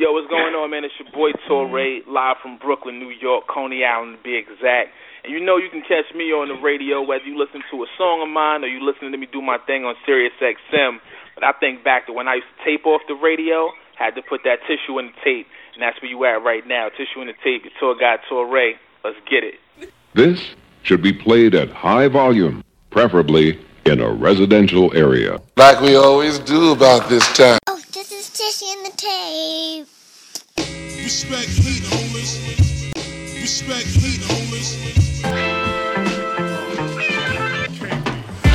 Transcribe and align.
Yo, 0.00 0.16
what's 0.16 0.32
going 0.32 0.56
on, 0.56 0.72
man? 0.72 0.80
It's 0.80 0.96
your 0.96 1.12
boy 1.12 1.28
Torre, 1.44 2.00
live 2.08 2.40
from 2.40 2.56
Brooklyn, 2.56 2.98
New 2.98 3.12
York, 3.12 3.44
Coney 3.52 3.84
Island 3.84 4.16
to 4.16 4.22
be 4.24 4.32
exact. 4.32 4.96
And 5.20 5.28
you 5.28 5.44
know 5.44 5.60
you 5.60 5.68
can 5.68 5.82
catch 5.84 6.08
me 6.16 6.32
on 6.32 6.48
the 6.48 6.56
radio 6.56 7.04
whether 7.04 7.28
you 7.28 7.36
listen 7.36 7.60
to 7.70 7.84
a 7.84 7.88
song 8.00 8.24
of 8.24 8.32
mine 8.32 8.64
or 8.64 8.68
you 8.72 8.80
listening 8.80 9.12
to 9.12 9.18
me 9.18 9.28
do 9.30 9.42
my 9.42 9.58
thing 9.68 9.84
on 9.84 9.92
Sirius 10.06 10.32
XM. 10.40 11.04
But 11.36 11.44
I 11.44 11.52
think 11.52 11.84
back 11.84 12.06
to 12.06 12.14
when 12.14 12.28
I 12.28 12.40
used 12.40 12.48
to 12.48 12.64
tape 12.64 12.86
off 12.86 13.02
the 13.08 13.14
radio, 13.14 13.68
had 13.92 14.16
to 14.16 14.22
put 14.24 14.40
that 14.44 14.64
tissue 14.64 14.96
in 14.96 15.12
the 15.12 15.16
tape, 15.20 15.46
and 15.76 15.82
that's 15.84 16.00
where 16.00 16.08
you 16.10 16.24
at 16.24 16.40
right 16.40 16.66
now. 16.66 16.88
Tissue 16.88 17.20
in 17.20 17.26
the 17.28 17.36
tape. 17.44 17.68
Your 17.68 17.76
tour 17.78 17.92
guide 17.92 18.24
Torre. 18.24 18.80
Let's 19.04 19.20
get 19.28 19.44
it. 19.44 19.60
This 20.14 20.40
should 20.80 21.02
be 21.02 21.12
played 21.12 21.54
at 21.54 21.68
high 21.68 22.08
volume, 22.08 22.64
preferably 22.88 23.60
in 23.84 24.00
a 24.00 24.10
residential 24.10 24.96
area. 24.96 25.42
Like 25.58 25.78
we 25.82 25.96
always 25.96 26.38
do 26.38 26.72
about 26.72 27.10
this 27.10 27.28
time. 27.36 27.58
Oh, 27.66 27.76
this 27.92 28.10
is 28.10 28.30
tissue 28.30 28.64
in 28.78 28.84
the 28.84 28.89
tape. 29.00 29.88
Respect 30.58 31.48
heat, 31.48 31.82
homies. 31.88 32.36
Respect 33.40 33.88
heat, 33.96 34.20
homies. 34.28 34.76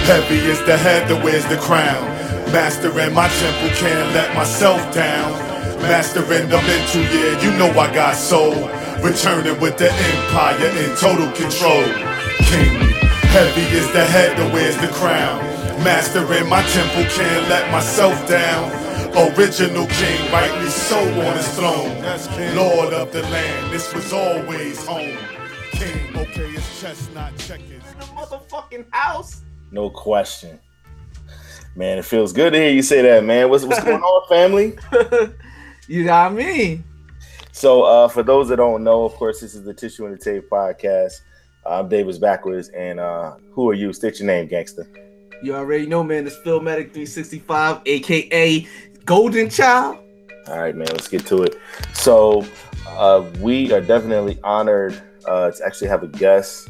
Heavy 0.06 0.36
is 0.36 0.62
the 0.66 0.78
head 0.78 1.10
that 1.10 1.24
wears 1.24 1.46
the 1.48 1.58
crown. 1.58 2.04
Mastering 2.54 3.14
my 3.16 3.28
temple, 3.28 3.70
can't 3.76 4.14
let 4.14 4.36
myself 4.36 4.80
down. 4.94 5.32
Mastering 5.82 6.48
the 6.48 6.62
mental, 6.62 7.02
yeah, 7.10 7.42
you 7.42 7.50
know 7.58 7.72
I 7.80 7.92
got 7.94 8.16
soul. 8.16 8.54
Returning 9.02 9.60
with 9.60 9.78
the 9.80 9.92
empire 9.92 10.70
in 10.78 10.96
total 10.98 11.32
control. 11.34 11.86
King, 12.46 12.94
heavy 13.34 13.66
is 13.74 13.92
the 13.94 14.06
head 14.06 14.38
that 14.38 14.54
wears 14.54 14.78
the 14.78 14.94
crown. 14.94 15.42
Mastering 15.84 16.48
my 16.48 16.62
temple, 16.70 17.04
can't 17.18 17.50
let 17.50 17.72
myself 17.72 18.16
down. 18.30 18.85
Original 19.18 19.88
king, 19.88 20.32
rightly 20.32 20.70
so 20.70 20.98
on 21.00 21.38
his 21.38 21.48
throne. 21.56 22.56
Lord 22.56 22.94
of 22.94 23.14
the 23.14 23.22
land, 23.24 23.72
this 23.72 23.94
was 23.94 24.12
always 24.12 24.86
home. 24.86 25.18
King, 25.72 26.18
okay, 26.18 26.50
it's 26.50 26.82
chestnut 26.82 27.32
checkers. 27.38 27.84
motherfucking 28.14 28.86
house. 28.92 29.44
No 29.72 29.90
question. 29.90 30.60
Man, 31.78 31.98
it 31.98 32.04
feels 32.04 32.34
good 32.34 32.52
to 32.52 32.60
hear 32.60 32.72
you 32.72 32.82
say 32.82 33.02
that, 33.04 33.24
man. 33.24 33.50
What's 33.50 33.64
what's 33.64 33.84
going 33.84 34.02
on, 34.02 34.28
family? 34.28 34.78
You 35.88 36.04
got 36.04 36.34
me. 36.34 36.84
So, 37.52 37.84
uh, 37.84 38.08
for 38.08 38.24
those 38.24 38.50
that 38.50 38.56
don't 38.56 38.84
know, 38.84 39.06
of 39.06 39.14
course, 39.14 39.40
this 39.42 39.54
is 39.54 39.64
the 39.64 39.74
Tissue 39.74 40.08
and 40.08 40.16
the 40.16 40.18
Tape 40.18 40.50
podcast. 40.50 41.22
I'm 41.64 41.88
Davis 41.88 42.18
Backwards, 42.18 42.70
and 42.70 43.00
uh, 43.00 43.36
who 43.52 43.70
are 43.70 43.76
you? 43.76 43.94
State 43.94 44.20
your 44.20 44.26
name, 44.26 44.48
gangster. 44.48 44.90
You 45.44 45.54
already 45.56 45.86
know, 45.86 46.04
man. 46.04 46.26
It's 46.26 46.38
Philmatic 46.38 46.92
365, 46.92 47.82
aka 47.86 48.68
Golden 49.06 49.50
Child. 49.50 50.00
All 50.48 50.60
right, 50.60 50.76
man, 50.76 50.88
let's 50.92 51.08
get 51.08 51.26
to 51.28 51.44
it. 51.44 51.60
So, 51.94 52.46
uh, 52.88 53.26
we 53.40 53.72
are 53.72 53.82
definitely 53.82 54.40
honored 54.44 55.00
uh, 55.28 55.52
to 55.52 55.66
actually 55.66 55.88
have 55.88 56.04
a 56.04 56.08
guest 56.08 56.70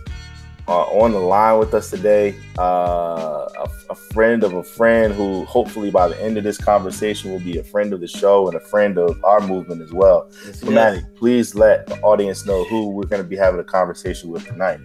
uh, 0.67 0.83
on 0.83 1.11
the 1.11 1.19
line 1.19 1.59
with 1.59 1.73
us 1.73 1.89
today. 1.89 2.35
Uh, 2.57 3.47
a, 3.57 3.69
a 3.89 3.95
friend 3.95 4.43
of 4.43 4.53
a 4.53 4.63
friend 4.63 5.13
who, 5.13 5.45
hopefully, 5.45 5.91
by 5.91 6.07
the 6.07 6.21
end 6.21 6.37
of 6.37 6.43
this 6.43 6.57
conversation, 6.57 7.31
will 7.31 7.39
be 7.39 7.57
a 7.57 7.63
friend 7.63 7.93
of 7.93 7.99
the 7.99 8.07
show 8.07 8.47
and 8.47 8.55
a 8.55 8.59
friend 8.59 8.97
of 8.97 9.21
our 9.23 9.41
movement 9.41 9.81
as 9.81 9.91
well. 9.91 10.29
So, 10.31 10.71
Maddie, 10.71 11.03
please 11.15 11.53
let 11.55 11.87
the 11.87 11.99
audience 12.01 12.45
know 12.45 12.63
who 12.65 12.89
we're 12.89 13.05
going 13.05 13.21
to 13.21 13.27
be 13.27 13.35
having 13.35 13.59
a 13.59 13.63
conversation 13.63 14.29
with 14.29 14.45
tonight. 14.45 14.79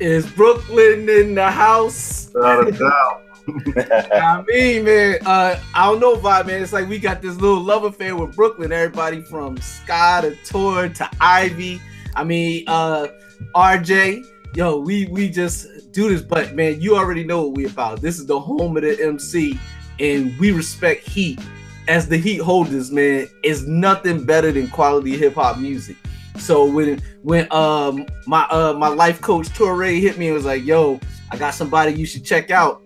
Is 0.00 0.26
Brooklyn 0.30 1.08
in 1.08 1.34
the 1.34 1.50
house? 1.50 2.30
Without 2.32 2.68
a 2.68 2.72
doubt. 2.72 3.27
I 3.76 4.44
mean, 4.46 4.84
man, 4.84 5.18
uh, 5.24 5.58
I 5.74 5.86
don't 5.86 6.00
know 6.00 6.14
about 6.14 6.46
man. 6.46 6.62
It's 6.62 6.72
like 6.72 6.88
we 6.88 6.98
got 6.98 7.22
this 7.22 7.36
little 7.36 7.60
love 7.60 7.84
affair 7.84 8.14
with 8.14 8.36
Brooklyn. 8.36 8.72
Everybody 8.72 9.22
from 9.22 9.56
Sky 9.58 10.20
to 10.22 10.36
Tor 10.44 10.88
to 10.88 11.10
Ivy. 11.20 11.80
I 12.14 12.24
mean, 12.24 12.64
uh, 12.66 13.08
RJ. 13.54 14.26
Yo, 14.54 14.78
we 14.78 15.06
we 15.06 15.28
just 15.28 15.92
do 15.92 16.08
this, 16.08 16.22
but 16.22 16.54
man, 16.54 16.80
you 16.80 16.96
already 16.96 17.24
know 17.24 17.44
what 17.46 17.56
we 17.56 17.66
about. 17.66 18.00
This 18.00 18.18
is 18.18 18.26
the 18.26 18.38
home 18.38 18.76
of 18.76 18.82
the 18.82 19.00
MC, 19.02 19.58
and 20.00 20.36
we 20.38 20.52
respect 20.52 21.06
Heat 21.06 21.40
as 21.86 22.08
the 22.08 22.16
Heat 22.16 22.38
holders. 22.38 22.90
Man, 22.90 23.28
is 23.42 23.66
nothing 23.66 24.24
better 24.24 24.52
than 24.52 24.68
quality 24.68 25.16
hip 25.16 25.34
hop 25.34 25.58
music. 25.58 25.96
So 26.38 26.64
when 26.64 27.00
when 27.22 27.50
um 27.52 28.06
my 28.26 28.44
uh 28.50 28.74
my 28.74 28.88
life 28.88 29.20
coach 29.20 29.48
Torre 29.50 29.86
hit 29.86 30.18
me 30.18 30.26
and 30.26 30.34
was 30.34 30.44
like, 30.44 30.64
"Yo, 30.64 31.00
I 31.30 31.36
got 31.36 31.54
somebody 31.54 31.92
you 31.92 32.06
should 32.06 32.24
check 32.24 32.50
out." 32.50 32.82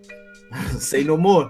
say 0.77 1.03
no 1.03 1.17
more. 1.17 1.49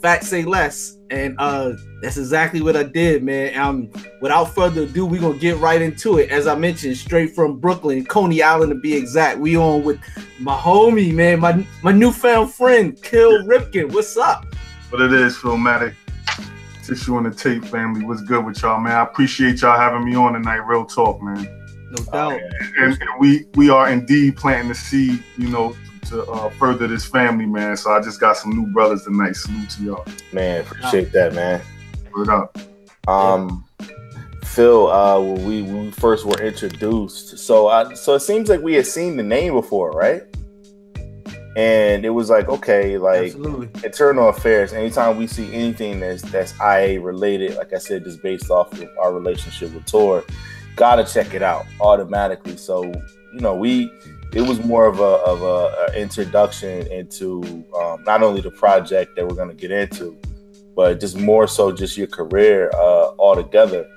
Facts 0.00 0.28
say 0.28 0.44
less. 0.44 0.98
And 1.10 1.36
uh 1.38 1.72
that's 2.02 2.16
exactly 2.16 2.60
what 2.60 2.76
I 2.76 2.82
did, 2.82 3.22
man. 3.22 3.58
Um 3.58 3.90
without 4.20 4.54
further 4.54 4.82
ado, 4.82 5.06
we're 5.06 5.20
gonna 5.20 5.38
get 5.38 5.58
right 5.58 5.80
into 5.80 6.18
it. 6.18 6.30
As 6.30 6.46
I 6.46 6.54
mentioned, 6.54 6.96
straight 6.96 7.34
from 7.34 7.58
Brooklyn, 7.58 8.04
Coney 8.04 8.42
Island 8.42 8.70
to 8.70 8.78
be 8.78 8.94
exact. 8.94 9.38
We 9.38 9.56
on 9.56 9.82
with 9.82 9.98
my 10.40 10.56
homie, 10.56 11.14
man, 11.14 11.40
my 11.40 11.66
my 11.82 11.92
newfound 11.92 12.52
friend, 12.52 13.00
Kill 13.02 13.44
Ripken. 13.44 13.92
What's 13.92 14.16
up? 14.16 14.46
What 14.90 15.00
it 15.00 15.12
is, 15.12 15.36
Philmatic. 15.36 15.94
Tissue 16.84 17.16
and 17.16 17.26
the 17.26 17.34
tape 17.34 17.64
family. 17.64 18.04
What's 18.04 18.20
good 18.20 18.44
with 18.44 18.60
y'all, 18.60 18.78
man? 18.78 18.92
I 18.92 19.02
appreciate 19.04 19.62
y'all 19.62 19.78
having 19.78 20.04
me 20.04 20.14
on 20.14 20.34
tonight. 20.34 20.56
Real 20.56 20.84
talk, 20.84 21.22
man. 21.22 21.48
No 21.90 22.04
doubt. 22.12 22.40
And, 22.78 22.92
and 22.92 23.10
we 23.18 23.46
we 23.54 23.70
are 23.70 23.88
indeed 23.88 24.36
planting 24.36 24.68
the 24.68 24.74
seed, 24.74 25.22
you 25.38 25.48
know, 25.48 25.74
to 26.06 26.24
uh, 26.24 26.50
further 26.50 26.86
this 26.86 27.04
family, 27.04 27.46
man. 27.46 27.76
So 27.76 27.92
I 27.92 28.00
just 28.00 28.20
got 28.20 28.36
some 28.36 28.50
new 28.50 28.66
brothers 28.72 29.04
tonight. 29.04 29.36
Salute 29.36 29.70
to 29.70 29.82
y'all. 29.82 30.04
Man, 30.32 30.60
appreciate 30.60 31.12
that, 31.12 31.34
man. 31.34 31.60
Word 32.14 32.28
up. 32.28 32.58
Um, 33.08 33.64
Phil, 34.44 34.90
uh, 34.90 35.20
when 35.20 35.44
we 35.46 35.62
when 35.62 35.86
we 35.86 35.90
first 35.90 36.24
were 36.24 36.40
introduced, 36.40 37.38
so 37.38 37.68
I 37.68 37.94
so 37.94 38.14
it 38.14 38.20
seems 38.20 38.48
like 38.48 38.60
we 38.60 38.74
had 38.74 38.86
seen 38.86 39.16
the 39.16 39.22
name 39.22 39.54
before, 39.54 39.90
right? 39.90 40.22
And 41.56 42.04
it 42.04 42.10
was 42.10 42.30
like, 42.30 42.48
okay, 42.48 42.98
like 42.98 43.26
Absolutely. 43.26 43.68
internal 43.84 44.28
affairs. 44.28 44.72
Anytime 44.72 45.16
we 45.16 45.26
see 45.26 45.52
anything 45.52 46.00
that's 46.00 46.22
that's 46.22 46.52
IA 46.60 47.00
related, 47.00 47.56
like 47.56 47.72
I 47.72 47.78
said, 47.78 48.04
just 48.04 48.22
based 48.22 48.50
off 48.50 48.72
of 48.72 48.88
our 49.00 49.12
relationship 49.12 49.72
with 49.72 49.86
Tor, 49.86 50.24
gotta 50.76 51.04
check 51.04 51.32
it 51.34 51.42
out 51.42 51.64
automatically. 51.80 52.56
So 52.56 52.92
you 53.32 53.40
know, 53.40 53.54
we 53.54 53.90
it 54.34 54.42
was 54.42 54.62
more 54.64 54.86
of 54.86 54.98
a 54.98 55.02
of 55.02 55.42
a, 55.42 55.92
a 55.92 56.00
introduction 56.00 56.86
into 56.90 57.64
um, 57.78 58.02
not 58.04 58.22
only 58.22 58.40
the 58.40 58.50
project 58.50 59.14
that 59.16 59.26
we're 59.26 59.36
gonna 59.36 59.54
get 59.54 59.70
into, 59.70 60.18
but 60.74 61.00
just 61.00 61.16
more 61.16 61.46
so 61.46 61.70
just 61.70 61.96
your 61.96 62.08
career 62.08 62.70
uh, 62.74 63.12
altogether. 63.18 63.88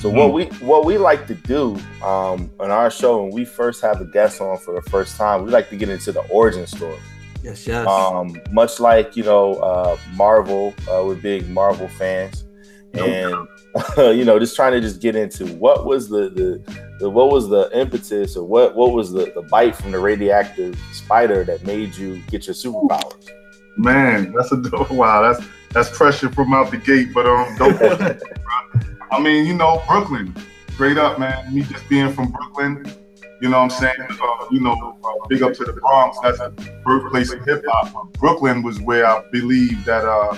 So 0.00 0.10
what 0.10 0.34
we 0.34 0.44
what 0.60 0.84
we 0.84 0.98
like 0.98 1.26
to 1.28 1.34
do 1.34 1.74
um, 2.04 2.50
on 2.60 2.70
our 2.70 2.90
show 2.90 3.22
when 3.22 3.32
we 3.32 3.46
first 3.46 3.80
have 3.80 4.00
a 4.00 4.04
guest 4.04 4.42
on 4.42 4.58
for 4.58 4.74
the 4.74 4.90
first 4.90 5.16
time, 5.16 5.44
we 5.44 5.50
like 5.50 5.70
to 5.70 5.76
get 5.76 5.88
into 5.88 6.12
the 6.12 6.20
origin 6.28 6.66
story. 6.66 6.98
Yes, 7.42 7.66
yes. 7.66 7.86
Um, 7.86 8.38
much 8.52 8.78
like 8.78 9.16
you 9.16 9.24
know 9.24 9.54
uh, 9.54 9.96
Marvel, 10.14 10.74
uh, 10.90 11.02
we're 11.04 11.14
big 11.14 11.48
Marvel 11.48 11.88
fans, 11.88 12.44
and 12.92 13.48
you 13.96 14.24
know 14.24 14.38
just 14.38 14.56
trying 14.56 14.72
to 14.72 14.80
just 14.80 15.00
get 15.00 15.16
into 15.16 15.46
what 15.56 15.84
was 15.84 16.08
the, 16.08 16.30
the 16.30 16.96
the 16.98 17.10
what 17.10 17.30
was 17.30 17.48
the 17.48 17.68
impetus 17.78 18.36
or 18.36 18.44
what 18.44 18.74
what 18.74 18.92
was 18.92 19.12
the, 19.12 19.30
the 19.34 19.42
bite 19.42 19.76
from 19.76 19.92
the 19.92 19.98
radioactive 19.98 20.78
spider 20.92 21.44
that 21.44 21.64
made 21.64 21.94
you 21.96 22.20
get 22.28 22.46
your 22.46 22.54
superpowers. 22.54 23.28
Man, 23.76 24.32
that's 24.32 24.52
a 24.52 24.56
dope. 24.56 24.90
Wow, 24.90 25.22
that's 25.22 25.46
that's 25.72 25.96
pressure 25.96 26.30
from 26.30 26.54
out 26.54 26.70
the 26.70 26.78
gate. 26.78 27.08
But 27.12 27.26
um, 27.26 27.54
don't. 27.56 28.22
I 29.12 29.20
mean, 29.20 29.46
you 29.46 29.54
know, 29.54 29.82
Brooklyn, 29.86 30.34
straight 30.72 30.96
up, 30.96 31.18
man. 31.18 31.54
Me 31.54 31.62
just 31.62 31.88
being 31.88 32.12
from 32.12 32.32
Brooklyn, 32.32 32.84
you 33.40 33.50
know 33.50 33.60
what 33.62 33.72
I'm 33.72 33.78
saying? 33.78 34.08
Uh, 34.10 34.46
you 34.50 34.60
know, 34.60 34.98
uh, 35.04 35.26
big 35.28 35.42
up 35.42 35.52
to 35.54 35.64
the 35.64 35.74
Bronx. 35.74 36.18
That's 36.22 36.38
the 36.38 36.50
birthplace 36.84 37.32
of 37.32 37.44
hip 37.44 37.62
hop. 37.68 38.12
Brooklyn 38.14 38.62
was 38.62 38.80
where 38.80 39.06
I 39.06 39.22
believe 39.30 39.84
that, 39.84 40.04
uh, 40.04 40.36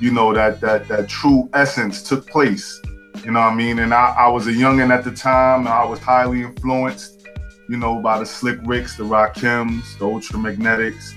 you 0.00 0.10
know, 0.10 0.32
that 0.34 0.60
that 0.60 0.88
that 0.88 1.08
true 1.08 1.48
essence 1.52 2.02
took 2.02 2.26
place. 2.26 2.80
You 3.24 3.32
know 3.32 3.40
what 3.40 3.52
I 3.52 3.54
mean? 3.54 3.78
And 3.80 3.92
I, 3.92 4.14
I 4.18 4.28
was 4.28 4.46
a 4.46 4.52
youngin' 4.52 4.90
at 4.90 5.04
the 5.04 5.10
time. 5.10 5.60
And 5.60 5.68
I 5.68 5.84
was 5.84 5.98
highly 5.98 6.42
influenced, 6.42 7.26
you 7.68 7.76
know, 7.76 8.00
by 8.00 8.18
the 8.18 8.26
Slick 8.26 8.58
Ricks, 8.64 8.96
the 8.96 9.04
Rakims, 9.04 9.98
the 9.98 10.04
Ultramagnetics. 10.04 11.14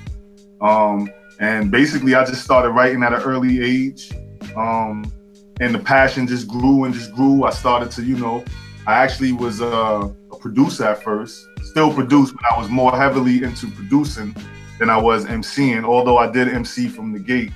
Um, 0.62 1.10
and 1.40 1.72
basically, 1.72 2.16
I 2.16 2.26
just 2.26 2.44
started 2.44 2.72
writing 2.72 3.04
at 3.04 3.14
an 3.14 3.22
early 3.22 3.62
age. 3.62 4.12
Um, 4.56 5.12
and 5.60 5.76
the 5.76 5.80
passion 5.80 6.26
just 6.26 6.48
grew 6.48 6.86
and 6.86 6.94
just 6.94 7.14
grew. 7.14 7.44
I 7.44 7.50
started 7.50 7.92
to, 7.92 8.04
you 8.04 8.18
know, 8.18 8.44
I 8.88 8.94
actually 8.94 9.34
was 9.34 9.62
a 9.62 10.16
producer 10.40 10.86
at 10.86 11.04
first, 11.04 11.48
still 11.64 11.94
produce, 11.94 12.32
but 12.32 12.42
I 12.52 12.58
was 12.58 12.70
more 12.70 12.96
heavily 12.96 13.44
into 13.44 13.70
producing 13.72 14.36
than 14.80 14.90
I 14.90 14.98
was 14.98 15.26
MCing, 15.26 15.84
although 15.84 16.18
I 16.18 16.32
did 16.32 16.48
MC 16.48 16.88
from 16.88 17.12
the 17.12 17.20
gate, 17.20 17.52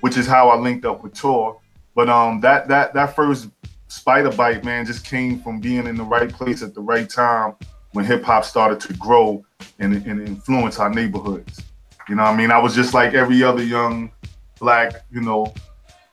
which 0.00 0.16
is 0.16 0.26
how 0.26 0.48
I 0.48 0.56
linked 0.56 0.84
up 0.84 1.02
with 1.02 1.14
Tor. 1.14 1.60
But 1.94 2.08
um, 2.08 2.40
that 2.40 2.68
that 2.68 2.94
that 2.94 3.16
first 3.16 3.48
spider 3.88 4.30
bite, 4.30 4.64
man, 4.64 4.86
just 4.86 5.04
came 5.04 5.40
from 5.40 5.60
being 5.60 5.86
in 5.86 5.96
the 5.96 6.04
right 6.04 6.32
place 6.32 6.62
at 6.62 6.74
the 6.74 6.80
right 6.80 7.08
time 7.08 7.54
when 7.92 8.04
hip 8.04 8.22
hop 8.22 8.44
started 8.44 8.80
to 8.80 8.92
grow 8.94 9.44
and, 9.78 9.94
and 10.06 10.26
influence 10.26 10.78
our 10.78 10.90
neighborhoods. 10.90 11.62
You 12.08 12.14
know 12.14 12.22
I 12.22 12.36
mean? 12.36 12.50
I 12.50 12.58
was 12.58 12.74
just 12.74 12.94
like 12.94 13.14
every 13.14 13.42
other 13.42 13.62
young 13.62 14.10
black, 14.58 15.04
you 15.10 15.20
know, 15.20 15.52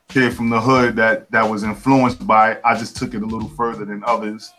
kid 0.10 0.33
from 0.33 0.50
the 0.50 0.60
hood 0.60 0.95
that 0.95 1.30
that 1.31 1.44
was 1.50 1.63
influenced 1.63 2.25
by 2.25 2.54
it. 2.54 2.62
I 2.63 2.78
just 2.78 2.95
took 2.98 3.13
it 3.13 3.21
a 3.21 3.25
little 3.25 3.50
further 3.50 3.86
than 3.86 4.04
others. 4.06 4.54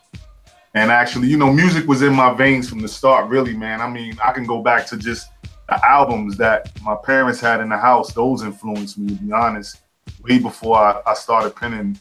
And 0.75 0.91
actually, 0.91 1.29
you 1.29 1.39
know, 1.39 1.51
music 1.51 1.89
was 1.89 2.03
in 2.03 2.13
my 2.13 2.35
veins 2.35 2.69
from 2.69 2.81
the 2.81 2.89
start, 2.89 3.31
really, 3.31 3.57
man. 3.57 3.81
I 3.81 3.89
mean, 3.89 4.19
I 4.23 4.33
can 4.33 4.45
go 4.45 4.63
back 4.63 4.87
to 4.89 4.97
just 4.99 5.31
the 5.69 5.85
albums 5.87 6.37
that 6.37 6.71
my 6.83 6.95
parents 6.95 7.41
had 7.41 7.61
in 7.61 7.69
the 7.69 7.77
house. 7.77 8.13
Those 8.13 8.43
influenced 8.43 8.99
me, 8.99 9.17
to 9.17 9.23
be 9.23 9.33
honest, 9.33 9.79
way 10.23 10.39
before 10.39 10.79
I, 10.79 11.01
I 11.07 11.15
started 11.15 11.57
penning 11.57 11.99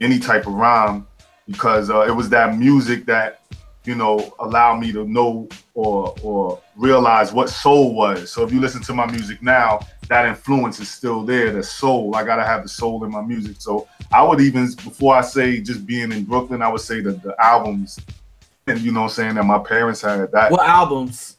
any 0.00 0.18
type 0.18 0.46
of 0.46 0.54
rhyme 0.54 1.06
because 1.46 1.90
uh, 1.90 2.00
it 2.00 2.10
was 2.14 2.28
that 2.30 2.56
music 2.56 3.04
that 3.06 3.40
you 3.84 3.94
know 3.94 4.34
allowed 4.38 4.80
me 4.80 4.90
to 4.92 5.04
know 5.04 5.48
or 5.74 6.14
or 6.22 6.60
realize 6.76 7.32
what 7.32 7.48
soul 7.50 7.94
was. 7.94 8.30
So 8.30 8.42
if 8.42 8.52
you 8.52 8.60
listen 8.60 8.82
to 8.82 8.94
my 8.94 9.06
music 9.06 9.42
now, 9.42 9.80
that 10.08 10.26
influence 10.26 10.80
is 10.80 10.90
still 10.90 11.22
there. 11.22 11.52
The 11.52 11.62
soul, 11.62 12.16
I 12.16 12.24
gotta 12.24 12.44
have 12.44 12.62
the 12.62 12.68
soul 12.68 13.04
in 13.04 13.10
my 13.10 13.22
music. 13.22 13.56
So 13.60 13.88
I 14.12 14.22
would 14.22 14.40
even 14.40 14.66
before 14.66 15.14
I 15.14 15.20
say 15.20 15.60
just 15.60 15.86
being 15.86 16.12
in 16.12 16.24
Brooklyn, 16.24 16.62
I 16.62 16.68
would 16.68 16.80
say 16.80 17.00
that 17.02 17.22
the 17.22 17.34
albums 17.42 17.98
and 18.66 18.80
you 18.80 18.92
know 18.92 19.04
I'm 19.04 19.08
saying 19.10 19.34
that 19.34 19.44
my 19.44 19.58
parents 19.58 20.00
had 20.00 20.32
that. 20.32 20.50
What 20.50 20.66
albums? 20.66 21.36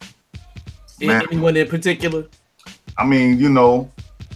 Man. 1.02 1.24
Anyone 1.32 1.58
in 1.58 1.68
particular? 1.68 2.26
I 2.98 3.06
mean, 3.06 3.38
you 3.38 3.50
know, 3.50 3.92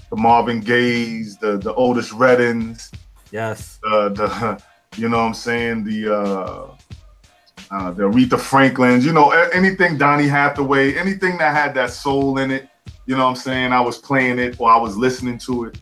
the 0.10 0.16
Marvin 0.16 0.60
Gaye's, 0.60 1.38
the 1.38 1.58
the 1.58 1.74
Otis 1.76 2.12
Reddings, 2.12 2.92
Yes. 3.32 3.80
uh, 3.90 4.10
the 4.10 4.62
you 4.98 5.08
know 5.10 5.18
what 5.18 5.24
I'm 5.24 5.34
saying 5.34 5.84
the 5.84 6.14
uh, 6.14 6.68
uh, 7.72 7.92
the 7.92 8.04
Aretha 8.04 8.40
Franklins, 8.40 9.06
you 9.06 9.14
know 9.14 9.30
anything 9.32 9.98
Donny 9.98 10.28
Hathaway, 10.28 10.96
anything 10.96 11.38
that 11.38 11.56
had 11.56 11.74
that 11.76 11.92
soul 11.92 12.40
in 12.40 12.52
it. 12.52 12.68
You 13.06 13.16
know 13.16 13.24
what 13.24 13.32
I'm 13.32 13.36
saying? 13.38 13.72
I 13.74 13.82
was 13.82 13.98
playing 13.98 14.38
it 14.40 14.60
or 14.60 14.70
I 14.70 14.78
was 14.78 14.96
listening 14.98 15.38
to 15.40 15.66
it. 15.66 15.80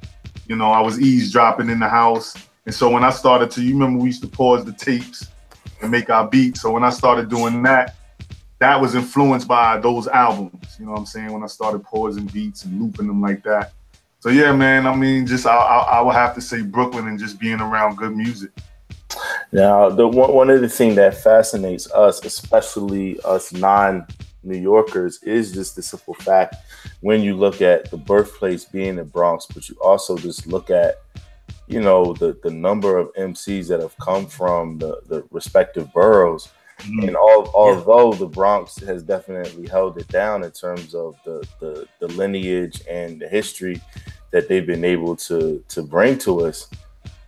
You 0.48 0.56
know, 0.56 0.72
I 0.72 0.80
was 0.80 1.00
eavesdropping 1.00 1.70
in 1.70 1.80
the 1.80 1.90
house. 1.90 2.36
And 2.66 2.74
so 2.74 2.90
when 2.90 3.04
I 3.04 3.10
started 3.10 3.52
to, 3.52 3.62
you 3.62 3.74
remember 3.74 4.00
we 4.00 4.08
used 4.08 4.22
to 4.22 4.30
pause 4.30 4.64
the 4.64 4.72
tapes 4.72 5.28
and 5.82 5.92
make 5.92 6.10
our 6.10 6.28
beats. 6.28 6.62
So 6.62 6.72
when 6.72 6.84
I 6.86 6.90
started 6.90 7.30
doing 7.30 7.62
that, 7.64 7.96
that 8.60 8.80
was 8.80 8.96
influenced 8.96 9.48
by 9.48 9.78
those 9.80 10.08
albums. 10.08 10.78
You 10.80 10.86
know 10.86 10.92
what 10.92 11.00
I'm 11.00 11.06
saying? 11.06 11.32
When 11.32 11.44
I 11.44 11.48
started 11.48 11.84
pausing 11.84 12.26
beats 12.26 12.66
and 12.66 12.82
looping 12.82 13.08
them 13.08 13.22
like 13.22 13.44
that. 13.44 13.74
So 14.20 14.30
yeah, 14.30 14.52
man. 14.52 14.88
I 14.88 14.96
mean, 14.96 15.28
just 15.28 15.46
I, 15.46 15.56
I, 15.56 15.78
I 15.98 16.02
would 16.02 16.16
have 16.16 16.34
to 16.36 16.42
say 16.42 16.62
Brooklyn 16.62 17.08
and 17.08 17.20
just 17.20 17.40
being 17.40 17.62
around 17.62 17.98
good 17.98 18.16
music. 18.16 18.52
Now, 19.52 19.90
the 19.90 20.08
one, 20.08 20.34
one 20.34 20.50
of 20.50 20.62
the 20.62 20.70
things 20.70 20.96
that 20.96 21.16
fascinates 21.18 21.90
us, 21.92 22.24
especially 22.26 23.20
us 23.22 23.54
non 23.54 24.06
New 24.44 24.58
Yorkers, 24.58 25.22
is 25.24 25.52
just 25.52 25.76
the 25.76 25.82
simple 25.82 26.14
fact 26.16 26.56
when 27.02 27.22
you 27.22 27.36
look 27.36 27.62
at 27.62 27.92
the 27.92 27.98
birthplace 27.98 28.66
being 28.66 28.96
the 28.96 29.04
Bronx, 29.04 29.46
but 29.46 29.70
you 29.70 29.76
also 29.82 30.18
just 30.18 30.48
look 30.48 30.70
at, 30.70 30.96
you 31.68 31.82
know, 31.82 32.14
the, 32.14 32.38
the 32.44 32.52
number 32.52 32.98
of 32.98 33.14
MCs 33.14 33.68
that 33.68 33.80
have 33.80 33.98
come 34.00 34.26
from 34.26 34.78
the, 34.78 35.00
the 35.08 35.26
respective 35.32 35.92
boroughs. 35.94 36.50
And 36.86 37.16
all, 37.16 37.50
although 37.54 38.14
the 38.14 38.28
Bronx 38.28 38.78
has 38.80 39.04
definitely 39.04 39.68
held 39.68 39.98
it 39.98 40.08
down 40.10 40.44
in 40.44 40.52
terms 40.52 40.94
of 40.94 41.16
the, 41.26 41.46
the, 41.60 41.88
the 42.00 42.08
lineage 42.10 42.82
and 42.90 43.20
the 43.20 43.28
history 43.28 43.82
that 44.32 44.48
they've 44.48 44.66
been 44.68 44.86
able 44.86 45.16
to 45.16 45.64
to 45.70 45.82
bring 45.82 46.18
to 46.20 46.42
us, 46.46 46.70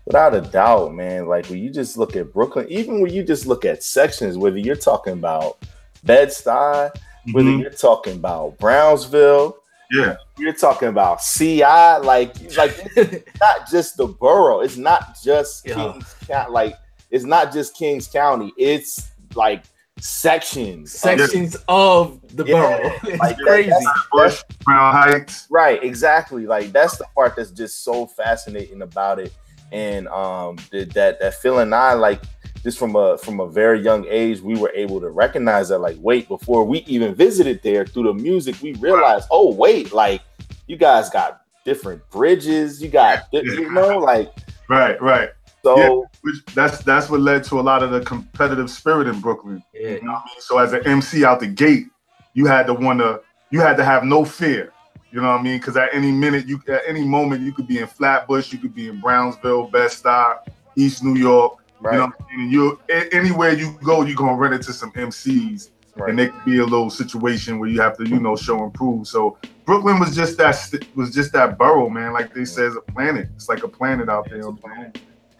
without 0.05 0.35
a 0.35 0.41
doubt, 0.41 0.93
man, 0.93 1.27
like 1.27 1.45
when 1.47 1.59
you 1.59 1.69
just 1.71 1.97
look 1.97 2.15
at 2.15 2.31
Brooklyn, 2.33 2.67
even 2.69 3.01
when 3.01 3.11
you 3.13 3.23
just 3.23 3.45
look 3.47 3.65
at 3.65 3.83
sections, 3.83 4.37
whether 4.37 4.57
you're 4.57 4.75
talking 4.75 5.13
about 5.13 5.57
Bed-Stuy, 6.03 6.91
whether 7.33 7.49
Mhm. 7.49 7.61
you're 7.61 7.69
talking 7.71 8.13
about 8.15 8.57
Brownsville, 8.59 9.55
Yeah, 9.91 10.15
you're 10.37 10.53
talking 10.53 10.87
about 10.89 11.19
CI, 11.21 11.97
like 12.03 12.35
like 12.55 12.75
it's 12.95 13.39
not 13.41 13.69
just 13.69 13.97
the 13.97 14.07
borough, 14.07 14.59
it's 14.61 14.77
not 14.77 15.17
just 15.23 15.65
Yeah. 15.67 15.75
Kings 15.75 16.15
County, 16.27 16.51
like 16.51 16.75
it's 17.11 17.25
not 17.25 17.51
just 17.51 17.75
Kings 17.75 18.07
County, 18.07 18.53
it's 18.57 19.07
like 19.35 19.63
sections. 19.99 20.91
Sections 20.91 21.57
of 21.67 22.19
the 22.35 22.45
Yeah, 22.45 22.53
borough. 22.79 22.95
It's 23.03 23.19
like, 23.19 23.37
crazy. 23.37 23.69
that's- 23.69 23.87
Bush, 24.11 24.43
Brown 24.63 24.93
Heights. 24.93 25.47
Right, 25.49 25.83
exactly. 25.83 26.45
Like 26.45 26.71
that's 26.71 26.97
the 26.97 27.05
part 27.15 27.35
that's 27.35 27.51
just 27.51 27.83
so 27.83 28.05
fascinating 28.07 28.81
about 28.81 29.19
it, 29.19 29.33
and 29.71 30.07
um, 30.09 30.57
th- 30.71 30.89
that 30.89 31.19
that 31.19 31.35
feeling 31.35 31.73
I 31.73 31.93
like 31.93 32.21
just 32.63 32.77
from 32.77 32.95
a 32.95 33.17
from 33.17 33.39
a 33.39 33.47
very 33.49 33.81
young 33.81 34.05
age, 34.09 34.41
we 34.41 34.57
were 34.57 34.71
able 34.75 34.99
to 35.01 35.09
recognize 35.09 35.69
that. 35.69 35.79
Like, 35.79 35.97
wait, 35.99 36.27
before 36.27 36.63
we 36.65 36.79
even 36.79 37.13
visited 37.15 37.61
there 37.63 37.85
through 37.85 38.03
the 38.03 38.13
music, 38.13 38.55
we 38.61 38.73
realized, 38.73 39.27
oh 39.31 39.53
wait, 39.53 39.93
like 39.93 40.21
you 40.67 40.75
guys 40.77 41.09
got 41.09 41.41
different 41.65 42.01
bridges, 42.09 42.81
you 42.81 42.89
got 42.89 43.27
you 43.31 43.69
know, 43.71 43.97
like 43.99 44.31
Right, 44.69 45.01
right. 45.01 45.29
So. 45.63 46.05
Which 46.21 46.43
that's 46.53 46.79
that's 46.79 47.09
what 47.09 47.21
led 47.21 47.43
to 47.45 47.59
a 47.59 47.61
lot 47.61 47.83
of 47.83 47.91
the 47.91 48.01
competitive 48.01 48.69
spirit 48.69 49.07
in 49.07 49.19
Brooklyn. 49.19 49.63
Yeah. 49.73 49.91
You 49.91 50.03
know 50.03 50.13
what 50.13 50.21
I 50.21 50.25
mean? 50.25 50.41
So 50.41 50.57
as 50.57 50.73
an 50.73 50.85
MC 50.85 51.23
out 51.23 51.39
the 51.39 51.47
gate, 51.47 51.87
you 52.33 52.45
had 52.45 52.67
to 52.67 52.73
want 52.73 52.99
to, 52.99 53.21
you 53.51 53.59
had 53.59 53.77
to 53.77 53.85
have 53.85 54.03
no 54.03 54.25
fear. 54.25 54.73
You 55.11 55.21
know 55.21 55.31
what 55.31 55.39
I 55.39 55.43
mean? 55.43 55.59
Because 55.59 55.75
at 55.75 55.89
any 55.93 56.11
minute, 56.11 56.47
you 56.47 56.61
at 56.67 56.81
any 56.85 57.03
moment, 57.03 57.41
you 57.41 57.51
could 57.51 57.67
be 57.67 57.79
in 57.79 57.87
Flatbush, 57.87 58.53
you 58.53 58.59
could 58.59 58.75
be 58.75 58.89
in 58.89 58.99
Brownsville, 58.99 59.67
Bed-Stuy, 59.67 60.37
East 60.75 61.03
New 61.03 61.15
York. 61.15 61.57
Right, 61.81 61.93
You 61.93 61.99
know, 61.99 62.05
what 62.07 62.15
I 62.29 62.35
mean? 62.35 62.45
And 62.45 62.51
you 62.51 62.79
anywhere 63.11 63.53
you 63.53 63.77
go, 63.83 64.03
you're 64.03 64.15
gonna 64.15 64.35
run 64.35 64.53
into 64.53 64.73
some 64.73 64.91
MCs, 64.91 65.69
right. 65.95 66.09
and 66.09 66.19
there 66.19 66.29
could 66.29 66.45
be 66.45 66.59
a 66.59 66.63
little 66.65 66.89
situation 66.89 67.57
where 67.57 67.69
you 67.69 67.81
have 67.81 67.97
to, 67.97 68.07
you 68.07 68.19
know, 68.19 68.35
show 68.35 68.63
and 68.63 68.73
prove. 68.73 69.07
So 69.07 69.37
Brooklyn 69.65 69.99
was 69.99 70.15
just 70.15 70.37
that 70.37 70.55
was 70.95 71.13
just 71.13 71.31
that 71.33 71.57
borough, 71.57 71.89
man. 71.89 72.13
Like 72.13 72.33
they 72.33 72.45
say, 72.45 72.63
it's 72.63 72.75
a 72.75 72.81
planet. 72.91 73.29
It's 73.35 73.49
like 73.49 73.63
a 73.63 73.67
planet 73.67 74.09
out 74.09 74.29
there. 74.29 74.43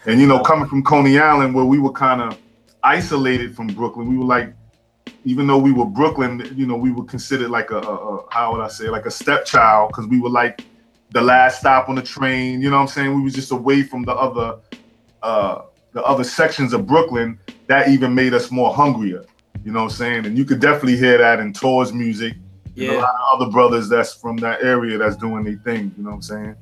And 0.05 0.19
you 0.19 0.27
know, 0.27 0.39
coming 0.39 0.67
from 0.67 0.83
Coney 0.83 1.19
Island, 1.19 1.53
where 1.53 1.65
we 1.65 1.79
were 1.79 1.91
kind 1.91 2.21
of 2.21 2.37
isolated 2.83 3.55
from 3.55 3.67
Brooklyn, 3.67 4.07
we 4.07 4.17
were 4.17 4.25
like, 4.25 4.53
even 5.25 5.47
though 5.47 5.57
we 5.57 5.71
were 5.71 5.85
Brooklyn, 5.85 6.49
you 6.55 6.65
know, 6.65 6.77
we 6.77 6.91
were 6.91 7.03
considered 7.03 7.49
like 7.49 7.71
a, 7.71 7.77
a, 7.77 7.95
a 8.17 8.31
how 8.31 8.53
would 8.53 8.61
I 8.61 8.69
say, 8.69 8.89
like 8.89 9.05
a 9.05 9.11
stepchild, 9.11 9.89
because 9.89 10.07
we 10.07 10.19
were 10.19 10.29
like 10.29 10.61
the 11.11 11.21
last 11.21 11.59
stop 11.59 11.89
on 11.89 11.95
the 11.95 12.01
train. 12.01 12.61
You 12.61 12.69
know 12.69 12.77
what 12.77 12.83
I'm 12.83 12.87
saying? 12.87 13.13
We 13.15 13.21
was 13.21 13.33
just 13.33 13.51
away 13.51 13.83
from 13.83 14.03
the 14.03 14.13
other, 14.13 14.59
uh, 15.21 15.63
the 15.93 16.03
other 16.03 16.23
sections 16.23 16.73
of 16.73 16.87
Brooklyn. 16.87 17.39
That 17.67 17.89
even 17.89 18.15
made 18.15 18.33
us 18.33 18.49
more 18.49 18.73
hungrier. 18.73 19.25
You 19.63 19.71
know 19.71 19.83
what 19.83 19.91
I'm 19.91 19.97
saying? 19.97 20.25
And 20.25 20.37
you 20.37 20.45
could 20.45 20.59
definitely 20.59 20.97
hear 20.97 21.17
that 21.19 21.39
in 21.39 21.53
Tor's 21.53 21.93
music. 21.93 22.33
And 22.77 22.89
a 22.89 22.93
Yeah. 22.93 22.99
lot 22.99 23.09
of 23.09 23.41
other 23.41 23.51
brothers 23.51 23.89
that's 23.89 24.13
from 24.13 24.37
that 24.37 24.63
area 24.63 24.97
that's 24.97 25.17
doing 25.17 25.43
their 25.43 25.59
thing. 25.65 25.93
You 25.97 26.03
know 26.03 26.11
what 26.11 26.15
I'm 26.15 26.21
saying? 26.21 26.55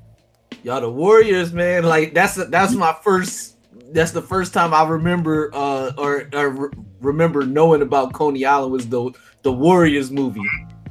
Y'all 0.67 0.81
the 0.81 0.89
Warriors, 0.91 1.53
man. 1.53 1.85
Like 1.85 2.13
that's 2.13 2.35
that's 2.35 2.73
my 2.73 2.93
first. 3.01 3.55
That's 3.93 4.11
the 4.11 4.21
first 4.21 4.53
time 4.53 4.73
I 4.73 4.85
remember, 4.85 5.49
uh, 5.53 5.93
or, 5.97 6.27
or 6.33 6.49
re- 6.49 6.69
remember 6.99 7.45
knowing 7.45 7.81
about 7.81 8.11
Coney 8.11 8.43
Island 8.43 8.73
was 8.73 8.89
the 8.89 9.11
the 9.43 9.53
Warriors 9.53 10.11
movie 10.11 10.43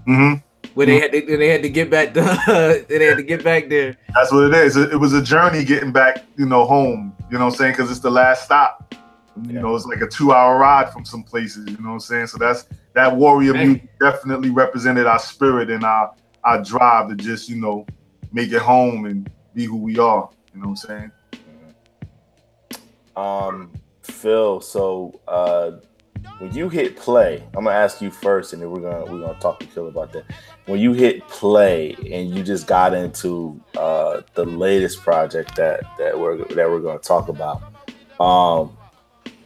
hmm 0.06 0.36
where 0.72 0.86
they 0.86 0.98
had 0.98 1.12
to, 1.12 1.36
they 1.36 1.48
had 1.48 1.60
to 1.60 1.68
get 1.68 1.90
back. 1.90 2.14
To, 2.14 2.84
they 2.88 3.04
had 3.04 3.18
to 3.18 3.22
get 3.22 3.44
back 3.44 3.68
there. 3.68 3.98
That's 4.14 4.32
what 4.32 4.44
it 4.44 4.54
is. 4.54 4.78
It, 4.78 4.98
was 4.98 5.12
a 5.12 5.22
journey 5.22 5.62
getting 5.62 5.92
back, 5.92 6.24
you 6.38 6.46
know, 6.46 6.64
home. 6.64 7.14
You 7.30 7.36
know 7.36 7.44
what 7.44 7.52
I'm 7.52 7.58
saying? 7.58 7.72
Because 7.72 7.90
it's 7.90 8.00
the 8.00 8.10
last 8.10 8.44
stop. 8.46 8.94
You 9.46 9.56
Yeah. 9.56 9.60
know, 9.60 9.76
it's 9.76 9.84
like 9.84 10.00
a 10.00 10.08
two-hour 10.08 10.56
ride 10.56 10.90
from 10.90 11.04
some 11.04 11.22
places. 11.22 11.66
You 11.66 11.76
know 11.82 11.88
what 11.88 11.94
I'm 11.96 12.00
saying? 12.00 12.28
So 12.28 12.38
that's 12.38 12.64
that 12.94 13.14
warrior 13.14 13.52
music 13.52 13.90
definitely 14.00 14.48
represented 14.48 15.04
our 15.04 15.18
spirit 15.18 15.68
and 15.68 15.84
our 15.84 16.12
our 16.44 16.62
drive 16.62 17.10
to 17.10 17.14
just, 17.14 17.50
you 17.50 17.60
know, 17.60 17.84
make 18.32 18.52
it 18.52 18.62
home 18.62 19.04
and 19.04 19.28
be 19.56 19.64
who 19.64 19.78
we 19.78 19.98
are. 19.98 20.28
You 20.54 20.60
know 20.60 20.68
what 20.68 20.84
I'm 20.90 21.10
saying? 21.10 21.12
Um, 23.16 23.72
Phil, 24.02 24.60
so 24.60 25.18
uh, 25.26 25.72
when 26.38 26.52
you 26.54 26.68
hit 26.68 26.96
play, 26.96 27.42
I'm 27.56 27.64
gonna 27.64 27.75
ask 27.75 28.02
you 28.02 28.10
first, 28.10 28.52
and 28.52 28.60
then 28.60 28.70
we're 28.70 28.82
gonna 28.82 29.10
we're 29.10 29.20
gonna 29.20 29.40
talk 29.40 29.58
to 29.60 29.66
Phil 29.66 29.88
about 29.88 30.12
that. 30.12 30.25
When 30.66 30.78
you 30.78 30.92
hit 30.92 31.26
play 31.28 31.96
and 32.12 32.34
you 32.34 32.42
just 32.42 32.66
got 32.66 32.92
into 32.92 33.60
uh, 33.76 34.20
the 34.34 34.44
latest 34.44 35.02
project 35.02 35.56
that 35.56 35.80
that 35.98 36.18
we're 36.18 36.36
that 36.36 36.70
we're 36.70 36.80
gonna 36.80 36.98
talk 36.98 37.28
about, 37.28 37.62
um, 38.20 38.76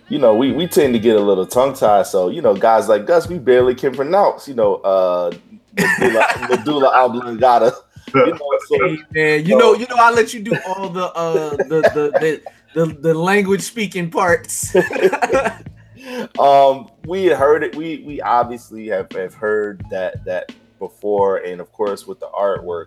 you 0.09 0.19
know, 0.19 0.35
we 0.35 0.51
we 0.51 0.67
tend 0.67 0.93
to 0.95 0.99
get 0.99 1.15
a 1.15 1.21
little 1.21 1.47
tongue 1.47 1.75
tied. 1.75 2.09
So 2.09 2.29
you 2.31 2.43
know, 2.43 2.55
guys 2.55 2.89
like 2.89 3.09
us, 3.09 3.29
we 3.29 3.39
barely 3.39 3.77
can 3.77 3.95
pronounce, 3.95 4.49
you 4.49 4.55
know, 4.55 4.77
uh, 4.77 5.31
medulla, 5.79 6.49
medulla 6.51 7.05
oblongata. 7.05 7.77
You 8.15 8.33
know, 8.33 8.59
so 8.67 8.97
man, 9.13 9.45
you 9.47 9.57
know, 9.57 9.75
you 9.75 9.87
know, 9.89 9.97
I 9.97 10.11
let 10.11 10.35
you 10.35 10.41
do 10.41 10.57
all 10.67 10.89
the 10.89 11.07
uh 11.13 11.51
the 11.57 11.83
the 11.95 12.43
the, 12.75 12.87
the, 12.87 12.95
the 12.95 13.15
language 13.15 13.63
speaking 13.63 14.11
parts. 14.11 14.75
um 16.39 16.91
we 17.07 17.27
had 17.27 17.37
heard 17.37 17.63
it. 17.63 17.75
We 17.75 18.03
we 18.07 18.21
obviously 18.21 18.89
have, 18.89 19.11
have 19.13 19.35
heard 19.35 19.85
that 19.91 20.25
that 20.25 20.53
before. 20.79 21.39
And 21.39 21.61
of 21.61 21.73
course 21.73 22.07
with 22.07 22.21
the 22.21 22.29
artwork 22.29 22.87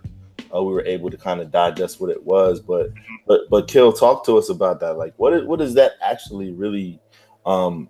uh, 0.54 0.62
we 0.62 0.72
were 0.72 0.84
able 0.84 1.10
to 1.10 1.16
kind 1.16 1.40
of 1.40 1.50
digest 1.50 2.00
what 2.00 2.10
it 2.10 2.22
was. 2.22 2.60
But 2.60 2.90
but 3.26 3.42
but 3.50 3.68
kill 3.68 3.92
talk 3.92 4.24
to 4.26 4.36
us 4.36 4.48
about 4.50 4.80
that. 4.80 4.96
Like 4.96 5.14
what 5.16 5.32
is, 5.32 5.44
what 5.44 5.58
does 5.58 5.74
that 5.74 5.92
actually 6.02 6.52
really 6.52 7.00
um 7.46 7.88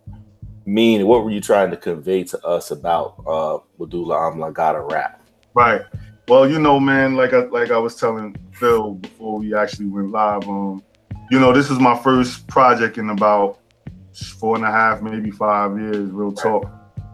mean? 0.65 1.07
What 1.07 1.25
were 1.25 1.31
you 1.31 1.41
trying 1.41 1.71
to 1.71 1.77
convey 1.77 2.25
to 2.25 2.41
us 2.45 2.71
about 2.71 3.23
uh 3.27 3.59
Medulla 3.79 4.15
Oblongata 4.29 4.81
rap? 4.83 5.21
Right. 5.55 5.83
Well, 6.27 6.49
you 6.49 6.59
know, 6.59 6.81
man, 6.81 7.17
like 7.17 7.35
I 7.35 7.45
like 7.45 7.71
I 7.71 7.77
was 7.77 7.97
telling 7.97 8.35
Phil 8.53 8.95
before 8.95 9.39
we 9.39 9.55
actually 9.55 9.87
went 9.87 10.11
live, 10.11 10.49
um, 10.49 10.83
you 11.31 11.39
know, 11.39 11.53
this 11.53 11.71
is 11.71 11.79
my 11.79 11.97
first 11.99 12.47
project 12.47 12.97
in 12.97 13.11
about 13.11 13.59
four 14.39 14.57
and 14.57 14.65
a 14.65 14.71
half, 14.71 15.03
maybe 15.03 15.31
five 15.31 15.79
years, 15.79 16.11
real 16.11 16.33
talk. 16.33 16.71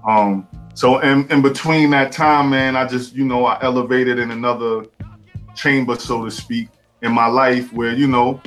Um, 0.07 0.47
so 0.75 1.01
in, 1.01 1.31
in 1.31 1.43
between 1.43 1.91
that 1.91 2.13
time, 2.13 2.51
man, 2.51 2.77
I 2.77 2.87
just, 2.87 3.15
you 3.15 3.25
know, 3.25 3.47
I 3.47 3.59
elevated 3.63 4.19
in 4.19 4.31
another 4.31 4.87
chamber, 5.55 5.97
so 5.97 6.25
to 6.25 6.31
speak, 6.31 6.69
in 7.03 7.13
my 7.13 7.27
life 7.27 7.73
where, 7.73 7.93
you 7.93 8.07
know, 8.07 8.41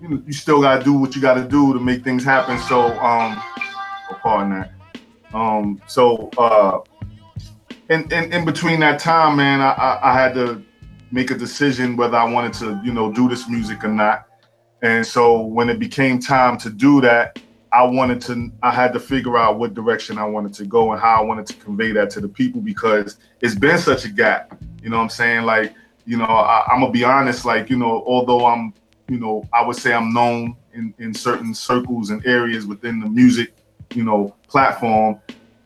you, 0.00 0.22
you 0.26 0.32
still 0.32 0.60
gotta 0.60 0.82
do 0.82 0.94
what 0.94 1.14
you 1.14 1.20
gotta 1.20 1.44
do 1.44 1.74
to 1.74 1.80
make 1.80 2.02
things 2.02 2.24
happen. 2.24 2.58
So 2.60 2.98
um 2.98 3.40
oh, 4.10 4.18
pardon 4.22 4.60
that. 4.60 4.72
Um 5.34 5.82
so 5.86 6.30
uh 6.38 6.78
in, 7.88 8.10
in, 8.12 8.32
in 8.32 8.44
between 8.44 8.80
that 8.80 9.00
time, 9.00 9.36
man, 9.36 9.60
I, 9.60 9.70
I, 9.70 10.10
I 10.10 10.14
had 10.14 10.34
to 10.34 10.62
make 11.10 11.30
a 11.30 11.34
decision 11.34 11.96
whether 11.96 12.16
I 12.16 12.30
wanted 12.30 12.52
to, 12.54 12.80
you 12.84 12.92
know, 12.92 13.10
do 13.12 13.28
this 13.28 13.48
music 13.48 13.82
or 13.84 13.88
not. 13.88 14.26
And 14.82 15.06
so 15.06 15.40
when 15.40 15.68
it 15.68 15.78
became 15.78 16.18
time 16.18 16.58
to 16.58 16.70
do 16.70 17.00
that, 17.00 17.40
I 17.72 17.82
wanted 17.82 18.20
to, 18.22 18.50
I 18.62 18.70
had 18.70 18.92
to 18.92 19.00
figure 19.00 19.36
out 19.36 19.58
what 19.58 19.74
direction 19.74 20.18
I 20.18 20.24
wanted 20.24 20.54
to 20.54 20.64
go 20.64 20.92
and 20.92 21.00
how 21.00 21.20
I 21.20 21.24
wanted 21.24 21.46
to 21.46 21.54
convey 21.54 21.92
that 21.92 22.10
to 22.10 22.20
the 22.20 22.28
people 22.28 22.60
because 22.60 23.18
it's 23.40 23.54
been 23.54 23.78
such 23.78 24.04
a 24.04 24.08
gap. 24.08 24.60
You 24.82 24.90
know 24.90 24.96
what 24.98 25.04
I'm 25.04 25.10
saying? 25.10 25.44
Like, 25.44 25.74
you 26.06 26.16
know, 26.16 26.24
I, 26.24 26.66
I'm 26.70 26.80
gonna 26.80 26.92
be 26.92 27.04
honest, 27.04 27.44
like, 27.44 27.68
you 27.68 27.76
know, 27.76 28.02
although 28.06 28.46
I'm, 28.46 28.72
you 29.08 29.18
know, 29.18 29.46
I 29.52 29.66
would 29.66 29.76
say 29.76 29.92
I'm 29.92 30.12
known 30.12 30.56
in, 30.72 30.94
in 30.98 31.12
certain 31.12 31.54
circles 31.54 32.10
and 32.10 32.24
areas 32.26 32.66
within 32.66 33.00
the 33.00 33.08
music, 33.08 33.52
you 33.94 34.04
know, 34.04 34.34
platform, 34.48 35.20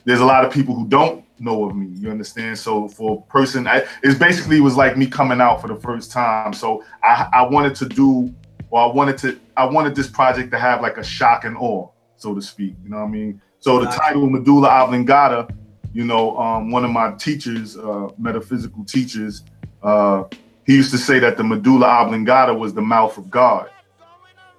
there's 0.04 0.20
a 0.20 0.24
lot 0.24 0.44
of 0.44 0.52
people 0.52 0.74
who 0.74 0.86
don't 0.88 1.24
know 1.42 1.64
of 1.68 1.76
me. 1.76 1.88
You 1.98 2.10
understand? 2.10 2.58
So 2.58 2.88
for 2.88 3.18
a 3.18 3.30
person, 3.30 3.66
I, 3.66 3.84
it's 4.02 4.18
basically 4.18 4.60
was 4.60 4.76
like 4.76 4.96
me 4.96 5.06
coming 5.06 5.40
out 5.40 5.60
for 5.60 5.68
the 5.68 5.76
first 5.76 6.10
time. 6.10 6.52
So 6.52 6.84
I, 7.02 7.28
I 7.32 7.42
wanted 7.42 7.74
to 7.76 7.88
do, 7.88 8.32
well, 8.70 8.90
I 8.90 8.92
wanted 8.92 9.18
to, 9.18 9.38
I 9.56 9.64
wanted 9.64 9.94
this 9.94 10.08
project 10.08 10.50
to 10.52 10.58
have 10.58 10.80
like 10.80 10.96
a 10.98 11.04
shock 11.04 11.44
and 11.44 11.56
awe, 11.56 11.88
so 12.16 12.34
to 12.34 12.40
speak. 12.40 12.74
You 12.82 12.90
know 12.90 12.98
what 12.98 13.04
I 13.04 13.08
mean? 13.08 13.40
So 13.58 13.78
the 13.78 13.86
title 13.86 14.28
Medulla 14.28 14.68
Oblongata, 14.68 15.48
you 15.92 16.04
know, 16.04 16.36
um, 16.38 16.70
one 16.70 16.84
of 16.84 16.90
my 16.90 17.12
teachers, 17.12 17.76
uh, 17.76 18.08
metaphysical 18.18 18.84
teachers, 18.84 19.44
uh, 19.82 20.24
he 20.64 20.74
used 20.74 20.90
to 20.92 20.98
say 20.98 21.18
that 21.18 21.36
the 21.36 21.44
medulla 21.44 21.86
oblongata 21.86 22.54
was 22.54 22.72
the 22.72 22.80
mouth 22.80 23.18
of 23.18 23.30
God. 23.30 23.68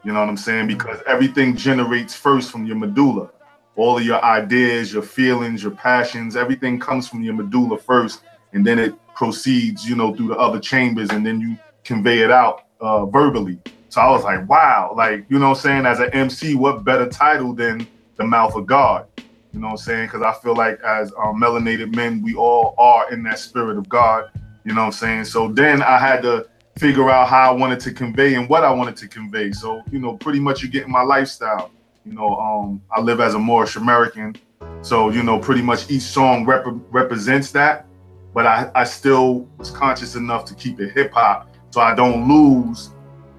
You 0.03 0.11
know 0.11 0.19
what 0.19 0.29
I'm 0.29 0.37
saying? 0.37 0.67
Because 0.67 0.99
everything 1.07 1.55
generates 1.55 2.13
first 2.13 2.51
from 2.51 2.65
your 2.65 2.75
medulla. 2.75 3.29
All 3.75 3.97
of 3.97 4.03
your 4.03 4.23
ideas, 4.23 4.93
your 4.93 5.01
feelings, 5.01 5.63
your 5.63 5.71
passions, 5.71 6.35
everything 6.35 6.79
comes 6.79 7.07
from 7.07 7.23
your 7.23 7.33
medulla 7.33 7.77
first, 7.77 8.21
and 8.53 8.65
then 8.65 8.77
it 8.79 8.93
proceeds, 9.15 9.87
you 9.87 9.95
know, 9.95 10.13
through 10.15 10.27
the 10.29 10.37
other 10.37 10.59
chambers, 10.59 11.09
and 11.09 11.25
then 11.25 11.39
you 11.39 11.57
convey 11.83 12.19
it 12.19 12.31
out 12.31 12.65
uh, 12.81 13.05
verbally. 13.05 13.57
So 13.89 14.01
I 14.01 14.09
was 14.09 14.23
like, 14.23 14.47
wow, 14.49 14.93
like, 14.95 15.25
you 15.29 15.39
know 15.39 15.49
I'm 15.49 15.55
saying? 15.55 15.85
As 15.85 15.99
an 15.99 16.09
MC, 16.13 16.55
what 16.55 16.83
better 16.83 17.07
title 17.07 17.53
than 17.53 17.87
the 18.15 18.23
mouth 18.23 18.55
of 18.55 18.65
God? 18.65 19.07
You 19.53 19.59
know 19.59 19.67
I'm 19.67 19.77
saying? 19.77 20.07
Because 20.07 20.23
I 20.23 20.33
feel 20.41 20.55
like 20.55 20.79
as 20.81 21.13
um, 21.13 21.39
melanated 21.39 21.95
men, 21.95 22.23
we 22.23 22.33
all 22.33 22.73
are 22.79 23.11
in 23.13 23.21
that 23.23 23.37
spirit 23.37 23.77
of 23.77 23.87
God. 23.87 24.31
You 24.65 24.73
know 24.73 24.85
I'm 24.85 24.91
saying? 24.91 25.25
So 25.25 25.47
then 25.49 25.83
I 25.83 25.99
had 25.99 26.23
to 26.23 26.47
figure 26.77 27.09
out 27.09 27.27
how 27.27 27.53
I 27.53 27.55
wanted 27.55 27.79
to 27.81 27.93
convey 27.93 28.33
and 28.33 28.49
what 28.49 28.63
I 28.63 28.71
wanted 28.71 28.97
to 28.97 29.07
convey. 29.07 29.51
So, 29.51 29.83
you 29.91 29.99
know, 29.99 30.17
pretty 30.17 30.39
much 30.39 30.63
you 30.63 30.69
get 30.69 30.87
my 30.87 31.03
lifestyle. 31.03 31.69
You 32.05 32.13
know, 32.13 32.35
um, 32.35 32.81
I 32.91 33.01
live 33.01 33.19
as 33.19 33.33
a 33.33 33.39
Moorish 33.39 33.75
American. 33.75 34.35
So, 34.81 35.09
you 35.09 35.23
know, 35.23 35.39
pretty 35.39 35.61
much 35.61 35.89
each 35.89 36.01
song 36.01 36.45
rep- 36.45 36.65
represents 36.91 37.51
that. 37.51 37.85
But 38.33 38.45
I, 38.47 38.71
I 38.75 38.83
still 38.83 39.47
was 39.57 39.69
conscious 39.69 40.15
enough 40.15 40.43
to 40.45 40.55
keep 40.55 40.79
it 40.79 40.91
hip 40.93 41.13
hop 41.13 41.53
so 41.73 41.81
I 41.81 41.95
don't 41.95 42.27
lose 42.27 42.91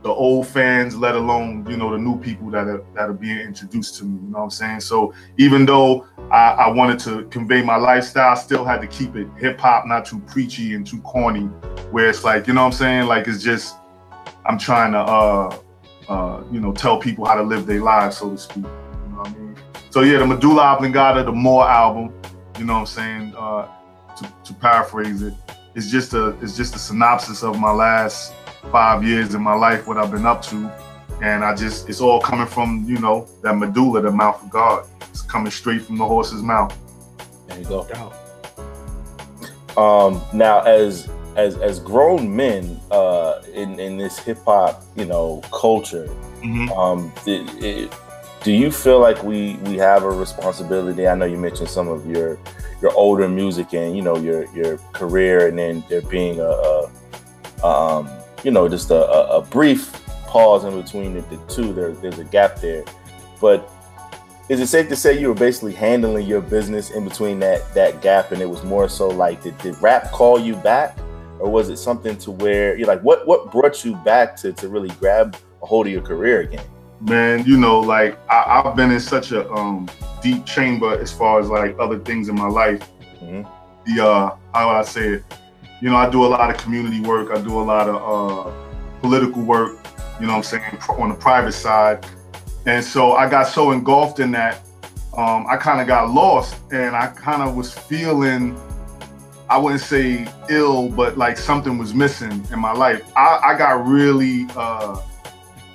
the 0.02 0.10
old 0.10 0.48
fans, 0.48 0.96
let 0.96 1.14
alone 1.14 1.64
you 1.70 1.76
know 1.76 1.92
the 1.92 1.98
new 1.98 2.18
people 2.18 2.50
that 2.50 2.66
are 2.66 2.84
that 2.94 3.08
are 3.08 3.12
being 3.12 3.38
introduced 3.38 3.96
to 3.98 4.04
me. 4.04 4.20
You 4.22 4.32
know 4.32 4.38
what 4.38 4.44
I'm 4.44 4.50
saying? 4.50 4.80
So 4.80 5.14
even 5.38 5.64
though 5.64 6.08
I, 6.32 6.50
I 6.50 6.68
wanted 6.68 6.98
to 7.00 7.24
convey 7.26 7.62
my 7.62 7.76
lifestyle, 7.76 8.32
I 8.32 8.34
still 8.34 8.64
had 8.64 8.80
to 8.80 8.88
keep 8.88 9.14
it 9.14 9.28
hip 9.38 9.60
hop, 9.60 9.86
not 9.86 10.04
too 10.04 10.18
preachy 10.18 10.74
and 10.74 10.84
too 10.84 11.00
corny. 11.02 11.44
Where 11.92 12.08
it's 12.08 12.24
like, 12.24 12.48
you 12.48 12.54
know 12.54 12.62
what 12.62 12.72
I'm 12.72 12.72
saying? 12.72 13.06
Like 13.06 13.28
it's 13.28 13.40
just 13.40 13.76
I'm 14.44 14.58
trying 14.58 14.90
to 14.92 14.98
uh 14.98 15.56
uh 16.08 16.42
you 16.50 16.60
know 16.60 16.72
tell 16.72 16.98
people 16.98 17.24
how 17.24 17.34
to 17.34 17.42
live 17.42 17.66
their 17.66 17.82
lives, 17.82 18.18
so 18.18 18.30
to 18.30 18.38
speak. 18.38 18.56
You 18.56 18.62
know 18.62 19.18
what 19.18 19.28
I 19.28 19.32
mean? 19.32 19.56
So 19.90 20.00
yeah, 20.00 20.18
the 20.18 20.26
Medulla 20.26 20.62
Oblongata, 20.62 21.24
the 21.24 21.32
Moor 21.32 21.68
album. 21.68 22.12
You 22.58 22.64
know 22.64 22.74
what 22.74 22.80
I'm 22.80 22.86
saying? 22.86 23.34
Uh, 23.36 23.68
to, 24.16 24.32
to 24.44 24.54
paraphrase 24.54 25.22
it, 25.22 25.34
it's 25.74 25.90
just 25.90 26.14
a 26.14 26.28
it's 26.40 26.56
just 26.56 26.74
a 26.74 26.78
synopsis 26.78 27.42
of 27.42 27.58
my 27.58 27.72
last 27.72 28.32
five 28.70 29.04
years 29.04 29.34
in 29.34 29.42
my 29.42 29.54
life, 29.54 29.86
what 29.86 29.96
I've 29.96 30.10
been 30.10 30.26
up 30.26 30.42
to. 30.42 30.70
And 31.22 31.44
I 31.44 31.54
just, 31.54 31.88
it's 31.88 32.00
all 32.00 32.20
coming 32.20 32.46
from, 32.46 32.84
you 32.88 32.98
know, 32.98 33.28
that 33.42 33.56
medulla, 33.56 34.02
the 34.02 34.10
mouth 34.10 34.42
of 34.42 34.50
God. 34.50 34.86
It's 35.10 35.22
coming 35.22 35.50
straight 35.50 35.82
from 35.82 35.96
the 35.96 36.04
horse's 36.04 36.42
mouth. 36.42 36.76
There 37.46 37.58
you 37.58 37.64
go. 37.64 37.86
Um, 39.76 40.20
now, 40.32 40.60
as 40.62 41.08
as 41.36 41.56
as 41.58 41.80
grown 41.80 42.34
men 42.34 42.80
uh, 42.90 43.40
in 43.52 43.78
in 43.80 43.96
this 43.98 44.18
hip 44.18 44.38
hop, 44.44 44.82
you 44.96 45.04
know, 45.04 45.42
culture, 45.52 46.08
Mhm. 46.42 46.76
um, 46.76 47.12
it, 47.26 47.64
it, 47.64 47.92
do 48.42 48.52
you 48.52 48.70
feel 48.70 49.00
like 49.00 49.22
we 49.24 49.54
we 49.64 49.76
have 49.78 50.04
a 50.04 50.10
responsibility? 50.10 51.08
I 51.08 51.14
know 51.14 51.24
you 51.24 51.38
mentioned 51.38 51.68
some 51.70 51.88
of 51.88 52.06
your 52.06 52.38
your 52.82 52.92
older 52.94 53.28
music 53.28 53.72
and 53.74 53.96
you 53.96 54.02
know 54.02 54.16
your 54.16 54.46
your 54.54 54.78
career, 54.92 55.48
and 55.48 55.58
then 55.58 55.82
there 55.88 56.02
being 56.02 56.40
a, 56.40 56.44
a 57.62 57.66
um, 57.66 58.08
you 58.42 58.50
know 58.50 58.68
just 58.68 58.90
a, 58.90 59.02
a, 59.10 59.38
a 59.38 59.42
brief 59.42 59.92
pause 60.26 60.64
in 60.64 60.80
between 60.80 61.14
the, 61.14 61.20
the 61.22 61.36
two. 61.48 61.72
There, 61.72 61.92
there's 61.92 62.18
a 62.18 62.24
gap 62.24 62.60
there, 62.60 62.84
but 63.40 63.70
is 64.50 64.60
it 64.60 64.66
safe 64.66 64.90
to 64.90 64.96
say 64.96 65.18
you 65.18 65.28
were 65.28 65.34
basically 65.34 65.72
handling 65.72 66.26
your 66.26 66.42
business 66.42 66.90
in 66.90 67.04
between 67.04 67.38
that 67.40 67.72
that 67.74 68.02
gap, 68.02 68.30
and 68.32 68.42
it 68.42 68.48
was 68.48 68.62
more 68.62 68.88
so 68.88 69.08
like 69.08 69.42
did, 69.42 69.56
did 69.58 69.80
rap 69.80 70.12
call 70.12 70.38
you 70.38 70.54
back, 70.56 70.98
or 71.44 71.50
was 71.50 71.68
it 71.68 71.76
something 71.76 72.16
to 72.16 72.30
where 72.30 72.76
you're 72.76 72.88
like 72.88 73.02
what 73.02 73.26
what 73.26 73.52
brought 73.52 73.84
you 73.84 73.94
back 73.96 74.34
to 74.36 74.52
to 74.52 74.68
really 74.68 74.88
grab 75.00 75.36
a 75.62 75.66
hold 75.66 75.86
of 75.86 75.92
your 75.92 76.02
career 76.02 76.40
again? 76.40 76.64
man, 77.04 77.44
you 77.44 77.56
know, 77.58 77.80
like 77.80 78.18
I, 78.30 78.62
I've 78.64 78.76
been 78.76 78.90
in 78.90 79.00
such 79.00 79.32
a 79.32 79.48
um, 79.50 79.88
deep 80.22 80.44
chamber 80.46 80.98
as 80.98 81.12
far 81.12 81.40
as 81.40 81.48
like 81.48 81.76
other 81.78 81.98
things 81.98 82.28
in 82.28 82.34
my 82.34 82.48
life. 82.48 82.88
Mhm. 83.22 83.48
The 83.86 84.04
uh, 84.04 84.36
how 84.54 84.70
I 84.70 84.82
say 84.82 85.14
it? 85.14 85.24
You 85.80 85.90
know, 85.90 85.96
I 85.96 86.08
do 86.08 86.24
a 86.24 86.26
lot 86.26 86.50
of 86.50 86.56
community 86.56 87.00
work. 87.00 87.30
I 87.30 87.40
do 87.40 87.60
a 87.60 87.62
lot 87.62 87.88
of 87.88 87.96
uh, 87.96 88.52
political 89.00 89.42
work. 89.42 89.78
You 90.20 90.26
know, 90.26 90.32
what 90.32 90.38
I'm 90.38 90.42
saying 90.44 90.78
on 90.88 91.08
the 91.10 91.14
private 91.16 91.52
side, 91.52 92.06
and 92.66 92.82
so 92.84 93.12
I 93.12 93.28
got 93.28 93.48
so 93.48 93.72
engulfed 93.72 94.20
in 94.20 94.30
that, 94.30 94.60
um, 95.16 95.44
I 95.50 95.56
kind 95.56 95.80
of 95.80 95.88
got 95.88 96.10
lost, 96.10 96.56
and 96.72 96.94
I 96.94 97.08
kind 97.08 97.42
of 97.42 97.56
was 97.56 97.74
feeling. 97.74 98.58
I 99.48 99.58
wouldn't 99.58 99.82
say 99.82 100.26
ill, 100.48 100.88
but 100.88 101.18
like 101.18 101.36
something 101.36 101.76
was 101.76 101.94
missing 101.94 102.46
in 102.50 102.58
my 102.58 102.72
life. 102.72 103.02
I, 103.16 103.40
I 103.44 103.58
got 103.58 103.86
really 103.86 104.46
uh, 104.56 105.00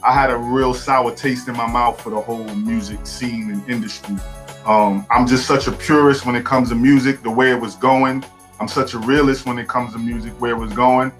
I 0.01 0.13
had 0.13 0.29
a 0.29 0.37
real 0.37 0.73
sour 0.73 1.13
taste 1.13 1.47
in 1.47 1.57
my 1.57 1.67
mouth 1.67 2.01
for 2.01 2.09
the 2.09 2.21
whole 2.21 2.43
music 2.55 3.05
scene 3.05 3.51
and 3.51 3.69
industry. 3.69 4.15
Um, 4.65 5.05
I'm 5.09 5.27
just 5.27 5.45
such 5.45 5.67
a 5.67 5.71
purist 5.71 6.25
when 6.25 6.35
it 6.35 6.45
comes 6.45 6.69
to 6.69 6.75
music, 6.75 7.21
the 7.21 7.31
way 7.31 7.51
it 7.51 7.59
was 7.59 7.75
going. 7.75 8.23
I'm 8.59 8.67
such 8.67 8.93
a 8.93 8.99
realist 8.99 9.45
when 9.45 9.57
it 9.57 9.67
comes 9.67 9.93
to 9.93 9.99
music, 9.99 10.33
where 10.39 10.51
it 10.51 10.57
was 10.57 10.73
going, 10.73 11.11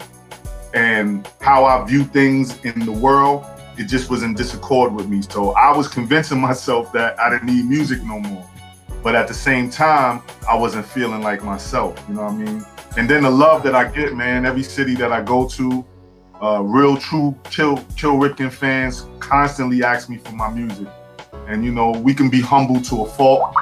and 0.73 1.27
how 1.41 1.65
I 1.65 1.83
view 1.85 2.03
things 2.03 2.63
in 2.63 2.79
the 2.85 2.91
world. 2.91 3.45
It 3.77 3.85
just 3.85 4.09
was 4.09 4.23
in 4.23 4.33
disaccord 4.33 4.93
with 4.93 5.07
me. 5.07 5.21
So 5.21 5.51
I 5.51 5.75
was 5.75 5.87
convincing 5.87 6.39
myself 6.49 6.91
that 6.93 7.19
I 7.19 7.29
didn't 7.29 7.47
need 7.47 7.65
music 7.65 8.01
no 8.03 8.19
more. 8.19 8.48
But 9.01 9.15
at 9.15 9.27
the 9.27 9.33
same 9.33 9.69
time, 9.69 10.21
I 10.47 10.57
wasn't 10.57 10.85
feeling 10.85 11.21
like 11.21 11.43
myself. 11.43 12.03
You 12.07 12.15
know 12.15 12.23
what 12.23 12.33
I 12.33 12.35
mean? 12.35 12.65
And 12.97 13.09
then 13.09 13.23
the 13.23 13.29
love 13.29 13.63
that 13.63 13.75
I 13.75 13.89
get, 13.89 14.15
man, 14.15 14.45
every 14.45 14.63
city 14.63 14.95
that 14.95 15.11
I 15.11 15.21
go 15.21 15.47
to, 15.47 15.85
uh, 16.41 16.61
real 16.61 16.97
true 16.97 17.37
Kill 17.45 17.77
Kill 17.95 18.15
Ripken 18.15 18.51
fans 18.51 19.05
constantly 19.19 19.83
ask 19.83 20.09
me 20.09 20.17
for 20.17 20.31
my 20.33 20.49
music. 20.49 20.87
And 21.47 21.63
you 21.63 21.71
know, 21.71 21.91
we 21.91 22.13
can 22.13 22.29
be 22.29 22.41
humble 22.41 22.81
to 22.81 23.03
a 23.03 23.05
fault, 23.05 23.53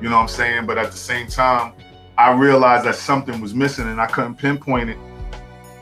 you 0.00 0.08
know 0.08 0.16
what 0.16 0.22
I'm 0.22 0.28
saying? 0.28 0.66
But 0.66 0.78
at 0.78 0.90
the 0.90 0.96
same 0.96 1.26
time, 1.26 1.72
I 2.16 2.32
realized 2.32 2.84
that 2.84 2.96
something 2.96 3.40
was 3.40 3.54
missing 3.54 3.88
and 3.88 4.00
I 4.00 4.06
couldn't 4.06 4.36
pinpoint 4.36 4.90
it 4.90 4.98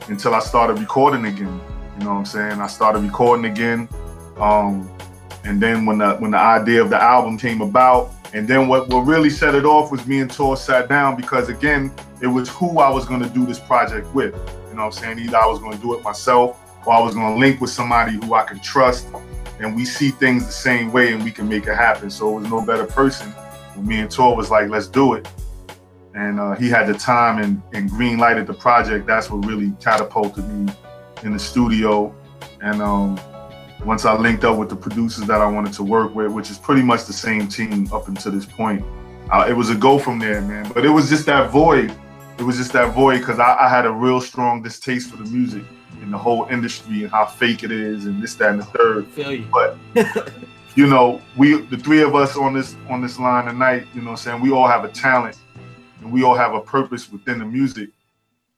until 0.07 0.33
I 0.33 0.39
started 0.39 0.79
recording 0.79 1.25
again. 1.25 1.59
You 1.97 2.05
know 2.05 2.13
what 2.13 2.19
I'm 2.19 2.25
saying? 2.25 2.61
I 2.61 2.67
started 2.67 2.99
recording 2.99 3.45
again. 3.45 3.89
Um, 4.37 4.89
and 5.43 5.61
then 5.61 5.85
when 5.85 5.99
the 5.99 6.15
when 6.15 6.31
the 6.31 6.37
idea 6.37 6.81
of 6.81 6.89
the 6.89 7.01
album 7.01 7.37
came 7.37 7.61
about, 7.61 8.11
and 8.33 8.47
then 8.47 8.67
what, 8.67 8.89
what 8.89 9.01
really 9.01 9.29
set 9.29 9.55
it 9.55 9.65
off 9.65 9.91
was 9.91 10.05
me 10.05 10.19
and 10.19 10.31
Tor 10.31 10.55
sat 10.55 10.87
down 10.87 11.15
because 11.15 11.49
again, 11.49 11.91
it 12.21 12.27
was 12.27 12.49
who 12.49 12.79
I 12.79 12.89
was 12.89 13.05
gonna 13.05 13.29
do 13.29 13.45
this 13.45 13.59
project 13.59 14.13
with. 14.13 14.33
You 14.69 14.75
know 14.75 14.85
what 14.85 14.85
I'm 14.85 14.91
saying? 14.91 15.19
Either 15.19 15.37
I 15.37 15.45
was 15.47 15.59
gonna 15.59 15.77
do 15.77 15.95
it 15.97 16.03
myself 16.03 16.59
or 16.85 16.93
I 16.93 16.99
was 17.01 17.15
gonna 17.15 17.37
link 17.37 17.59
with 17.59 17.71
somebody 17.71 18.13
who 18.13 18.33
I 18.35 18.43
can 18.43 18.59
trust 18.59 19.07
and 19.59 19.75
we 19.75 19.83
see 19.83 20.11
things 20.11 20.45
the 20.45 20.51
same 20.51 20.91
way 20.91 21.11
and 21.11 21.23
we 21.23 21.31
can 21.31 21.49
make 21.49 21.65
it 21.67 21.75
happen. 21.75 22.09
So 22.09 22.29
it 22.37 22.41
was 22.41 22.49
no 22.49 22.65
better 22.65 22.85
person. 22.85 23.31
When 23.75 23.87
me 23.87 23.99
and 23.99 24.11
Tor 24.11 24.35
was 24.35 24.49
like, 24.51 24.69
let's 24.69 24.87
do 24.87 25.13
it. 25.13 25.27
and 26.13 26.39
uh, 26.39 26.55
he 26.55 26.69
had 26.69 26.87
the 26.87 26.93
time 26.93 27.39
and, 27.41 27.61
and 27.73 27.89
green 27.89 28.17
lighted 28.17 28.47
the 28.47 28.53
project. 28.53 29.05
That's 29.07 29.29
what 29.29 29.45
really 29.45 29.71
catapulted 29.81 30.47
me 30.49 30.71
in 31.23 31.33
the 31.33 31.39
studio. 31.39 32.15
And 32.61 32.81
um, 32.81 33.19
once 33.85 34.05
I 34.05 34.13
linked 34.15 34.43
up 34.43 34.57
with 34.57 34.69
the 34.69 34.75
producers 34.75 35.25
that 35.27 35.41
I 35.41 35.47
wanted 35.47 35.73
to 35.73 35.83
work 35.83 36.13
with, 36.13 36.31
which 36.31 36.49
is 36.49 36.57
pretty 36.57 36.81
much 36.81 37.05
the 37.05 37.13
same 37.13 37.47
team 37.47 37.91
up 37.93 38.07
until 38.07 38.31
this 38.31 38.45
point, 38.45 38.83
uh, 39.31 39.45
it 39.47 39.53
was 39.53 39.69
a 39.69 39.75
go 39.75 39.99
from 39.99 40.19
there, 40.19 40.41
man. 40.41 40.71
But 40.73 40.85
it 40.85 40.89
was 40.89 41.09
just 41.09 41.25
that 41.27 41.49
void. 41.49 41.93
It 42.37 42.43
was 42.43 42.57
just 42.57 42.73
that 42.73 42.93
void 42.93 43.19
because 43.19 43.39
I, 43.39 43.55
I 43.57 43.69
had 43.69 43.85
a 43.85 43.91
real 43.91 44.21
strong 44.21 44.61
distaste 44.61 45.11
for 45.11 45.17
the 45.17 45.29
music 45.29 45.63
and 46.01 46.13
the 46.13 46.17
whole 46.17 46.45
industry 46.45 47.03
and 47.03 47.11
how 47.11 47.25
fake 47.25 47.63
it 47.63 47.71
is 47.71 48.05
and 48.05 48.21
this, 48.21 48.35
that, 48.35 48.51
and 48.51 48.61
the 48.61 48.65
third. 48.65 49.07
Feel 49.07 49.31
you. 49.31 49.47
But 49.51 49.77
you 50.75 50.87
know, 50.87 51.21
we 51.37 51.61
the 51.61 51.77
three 51.77 52.01
of 52.01 52.15
us 52.15 52.37
on 52.37 52.53
this 52.53 52.75
on 52.89 53.01
this 53.01 53.19
line 53.19 53.45
tonight, 53.45 53.85
you 53.93 54.01
know 54.01 54.11
what 54.11 54.11
I'm 54.11 54.17
saying, 54.17 54.41
we 54.41 54.51
all 54.51 54.67
have 54.67 54.83
a 54.83 54.89
talent 54.89 55.37
and 56.01 56.11
we 56.11 56.23
all 56.23 56.35
have 56.35 56.53
a 56.53 56.61
purpose 56.61 57.11
within 57.11 57.39
the 57.39 57.45
music. 57.45 57.89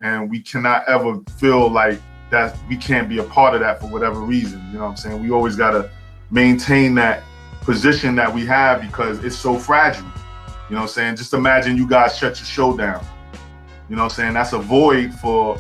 And 0.01 0.29
we 0.29 0.39
cannot 0.39 0.87
ever 0.87 1.19
feel 1.37 1.69
like 1.69 1.99
that 2.31 2.57
we 2.67 2.77
can't 2.77 3.07
be 3.07 3.19
a 3.19 3.23
part 3.23 3.53
of 3.53 3.59
that 3.59 3.79
for 3.79 3.87
whatever 3.87 4.19
reason. 4.19 4.65
You 4.71 4.79
know 4.79 4.85
what 4.85 4.91
I'm 4.91 4.97
saying? 4.97 5.21
We 5.21 5.31
always 5.31 5.55
gotta 5.55 5.91
maintain 6.31 6.95
that 6.95 7.23
position 7.61 8.15
that 8.15 8.33
we 8.33 8.45
have 8.45 8.81
because 8.81 9.23
it's 9.23 9.37
so 9.37 9.57
fragile. 9.57 10.05
You 10.69 10.75
know 10.75 10.83
what 10.83 10.83
I'm 10.83 10.87
saying? 10.87 11.15
Just 11.17 11.33
imagine 11.33 11.77
you 11.77 11.87
guys 11.87 12.17
shut 12.17 12.39
your 12.39 12.45
show 12.45 12.75
down. 12.75 13.05
You 13.89 13.97
know 13.97 14.03
what 14.03 14.13
I'm 14.13 14.15
saying? 14.15 14.33
That's 14.33 14.53
a 14.53 14.59
void 14.59 15.13
for, 15.13 15.59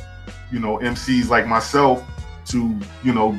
you 0.51 0.59
know, 0.59 0.77
MCs 0.77 1.29
like 1.29 1.45
myself 1.45 2.03
to, 2.45 2.79
you 3.03 3.13
know, 3.13 3.37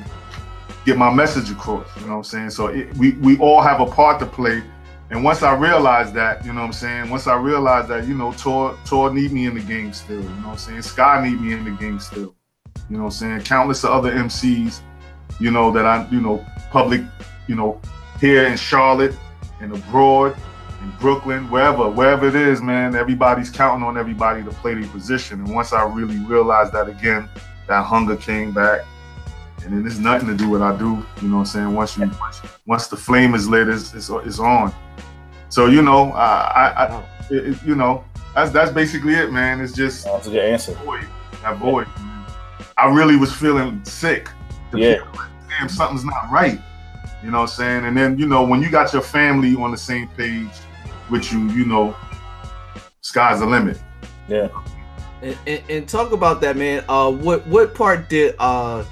get 0.84 0.98
my 0.98 1.12
message 1.12 1.50
across. 1.50 1.88
You 1.96 2.02
know 2.02 2.12
what 2.12 2.16
I'm 2.18 2.24
saying? 2.24 2.50
So 2.50 2.66
it, 2.66 2.94
we 2.96 3.12
we 3.12 3.38
all 3.38 3.62
have 3.62 3.80
a 3.80 3.86
part 3.86 4.20
to 4.20 4.26
play. 4.26 4.62
And 5.10 5.24
once 5.24 5.42
I 5.42 5.54
realized 5.54 6.14
that, 6.14 6.44
you 6.44 6.52
know 6.52 6.60
what 6.60 6.66
I'm 6.66 6.72
saying? 6.72 7.10
Once 7.10 7.26
I 7.26 7.36
realized 7.36 7.88
that, 7.88 8.06
you 8.06 8.14
know, 8.14 8.32
Tor 8.32 8.78
Tor 8.84 9.12
need 9.12 9.32
me 9.32 9.46
in 9.46 9.54
the 9.54 9.60
game 9.60 9.92
still. 9.92 10.22
You 10.22 10.28
know 10.28 10.48
what 10.48 10.52
I'm 10.52 10.58
saying? 10.58 10.82
Sky 10.82 11.26
need 11.26 11.40
me 11.40 11.52
in 11.52 11.64
the 11.64 11.70
game 11.70 11.98
still. 11.98 12.34
You 12.90 12.96
know 12.96 13.04
what 13.04 13.14
I'm 13.22 13.40
saying? 13.40 13.40
Countless 13.42 13.84
of 13.84 13.90
other 13.90 14.12
MCs, 14.12 14.80
you 15.40 15.50
know, 15.50 15.70
that 15.72 15.86
I, 15.86 16.06
you 16.10 16.20
know, 16.20 16.44
public, 16.70 17.02
you 17.46 17.54
know, 17.54 17.80
here 18.20 18.46
in 18.46 18.56
Charlotte 18.56 19.16
and 19.60 19.72
abroad, 19.74 20.36
in 20.82 20.90
Brooklyn, 21.00 21.48
wherever, 21.50 21.88
wherever 21.88 22.26
it 22.28 22.34
is, 22.34 22.60
man, 22.60 22.94
everybody's 22.94 23.50
counting 23.50 23.86
on 23.86 23.96
everybody 23.96 24.42
to 24.42 24.50
play 24.50 24.74
their 24.74 24.88
position. 24.88 25.40
And 25.40 25.54
once 25.54 25.72
I 25.72 25.84
really 25.84 26.18
realized 26.18 26.72
that 26.72 26.88
again, 26.88 27.28
that 27.68 27.84
hunger 27.84 28.16
came 28.16 28.52
back. 28.52 28.82
And 29.64 29.72
then 29.72 29.82
there's 29.82 30.00
nothing 30.00 30.28
to 30.28 30.34
do 30.36 30.50
what 30.50 30.60
I 30.60 30.76
do. 30.76 31.04
You 31.22 31.28
know 31.28 31.36
what 31.36 31.40
I'm 31.40 31.46
saying? 31.46 31.74
Once 31.74 31.96
you 31.96 32.10
once 32.66 32.88
the 32.88 32.96
flame 32.96 33.34
is 33.34 33.48
lit, 33.48 33.68
it's 33.68 33.94
it's, 33.94 34.10
it's 34.10 34.40
on. 34.40 34.74
So 35.50 35.66
you 35.66 35.82
know, 35.82 36.10
I, 36.12 36.72
I, 36.76 36.86
I 36.86 37.04
it, 37.30 37.62
you 37.64 37.76
know, 37.76 38.04
that's 38.34 38.50
that's 38.50 38.72
basically 38.72 39.14
it, 39.14 39.30
man. 39.30 39.60
It's 39.60 39.72
just 39.72 40.04
That's 40.04 40.26
a 40.26 40.30
good 40.30 40.44
answer. 40.44 40.72
void, 40.84 41.06
that 41.42 41.58
void. 41.58 41.86
Man. 41.86 42.11
I 42.78 42.86
really 42.88 43.16
was 43.16 43.32
feeling 43.32 43.84
sick. 43.84 44.28
to 44.72 44.78
Yeah. 44.78 44.94
feel 44.96 45.06
like, 45.16 45.28
Damn, 45.58 45.68
something's 45.68 46.04
not 46.04 46.30
right. 46.30 46.58
You 47.22 47.30
know 47.30 47.40
what 47.40 47.50
I'm 47.50 47.56
saying? 47.56 47.84
And 47.84 47.96
then 47.96 48.18
you 48.18 48.26
know, 48.26 48.42
when 48.42 48.62
you 48.62 48.70
got 48.70 48.92
your 48.92 49.02
family 49.02 49.54
on 49.54 49.70
the 49.70 49.76
same 49.76 50.08
page 50.16 50.48
with 51.10 51.30
you, 51.32 51.40
you 51.50 51.64
know, 51.66 51.94
sky's 53.02 53.40
the 53.40 53.46
limit. 53.46 53.78
Yeah. 54.28 54.48
And, 55.22 55.36
and, 55.46 55.62
and 55.68 55.88
talk 55.88 56.12
about 56.12 56.40
that, 56.40 56.56
man. 56.56 56.84
Uh, 56.88 57.10
what 57.12 57.46
what 57.46 57.74
part 57.74 58.08
did 58.08 58.34
uh 58.38 58.82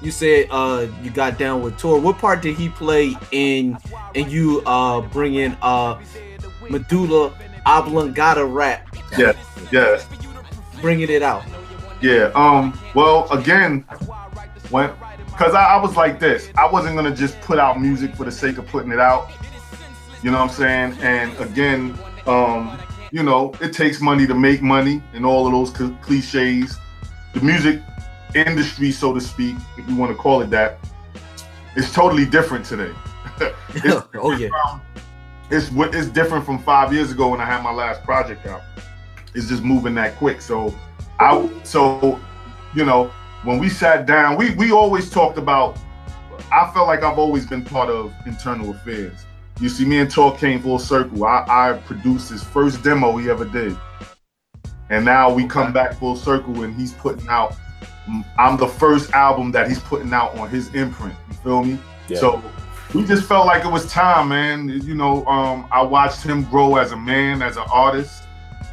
you 0.00 0.10
said 0.10 0.46
uh 0.50 0.86
you 1.02 1.10
got 1.10 1.36
down 1.38 1.62
with 1.62 1.76
Tor? 1.78 2.00
What 2.00 2.18
part 2.18 2.40
did 2.42 2.56
he 2.56 2.68
play 2.70 3.14
in 3.32 3.76
in 4.14 4.30
you 4.30 4.62
uh 4.64 5.00
bringing 5.02 5.56
uh 5.62 6.00
Medulla 6.70 7.32
Oblongata 7.66 8.44
rap, 8.44 8.86
Yeah, 9.18 9.32
yeah. 9.70 10.00
bringing 10.80 11.10
it 11.10 11.22
out? 11.22 11.42
Yeah. 12.02 12.30
Um. 12.34 12.78
Well, 12.94 13.30
again, 13.30 13.80
when 14.70 14.90
because 15.26 15.54
I, 15.54 15.64
I 15.64 15.76
was 15.80 15.96
like 15.96 16.18
this, 16.18 16.50
I 16.56 16.70
wasn't 16.70 16.96
gonna 16.96 17.14
just 17.14 17.40
put 17.40 17.58
out 17.58 17.80
music 17.80 18.14
for 18.14 18.24
the 18.24 18.32
sake 18.32 18.58
of 18.58 18.66
putting 18.66 18.92
it 18.92 18.98
out. 18.98 19.30
You 20.22 20.30
know 20.30 20.38
what 20.38 20.50
I'm 20.50 20.56
saying? 20.56 20.98
And 21.00 21.36
again, 21.38 21.98
um, 22.26 22.78
you 23.10 23.22
know, 23.22 23.52
it 23.60 23.72
takes 23.72 24.00
money 24.00 24.26
to 24.26 24.34
make 24.34 24.62
money, 24.62 25.02
and 25.14 25.24
all 25.24 25.46
of 25.46 25.52
those 25.52 25.76
cl- 25.76 25.96
cliches. 26.02 26.76
The 27.34 27.40
music 27.40 27.80
industry, 28.34 28.92
so 28.92 29.14
to 29.14 29.20
speak, 29.20 29.56
if 29.78 29.88
you 29.88 29.96
want 29.96 30.12
to 30.12 30.16
call 30.16 30.42
it 30.42 30.50
that, 30.50 30.78
is 31.76 31.92
totally 31.92 32.26
different 32.26 32.64
today. 32.64 32.92
it's, 33.70 34.06
oh 34.14 34.32
yeah. 34.32 34.48
it's 35.50 35.70
what 35.70 35.94
it's 35.94 36.08
different 36.08 36.44
from 36.44 36.58
five 36.58 36.92
years 36.92 37.10
ago 37.10 37.28
when 37.28 37.40
I 37.40 37.46
had 37.46 37.62
my 37.62 37.72
last 37.72 38.02
project 38.04 38.46
out. 38.46 38.62
It's 39.34 39.48
just 39.48 39.62
moving 39.62 39.94
that 39.94 40.16
quick. 40.16 40.40
So 40.40 40.74
I 41.22 41.48
so 41.62 42.20
you 42.74 42.84
know 42.84 43.12
when 43.44 43.58
we 43.58 43.68
sat 43.68 44.06
down, 44.06 44.36
we 44.36 44.54
we 44.54 44.72
always 44.72 45.08
talked 45.08 45.38
about. 45.38 45.78
I 46.50 46.70
felt 46.74 46.86
like 46.86 47.02
I've 47.02 47.18
always 47.18 47.46
been 47.46 47.64
part 47.64 47.88
of 47.88 48.12
internal 48.26 48.70
affairs. 48.70 49.24
You 49.60 49.68
see, 49.68 49.84
me 49.84 49.98
and 49.98 50.10
Tor 50.10 50.36
came 50.36 50.60
full 50.60 50.78
circle. 50.78 51.24
I, 51.24 51.44
I 51.48 51.78
produced 51.84 52.30
his 52.30 52.42
first 52.42 52.82
demo 52.82 53.16
he 53.16 53.30
ever 53.30 53.44
did, 53.44 53.76
and 54.90 55.04
now 55.04 55.32
we 55.32 55.46
come 55.46 55.72
back 55.72 55.94
full 55.94 56.16
circle, 56.16 56.64
and 56.64 56.74
he's 56.74 56.92
putting 56.92 57.28
out. 57.28 57.54
I'm 58.36 58.56
the 58.56 58.66
first 58.66 59.12
album 59.12 59.52
that 59.52 59.68
he's 59.68 59.78
putting 59.78 60.12
out 60.12 60.36
on 60.36 60.50
his 60.50 60.74
imprint. 60.74 61.14
You 61.28 61.34
feel 61.36 61.64
me? 61.64 61.78
Yeah. 62.08 62.18
So 62.18 62.42
we 62.92 63.04
just 63.04 63.28
felt 63.28 63.46
like 63.46 63.64
it 63.64 63.70
was 63.70 63.86
time, 63.90 64.30
man. 64.30 64.68
You 64.68 64.96
know, 64.96 65.24
um, 65.26 65.68
I 65.70 65.82
watched 65.82 66.22
him 66.24 66.42
grow 66.44 66.76
as 66.76 66.90
a 66.90 66.96
man, 66.96 67.42
as 67.42 67.56
an 67.56 67.64
artist. 67.72 68.24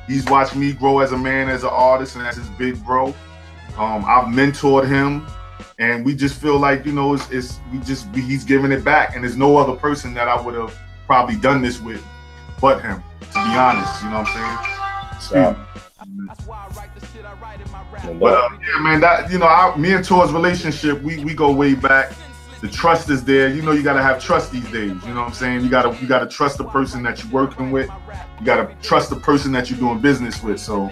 He's 0.10 0.26
watched 0.26 0.56
me 0.56 0.74
grow 0.74 1.00
as 1.00 1.12
a 1.12 1.18
man, 1.18 1.50
as 1.50 1.64
an 1.64 1.70
artist, 1.70 2.16
and 2.16 2.26
as 2.26 2.36
his 2.36 2.50
big 2.50 2.84
bro. 2.84 3.14
Um, 3.78 4.04
I've 4.06 4.26
mentored 4.26 4.88
him, 4.88 5.28
and 5.78 6.04
we 6.04 6.16
just 6.16 6.42
feel 6.42 6.58
like 6.58 6.84
you 6.84 6.92
know, 6.92 7.14
it's, 7.14 7.30
it's 7.30 7.60
we 7.72 7.78
just 7.80 8.10
we, 8.10 8.22
he's 8.22 8.44
giving 8.44 8.72
it 8.72 8.84
back, 8.84 9.16
and 9.16 9.24
there's 9.24 9.38
no 9.38 9.56
other 9.58 9.76
person 9.76 10.16
that 10.16 10.28
I 10.28 10.42
would 10.42 10.56
have 10.56 10.76
probably 11.06 11.36
done 11.36 11.62
this 11.62 11.80
with, 11.80 12.04
but 12.60 12.82
him. 12.82 13.04
To 13.22 13.34
be 13.36 13.56
honest, 13.56 14.02
you 14.04 14.10
know 14.10 14.20
what 14.20 14.28
I'm 14.30 15.20
saying? 15.22 15.36
Yeah. 15.40 15.66
But 18.20 18.34
um, 18.34 18.60
yeah, 18.62 18.80
man, 18.82 19.02
that 19.02 19.32
you 19.32 19.38
know, 19.38 19.46
our, 19.46 19.78
me 19.78 19.94
and 19.94 20.04
Tor's 20.04 20.32
relationship, 20.32 21.04
we 21.04 21.24
we 21.24 21.36
go 21.36 21.52
way 21.52 21.76
back. 21.76 22.12
The 22.62 22.68
trust 22.68 23.10
is 23.10 23.24
there. 23.24 23.48
You 23.48 23.62
know, 23.62 23.72
you 23.72 23.84
gotta 23.84 24.04
have 24.04 24.22
trust 24.22 24.52
these 24.52 24.70
days. 24.72 24.90
You 24.92 25.14
know 25.14 25.22
what 25.22 25.28
I'm 25.28 25.34
saying? 25.34 25.62
You 25.62 25.70
gotta 25.70 25.98
you 26.02 26.08
gotta 26.08 26.28
trust 26.28 26.58
the 26.58 26.66
person 26.66 27.02
that 27.04 27.24
you're 27.24 27.32
working 27.32 27.72
with. 27.72 27.90
You 28.40 28.46
gotta 28.46 28.76
trust 28.82 29.10
the 29.10 29.16
person 29.16 29.52
that 29.54 29.70
you're 29.70 29.80
doing 29.80 30.00
business 30.00 30.44
with. 30.44 30.60
So, 30.60 30.92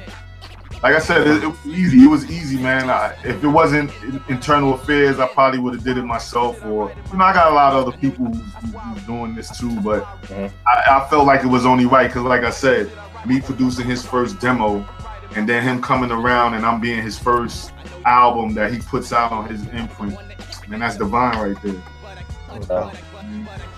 like 0.81 0.95
I 0.95 0.99
said, 0.99 1.27
it, 1.27 1.43
it 1.43 1.47
was 1.47 1.65
easy. 1.67 2.03
It 2.05 2.09
was 2.09 2.31
easy, 2.31 2.57
man. 2.57 2.89
I, 2.89 3.15
if 3.25 3.43
it 3.43 3.47
wasn't 3.47 3.91
internal 4.29 4.75
affairs, 4.75 5.19
I 5.19 5.27
probably 5.27 5.59
would 5.59 5.73
have 5.73 5.83
did 5.83 5.97
it 5.97 6.03
myself. 6.03 6.63
Or 6.63 6.89
you 7.11 7.17
know, 7.17 7.25
I 7.25 7.33
got 7.33 7.51
a 7.51 7.55
lot 7.55 7.73
of 7.73 7.85
other 7.87 7.97
people 7.97 8.25
who's, 8.27 8.73
who's 8.73 9.03
doing 9.03 9.35
this 9.35 9.49
too. 9.57 9.79
But 9.81 10.03
Mhm. 10.27 10.49
I, 10.67 10.99
I 11.01 11.09
felt 11.09 11.25
like 11.25 11.43
it 11.43 11.47
was 11.47 11.65
only 11.65 11.85
right 11.85 12.07
because, 12.07 12.23
like 12.23 12.43
I 12.43 12.49
said, 12.51 12.89
me 13.25 13.41
producing 13.41 13.85
his 13.85 14.05
first 14.05 14.39
demo 14.39 14.87
and 15.35 15.49
then 15.49 15.61
him 15.63 15.81
coming 15.81 16.11
around 16.11 16.53
and 16.53 16.65
I'm 16.65 16.79
being 16.79 17.01
his 17.03 17.19
first 17.19 17.73
album 18.05 18.53
that 18.53 18.71
he 18.71 18.79
puts 18.79 19.11
out 19.11 19.33
on 19.33 19.49
his 19.49 19.67
imprint. 19.67 20.17
Man, 20.67 20.79
that's 20.79 20.97
divine 20.97 21.37
right 21.53 21.61
there. 21.63 21.81
Uh, 22.69 22.91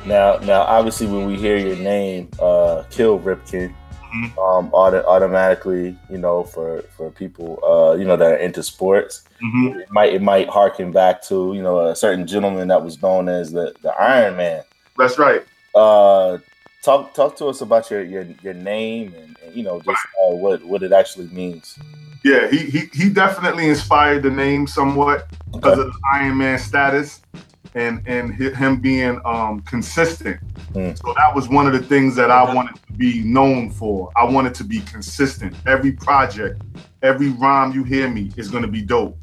now, 0.06 0.38
now, 0.38 0.62
obviously, 0.62 1.08
when 1.08 1.26
we 1.28 1.36
hear 1.38 1.58
your 1.58 1.76
name, 1.76 2.30
uh, 2.40 2.84
Kill 2.90 3.20
Ripken, 3.20 3.74
Mhm. 4.14 4.38
um, 4.40 4.70
auto- 4.74 5.04
automatically, 5.06 5.96
you 6.10 6.18
know, 6.18 6.44
for 6.44 6.82
for 6.98 7.12
people, 7.12 7.60
uh, 7.64 7.96
you 7.98 8.06
know, 8.06 8.16
that 8.16 8.32
are 8.32 8.38
into 8.38 8.64
sports, 8.64 9.24
Mhm. 9.44 9.82
it 9.82 9.92
might 9.92 10.14
it 10.14 10.22
might 10.22 10.50
harken 10.50 10.92
back 10.92 11.22
to 11.24 11.54
you 11.54 11.62
know 11.62 11.80
a 11.88 11.96
certain 11.96 12.26
gentleman 12.26 12.68
that 12.70 12.84
was 12.84 13.02
known 13.02 13.30
as 13.30 13.52
the 13.52 13.74
the 13.84 13.90
Iron 14.02 14.38
Man. 14.38 14.64
That's 14.98 15.20
right. 15.20 15.44
Uh, 15.76 16.40
talk 16.82 17.14
talk 17.14 17.36
to 17.38 17.46
us 17.48 17.62
about 17.62 17.92
your 17.92 18.02
your, 18.02 18.26
your 18.42 18.54
name 18.56 19.14
and, 19.16 19.36
and 19.46 19.54
you 19.56 19.64
know 19.64 19.80
just 19.82 20.02
uh, 20.24 20.34
what 20.34 20.64
what 20.66 20.82
it 20.82 20.92
actually 20.94 21.28
means. 21.28 21.78
Yeah, 22.24 22.50
he, 22.50 22.58
he 22.58 22.80
he 22.94 23.10
definitely 23.10 23.70
inspired 23.70 24.24
the 24.24 24.32
name 24.32 24.68
somewhat 24.68 25.28
because 25.54 25.74
Okay. 25.74 25.82
of 25.82 25.88
the 25.88 26.00
Iron 26.14 26.38
Man 26.38 26.60
status 26.60 27.22
and 27.76 28.02
and 28.06 28.34
him 28.34 28.82
being 28.82 29.22
um 29.26 29.62
consistent. 29.62 30.40
Mm. 30.74 30.98
So 30.98 31.14
that 31.16 31.34
was 31.34 31.48
one 31.48 31.66
of 31.66 31.74
the 31.74 31.80
things 31.80 32.16
that 32.16 32.30
I 32.30 32.54
wanted 32.54 32.76
to 32.76 32.94
be 32.94 33.22
known 33.24 33.70
for. 33.70 34.12
I 34.18 34.26
wanted 34.26 34.54
to 34.56 34.64
be 34.64 34.82
consistent. 34.82 35.56
Every 35.66 35.94
project, 35.94 36.62
every 37.02 37.30
rhyme 37.30 37.72
you 37.72 37.84
hear 37.84 38.10
me 38.10 38.32
is 38.36 38.50
gonna 38.50 38.68
be 38.68 38.82
dope. 38.82 39.18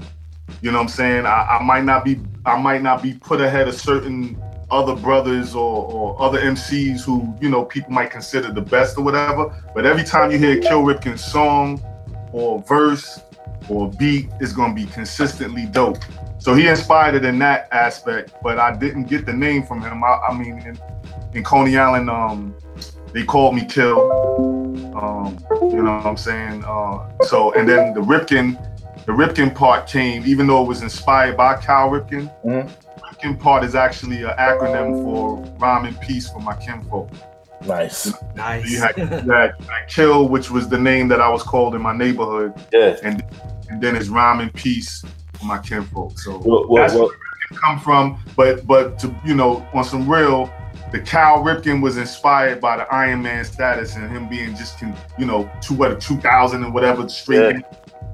You 0.62 0.70
know 0.70 0.78
what 0.78 0.84
I'm 0.84 0.88
saying? 0.88 1.26
I, 1.26 1.58
I 1.60 1.62
might 1.62 1.84
not 1.84 2.04
be 2.04 2.18
I 2.46 2.58
might 2.58 2.82
not 2.82 3.02
be 3.02 3.14
put 3.14 3.40
ahead 3.40 3.68
of 3.68 3.74
certain 3.74 4.40
other 4.70 4.96
brothers 4.96 5.54
or, 5.54 5.84
or 5.86 6.20
other 6.20 6.40
MCs 6.40 7.04
who, 7.04 7.32
you 7.40 7.48
know, 7.48 7.64
people 7.64 7.92
might 7.92 8.10
consider 8.10 8.50
the 8.50 8.60
best 8.60 8.98
or 8.98 9.04
whatever. 9.04 9.54
But 9.74 9.86
every 9.86 10.02
time 10.02 10.32
you 10.32 10.38
hear 10.38 10.58
Kill 10.60 10.82
Ripken's 10.82 11.24
song 11.24 11.80
or 12.36 12.62
verse 12.62 13.20
or 13.68 13.90
beat, 13.90 14.28
is 14.40 14.52
gonna 14.52 14.74
be 14.74 14.84
consistently 14.84 15.64
dope. 15.66 15.98
So 16.38 16.54
he 16.54 16.68
inspired 16.68 17.14
it 17.14 17.24
in 17.24 17.38
that 17.38 17.68
aspect, 17.72 18.34
but 18.42 18.58
I 18.58 18.76
didn't 18.76 19.04
get 19.04 19.24
the 19.24 19.32
name 19.32 19.64
from 19.64 19.80
him. 19.80 20.04
I, 20.04 20.20
I 20.28 20.36
mean, 20.36 20.58
in, 20.58 20.78
in 21.32 21.42
Coney 21.42 21.76
Island, 21.78 22.10
um, 22.10 22.54
they 23.12 23.24
called 23.24 23.54
me 23.54 23.64
Kill. 23.64 23.98
Um, 24.94 25.38
you 25.62 25.82
know 25.82 25.96
what 25.96 26.06
I'm 26.06 26.16
saying? 26.16 26.62
Uh, 26.66 27.08
so 27.22 27.52
and 27.54 27.66
then 27.68 27.94
the 27.94 28.00
Ripken, 28.00 28.46
the 29.06 29.12
Ripken 29.12 29.54
part 29.54 29.88
came, 29.88 30.22
even 30.26 30.46
though 30.46 30.62
it 30.62 30.68
was 30.68 30.82
inspired 30.82 31.36
by 31.36 31.56
Cal 31.56 31.88
Ripken. 31.88 32.30
Mhm. 32.44 32.70
Ripken 33.00 33.40
part 33.40 33.64
is 33.64 33.74
actually 33.74 34.22
an 34.22 34.34
acronym 34.38 35.02
for 35.02 35.38
rhyme 35.58 35.86
and 35.86 35.98
peace 36.00 36.28
for 36.28 36.40
my 36.40 36.54
kinfolk. 36.56 37.08
Nice. 37.64 38.12
Nice. 38.34 38.70
You 38.70 38.80
had 38.80 38.96
that, 38.96 39.26
that 39.58 39.88
kill, 39.88 40.28
which 40.28 40.50
was 40.50 40.68
the 40.68 40.78
name 40.78 41.08
that 41.08 41.20
I 41.20 41.28
was 41.28 41.42
called 41.42 41.74
in 41.74 41.82
my 41.82 41.96
neighborhood, 41.96 42.52
Yeah. 42.72 42.96
and 43.02 43.24
and 43.68 43.80
then 43.80 43.96
it's 43.96 44.08
rhyme 44.08 44.40
and 44.40 44.52
peace 44.54 45.04
for 45.34 45.44
my 45.44 45.58
kinfolk. 45.58 46.18
So 46.18 46.38
Well, 46.44 46.66
well, 46.68 46.82
that's 46.82 46.94
well, 46.94 47.08
where 47.08 47.16
it 47.50 47.56
come 47.56 47.80
from. 47.80 48.20
But 48.36 48.66
but 48.66 48.98
to 49.00 49.14
you 49.24 49.34
know, 49.34 49.66
on 49.72 49.84
some 49.84 50.08
real, 50.08 50.50
the 50.92 51.00
Cal 51.00 51.42
Ripken 51.42 51.82
was 51.82 51.96
inspired 51.96 52.60
by 52.60 52.76
the 52.76 52.84
Iron 52.94 53.22
Man 53.22 53.44
status 53.44 53.96
and 53.96 54.10
him 54.10 54.28
being 54.28 54.54
just 54.54 54.78
can 54.78 54.94
you 55.18 55.26
know 55.26 55.50
two 55.60 55.74
what 55.74 56.00
two 56.00 56.18
thousand 56.18 56.62
and 56.64 56.72
whatever 56.72 57.08
straight. 57.08 57.64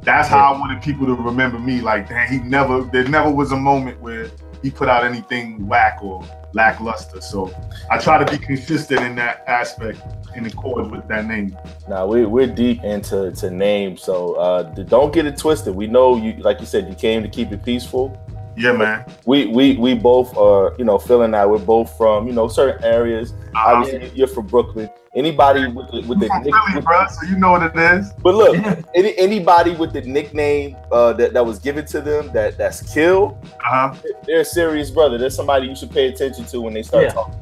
That's 0.03 0.27
how 0.29 0.53
I 0.53 0.59
wanted 0.59 0.83
people 0.83 1.07
to 1.07 1.15
remember 1.15 1.61
me. 1.61 1.81
Like, 1.81 2.09
damn, 2.09 2.29
he 2.29 2.39
never 2.39 2.83
there 2.83 3.07
never 3.07 3.31
was 3.31 3.53
a 3.53 3.57
moment 3.57 4.01
where 4.01 4.31
he 4.63 4.71
put 4.71 4.89
out 4.89 5.05
anything 5.05 5.67
whack 5.67 5.99
or 6.03 6.25
lackluster. 6.55 7.21
So 7.21 7.53
I 7.91 7.99
try 7.99 8.23
to 8.23 8.31
be 8.31 8.39
consistent 8.39 9.01
in 9.01 9.15
that 9.17 9.45
aspect 9.47 10.01
in 10.35 10.47
accord 10.47 10.91
with 10.91 11.07
that 11.09 11.27
name. 11.27 11.57
Now 11.89 12.07
we 12.07 12.25
we're 12.25 12.47
deep 12.47 12.83
into 12.85 13.33
to 13.33 13.51
names, 13.51 14.03
so 14.03 14.35
uh, 14.35 14.63
don't 14.63 15.13
get 15.13 15.27
it 15.27 15.37
twisted. 15.37 15.75
We 15.75 15.87
know 15.87 16.17
you, 16.17 16.35
like 16.35 16.61
you 16.61 16.67
said, 16.67 16.89
you 16.89 16.95
came 16.95 17.23
to 17.23 17.29
keep 17.29 17.53
it 17.53 17.65
peaceful. 17.65 18.19
Yeah, 18.57 18.73
man. 18.73 19.05
We 19.27 19.47
we 19.47 19.77
we 19.77 19.95
both 19.95 20.37
are, 20.37 20.75
you 20.79 20.85
know, 20.85 20.99
feeling 20.99 21.31
that 21.31 21.49
we're 21.49 21.59
both 21.59 21.97
from, 21.97 22.27
you 22.27 22.33
know, 22.35 22.49
certain 22.49 22.85
areas. 22.85 23.33
Uh-huh. 23.33 23.77
Obviously, 23.77 24.11
you're 24.17 24.29
from 24.29 24.47
Brooklyn. 24.47 24.91
Anybody 25.15 25.67
with 25.69 25.91
the 25.91 26.01
with 26.09 26.21
the 26.21 26.31
I'm 26.33 26.43
from 26.43 26.51
nick- 26.53 26.55
Philly, 26.69 26.81
bro, 26.83 27.07
so 27.09 27.27
you 27.27 27.39
know 27.39 27.51
what 27.53 27.63
it 27.63 27.77
is. 27.79 28.13
but 28.23 28.35
look, 28.35 28.57
any, 28.95 29.17
anybody 29.19 29.75
with 29.75 29.93
the 29.93 30.01
nickname 30.03 30.77
uh, 30.91 31.13
that 31.15 31.33
that 31.35 31.45
was 31.45 31.59
given 31.59 31.85
to 31.87 32.01
them 32.01 32.31
that 32.33 32.57
that's 32.59 32.83
kill, 32.95 33.39
Uh-huh. 33.45 33.95
they're 34.27 34.41
a 34.41 34.45
serious 34.45 34.91
brother. 34.91 35.19
They're 35.19 35.31
somebody 35.31 35.67
you 35.67 35.77
should 35.77 35.91
pay 35.91 36.09
attention 36.09 36.45
to 36.47 36.61
when 36.61 36.73
they 36.75 36.83
start 36.83 37.05
Yeah. 37.05 37.13
talking. 37.13 37.35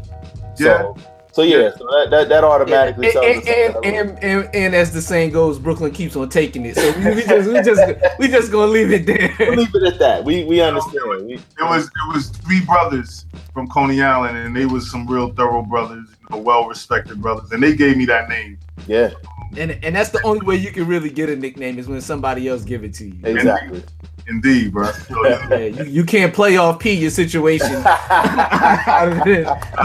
Yeah. 0.59 0.93
So, 1.33 1.43
so 1.43 1.43
yeah, 1.43 1.71
so 1.77 1.85
that, 1.85 2.09
that, 2.11 2.29
that 2.29 2.45
automatically 2.45 3.07
and, 3.07 3.13
tells 3.13 3.27
and, 3.27 3.45
something. 3.75 3.97
and, 3.97 4.11
and, 4.11 4.25
and, 4.25 4.55
and 4.55 4.75
as 4.75 4.93
the 4.93 5.01
saying 5.01 5.31
goes, 5.33 5.59
Brooklyn 5.59 5.93
keeps 5.93 6.17
on 6.17 6.29
taking 6.29 6.67
it. 6.67 6.77
So 6.77 6.93
we, 6.99 7.15
we 7.17 7.23
just 7.25 7.49
we 7.49 7.63
just 7.63 8.19
we 8.19 8.29
just 8.29 8.51
gonna 8.53 8.71
leave 8.71 8.91
it 8.93 9.07
We'll 9.07 9.57
there. 9.57 9.57
leave 9.57 9.75
it 9.75 9.83
at 9.95 9.99
that. 10.01 10.25
We 10.25 10.45
we 10.45 10.61
understand. 10.61 11.27
We, 11.27 11.35
It 11.35 11.43
was 11.61 11.87
it 11.87 12.15
was 12.15 12.29
three 12.31 12.65
brothers 12.65 13.27
from 13.55 13.69
Coney 13.69 14.03
Island, 14.03 14.37
and 14.39 14.57
they 14.57 14.67
was 14.67 14.91
some 14.91 15.07
real 15.07 15.33
thorough 15.35 15.63
brothers, 15.63 16.07
you 16.21 16.27
know, 16.37 16.39
well 16.43 16.67
respected 16.69 17.21
brothers, 17.21 17.53
and 17.53 17.63
they 17.63 17.75
gave 17.77 17.97
me 17.97 18.05
that 18.07 18.29
name. 18.29 18.59
yeah, 18.87 19.11
And 19.57 19.73
and 19.85 19.95
that's 19.97 20.11
the 20.11 20.23
only 20.23 20.45
way 20.47 20.57
you 20.57 20.71
can 20.73 20.87
really 20.87 21.11
get 21.11 21.29
a 21.29 21.37
nickname 21.37 21.79
is 21.79 21.87
when 21.89 22.01
somebody 22.01 22.49
else 22.49 22.63
give 22.65 22.85
it 22.85 22.95
to 22.95 23.07
you. 23.07 23.15
exactly. 23.25 23.83
Indeed, 24.29 24.73
bro. 24.73 24.91
So, 25.11 25.27
Yeah, 25.27 25.57
you, 25.57 25.85
you 25.85 26.05
can't 26.05 26.33
play 26.33 26.57
off 26.57 26.79
P 26.79 26.93
your 26.93 27.11
situation. 27.11 27.71
you 27.73 27.81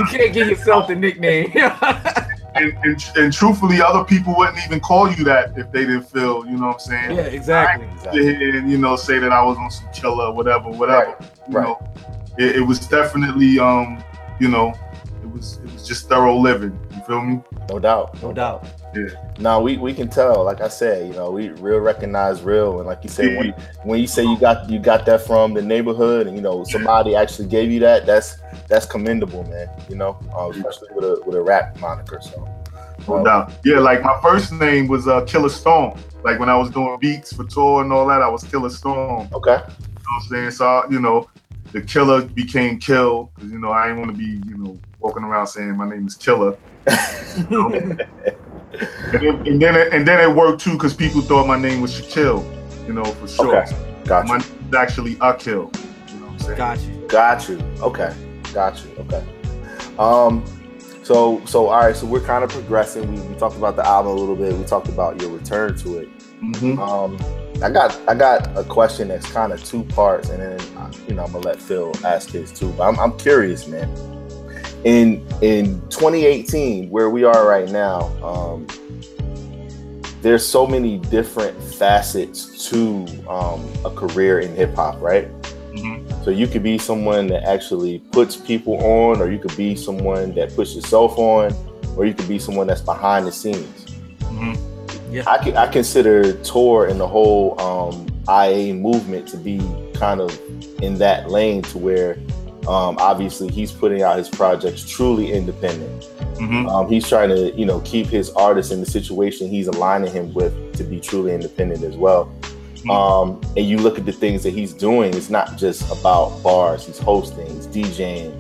can't 0.10 0.34
give 0.34 0.48
yourself 0.48 0.88
the 0.88 0.96
nickname. 0.96 1.52
and, 2.56 2.78
and, 2.84 3.12
and 3.16 3.34
truthfully, 3.34 3.82
other 3.82 4.04
people 4.04 4.36
wouldn't 4.36 4.58
even 4.66 4.80
call 4.80 5.12
you 5.12 5.24
that 5.26 5.58
if 5.58 5.72
they 5.72 5.82
didn't 5.82 6.04
feel, 6.04 6.46
you 6.46 6.58
know 6.58 6.68
what 6.68 6.74
I'm 6.74 6.80
saying? 6.80 7.18
yeah, 7.18 7.24
exactly. 7.24 7.88
Sit 8.04 8.38
here 8.38 8.58
and 8.58 8.72
you 8.72 8.78
know 8.78 8.96
say 8.96 9.20
that 9.20 9.32
I 9.32 9.44
was 9.44 9.58
on 9.58 9.70
some 9.72 9.88
killer, 9.94 10.32
whatever, 10.32 10.70
whatever. 10.70 11.18
You 11.50 11.58
right. 11.58 11.64
know, 11.64 11.94
it, 12.38 12.58
it 12.58 12.62
was 12.62 12.88
definitely, 12.88 13.60
um, 13.60 14.04
you 14.40 14.48
know, 14.48 14.74
it 15.22 15.30
was 15.30 15.58
it 15.64 15.74
was 15.74 15.88
just 15.88 16.08
thorough 16.08 16.38
living. 16.38 16.78
You 16.96 17.02
feel 17.04 17.22
me? 17.22 17.42
No 17.70 17.80
doubt. 17.80 18.22
No 18.22 18.32
doubt. 18.32 18.66
No, 19.40 19.62
we, 19.62 19.78
we 19.78 19.94
can 19.94 20.08
tell. 20.08 20.44
Like 20.44 20.62
I 20.62 20.68
said, 20.68 21.08
you 21.08 21.14
know, 21.14 21.32
we 21.32 21.50
real 21.50 21.80
recognize 21.80 22.42
real, 22.42 22.78
and 22.80 22.88
like 22.88 23.04
you 23.04 23.10
said, 23.10 23.38
when 23.38 23.52
when 23.84 24.00
you 24.00 24.08
say 24.08 24.24
you 24.24 24.38
got 24.38 24.70
you 24.70 24.80
got 24.80 25.06
that 25.06 25.22
from 25.22 25.54
the 25.54 25.62
neighborhood, 25.62 26.28
and 26.28 26.36
you 26.36 26.42
know 26.42 26.64
somebody 26.64 27.16
actually 27.16 27.48
gave 27.48 27.72
you 27.72 27.80
that, 27.82 28.06
that's 28.06 28.38
that's 28.70 28.86
commendable, 28.86 29.44
man. 29.46 29.70
You 29.90 29.96
know, 29.96 30.18
uh, 30.36 30.50
especially 30.50 30.90
with 30.96 31.06
a 31.06 31.22
with 31.26 31.36
a 31.36 31.42
rap 31.42 31.80
moniker. 31.80 32.20
So, 32.22 32.48
No 33.08 33.24
doubt. 33.24 33.52
Yeah, 33.64 33.80
like 33.80 34.04
my 34.04 34.20
first 34.22 34.52
name 34.54 34.88
was 34.88 35.08
uh, 35.08 35.22
Killer 35.26 35.50
Storm. 35.50 36.00
Like 36.24 36.40
when 36.40 36.50
I 36.50 36.58
was 36.58 36.72
doing 36.72 36.98
beats 37.00 37.34
for 37.34 37.44
Tor 37.44 37.84
and 37.84 37.94
all 37.94 38.08
that, 38.08 38.22
I 38.22 38.28
was 38.28 38.44
Killer 38.44 38.70
Storm. 38.70 39.28
okay, 39.34 39.52
You 39.52 39.58
know 39.58 39.64
what 39.68 40.24
I'm 40.24 40.28
saying? 40.30 40.52
So, 40.52 40.84
you 40.90 41.00
know, 41.00 41.30
the 41.72 41.82
killer 41.82 42.24
became 42.24 42.80
Kill 42.80 43.32
because, 43.36 43.52
you 43.52 43.60
know, 43.60 43.72
I 43.72 43.88
didn't 43.88 44.00
want 44.00 44.12
to 44.12 44.18
be, 44.18 44.42
you 44.48 44.58
know, 44.58 44.80
walking 45.00 45.24
around 45.24 45.48
saying 45.48 45.76
my 45.76 45.88
name 45.88 46.08
is 46.08 46.16
Killer. 46.16 46.58
And 48.82 49.22
then, 49.22 49.48
and 49.48 49.62
then, 49.62 49.76
it, 49.76 49.94
and 49.94 50.08
then 50.08 50.20
it 50.20 50.36
worked 50.36 50.62
too 50.62 50.74
because 50.74 50.94
people 50.94 51.22
thought 51.22 51.48
my 51.48 51.58
name 51.58 51.82
was 51.82 51.92
Shaquille, 51.94 52.44
you 52.88 52.94
know, 52.94 53.06
for 53.06 53.28
sure. 53.28 53.62
Okay. 53.64 54.04
got 54.06 54.28
My 54.28 54.36
you, 54.36 54.40
name 54.42 54.68
is 54.70 54.76
actually 54.76 55.18
Akil. 55.22 55.72
You 56.10 56.20
know 56.20 56.26
what 56.26 56.32
I'm 56.32 56.40
saying? 56.40 56.58
Got 56.58 56.80
you. 56.82 57.08
got 57.08 57.50
you. 57.50 57.58
Okay, 57.82 58.16
got 58.54 58.84
you. 58.84 58.92
Okay. 59.00 59.24
Um, 59.98 60.44
so 61.04 61.42
so 61.46 61.68
all 61.68 61.80
right. 61.82 61.96
So 61.96 62.06
we're 62.08 62.20
kind 62.20 62.44
of 62.44 62.50
progressing. 62.50 63.14
We, 63.14 63.22
we 63.22 63.36
talked 63.36 63.58
about 63.58 63.76
the 63.76 63.86
album 63.86 64.12
a 64.12 64.16
little 64.16 64.36
bit. 64.36 64.54
We 64.54 64.64
talked 64.66 64.90
about 64.90 65.22
your 65.22 65.30
return 65.30 65.78
to 65.78 66.00
it. 66.00 66.10
Mhm. 66.42 66.78
Um, 66.80 67.18
I 67.64 67.70
got 67.70 67.98
I 68.08 68.16
got 68.16 68.58
a 68.58 68.64
question 68.64 69.08
that's 69.08 69.26
kind 69.32 69.54
of 69.54 69.64
two 69.64 69.84
parts, 69.84 70.30
and 70.30 70.42
then 70.42 70.78
uh, 70.78 70.92
you 71.08 71.14
know 71.14 71.24
I'm 71.24 71.32
gonna 71.32 71.46
let 71.46 71.62
Phil 71.62 71.94
ask 72.04 72.30
his 72.30 72.52
too. 72.52 72.72
But 72.72 72.90
I'm, 72.90 73.00
I'm 73.00 73.18
curious, 73.18 73.68
man. 73.68 73.90
In 74.86 75.26
in 75.42 75.82
2018, 75.90 76.90
where 76.92 77.10
we 77.10 77.24
are 77.24 77.48
right 77.48 77.70
now, 77.70 78.02
um, 78.24 78.68
there's 80.22 80.46
so 80.46 80.66
many 80.68 81.00
different 81.00 81.60
facets 81.62 82.70
to 82.70 83.06
um, 83.28 83.68
a 83.84 83.90
career 83.90 84.40
in 84.40 84.56
hip 84.56 84.76
hop, 84.76 85.02
right? 85.02 85.28
Mhm. 85.74 86.24
So 86.24 86.30
you 86.30 86.46
could 86.46 86.62
be 86.62 86.78
someone 86.78 87.26
that 87.28 87.44
actually 87.44 88.00
puts 88.12 88.36
people 88.36 88.76
on, 88.84 89.22
or 89.22 89.32
you 89.32 89.40
could 89.40 89.58
be 89.58 89.76
someone 89.76 90.34
that 90.36 90.56
puts 90.56 90.76
yourself 90.76 91.18
on, 91.18 91.54
or 91.98 92.06
you 92.06 92.14
could 92.14 92.28
be 92.28 92.38
someone 92.38 92.68
that's 92.68 92.82
behind 92.82 93.26
the 93.26 93.32
scenes. 93.32 93.86
Mhm. 94.22 94.56
I, 95.26 95.64
I 95.64 95.68
consider 95.68 96.34
Tor 96.44 96.88
and 96.88 97.00
the 97.00 97.08
whole 97.08 97.60
um, 97.60 98.06
IA 98.28 98.74
movement 98.74 99.28
to 99.30 99.38
be 99.38 99.62
kind 99.94 100.22
of 100.22 100.38
in 100.82 100.98
that 101.00 101.32
lane 101.32 101.62
to 101.64 101.78
where 101.78 102.18
um, 102.68 102.98
obviously 103.00 103.50
he's 103.50 103.72
putting 103.72 104.02
out 104.02 104.18
his 104.18 104.30
projects 104.30 104.84
truly 104.84 105.32
independent. 105.32 106.10
Mhm. 106.36 106.70
Um, 106.70 106.90
he's 106.90 107.08
trying 107.08 107.30
to, 107.30 107.52
you 107.56 107.66
know, 107.66 107.80
keep 107.82 108.08
his 108.08 108.30
artist 108.32 108.72
in 108.72 108.80
the 108.80 108.86
situation 108.86 109.48
he's 109.48 109.68
aligning 109.68 110.12
him 110.12 110.34
with 110.34 110.76
to 110.78 110.84
be 110.84 111.00
truly 111.00 111.34
independent 111.34 111.84
as 111.84 111.96
well. 111.96 112.32
Um, 112.90 113.42
and 113.58 113.66
you 113.66 113.78
look 113.78 113.98
at 113.98 114.06
the 114.06 114.12
things 114.12 114.44
that 114.44 114.54
he's 114.54 114.72
doing, 114.72 115.14
it's 115.16 115.30
not 115.30 115.58
just 115.58 115.92
about 115.92 116.42
bars. 116.44 116.86
He's 116.86 117.00
hosting, 117.00 117.48
he's 117.48 117.68
DJing. 117.68 118.34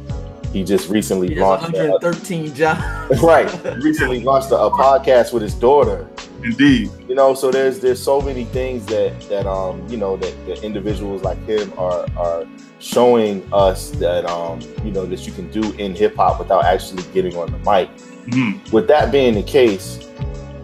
He 0.53 0.63
just 0.63 0.87
recently 0.89 1.33
He 1.33 1.39
launched, 1.39 1.75
a, 1.75 1.89
113 1.89 2.53
jobs. 2.53 3.21
right? 3.21 3.51
Recently 3.83 4.23
launched 4.23 4.51
a, 4.51 4.57
a 4.57 4.71
podcast 4.71 5.33
with 5.33 5.41
his 5.41 5.53
daughter. 5.53 6.07
Indeed. 6.43 6.91
You 7.09 7.15
know, 7.15 7.33
so 7.33 7.51
there's 7.51 7.79
there's 7.79 8.01
so 8.01 8.21
many 8.21 8.45
things 8.45 8.85
that 8.85 9.19
that 9.29 9.47
um 9.47 9.85
you 9.89 9.97
know 9.97 10.15
that, 10.15 10.33
that 10.47 10.63
individuals 10.63 11.23
like 11.23 11.43
him 11.45 11.73
are 11.77 12.05
are 12.15 12.45
showing 12.79 13.47
us 13.53 13.91
that 13.91 14.25
um 14.25 14.59
you 14.83 14.91
know 14.91 15.05
that 15.05 15.25
you 15.25 15.33
can 15.33 15.49
do 15.51 15.71
in 15.73 15.95
hip 15.95 16.15
hop 16.15 16.39
without 16.39 16.65
actually 16.65 17.03
getting 17.13 17.35
on 17.35 17.51
the 17.51 17.57
mic. 17.59 17.89
Mhm. 18.27 18.71
With 18.71 18.87
that 18.87 19.11
being 19.11 19.35
the 19.35 19.43
case, 19.43 19.99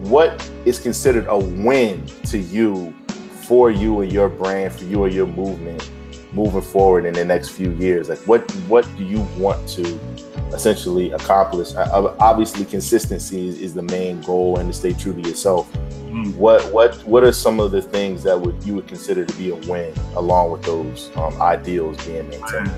what 0.00 0.48
is 0.64 0.78
considered 0.78 1.26
a 1.28 1.38
win 1.38 2.04
to 2.26 2.38
you 2.38 2.92
for 3.48 3.70
you 3.70 4.00
and 4.00 4.12
your 4.12 4.28
brand, 4.28 4.72
for 4.72 4.84
you 4.84 5.04
and 5.04 5.14
your 5.14 5.26
movement 5.26 5.88
moving 6.32 6.62
forward 6.62 7.04
in 7.04 7.14
the 7.14 7.24
next 7.24 7.50
few 7.50 7.70
years? 7.72 8.08
Like 8.08 8.18
what 8.20 8.50
what 8.68 8.86
do 8.96 9.04
you 9.04 9.20
want 9.38 9.66
to 9.70 9.98
essentially 10.52 11.12
accomplish? 11.12 11.74
Obviously 11.74 12.64
consistency 12.64 13.48
is, 13.48 13.58
is 13.58 13.74
the 13.74 13.82
main 13.82 14.20
goal 14.22 14.58
and 14.58 14.72
to 14.72 14.78
stay 14.78 14.92
true 14.92 15.14
to 15.14 15.28
yourself. 15.28 15.72
Mhm. 15.72 16.36
What 16.36 16.70
what 16.72 16.94
what 17.06 17.24
are 17.24 17.32
some 17.32 17.58
of 17.58 17.70
the 17.70 17.80
things 17.80 18.22
that 18.24 18.38
would 18.38 18.62
you 18.64 18.74
would 18.74 18.86
consider 18.86 19.24
to 19.24 19.34
be 19.36 19.50
a 19.50 19.56
win 19.70 19.94
along 20.14 20.52
with 20.52 20.62
those 20.62 21.10
um, 21.16 21.40
ideals 21.40 21.96
being 22.04 22.28
maintained? 22.28 22.70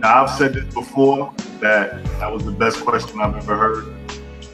Now 0.00 0.24
I've 0.24 0.30
said 0.30 0.54
this 0.54 0.74
before 0.74 1.32
that 1.60 2.04
that 2.18 2.32
was 2.32 2.44
the 2.44 2.50
best 2.50 2.80
question 2.84 3.20
I've 3.20 3.36
ever 3.36 3.56
heard, 3.56 3.94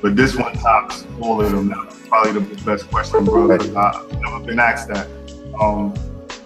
but 0.02 0.14
this 0.14 0.37
one 0.37 0.52
tops 0.54 1.07
all 1.22 1.40
of 1.40 1.50
them. 1.50 1.68
That 1.70 1.87
was 1.87 1.94
probably 2.07 2.33
the 2.33 2.64
best 2.64 2.90
question, 2.90 3.24
bro. 3.24 3.50
I've 3.50 4.20
never 4.20 4.40
been 4.40 4.59
asked 4.59 4.88
that. 4.88 5.09
Um, 5.59 5.94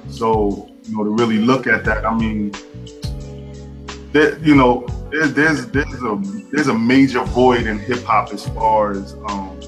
so 0.08 0.70
you 0.84 0.96
know 0.96 1.02
to 1.04 1.10
really 1.10 1.38
look 1.38 1.66
at 1.66 1.84
that, 1.84 2.06
I 2.06 2.14
mean, 2.14 2.52
that 4.12 4.38
you 4.40 4.54
know, 4.54 4.86
there's 5.12 5.34
there's 5.34 5.66
there's 5.66 6.02
a 6.02 6.22
there's 6.50 6.68
a 6.68 6.74
major 6.78 7.22
void 7.22 7.66
in 7.66 7.78
hip 7.78 8.02
hop 8.02 8.32
as 8.32 8.48
far 8.48 8.92
as 8.92 9.14
um, 9.28 9.60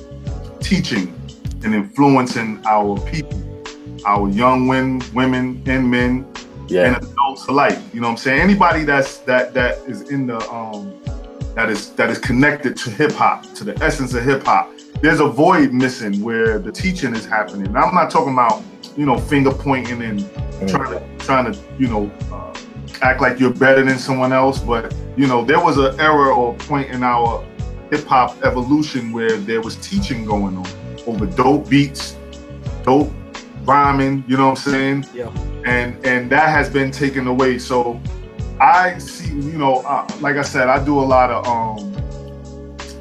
teaching 0.60 1.14
and 1.62 1.74
influencing 1.74 2.60
our 2.66 2.98
people, 3.00 3.42
our 4.06 4.28
young 4.30 4.66
women, 4.66 5.02
women 5.14 5.62
and 5.66 5.90
men 5.90 6.26
Yeah, 6.68 6.86
and 6.86 6.96
adults 6.96 7.46
alike. 7.46 7.78
You 7.92 8.00
know 8.00 8.08
what 8.08 8.12
I'm 8.12 8.16
saying? 8.18 8.40
Anybody 8.40 8.84
that's 8.84 9.18
that 9.18 9.52
that 9.54 9.78
is 9.86 10.10
in 10.10 10.26
the 10.26 10.38
um 10.50 10.98
that 11.54 11.68
is 11.68 11.90
that 11.92 12.08
is 12.10 12.18
connected 12.18 12.76
to 12.78 12.90
hip 12.90 13.12
hop, 13.12 13.44
to 13.54 13.64
the 13.64 13.76
essence 13.84 14.14
of 14.14 14.24
hip 14.24 14.44
hop. 14.44 14.70
there's 15.02 15.20
a 15.20 15.26
void 15.26 15.72
missing 15.72 16.22
where 16.22 16.58
the 16.58 16.72
teaching 16.72 17.14
is 17.14 17.26
happening. 17.26 17.66
And 17.66 17.76
I'm 17.76 17.94
not 17.94 18.10
talking 18.10 18.32
about 18.32 18.62
you 18.96 19.04
know 19.04 19.18
finger 19.18 19.50
pointing 19.52 20.00
and 20.02 20.20
trying 20.68 20.92
to 20.92 21.18
trying 21.18 21.52
to 21.52 21.58
you 21.78 21.88
know 21.88 22.10
uh, 22.32 22.53
act 23.02 23.20
like 23.20 23.38
you're 23.38 23.52
better 23.52 23.84
than 23.84 23.98
someone 23.98 24.32
else, 24.32 24.58
but 24.58 24.94
you 25.16 25.26
know 25.26 25.44
there 25.44 25.60
was 25.60 25.78
an 25.78 25.98
era 26.00 26.34
or 26.34 26.54
point 26.54 26.90
in 26.90 27.02
our 27.02 27.44
hip 27.90 28.04
hop 28.06 28.42
evolution 28.44 29.12
where 29.12 29.36
there 29.36 29.60
was 29.60 29.76
teaching 29.76 30.24
going 30.24 30.56
on 30.56 30.66
over 31.06 31.26
dope 31.26 31.68
beats, 31.68 32.16
dope 32.82 33.10
rhyming. 33.64 34.24
You 34.26 34.36
know 34.36 34.50
what 34.50 34.66
I'm 34.66 34.72
saying? 34.72 35.06
Yeah. 35.14 35.30
And 35.64 36.04
and 36.04 36.30
that 36.30 36.48
has 36.48 36.68
been 36.68 36.90
taken 36.90 37.26
away. 37.26 37.58
So 37.58 38.00
I 38.60 38.98
see, 38.98 39.32
you 39.34 39.58
know, 39.58 39.76
uh, 39.80 40.08
like 40.20 40.36
I 40.36 40.42
said, 40.42 40.68
I 40.68 40.84
do 40.84 40.98
a 40.98 41.02
lot 41.02 41.30
of 41.30 41.46
um, 41.46 41.92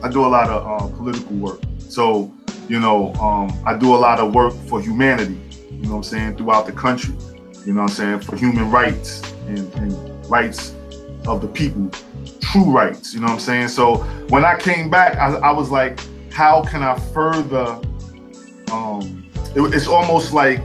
I 0.03 0.10
do 0.10 0.25
a 0.25 0.27
lot 0.27 0.49
of 0.49 0.65
uh, 0.65 0.95
political 0.95 1.36
work. 1.38 1.62
So 1.79 2.34
you 2.69 2.79
know, 2.79 3.13
um, 3.15 3.51
I 3.65 3.77
do 3.77 3.93
a 3.93 3.97
lot 3.97 4.19
of 4.19 4.34
work 4.34 4.53
for 4.67 4.82
humanity. 4.82 5.39
You 5.69 5.84
know 5.84 5.89
what 5.89 5.95
I'm 5.97 6.03
saying 6.03 6.38
throughout 6.38 6.65
the 6.65 6.71
country. 6.71 7.13
You 7.65 7.73
know 7.73 7.82
what 7.82 7.91
I'm 7.91 7.95
saying 7.95 8.19
for 8.21 8.36
human 8.36 8.69
rights 8.71 9.33
and, 9.47 9.73
and 9.75 10.25
rights 10.29 10.75
of 11.27 11.41
the 11.41 11.47
people, 11.47 11.89
true 12.39 12.71
rights. 12.71 13.13
You 13.13 13.21
know 13.21 13.27
what 13.27 13.34
I'm 13.34 13.39
saying. 13.39 13.67
So 13.69 13.97
when 14.29 14.43
I 14.45 14.58
came 14.58 14.89
back, 14.89 15.17
I, 15.17 15.36
I 15.36 15.51
was 15.51 15.69
like, 15.69 15.99
how 16.32 16.63
can 16.63 16.84
I 16.84 16.97
further? 17.13 17.79
Um, 18.71 19.29
it, 19.56 19.62
it's 19.73 19.88
almost 19.88 20.34
like 20.34 20.62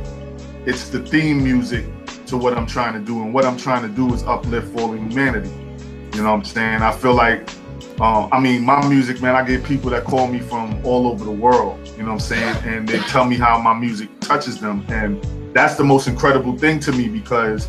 it's 0.66 0.88
the 0.88 1.00
theme 1.00 1.42
music 1.42 1.86
to 2.26 2.36
what 2.36 2.56
I'm 2.56 2.66
trying 2.66 2.94
to 2.94 3.00
do, 3.00 3.22
and 3.22 3.32
what 3.32 3.44
I'm 3.44 3.56
trying 3.56 3.82
to 3.82 3.88
do 3.88 4.12
is 4.14 4.22
uplift 4.24 4.78
all 4.78 4.92
of 4.92 4.98
humanity. 4.98 5.50
You 6.14 6.22
know 6.22 6.30
what 6.30 6.38
I'm 6.38 6.44
saying? 6.44 6.82
I 6.82 6.92
feel 6.92 7.14
like, 7.14 7.48
um, 8.00 8.28
I 8.32 8.40
mean, 8.40 8.64
my 8.64 8.86
music, 8.88 9.22
man, 9.22 9.34
I 9.34 9.44
get 9.44 9.64
people 9.64 9.90
that 9.90 10.04
call 10.04 10.26
me 10.26 10.40
from 10.40 10.84
all 10.84 11.06
over 11.06 11.24
the 11.24 11.30
world. 11.30 11.78
You 11.96 12.02
know 12.02 12.12
what 12.12 12.14
I'm 12.14 12.20
saying? 12.20 12.56
And 12.64 12.88
they 12.88 12.98
tell 13.00 13.24
me 13.24 13.36
how 13.36 13.58
my 13.60 13.72
music 13.72 14.08
touches 14.20 14.60
them, 14.60 14.84
and 14.88 15.22
that's 15.54 15.76
the 15.76 15.84
most 15.84 16.08
incredible 16.08 16.56
thing 16.56 16.80
to 16.80 16.92
me 16.92 17.08
because 17.08 17.68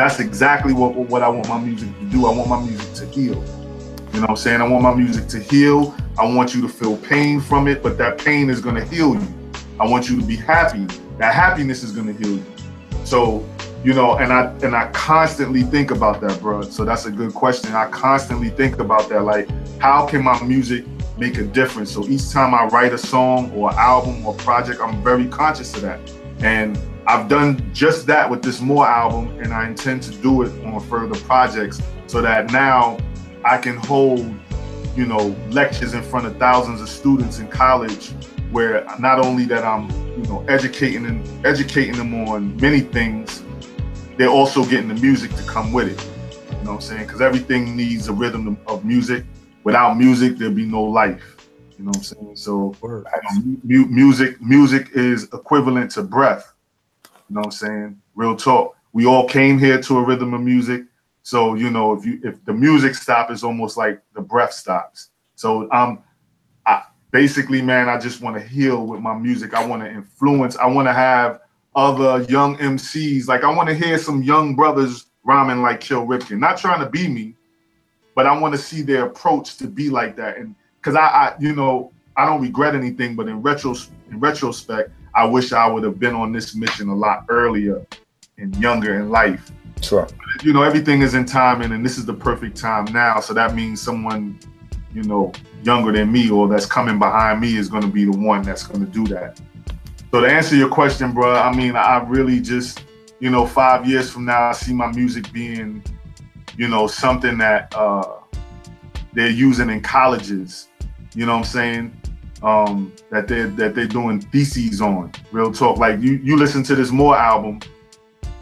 that's 0.00 0.18
exactly 0.18 0.72
what 0.72 0.94
what 0.94 1.22
I 1.22 1.28
want 1.28 1.48
my 1.48 1.60
music 1.60 1.90
to 1.98 2.04
do. 2.06 2.26
I 2.26 2.34
want 2.34 2.48
my 2.48 2.60
music 2.60 2.94
to 2.94 3.06
heal. 3.06 3.34
You 3.34 4.14
know 4.14 4.22
what 4.22 4.30
I'm 4.30 4.36
saying? 4.36 4.60
I 4.62 4.66
want 4.66 4.82
my 4.82 4.94
music 4.94 5.28
to 5.28 5.38
heal. 5.38 5.94
I 6.18 6.24
want 6.24 6.54
you 6.54 6.62
to 6.62 6.68
feel 6.68 6.96
pain 6.96 7.38
from 7.38 7.68
it, 7.68 7.82
but 7.82 7.98
that 7.98 8.18
pain 8.18 8.48
is 8.48 8.62
to 8.62 8.84
heal 8.86 9.14
you. 9.14 9.52
I 9.78 9.86
want 9.86 10.08
you 10.08 10.18
to 10.18 10.26
be 10.26 10.36
happy. 10.36 10.86
That 11.18 11.34
happiness 11.34 11.82
is 11.82 11.92
to 11.94 12.02
heal 12.02 12.36
you. 12.36 12.44
So, 13.04 13.46
you 13.84 13.92
know, 13.92 14.16
and 14.16 14.32
I 14.32 14.46
and 14.62 14.74
I 14.74 14.90
constantly 14.92 15.64
think 15.64 15.90
about 15.90 16.22
that, 16.22 16.40
bro. 16.40 16.62
So 16.62 16.84
that's 16.86 17.04
a 17.04 17.10
good 17.10 17.34
question. 17.34 17.74
I 17.74 17.88
constantly 17.90 18.48
think 18.48 18.78
about 18.78 19.10
that. 19.10 19.24
Like, 19.24 19.48
how 19.80 20.06
can 20.06 20.24
my 20.24 20.42
music 20.42 20.86
make 21.18 21.36
a 21.36 21.44
difference? 21.44 21.92
So 21.92 22.06
each 22.08 22.30
time 22.30 22.54
I 22.54 22.64
write 22.68 22.94
a 22.94 22.98
song 22.98 23.52
or 23.52 23.70
album 23.74 24.24
or 24.24 24.34
project, 24.36 24.80
I'm 24.80 25.02
very 25.04 25.28
conscious 25.28 25.74
of 25.74 25.82
that. 25.82 26.00
And 26.42 26.78
I've 27.06 27.28
done 27.28 27.70
just 27.72 28.06
that 28.06 28.30
with 28.30 28.42
this 28.42 28.60
more 28.60 28.86
album, 28.86 29.38
and 29.40 29.52
I 29.52 29.66
intend 29.66 30.02
to 30.04 30.10
do 30.10 30.42
it 30.42 30.64
on 30.64 30.80
further 30.80 31.18
projects 31.20 31.82
so 32.06 32.22
that 32.22 32.50
now 32.52 32.98
I 33.44 33.58
can 33.58 33.76
hold, 33.76 34.20
you 34.96 35.06
know, 35.06 35.34
lectures 35.50 35.94
in 35.94 36.02
front 36.02 36.26
of 36.26 36.36
thousands 36.36 36.80
of 36.80 36.88
students 36.88 37.38
in 37.38 37.48
college 37.48 38.12
where 38.50 38.84
not 38.98 39.24
only 39.24 39.44
that 39.44 39.64
I'm, 39.64 39.88
you 40.16 40.24
know, 40.28 40.44
educating 40.48 41.06
and 41.06 41.46
educating 41.46 41.96
them 41.96 42.14
on 42.28 42.56
many 42.56 42.80
things, 42.80 43.42
they're 44.16 44.28
also 44.28 44.64
getting 44.64 44.88
the 44.88 44.94
music 44.94 45.34
to 45.36 45.42
come 45.44 45.72
with 45.72 45.88
it. 45.88 46.06
You 46.50 46.64
know 46.64 46.72
what 46.72 46.74
I'm 46.76 46.80
saying? 46.80 47.06
Because 47.06 47.20
everything 47.20 47.76
needs 47.76 48.08
a 48.08 48.12
rhythm 48.12 48.58
of 48.66 48.84
music. 48.84 49.24
Without 49.64 49.96
music, 49.96 50.36
there'd 50.36 50.54
be 50.54 50.66
no 50.66 50.82
life. 50.82 51.39
You 51.80 51.86
know 51.86 51.92
what 51.92 51.96
I'm 51.96 52.02
saying? 52.02 52.36
So 52.36 52.76
mu- 53.64 53.86
music, 53.86 54.38
music 54.42 54.90
is 54.92 55.24
equivalent 55.32 55.90
to 55.92 56.02
breath. 56.02 56.52
You 57.06 57.36
know 57.36 57.40
what 57.40 57.46
I'm 57.46 57.52
saying? 57.52 58.02
Real 58.14 58.36
talk. 58.36 58.76
We 58.92 59.06
all 59.06 59.26
came 59.26 59.58
here 59.58 59.80
to 59.80 59.96
a 59.96 60.04
rhythm 60.04 60.34
of 60.34 60.42
music. 60.42 60.82
So 61.22 61.54
you 61.54 61.70
know, 61.70 61.94
if 61.94 62.04
you 62.04 62.20
if 62.22 62.44
the 62.44 62.52
music 62.52 62.94
stops, 62.94 63.32
it's 63.32 63.42
almost 63.42 63.78
like 63.78 64.02
the 64.14 64.20
breath 64.20 64.52
stops. 64.52 65.08
So 65.36 65.72
um, 65.72 66.02
I, 66.66 66.82
basically, 67.12 67.62
man, 67.62 67.88
I 67.88 67.98
just 67.98 68.20
want 68.20 68.36
to 68.36 68.46
heal 68.46 68.86
with 68.86 69.00
my 69.00 69.14
music. 69.14 69.54
I 69.54 69.64
want 69.64 69.82
to 69.82 69.90
influence. 69.90 70.58
I 70.58 70.66
want 70.66 70.86
to 70.86 70.92
have 70.92 71.40
other 71.74 72.24
young 72.24 72.58
MCs. 72.58 73.26
Like 73.26 73.42
I 73.42 73.50
want 73.50 73.70
to 73.70 73.74
hear 73.74 73.96
some 73.96 74.22
young 74.22 74.54
brothers 74.54 75.06
rhyming 75.24 75.62
like 75.62 75.80
Kill 75.80 76.06
Ripken. 76.06 76.40
Not 76.40 76.58
trying 76.58 76.80
to 76.80 76.90
be 76.90 77.08
me, 77.08 77.36
but 78.14 78.26
I 78.26 78.38
want 78.38 78.52
to 78.52 78.60
see 78.60 78.82
their 78.82 79.06
approach 79.06 79.56
to 79.56 79.66
be 79.66 79.88
like 79.88 80.14
that. 80.16 80.36
And 80.36 80.54
because 80.80 80.96
I, 80.96 81.06
I, 81.06 81.34
you 81.38 81.54
know, 81.54 81.92
I 82.16 82.26
don't 82.26 82.40
regret 82.40 82.74
anything. 82.74 83.16
But 83.16 83.28
in 83.28 83.42
retro, 83.42 83.74
in 84.10 84.18
retrospect, 84.20 84.90
I 85.14 85.24
wish 85.24 85.52
I 85.52 85.66
would 85.66 85.84
have 85.84 85.98
been 85.98 86.14
on 86.14 86.32
this 86.32 86.54
mission 86.54 86.88
a 86.88 86.94
lot 86.94 87.26
earlier 87.28 87.86
and 88.38 88.56
younger 88.56 88.98
in 89.00 89.10
life. 89.10 89.52
Sure. 89.82 90.08
You 90.42 90.52
know, 90.52 90.62
everything 90.62 91.02
is 91.02 91.14
in 91.14 91.24
timing, 91.24 91.72
and 91.72 91.84
this 91.84 91.98
is 91.98 92.04
the 92.04 92.14
perfect 92.14 92.56
time 92.56 92.86
now. 92.92 93.20
So 93.20 93.34
that 93.34 93.54
means 93.54 93.80
someone, 93.80 94.38
you 94.94 95.02
know, 95.02 95.32
younger 95.62 95.92
than 95.92 96.10
me 96.10 96.30
or 96.30 96.48
that's 96.48 96.66
coming 96.66 96.98
behind 96.98 97.40
me 97.40 97.56
is 97.56 97.68
going 97.68 97.82
to 97.82 97.88
be 97.88 98.04
the 98.04 98.16
one 98.16 98.42
that's 98.42 98.66
going 98.66 98.84
to 98.84 98.90
do 98.90 99.06
that. 99.08 99.40
So 100.10 100.20
to 100.20 100.26
answer 100.26 100.56
your 100.56 100.68
question, 100.68 101.12
bro, 101.12 101.34
I 101.34 101.54
mean, 101.54 101.76
I 101.76 102.02
really 102.02 102.40
just, 102.40 102.82
you 103.20 103.30
know, 103.30 103.46
five 103.46 103.86
years 103.86 104.10
from 104.10 104.24
now, 104.24 104.48
I 104.48 104.52
see 104.52 104.72
my 104.72 104.90
music 104.90 105.32
being, 105.32 105.82
you 106.56 106.68
know, 106.68 106.86
something 106.86 107.38
that 107.38 107.72
uh, 107.76 108.16
they're 109.12 109.30
using 109.30 109.70
in 109.70 109.80
colleges. 109.82 110.68
You 111.14 111.26
know 111.26 111.32
what 111.32 111.38
I'm 111.38 111.44
saying? 111.44 111.96
Um, 112.42 112.92
that 113.10 113.28
they're 113.28 113.48
that 113.48 113.74
they're 113.74 113.86
doing 113.86 114.20
theses 114.20 114.80
on. 114.80 115.12
Real 115.32 115.52
talk. 115.52 115.78
Like 115.78 116.00
you, 116.00 116.12
you 116.22 116.36
listen 116.36 116.62
to 116.64 116.74
this 116.74 116.90
more 116.90 117.16
album 117.16 117.60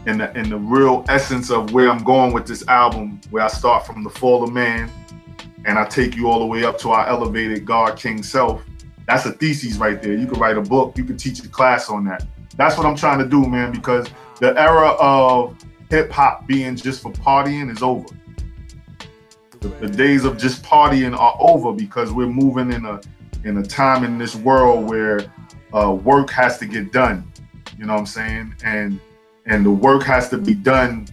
and 0.05 0.21
the, 0.21 0.31
and 0.37 0.51
the 0.51 0.57
real 0.57 1.03
essence 1.09 1.49
of 1.51 1.73
where 1.73 1.89
I'm 1.89 2.03
going 2.03 2.33
with 2.33 2.47
this 2.47 2.65
album, 2.67 3.19
where 3.29 3.43
I 3.43 3.47
start 3.47 3.85
from 3.85 4.03
the 4.03 4.09
fall 4.09 4.43
of 4.43 4.53
man 4.53 4.89
and 5.65 5.77
I 5.77 5.85
take 5.85 6.15
you 6.15 6.29
all 6.29 6.39
the 6.39 6.45
way 6.45 6.63
up 6.63 6.77
to 6.79 6.91
our 6.91 7.07
elevated 7.07 7.65
God 7.65 7.97
King 7.97 8.23
self. 8.23 8.63
That's 9.05 9.25
a 9.25 9.31
thesis 9.31 9.75
right 9.77 10.01
there. 10.01 10.13
You 10.13 10.27
could 10.27 10.37
write 10.37 10.57
a 10.57 10.61
book, 10.61 10.97
you 10.97 11.03
could 11.03 11.19
teach 11.19 11.43
a 11.43 11.49
class 11.49 11.89
on 11.89 12.05
that. 12.05 12.25
That's 12.55 12.77
what 12.77 12.85
I'm 12.85 12.95
trying 12.95 13.19
to 13.19 13.25
do, 13.25 13.45
man, 13.45 13.71
because 13.71 14.07
the 14.39 14.57
era 14.59 14.89
of 14.99 15.57
hip 15.89 16.11
hop 16.11 16.47
being 16.47 16.75
just 16.75 17.01
for 17.01 17.11
partying 17.11 17.71
is 17.71 17.81
over. 17.81 18.07
The, 19.59 19.67
the 19.67 19.87
days 19.87 20.25
of 20.25 20.37
just 20.37 20.63
partying 20.63 21.17
are 21.17 21.35
over 21.39 21.73
because 21.73 22.11
we're 22.11 22.27
moving 22.27 22.71
in 22.71 22.85
a 22.85 23.01
in 23.43 23.57
a 23.57 23.63
time 23.63 24.03
in 24.03 24.17
this 24.17 24.35
world 24.35 24.89
where 24.89 25.31
uh, 25.73 25.91
work 25.91 26.29
has 26.31 26.57
to 26.59 26.65
get 26.65 26.91
done. 26.91 27.31
You 27.77 27.85
know 27.85 27.93
what 27.93 27.99
I'm 27.99 28.05
saying? 28.05 28.55
And 28.63 28.99
and 29.45 29.65
the 29.65 29.71
work 29.71 30.03
has 30.03 30.29
to 30.29 30.37
be 30.37 30.53
done, 30.53 31.07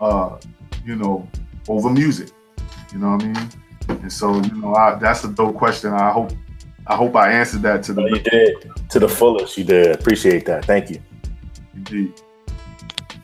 uh, 0.00 0.38
you 0.84 0.96
know, 0.96 1.28
over 1.68 1.90
music. 1.90 2.30
You 2.92 2.98
know 2.98 3.10
what 3.12 3.22
I 3.22 3.26
mean? 3.26 3.50
And 3.88 4.12
so, 4.12 4.40
you 4.40 4.54
know, 4.60 4.74
I, 4.74 4.96
that's 4.96 5.24
a 5.24 5.28
dope 5.28 5.56
question. 5.56 5.92
I 5.92 6.10
hope, 6.10 6.32
I 6.86 6.96
hope 6.96 7.14
I 7.16 7.32
answered 7.32 7.62
that 7.62 7.82
to 7.84 7.92
the. 7.92 8.02
You 8.02 8.18
did 8.20 8.70
to 8.90 8.98
the 8.98 9.08
fullest. 9.08 9.58
You 9.58 9.64
did. 9.64 9.94
Appreciate 9.94 10.46
that. 10.46 10.64
Thank 10.64 10.90
you. 10.90 11.00
Indeed. 11.74 12.20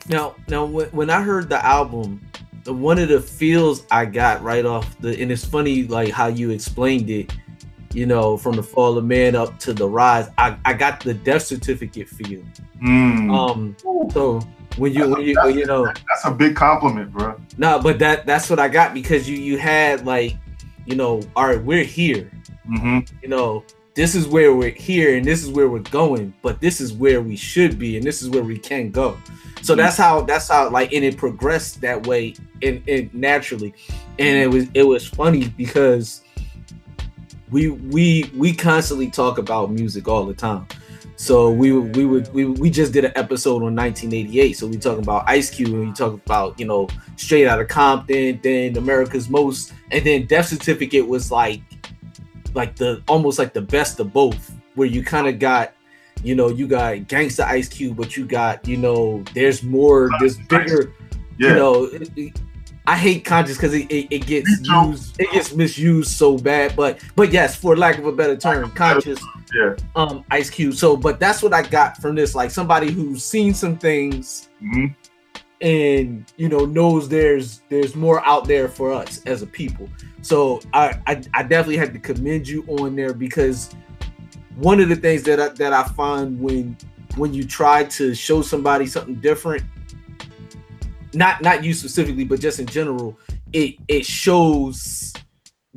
Now, 0.09 0.35
now 0.47 0.65
when, 0.65 0.87
when 0.89 1.09
I 1.09 1.21
heard 1.21 1.49
the 1.49 1.63
album, 1.65 2.21
the 2.67 2.73
one 2.73 2.99
of 2.99 3.07
the 3.07 3.21
feels 3.21 3.85
I 3.89 4.03
got 4.03 4.43
right 4.43 4.65
off 4.65 4.99
the, 4.99 5.19
and 5.21 5.31
it's 5.31 5.45
funny 5.45 5.83
like 5.83 6.09
how 6.09 6.27
you 6.27 6.49
explained 6.49 7.09
it. 7.09 7.33
You 7.93 8.05
know, 8.05 8.35
from 8.35 8.57
the 8.57 8.61
fall 8.61 8.97
of 8.97 9.05
man 9.05 9.37
up 9.37 9.57
to 9.59 9.73
the 9.73 9.87
rise, 9.87 10.29
I, 10.37 10.57
I 10.65 10.73
got 10.73 10.99
the 10.99 11.13
death 11.13 11.43
certificate 11.43 12.09
feel. 12.09 12.43
Mm. 12.83 13.33
Um, 13.33 13.75
so 14.11 14.41
when 14.75 14.93
you 14.93 15.09
when 15.09 15.21
you 15.21 15.35
when, 15.41 15.57
you 15.57 15.65
know 15.65 15.85
that's 15.85 16.25
a 16.25 16.31
big 16.31 16.57
compliment, 16.57 17.13
bro. 17.13 17.39
No, 17.57 17.79
but 17.79 17.99
that 17.99 18.25
that's 18.25 18.49
what 18.49 18.59
I 18.59 18.67
got 18.67 18.93
because 18.93 19.29
you 19.29 19.37
you 19.37 19.57
had 19.57 20.05
like, 20.05 20.35
you 20.85 20.97
know, 20.97 21.21
all 21.37 21.47
right, 21.47 21.63
we're 21.63 21.85
here. 21.85 22.29
Mm-hmm. 22.69 23.15
You 23.23 23.29
know, 23.29 23.63
this 23.95 24.13
is 24.13 24.27
where 24.27 24.53
we're 24.53 24.71
here 24.71 25.15
and 25.15 25.25
this 25.25 25.41
is 25.41 25.49
where 25.49 25.69
we're 25.69 25.79
going, 25.79 26.33
but 26.41 26.59
this 26.59 26.81
is 26.81 26.91
where 26.91 27.21
we 27.21 27.37
should 27.37 27.79
be 27.79 27.95
and 27.95 28.05
this 28.05 28.21
is 28.21 28.29
where 28.29 28.43
we 28.43 28.59
can 28.59 28.91
go. 28.91 29.17
So 29.67 29.73
mm-hmm. 29.73 29.81
that's 29.81 29.97
how 29.97 30.21
that's 30.21 30.47
how 30.47 30.69
like 30.69 30.93
and 30.93 31.03
it 31.03 31.17
progressed 31.17 31.81
that 31.81 32.07
way 32.07 32.35
and, 32.63 32.81
and 32.87 33.13
naturally. 33.13 33.73
And 34.17 34.37
it 34.37 34.49
was 34.49 34.67
it 34.73 34.83
was 34.83 35.05
funny 35.05 35.49
because 35.49 36.21
we 37.51 37.71
we 37.71 38.31
we 38.33 38.53
constantly 38.53 39.11
talk 39.11 39.39
about 39.39 39.69
music 39.69 40.07
all 40.07 40.23
the 40.23 40.33
time. 40.33 40.67
So 41.17 41.51
we 41.51 41.73
we 41.73 42.05
would 42.05 42.33
we, 42.33 42.45
we 42.45 42.69
just 42.69 42.93
did 42.93 43.03
an 43.03 43.11
episode 43.17 43.61
on 43.61 43.75
1988. 43.75 44.53
So 44.53 44.67
we 44.67 44.77
talking 44.77 45.03
about 45.03 45.27
Ice 45.27 45.49
Cube 45.49 45.73
and 45.73 45.87
we 45.89 45.91
talk 45.91 46.13
about 46.13 46.57
you 46.57 46.65
know 46.65 46.87
Straight 47.17 47.45
Out 47.45 47.59
of 47.59 47.67
Compton, 47.67 48.39
then 48.41 48.77
America's 48.77 49.29
Most, 49.29 49.73
and 49.91 50.05
then 50.05 50.27
Death 50.27 50.45
Certificate 50.45 51.05
was 51.05 51.29
like 51.29 51.59
like 52.53 52.77
the 52.77 53.03
almost 53.09 53.37
like 53.37 53.51
the 53.51 53.61
best 53.61 53.99
of 53.99 54.13
both, 54.13 54.55
where 54.75 54.87
you 54.87 55.03
kind 55.03 55.27
of 55.27 55.39
got 55.39 55.73
you 56.23 56.35
know 56.35 56.49
you 56.49 56.67
got 56.67 56.97
Gangsta 57.07 57.45
Ice 57.45 57.67
Cube, 57.69 57.95
but 57.97 58.15
you 58.17 58.25
got 58.25 58.67
you 58.67 58.77
know 58.77 59.23
there's 59.33 59.63
more 59.63 60.09
there's 60.19 60.37
bigger 60.37 60.93
Yeah. 61.37 61.49
you 61.49 61.55
know. 61.55 61.83
it- 61.85 62.11
it- 62.15 62.41
I 62.89 62.95
hate 62.95 63.25
conscious 63.25 63.57
because 63.57 63.73
it, 63.73 63.91
it, 63.91 64.07
it 64.09 64.25
gets 64.27 64.49
used, 64.65 65.19
it 65.19 65.29
gets 65.33 65.53
misused 65.53 66.09
so 66.11 66.37
bad. 66.37 66.73
But 66.73 66.99
but 67.17 67.33
yes, 67.33 67.53
for 67.53 67.75
lack 67.75 67.97
of 67.97 68.05
a 68.05 68.13
better 68.13 68.37
term, 68.37 68.71
conscious 68.71 69.19
Yeah. 69.53 69.75
um 69.97 70.23
Ice 70.31 70.49
Cube. 70.49 70.73
So, 70.73 70.95
but 70.95 71.19
that's 71.19 71.43
what 71.43 71.53
I 71.53 71.63
got 71.63 71.97
from 71.97 72.15
this. 72.15 72.33
Like 72.33 72.49
somebody 72.49 72.89
who's 72.89 73.25
seen 73.25 73.53
some 73.53 73.77
things 73.77 74.47
hmm 74.61 74.85
and 75.59 76.31
you 76.37 76.47
know 76.47 76.65
knows 76.65 77.09
there's 77.09 77.61
there's 77.69 77.95
more 77.95 78.23
out 78.25 78.47
there 78.47 78.69
for 78.69 78.93
us 78.93 79.21
as 79.25 79.41
a 79.41 79.47
people. 79.47 79.89
So 80.21 80.61
I 80.73 80.97
I, 81.07 81.21
I 81.33 81.43
definitely 81.43 81.77
had 81.77 81.91
to 81.93 81.99
commend 81.99 82.47
you 82.47 82.63
on 82.67 82.95
there 82.95 83.13
because 83.13 83.75
one 84.57 84.79
of 84.79 84.89
the 84.89 84.95
things 84.95 85.23
that 85.23 85.39
I, 85.39 85.49
that 85.49 85.73
I 85.73 85.83
find 85.83 86.39
when 86.39 86.77
when 87.15 87.33
you 87.33 87.45
try 87.45 87.83
to 87.83 88.13
show 88.13 88.41
somebody 88.41 88.85
something 88.85 89.15
different, 89.15 89.63
not 91.13 91.41
not 91.41 91.63
you 91.63 91.73
specifically, 91.73 92.25
but 92.25 92.39
just 92.39 92.59
in 92.59 92.65
general, 92.65 93.17
it 93.53 93.75
it 93.87 94.05
shows 94.05 95.13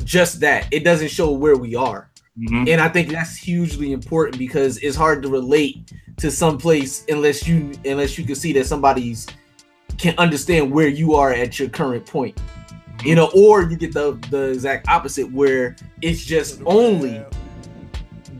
just 0.04 0.40
that. 0.40 0.66
It 0.70 0.84
doesn't 0.84 1.10
show 1.10 1.30
where 1.32 1.56
we 1.56 1.74
are. 1.74 2.10
Hmm 2.48 2.68
and 2.68 2.80
I 2.80 2.88
think 2.88 3.10
that's 3.10 3.36
hugely 3.36 3.92
important 3.92 4.38
because 4.38 4.78
it's 4.78 4.96
hard 4.96 5.22
to 5.22 5.28
relate 5.28 5.92
to 6.18 6.30
some 6.30 6.58
place 6.58 7.04
unless 7.08 7.46
you 7.46 7.72
unless 7.84 8.16
you 8.16 8.24
can 8.24 8.34
see 8.34 8.52
that 8.54 8.66
somebody's 8.66 9.26
can 9.98 10.14
understand 10.16 10.70
where 10.70 10.88
you 10.88 11.14
are 11.14 11.32
at 11.32 11.58
your 11.58 11.68
current 11.68 12.06
point. 12.06 12.40
You 13.04 13.14
know, 13.14 13.30
or 13.34 13.62
you 13.62 13.76
get 13.76 13.92
the 13.92 14.18
the 14.30 14.50
exact 14.50 14.88
opposite 14.88 15.30
where 15.32 15.76
it's 16.00 16.24
just 16.24 16.62
only 16.64 17.24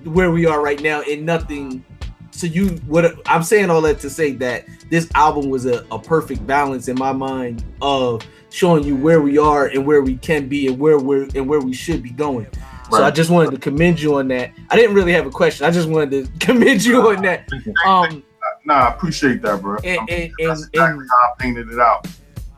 where 0.05 0.31
we 0.31 0.47
are 0.47 0.61
right 0.63 0.81
now 0.83 1.03
and 1.03 1.25
nothing. 1.27 1.85
So 2.33 2.47
you 2.47 2.69
what 2.87 3.15
I'm 3.27 3.43
saying 3.43 3.71
all 3.71 3.81
that 3.83 4.01
to 4.01 4.11
say 4.11 4.33
that 4.33 4.65
this 4.89 5.11
album 5.15 5.51
was 5.51 5.67
a, 5.67 5.85
a 5.91 5.99
perfect 5.99 6.47
balance 6.47 6.89
in 6.89 6.99
my 6.99 7.13
mind 7.13 7.65
of 7.83 8.23
showing 8.51 8.85
you 8.85 8.97
where 8.97 9.21
we 9.21 9.37
are 9.39 9.67
and 9.67 9.87
where 9.87 10.03
we 10.03 10.17
can 10.17 10.49
be 10.49 10.67
and 10.69 10.79
where 10.79 10.99
we're 10.99 11.29
and 11.35 11.49
where 11.49 11.61
we 11.61 11.73
should 11.73 12.03
be 12.03 12.11
going. 12.11 12.47
So 12.91 13.05
I 13.05 13.13
just 13.13 13.31
wanted 13.31 13.53
to 13.53 13.59
commend 13.59 14.01
you 14.01 14.17
on 14.17 14.27
that. 14.29 14.51
I 14.69 14.75
didn't 14.75 14.97
really 14.97 15.13
have 15.13 15.25
a 15.25 15.31
question. 15.31 15.65
I 15.65 15.71
just 15.71 15.89
wanted 15.89 16.11
to 16.11 16.39
commend 16.47 16.85
you 16.85 17.09
on 17.09 17.23
that. 17.23 17.49
Um 17.87 18.23
Nah, 18.65 18.75
I 18.75 18.95
appreciate 18.95 19.41
that, 19.43 19.63
bro. 19.63 19.77
and 19.85 20.09
and, 20.11 20.33
That's 20.39 20.67
exactly 20.67 20.83
and 21.01 21.09
how 21.11 21.29
I 21.29 21.33
painted 21.39 21.69
it 21.71 21.79
out. 21.79 22.07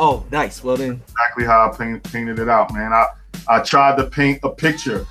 oh 0.01 0.25
nice. 0.33 0.63
Well 0.65 0.77
then 0.77 1.03
Exactly 1.11 1.45
how 1.45 1.71
I 1.71 1.77
painted 2.01 2.39
it 2.39 2.49
out, 2.49 2.73
man. 2.73 2.93
I 2.93 3.07
I 3.49 3.61
tried 3.61 3.97
to 3.99 4.05
paint 4.07 4.41
a 4.43 4.49
picture, 4.51 5.07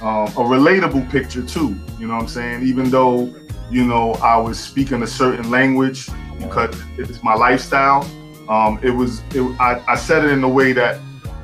um, 0.00 0.26
a 0.28 0.44
relatable 0.44 1.10
picture 1.10 1.42
too. 1.42 1.76
You 1.98 2.06
know 2.06 2.14
what 2.14 2.22
I'm 2.22 2.28
saying? 2.28 2.62
Even 2.62 2.90
though 2.90 3.34
you 3.70 3.84
know 3.84 4.12
I 4.14 4.36
was 4.36 4.58
speaking 4.58 5.02
a 5.02 5.06
certain 5.06 5.50
language 5.50 6.08
because 6.38 6.80
it's 6.98 7.22
my 7.22 7.34
lifestyle. 7.34 8.08
Um, 8.48 8.78
it 8.82 8.90
was 8.90 9.22
it, 9.34 9.42
I, 9.60 9.82
I 9.88 9.96
said 9.96 10.24
it 10.24 10.30
in 10.30 10.44
a 10.44 10.48
way 10.48 10.72
that 10.72 11.00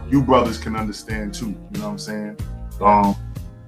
you 0.09 0.23
brothers 0.23 0.59
can 0.59 0.77
understand 0.77 1.35
too. 1.35 1.47
You 1.47 1.81
know 1.81 1.87
what 1.87 1.93
I'm 1.93 1.99
saying? 1.99 2.37
Um, 2.81 3.17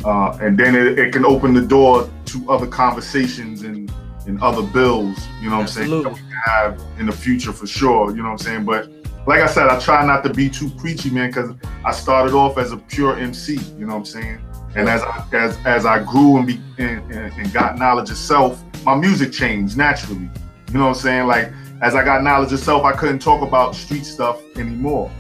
uh, 0.05 0.37
and 0.41 0.59
then 0.59 0.75
it, 0.75 0.99
it 0.99 1.13
can 1.13 1.25
open 1.25 1.55
the 1.55 1.63
door 1.63 2.11
to 2.27 2.51
other 2.51 2.67
conversations 2.67 3.63
and, 3.63 3.91
and 4.27 4.41
other 4.43 4.63
bills. 4.63 5.17
You 5.41 5.49
know 5.49 5.57
what 5.57 5.63
I'm 5.63 5.69
saying? 5.69 5.91
That 5.91 5.97
Absolutely. 5.97 6.23
we 6.23 6.29
can 6.29 6.41
have 6.45 6.83
in 6.99 7.07
the 7.07 7.13
future 7.13 7.53
for 7.53 7.67
sure. 7.67 8.11
You 8.11 8.19
know 8.19 8.25
what 8.25 8.33
I'm 8.33 8.39
saying? 8.39 8.65
But 8.65 8.91
like 9.27 9.41
I 9.41 9.47
said, 9.47 9.69
I 9.69 9.79
try 9.81 10.05
not 10.05 10.23
to 10.25 10.31
be 10.31 10.51
too 10.51 10.69
preachy, 10.71 11.09
man, 11.09 11.31
because 11.31 11.53
I 11.85 11.93
started 11.93 12.35
off 12.35 12.59
as 12.59 12.73
a 12.73 12.77
pure 12.77 13.19
MC. 13.19 13.55
You 13.79 13.87
know 13.87 13.95
what 13.95 14.01
I'm 14.01 14.05
saying? 14.05 14.39
And 14.77 14.89
as 14.89 15.03
I, 15.03 15.27
as 15.33 15.57
as 15.65 15.87
I 15.87 16.03
grew 16.03 16.39
and, 16.39 16.47
be, 16.47 16.61
and, 16.79 17.13
and 17.13 17.53
got 17.53 17.79
knowledge 17.79 18.11
of 18.11 18.17
self, 18.17 18.63
my 18.85 18.95
music 18.95 19.33
changed 19.33 19.77
naturally. 19.77 20.29
You 20.69 20.75
know 20.75 20.81
what 20.81 20.89
I'm 20.89 20.95
saying? 20.95 21.27
Like 21.27 21.53
as 21.81 21.95
I 21.95 22.05
got 22.05 22.23
knowledge 22.23 22.53
of 22.53 22.61
self, 22.61 22.85
I 22.85 22.93
couldn't 22.93 23.21
talk 23.21 23.43
about 23.43 23.75
street 23.75 24.05
stuff 24.05 24.43
anymore 24.57 25.11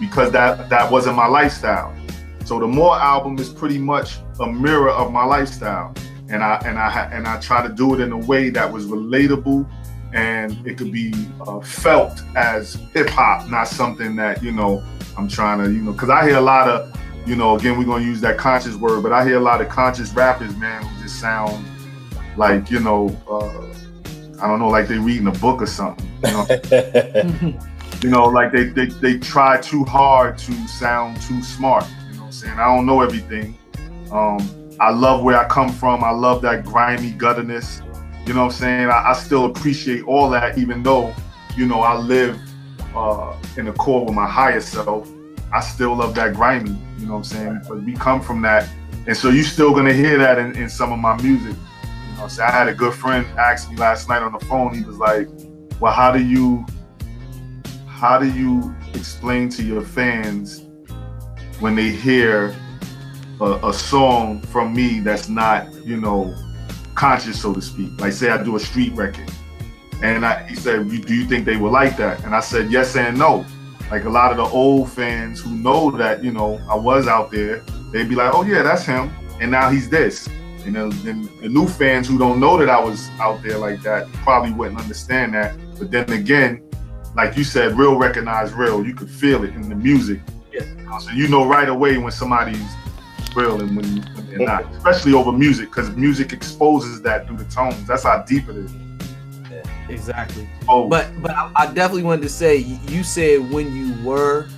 because 0.00 0.32
that 0.32 0.68
that 0.70 0.90
wasn't 0.90 1.16
my 1.16 1.26
lifestyle. 1.26 1.94
So 2.44 2.58
the 2.58 2.66
Moor 2.66 2.96
album 2.96 3.38
is 3.38 3.48
pretty 3.48 3.78
much 3.78 4.18
a 4.40 4.46
mirror 4.46 4.90
of 4.90 5.12
my 5.12 5.24
lifestyle, 5.24 5.94
and 6.28 6.42
I 6.42 6.60
and 6.64 6.78
I 6.78 7.10
and 7.12 7.26
I 7.26 7.38
try 7.40 7.66
to 7.66 7.72
do 7.72 7.94
it 7.94 8.00
in 8.00 8.12
a 8.12 8.18
way 8.18 8.50
that 8.50 8.70
was 8.70 8.86
relatable 8.86 9.68
and 10.14 10.64
it 10.64 10.78
could 10.78 10.92
be 10.92 11.12
uh, 11.40 11.60
felt 11.60 12.22
as 12.36 12.74
hip 12.92 13.08
hop, 13.10 13.48
not 13.50 13.66
something 13.66 14.14
that 14.16 14.42
you 14.42 14.52
know 14.52 14.82
I'm 15.18 15.28
trying 15.28 15.62
to 15.62 15.70
you 15.70 15.82
know 15.82 15.92
because 15.92 16.10
I 16.10 16.24
hear 16.24 16.36
a 16.36 16.40
lot 16.40 16.68
of 16.68 16.96
you 17.26 17.36
know 17.36 17.56
again 17.56 17.78
we're 17.78 17.84
gonna 17.84 18.04
use 18.04 18.20
that 18.20 18.38
conscious 18.38 18.76
word, 18.76 19.02
but 19.02 19.12
I 19.12 19.24
hear 19.24 19.36
a 19.36 19.40
lot 19.40 19.60
of 19.60 19.68
conscious 19.68 20.12
rappers, 20.12 20.56
man, 20.56 20.82
who 20.82 21.02
just 21.02 21.20
sound 21.20 21.64
like 22.36 22.70
you 22.70 22.80
know 22.80 23.08
uh, 23.28 24.42
I 24.42 24.48
don't 24.48 24.58
know 24.58 24.68
like 24.68 24.88
they 24.88 24.98
reading 24.98 25.26
a 25.26 25.32
book 25.32 25.62
or 25.62 25.66
something. 25.66 26.10
You 26.24 26.32
know, 26.32 27.58
you 28.02 28.10
know 28.10 28.24
like 28.24 28.52
they, 28.52 28.64
they 28.64 28.86
they 28.86 29.18
try 29.18 29.60
too 29.60 29.84
hard 29.84 30.38
to 30.38 30.68
sound 30.68 31.20
too 31.22 31.42
smart. 31.42 31.86
You 32.08 32.14
know 32.14 32.20
what 32.20 32.26
I'm 32.26 32.32
saying? 32.32 32.58
I 32.58 32.64
don't 32.64 32.86
know 32.86 33.00
everything. 33.00 33.58
Um, 34.10 34.38
I 34.80 34.90
love 34.90 35.22
where 35.22 35.38
I 35.38 35.46
come 35.48 35.72
from. 35.72 36.02
I 36.02 36.10
love 36.10 36.42
that 36.42 36.64
grimy 36.64 37.12
gutterness. 37.12 37.80
You 38.26 38.34
know 38.34 38.44
what 38.44 38.52
I'm 38.54 38.58
saying? 38.58 38.88
I, 38.88 39.10
I 39.10 39.12
still 39.12 39.44
appreciate 39.44 40.02
all 40.04 40.30
that, 40.30 40.58
even 40.58 40.82
though, 40.82 41.14
you 41.56 41.66
know, 41.66 41.80
I 41.80 41.96
live 41.96 42.38
uh, 42.94 43.36
in 43.56 43.68
accord 43.68 44.06
with 44.06 44.14
my 44.14 44.26
higher 44.26 44.60
self. 44.60 45.08
I 45.52 45.60
still 45.60 45.94
love 45.94 46.14
that 46.16 46.34
grimy. 46.34 46.76
You 46.98 47.06
know 47.06 47.12
what 47.14 47.18
I'm 47.18 47.24
saying? 47.24 47.60
But 47.68 47.82
we 47.84 47.94
come 47.94 48.20
from 48.20 48.42
that, 48.42 48.68
and 49.06 49.16
so 49.16 49.30
you're 49.30 49.44
still 49.44 49.74
gonna 49.74 49.92
hear 49.92 50.18
that 50.18 50.38
in, 50.38 50.56
in 50.56 50.68
some 50.68 50.92
of 50.92 50.98
my 50.98 51.20
music. 51.22 51.56
You 51.56 52.16
know, 52.18 52.24
I'm? 52.28 52.42
I 52.42 52.50
had 52.50 52.68
a 52.68 52.74
good 52.74 52.94
friend 52.94 53.26
ask 53.38 53.70
me 53.70 53.76
last 53.76 54.08
night 54.08 54.22
on 54.22 54.32
the 54.32 54.40
phone. 54.46 54.74
He 54.74 54.84
was 54.84 54.98
like, 54.98 55.28
"Well, 55.80 55.92
how 55.92 56.12
do 56.12 56.22
you, 56.24 56.66
how 57.86 58.18
do 58.18 58.30
you 58.30 58.74
explain 58.94 59.48
to 59.50 59.62
your 59.64 59.82
fans 59.82 60.62
when 61.60 61.74
they 61.74 61.90
hear 61.90 62.54
a, 63.40 63.68
a 63.68 63.72
song 63.74 64.40
from 64.42 64.74
me 64.74 65.00
that's 65.00 65.28
not, 65.28 65.72
you 65.84 65.96
know, 66.00 66.34
conscious, 66.94 67.40
so 67.42 67.54
to 67.54 67.62
speak. 67.62 68.00
Like 68.00 68.12
say 68.12 68.30
I 68.30 68.42
do 68.42 68.56
a 68.56 68.60
street 68.60 68.94
record. 68.94 69.30
And 70.02 70.26
I, 70.26 70.44
he 70.48 70.54
said, 70.56 70.90
"You- 70.90 71.00
do 71.02 71.14
you 71.14 71.26
think 71.26 71.44
they 71.44 71.56
would 71.56 71.72
like 71.72 71.96
that? 71.98 72.24
And 72.24 72.34
I 72.34 72.40
said, 72.40 72.70
yes 72.70 72.96
and 72.96 73.18
no. 73.18 73.46
Like 73.94 74.06
a 74.06 74.10
lot 74.10 74.32
of 74.32 74.38
the 74.38 74.42
old 74.42 74.90
fans 74.90 75.40
who 75.40 75.50
know 75.54 75.88
that, 75.92 76.24
you 76.24 76.32
know, 76.32 76.60
I 76.68 76.74
was 76.74 77.06
out 77.06 77.30
there, 77.30 77.60
they'd 77.92 78.08
be 78.08 78.16
like, 78.16 78.34
oh 78.34 78.42
yeah, 78.42 78.64
that's 78.64 78.84
him. 78.84 79.08
And 79.40 79.52
now 79.52 79.70
he's 79.70 79.88
this. 79.88 80.26
And 80.66 80.74
then, 80.74 80.90
then 81.04 81.30
the 81.40 81.48
new 81.48 81.68
fans 81.68 82.08
who 82.08 82.18
don't 82.18 82.40
know 82.40 82.58
that 82.58 82.68
I 82.68 82.80
was 82.80 83.08
out 83.20 83.40
there 83.44 83.56
like 83.56 83.82
that 83.82 84.12
probably 84.14 84.50
wouldn't 84.50 84.80
understand 84.80 85.34
that. 85.34 85.56
But 85.78 85.92
then 85.92 86.10
again, 86.10 86.68
like 87.14 87.36
you 87.36 87.44
said, 87.44 87.78
real 87.78 87.94
recognize 87.94 88.52
real. 88.52 88.84
You 88.84 88.96
could 88.96 89.08
feel 89.08 89.44
it 89.44 89.54
in 89.54 89.68
the 89.68 89.76
music. 89.76 90.20
Yeah. 90.52 90.98
So 90.98 91.12
you 91.12 91.28
know 91.28 91.46
right 91.46 91.68
away 91.68 91.96
when 91.96 92.10
somebody's 92.10 92.66
real 93.36 93.60
and 93.60 93.76
when, 93.76 94.02
when 94.16 94.26
they're 94.26 94.38
not, 94.40 94.64
especially 94.74 95.12
over 95.12 95.30
music, 95.30 95.68
because 95.68 95.94
music 95.94 96.32
exposes 96.32 97.00
that 97.02 97.28
through 97.28 97.36
the 97.36 97.44
tones. 97.44 97.86
That's 97.86 98.02
how 98.02 98.24
deep 98.24 98.48
it 98.48 98.56
is. 98.56 98.72
Exactly. 99.88 100.48
Oh, 100.68 100.88
But 100.88 101.10
but 101.22 101.32
I, 101.32 101.50
I 101.56 101.66
definitely 101.66 102.04
wanted 102.04 102.22
to 102.22 102.28
say 102.28 102.56
you 102.56 103.02
said 103.02 103.50
when 103.50 103.74
you 103.74 103.94
were 104.04 104.48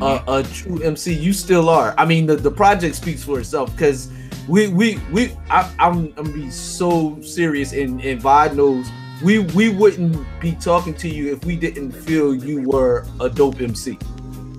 a, 0.00 0.18
mm-hmm. 0.18 0.30
a 0.30 0.42
true 0.42 0.82
MC, 0.82 1.12
you 1.12 1.32
still 1.32 1.68
are. 1.68 1.94
I 1.98 2.04
mean 2.04 2.26
the, 2.26 2.36
the 2.36 2.50
project 2.50 2.96
speaks 2.96 3.22
for 3.22 3.38
itself 3.38 3.72
because 3.72 4.10
we 4.48 4.68
we 4.68 4.98
we 5.12 5.32
I, 5.50 5.72
I'm 5.78 5.98
I'm 5.98 6.12
gonna 6.12 6.32
be 6.32 6.50
so 6.50 7.20
serious 7.22 7.72
and 7.72 8.00
and 8.00 8.20
Vod 8.20 8.54
knows 8.54 8.88
we 9.22 9.40
we 9.40 9.68
wouldn't 9.68 10.26
be 10.40 10.52
talking 10.52 10.94
to 10.94 11.08
you 11.08 11.32
if 11.32 11.44
we 11.44 11.56
didn't 11.56 11.92
feel 11.92 12.34
you 12.34 12.68
were 12.68 13.06
a 13.20 13.28
dope 13.28 13.60
MC. 13.60 13.98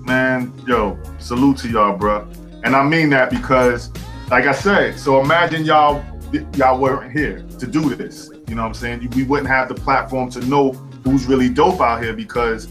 man, 0.06 0.52
yo, 0.66 0.98
salute 1.18 1.58
to 1.58 1.68
y'all, 1.68 1.98
bruh. 1.98 2.26
And 2.64 2.74
I 2.74 2.82
mean 2.82 3.10
that 3.10 3.30
because, 3.30 3.90
like 4.30 4.46
I 4.46 4.52
said, 4.52 4.98
so 4.98 5.20
imagine 5.20 5.64
y'all 5.64 6.02
y'all 6.54 6.80
weren't 6.80 7.12
here 7.12 7.44
to 7.58 7.66
do 7.66 7.94
this. 7.94 8.30
You 8.48 8.54
know 8.54 8.62
what 8.62 8.68
I'm 8.68 8.74
saying? 8.74 9.10
We 9.16 9.24
wouldn't 9.24 9.48
have 9.48 9.68
the 9.68 9.74
platform 9.74 10.30
to 10.30 10.40
know 10.40 10.72
who's 11.04 11.26
really 11.26 11.48
dope 11.48 11.80
out 11.80 12.02
here 12.02 12.12
because 12.12 12.68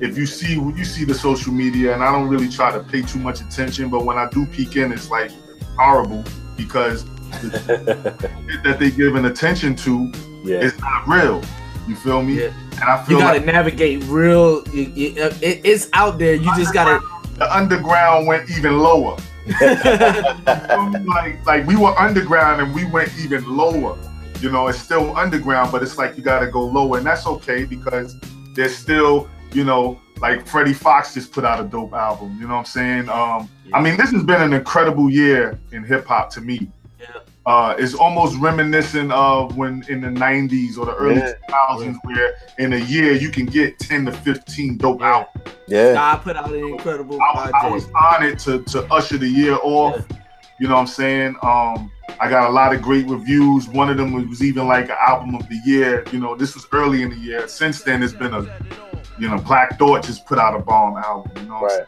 if 0.00 0.18
you 0.18 0.26
see 0.26 0.54
you 0.54 0.84
see 0.84 1.04
the 1.04 1.14
social 1.14 1.52
media, 1.52 1.94
and 1.94 2.02
I 2.02 2.12
don't 2.12 2.28
really 2.28 2.48
try 2.48 2.72
to 2.72 2.80
pay 2.80 3.02
too 3.02 3.18
much 3.18 3.40
attention, 3.40 3.88
but 3.88 4.04
when 4.04 4.18
I 4.18 4.28
do 4.30 4.44
peek 4.46 4.76
in, 4.76 4.92
it's 4.92 5.10
like 5.10 5.30
horrible 5.78 6.24
because 6.56 7.04
that 7.30 8.76
they 8.78 8.90
giving 8.90 9.24
attention 9.24 9.74
to 9.76 10.12
yeah. 10.44 10.58
is 10.60 10.78
not 10.78 11.06
real. 11.08 11.42
You 11.88 11.96
feel 11.96 12.22
me? 12.22 12.40
Yeah. 12.40 12.52
And 12.72 12.84
I 12.84 13.02
feel 13.04 13.18
You 13.18 13.24
gotta 13.24 13.38
like 13.38 13.46
navigate 13.46 14.02
real. 14.04 14.62
It- 14.66 15.16
it- 15.42 15.60
it's 15.64 15.88
out 15.92 16.18
there. 16.18 16.34
You 16.34 16.54
just 16.56 16.72
gotta. 16.74 17.00
the 17.38 17.54
underground 17.54 18.26
went 18.26 18.50
even 18.50 18.78
lower. 18.78 19.16
like 21.06 21.44
like 21.46 21.66
we 21.66 21.76
were 21.76 21.98
underground 21.98 22.62
and 22.62 22.74
we 22.74 22.84
went 22.86 23.10
even 23.18 23.44
lower. 23.44 23.96
You 24.40 24.50
know, 24.50 24.68
it's 24.68 24.78
still 24.78 25.16
underground, 25.16 25.72
but 25.72 25.82
it's 25.82 25.96
like 25.96 26.16
you 26.16 26.22
got 26.22 26.40
to 26.40 26.46
go 26.48 26.62
lower, 26.64 26.98
and 26.98 27.06
that's 27.06 27.26
okay 27.26 27.64
because 27.64 28.16
there's 28.54 28.76
still, 28.76 29.28
you 29.52 29.64
know, 29.64 30.00
like 30.20 30.46
Freddie 30.46 30.74
Foxxx 30.74 31.14
just 31.14 31.32
put 31.32 31.44
out 31.44 31.60
a 31.60 31.64
dope 31.64 31.92
album. 31.94 32.36
You 32.40 32.46
know 32.46 32.54
what 32.54 32.60
I'm 32.60 32.64
saying? 32.66 33.08
Um, 33.08 33.48
I 33.72 33.80
mean, 33.80 33.96
this 33.96 34.10
has 34.10 34.22
been 34.22 34.42
an 34.42 34.52
incredible 34.52 35.08
year 35.10 35.58
in 35.72 35.82
hip 35.84 36.06
hop 36.06 36.30
to 36.30 36.40
me. 36.40 36.70
Yeah. 37.00 37.06
uh, 37.44 37.74
is 37.78 37.94
almost 37.94 38.34
reminiscent 38.38 39.12
of 39.12 39.56
when 39.58 39.84
in 39.90 40.00
the 40.00 40.08
90s 40.08 40.78
or 40.78 40.86
the 40.86 40.94
early 40.94 41.16
Yeah. 41.16 41.32
2000s, 41.50 41.96
where 42.04 42.34
in 42.58 42.72
a 42.72 42.78
year 42.78 43.12
you 43.12 43.30
can 43.30 43.44
get 43.46 43.78
10 43.78 44.06
to 44.06 44.12
15 44.12 44.78
dope 44.78 45.02
out. 45.02 45.28
Yeah. 45.68 45.96
I 45.98 46.16
put 46.16 46.36
out 46.36 46.50
an 46.50 46.64
incredible 46.64 47.20
I, 47.20 47.50
I 47.62 47.68
was 47.70 47.84
project. 47.86 47.92
honored 47.96 48.38
to, 48.40 48.62
to 48.72 48.90
usher 48.92 49.18
the 49.18 49.28
year 49.28 49.58
off. 49.62 50.06
You 50.60 50.68
know 50.68 50.74
what 50.76 50.80
I'm 50.82 50.86
saying? 50.86 51.36
Um, 51.42 51.90
I 52.20 52.28
got 52.30 52.48
a 52.48 52.52
lot 52.52 52.74
of 52.74 52.80
great 52.80 53.06
reviews. 53.08 53.68
One 53.68 53.90
of 53.90 53.96
them 53.96 54.12
was 54.28 54.42
even 54.42 54.66
like 54.66 54.88
an 54.88 54.96
album 55.00 55.34
of 55.34 55.48
the 55.48 55.60
year. 55.64 56.04
You 56.12 56.20
know, 56.20 56.34
this 56.36 56.54
was 56.54 56.66
early 56.72 57.02
in 57.02 57.10
the 57.10 57.16
year. 57.16 57.48
Since 57.48 57.82
then, 57.82 58.02
it's 58.02 58.12
been 58.12 58.32
a, 58.34 58.42
you 59.18 59.28
know, 59.28 59.38
Black 59.38 59.78
Thought 59.78 60.04
just 60.04 60.24
put 60.26 60.38
out 60.38 60.54
a 60.54 60.60
bomb 60.60 60.96
album. 60.96 61.32
You 61.42 61.48
know, 61.48 61.60
Right. 61.60 61.86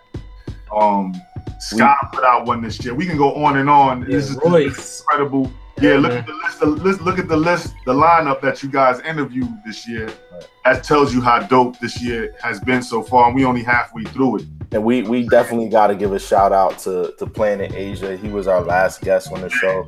um, 0.77 1.15
Scott 1.59 1.97
put 2.13 2.25
out 2.25 2.47
one 2.47 2.61
this 2.61 2.85
year. 2.85 2.95
We 2.95 3.07
can 3.07 3.17
go 3.17 3.35
on 3.45 3.57
and 3.59 3.71
on. 3.71 4.03
Yeah, 4.03 4.09
this 4.17 4.31
is 4.31 4.39
Royce. 4.45 5.01
incredible. 5.01 5.51
Yeah, 5.81 5.95
look 5.97 6.13
at 6.13 6.27
the 6.27 6.33
list. 6.33 6.61
The 6.61 6.67
list. 6.67 7.01
Look 7.03 7.19
at 7.19 7.29
the 7.29 7.37
list. 7.37 7.75
The 7.85 7.93
lineup 7.93 8.41
that 8.41 8.63
you 8.63 8.71
guys 8.71 8.99
interviewed 9.01 9.49
this 9.65 9.87
year. 9.87 10.07
Right. 10.33 10.49
That 10.65 10.83
tells 10.85 11.13
you 11.15 11.21
how 11.21 11.41
dope 11.41 11.79
this 11.81 12.03
year 12.03 12.35
has 12.43 12.59
been 12.61 12.83
so 12.83 13.03
far, 13.03 13.27
and 13.27 13.35
we 13.35 13.45
only 13.45 13.63
halfway 13.63 14.05
through 14.05 14.37
it. 14.39 14.45
And 14.73 14.83
we 14.85 15.03
we 15.03 15.29
definitely 15.29 15.69
got 15.69 15.89
to 15.89 15.95
give 15.95 16.13
a 16.13 16.19
shout 16.19 16.53
out 16.53 16.79
to 16.81 17.15
to 17.19 17.27
Planet 17.27 17.73
Asia. 17.75 18.17
He 18.17 18.29
was 18.29 18.47
our 18.47 18.63
last 18.63 19.03
guest 19.03 19.31
on 19.33 19.43
the 19.43 19.51
show. 19.51 19.87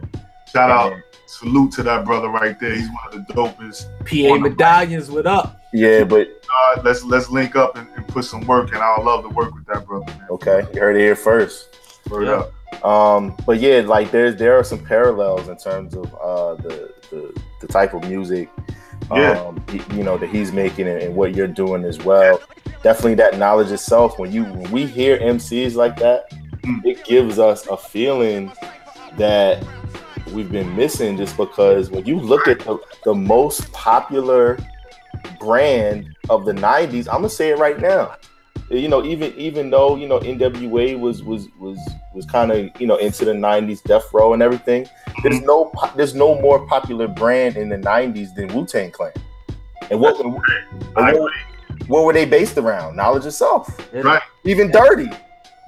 Shout 0.52 0.70
out, 0.70 0.92
And, 0.92 1.02
salute 1.26 1.72
to 1.72 1.82
that 1.84 2.04
brother 2.04 2.28
right 2.28 2.58
there. 2.60 2.74
He's 2.74 2.88
one 2.88 3.12
of 3.12 3.26
the 3.26 3.32
dopest. 3.34 3.86
PA 4.06 4.38
Medallions, 4.38 5.10
what 5.10 5.26
up? 5.26 5.60
yeah, 5.74 6.04
but 6.04 6.28
Uh, 6.76 6.80
let's 6.82 7.02
let's 7.04 7.28
link 7.30 7.54
up 7.56 7.76
and, 7.76 7.86
and 7.96 8.06
put 8.08 8.24
some 8.24 8.46
work, 8.46 8.72
and 8.72 8.78
I'll 8.82 9.04
love 9.04 9.22
to 9.24 9.28
work 9.30 9.54
with 9.54 9.66
that 9.66 9.86
brother. 9.86 10.06
Man. 10.06 10.26
okay, 10.30 10.66
you 10.72 10.80
heard 10.80 10.96
it 10.96 11.00
here 11.00 11.16
first. 11.16 11.68
Word 12.08 12.26
Yeah. 12.28 12.32
up. 12.34 12.52
Um, 12.82 13.36
but 13.46 13.58
yeah, 13.60 13.80
like 13.80 14.10
there's 14.10 14.36
there 14.36 14.56
are 14.58 14.64
some 14.64 14.84
parallels 14.84 15.48
in 15.48 15.56
terms 15.56 15.94
of 15.94 16.14
uh 16.14 16.54
the 16.56 16.94
the, 17.10 17.40
the 17.60 17.66
type 17.66 17.92
of 17.94 18.02
music 18.08 18.48
Yeah. 19.10 19.40
um 19.40 19.64
you 19.94 20.04
know 20.04 20.16
that 20.18 20.28
he's 20.28 20.52
making 20.52 20.86
and, 20.86 21.02
and 21.02 21.14
what 21.16 21.34
you're 21.34 21.48
doing 21.48 21.84
as 21.84 21.98
well. 21.98 22.40
Definitely 22.82 23.14
that 23.16 23.36
knowledge 23.38 23.72
itself. 23.72 24.18
When 24.18 24.30
you 24.30 24.44
when 24.44 24.70
we 24.70 24.86
hear 24.86 25.18
MCs 25.18 25.74
like 25.74 25.96
that, 25.98 26.30
Mm. 26.62 26.84
it 26.84 27.04
gives 27.04 27.38
us 27.38 27.66
a 27.68 27.76
feeling 27.76 28.52
that 29.16 29.64
we've 30.32 30.50
been 30.50 30.74
missing 30.76 31.16
just 31.16 31.36
because 31.36 31.88
when 31.90 32.04
you 32.04 32.18
look 32.18 32.46
at 32.48 32.58
the, 32.60 32.78
the 33.04 33.14
most 33.14 33.72
popular 33.72 34.58
brand 35.40 36.14
of 36.28 36.44
the 36.44 36.52
90s, 36.52 37.06
I'm 37.08 37.18
gonna 37.22 37.28
say 37.30 37.50
it 37.50 37.58
right 37.58 37.78
now. 37.80 38.16
You 38.70 38.88
know, 38.88 39.02
even 39.04 39.32
even 39.36 39.70
though 39.70 39.96
you 39.96 40.06
know 40.06 40.20
NWA 40.20 40.98
was 40.98 41.22
was 41.22 41.48
was 41.58 41.78
was 42.14 42.26
kind 42.26 42.52
of 42.52 42.68
you 42.78 42.86
know 42.86 42.96
into 42.96 43.24
the 43.24 43.32
'90s, 43.32 43.82
Death 43.82 44.12
Row 44.12 44.34
and 44.34 44.42
everything. 44.42 44.86
There's 45.22 45.36
mm-hmm. 45.36 45.46
no 45.46 45.72
there's 45.96 46.14
no 46.14 46.38
more 46.40 46.66
popular 46.66 47.08
brand 47.08 47.56
in 47.56 47.70
the 47.70 47.76
'90s 47.78 48.34
than 48.34 48.48
Wu 48.48 48.66
Tang 48.66 48.90
Clan. 48.90 49.12
And 49.90 49.98
what 49.98 50.20
and 50.20 50.34
what, 50.34 51.32
what 51.86 52.04
were 52.04 52.12
they 52.12 52.26
based 52.26 52.58
around? 52.58 52.96
Knowledge 52.96 53.24
itself. 53.24 53.68
Right. 53.92 54.22
Even 54.44 54.70
Dirty. 54.70 55.10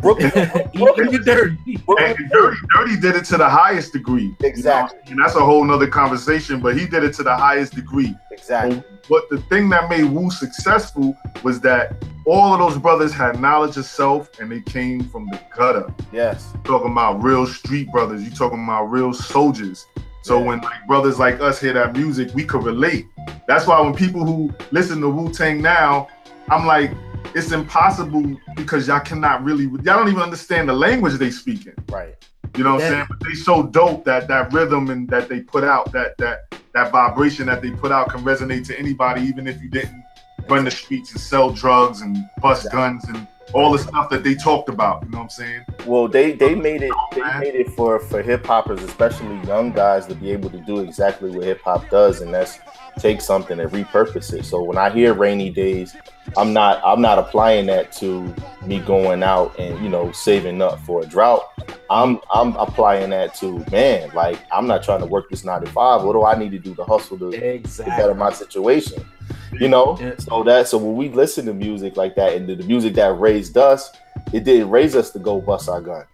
Brooklyn. 0.01 0.31
Even 0.75 1.13
you 1.13 1.23
dirty. 1.23 1.57
And 1.99 2.31
Dirty, 2.31 2.57
Dirty 2.75 3.01
did 3.01 3.17
it 3.17 3.25
to 3.27 3.37
the 3.37 3.49
highest 3.49 3.93
degree. 3.93 4.23
you 4.25 4.29
know? 4.41 4.49
Exactly. 4.49 4.99
And 5.13 5.21
that's 5.21 5.35
a 5.35 5.41
whole 5.45 5.65
nother 5.65 5.87
conversation, 5.89 6.61
but 6.61 6.77
he 6.77 6.87
did 6.87 7.05
it 7.05 7.15
to 7.15 7.23
the 7.23 7.35
highest 7.37 7.75
degree. 7.75 8.15
Exactly. 8.31 8.83
But 9.09 9.29
the 9.31 9.39
thing 9.49 9.69
that 9.71 9.89
made 9.91 10.05
Wu 10.05 10.31
successful 10.31 11.17
was 11.43 11.61
that 11.63 11.95
all 12.27 12.53
of 12.53 12.59
those 12.61 12.79
brothers 12.79 13.13
had 13.13 13.41
knowledge 13.41 13.77
of 13.77 13.85
self 13.85 14.39
and 14.39 14.51
they 14.53 14.61
came 14.61 15.03
from 15.05 15.27
the 15.31 15.41
gutter. 15.57 15.93
Yes. 16.13 16.53
talking 16.65 16.93
about 16.93 17.23
real 17.23 17.47
street 17.47 17.91
brothers. 17.91 18.23
You 18.23 18.31
talking 18.31 18.63
about 18.63 18.85
real 18.85 19.13
soldiers. 19.13 19.87
So 20.23 20.39
Yeah. 20.39 20.45
when 20.47 20.61
like 20.61 20.87
brothers 20.87 21.19
like 21.19 21.41
us 21.41 21.61
hear 21.61 21.73
that 21.73 21.97
music, 21.97 22.31
we 22.35 22.45
could 22.45 22.63
relate. 22.63 23.07
That's 23.49 23.67
why 23.67 23.81
when 23.81 23.95
people 23.95 24.25
who 24.25 24.53
listen 24.71 25.01
to 25.01 25.09
Wu 25.09 25.33
Tang 25.33 25.61
now, 25.63 26.09
I'm 26.51 26.67
like, 26.67 26.93
it's 27.35 27.53
impossible 27.53 28.37
because 28.57 28.89
y'all 28.89 29.01
cannot 29.01 29.45
really, 29.45 29.65
y'all 29.65 29.81
don't 29.83 30.09
even 30.09 30.23
understand 30.23 30.69
the 30.69 30.73
language 30.73 31.15
they 31.15 31.31
speaking. 31.31 31.75
Right. 31.91 32.15
You 32.57 32.65
know 32.65 32.75
what 32.75 32.81
Yeah. 32.81 32.87
I'm 32.87 32.93
saying? 32.93 33.07
But 33.09 33.29
they 33.29 33.35
so 33.35 33.63
dope 33.63 34.05
that 34.05 34.27
that 34.29 34.53
rhythm 34.53 34.91
and 34.91 35.09
that 35.09 35.29
they 35.29 35.41
put 35.41 35.65
out, 35.65 35.93
that 35.93 36.17
that 36.19 36.53
that 36.75 36.91
vibration 36.93 37.47
that 37.47 37.63
they 37.63 37.71
put 37.71 37.93
out 37.93 38.11
can 38.11 38.23
resonate 38.23 38.67
to 38.67 38.79
anybody, 38.79 39.23
even 39.23 39.47
if 39.47 39.61
you 39.63 39.69
didn't 39.69 40.03
run 40.49 40.65
the 40.65 40.71
streets 40.71 41.13
and 41.13 41.21
sell 41.21 41.51
drugs 41.51 42.01
and 42.01 42.17
bust 42.43 42.71
guns 42.73 43.05
and 43.09 43.27
all 43.53 43.73
the 43.73 43.79
stuff 43.79 44.09
that 44.11 44.23
they 44.23 44.35
talked 44.35 44.69
about. 44.69 45.03
You 45.05 45.11
know 45.11 45.19
what 45.19 45.25
I'm 45.25 45.31
saying? 45.31 45.65
Well, 45.87 46.09
they 46.09 46.33
they 46.33 46.55
made 46.55 46.83
it 46.83 46.93
they 47.13 47.23
made 47.39 47.55
it 47.55 47.71
for 47.71 47.99
for 48.01 48.23
hip 48.23 48.45
hoppers, 48.47 48.83
especially 48.83 49.37
young 49.47 49.73
guys, 49.73 50.07
to 50.07 50.15
be 50.15 50.31
able 50.31 50.51
to 50.51 50.59
do 50.59 50.81
exactly 50.81 51.31
what 51.31 51.45
hip 51.45 51.61
hop 51.63 51.89
does, 51.91 52.21
and 52.21 52.33
that's 52.33 52.59
take 52.99 53.21
something 53.21 53.59
and 53.61 53.71
repurpose 53.71 54.33
it. 54.33 54.45
So 54.45 54.63
when 54.63 54.77
I 54.79 54.91
hear 54.91 55.15
rainy 55.15 55.51
days, 55.51 55.95
I'm 56.37 56.53
not 56.53 56.81
I'm 56.85 57.01
not 57.01 57.19
applying 57.19 57.67
that 57.67 57.93
to 57.93 58.35
me 58.67 58.81
going 58.81 59.23
out 59.23 59.59
and 59.59 59.83
you 59.83 59.89
know 59.89 60.13
saving 60.13 60.61
up 60.63 60.79
for 60.81 61.03
a 61.03 61.07
drought. 61.07 61.43
I'm 61.89 62.21
I'm 62.33 62.55
applying 62.57 63.11
that 63.11 63.35
to 63.37 63.65
man, 63.71 64.11
like 64.15 64.39
I'm 64.53 64.67
not 64.67 64.83
trying 64.83 65.01
to 65.01 65.07
work 65.07 65.29
this 65.31 65.45
95. 65.45 66.03
What 66.03 66.13
do 66.13 66.25
I 66.25 66.39
need 66.39 66.51
to 66.53 66.59
do 66.59 66.75
to 66.77 66.85
hustle 66.85 67.19
to, 67.19 67.31
to 67.31 67.85
better 67.85 68.15
my 68.15 68.33
situation? 68.33 69.05
You 69.53 69.69
know, 69.69 69.97
Yeah. 70.01 70.15
so 70.19 70.45
that 70.45 70.69
so 70.69 70.79
when 70.79 70.95
we 70.97 71.09
listen 71.09 71.45
to 71.47 71.53
music 71.55 71.97
like 71.97 72.15
that 72.17 72.35
and 72.35 72.49
the, 72.49 72.55
the 72.55 72.65
music 72.65 72.95
that 72.95 73.19
raised 73.19 73.57
us, 73.59 73.91
it 74.33 74.45
did 74.45 74.67
raise 74.67 74.95
us 74.95 75.11
to 75.11 75.19
go 75.19 75.41
bust 75.41 75.69
our 75.69 75.81
gun. 75.81 76.05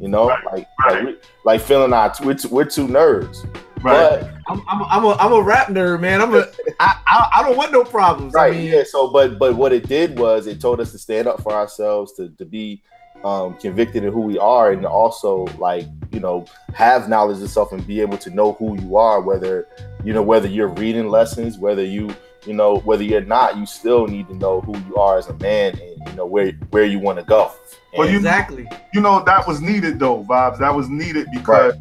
You 0.00 0.08
know, 0.08 0.28
Right, 0.28 0.44
like 0.52 0.68
right. 0.84 0.94
like, 0.94 1.04
we, 1.06 1.16
like 1.44 1.60
feeling 1.60 1.92
our 1.92 2.12
we're 2.24 2.36
we're 2.50 2.64
two 2.64 2.88
nerds, 2.88 3.46
Right. 3.82 4.20
but 4.20 4.30
I'm, 4.48 4.62
I'm, 4.68 4.82
I'm, 4.84 5.04
a, 5.04 5.12
I'm 5.14 5.32
a 5.32 5.42
rap 5.42 5.68
nerd, 5.68 6.00
man. 6.00 6.20
I'm 6.20 6.34
a, 6.34 6.46
I, 6.80 7.00
I, 7.06 7.28
I 7.36 7.42
don't 7.42 7.56
want 7.56 7.72
no 7.72 7.84
problems. 7.84 8.32
right, 8.34 8.52
I 8.52 8.56
mean, 8.56 8.72
yeah. 8.72 8.82
So, 8.84 9.08
but 9.08 9.38
but 9.38 9.56
what 9.56 9.72
it 9.72 9.88
did 9.88 10.18
was 10.18 10.46
it 10.46 10.60
told 10.60 10.80
us 10.80 10.92
to 10.92 10.98
stand 10.98 11.26
up 11.28 11.42
for 11.42 11.52
ourselves, 11.52 12.12
to 12.14 12.28
to 12.30 12.44
be 12.44 12.82
um, 13.24 13.54
convicted 13.58 14.04
in 14.04 14.12
who 14.12 14.20
we 14.20 14.38
are, 14.38 14.72
and 14.72 14.84
also 14.86 15.46
like 15.58 15.86
you 16.12 16.20
know 16.20 16.44
have 16.74 17.08
knowledge 17.08 17.42
of 17.42 17.50
self 17.50 17.72
and 17.72 17.86
be 17.86 18.00
able 18.00 18.18
to 18.18 18.30
know 18.30 18.52
who 18.54 18.78
you 18.80 18.96
are. 18.96 19.20
Whether 19.20 19.66
you 20.04 20.12
know 20.12 20.22
whether 20.22 20.48
you're 20.48 20.68
reading 20.68 21.08
lessons, 21.08 21.58
whether 21.58 21.84
you 21.84 22.14
you 22.46 22.52
know 22.52 22.78
whether 22.78 23.04
you're 23.04 23.20
not, 23.20 23.56
you 23.56 23.66
still 23.66 24.06
need 24.06 24.26
to 24.28 24.34
know 24.34 24.60
who 24.62 24.76
you 24.88 24.96
are 24.96 25.18
as 25.18 25.28
a 25.28 25.34
man 25.34 25.78
and 25.80 26.08
you 26.08 26.14
know 26.14 26.26
where 26.26 26.52
where 26.70 26.84
you 26.84 26.98
want 26.98 27.18
to 27.18 27.24
go. 27.24 27.52
Well, 27.96 28.08
you- 28.08 28.16
exactly. 28.16 28.66
you 28.94 29.00
know 29.00 29.22
that 29.24 29.46
was 29.46 29.60
needed 29.60 29.98
though, 29.98 30.24
vibes. 30.24 30.58
That 30.58 30.74
was 30.74 30.88
needed 30.88 31.28
because 31.32 31.74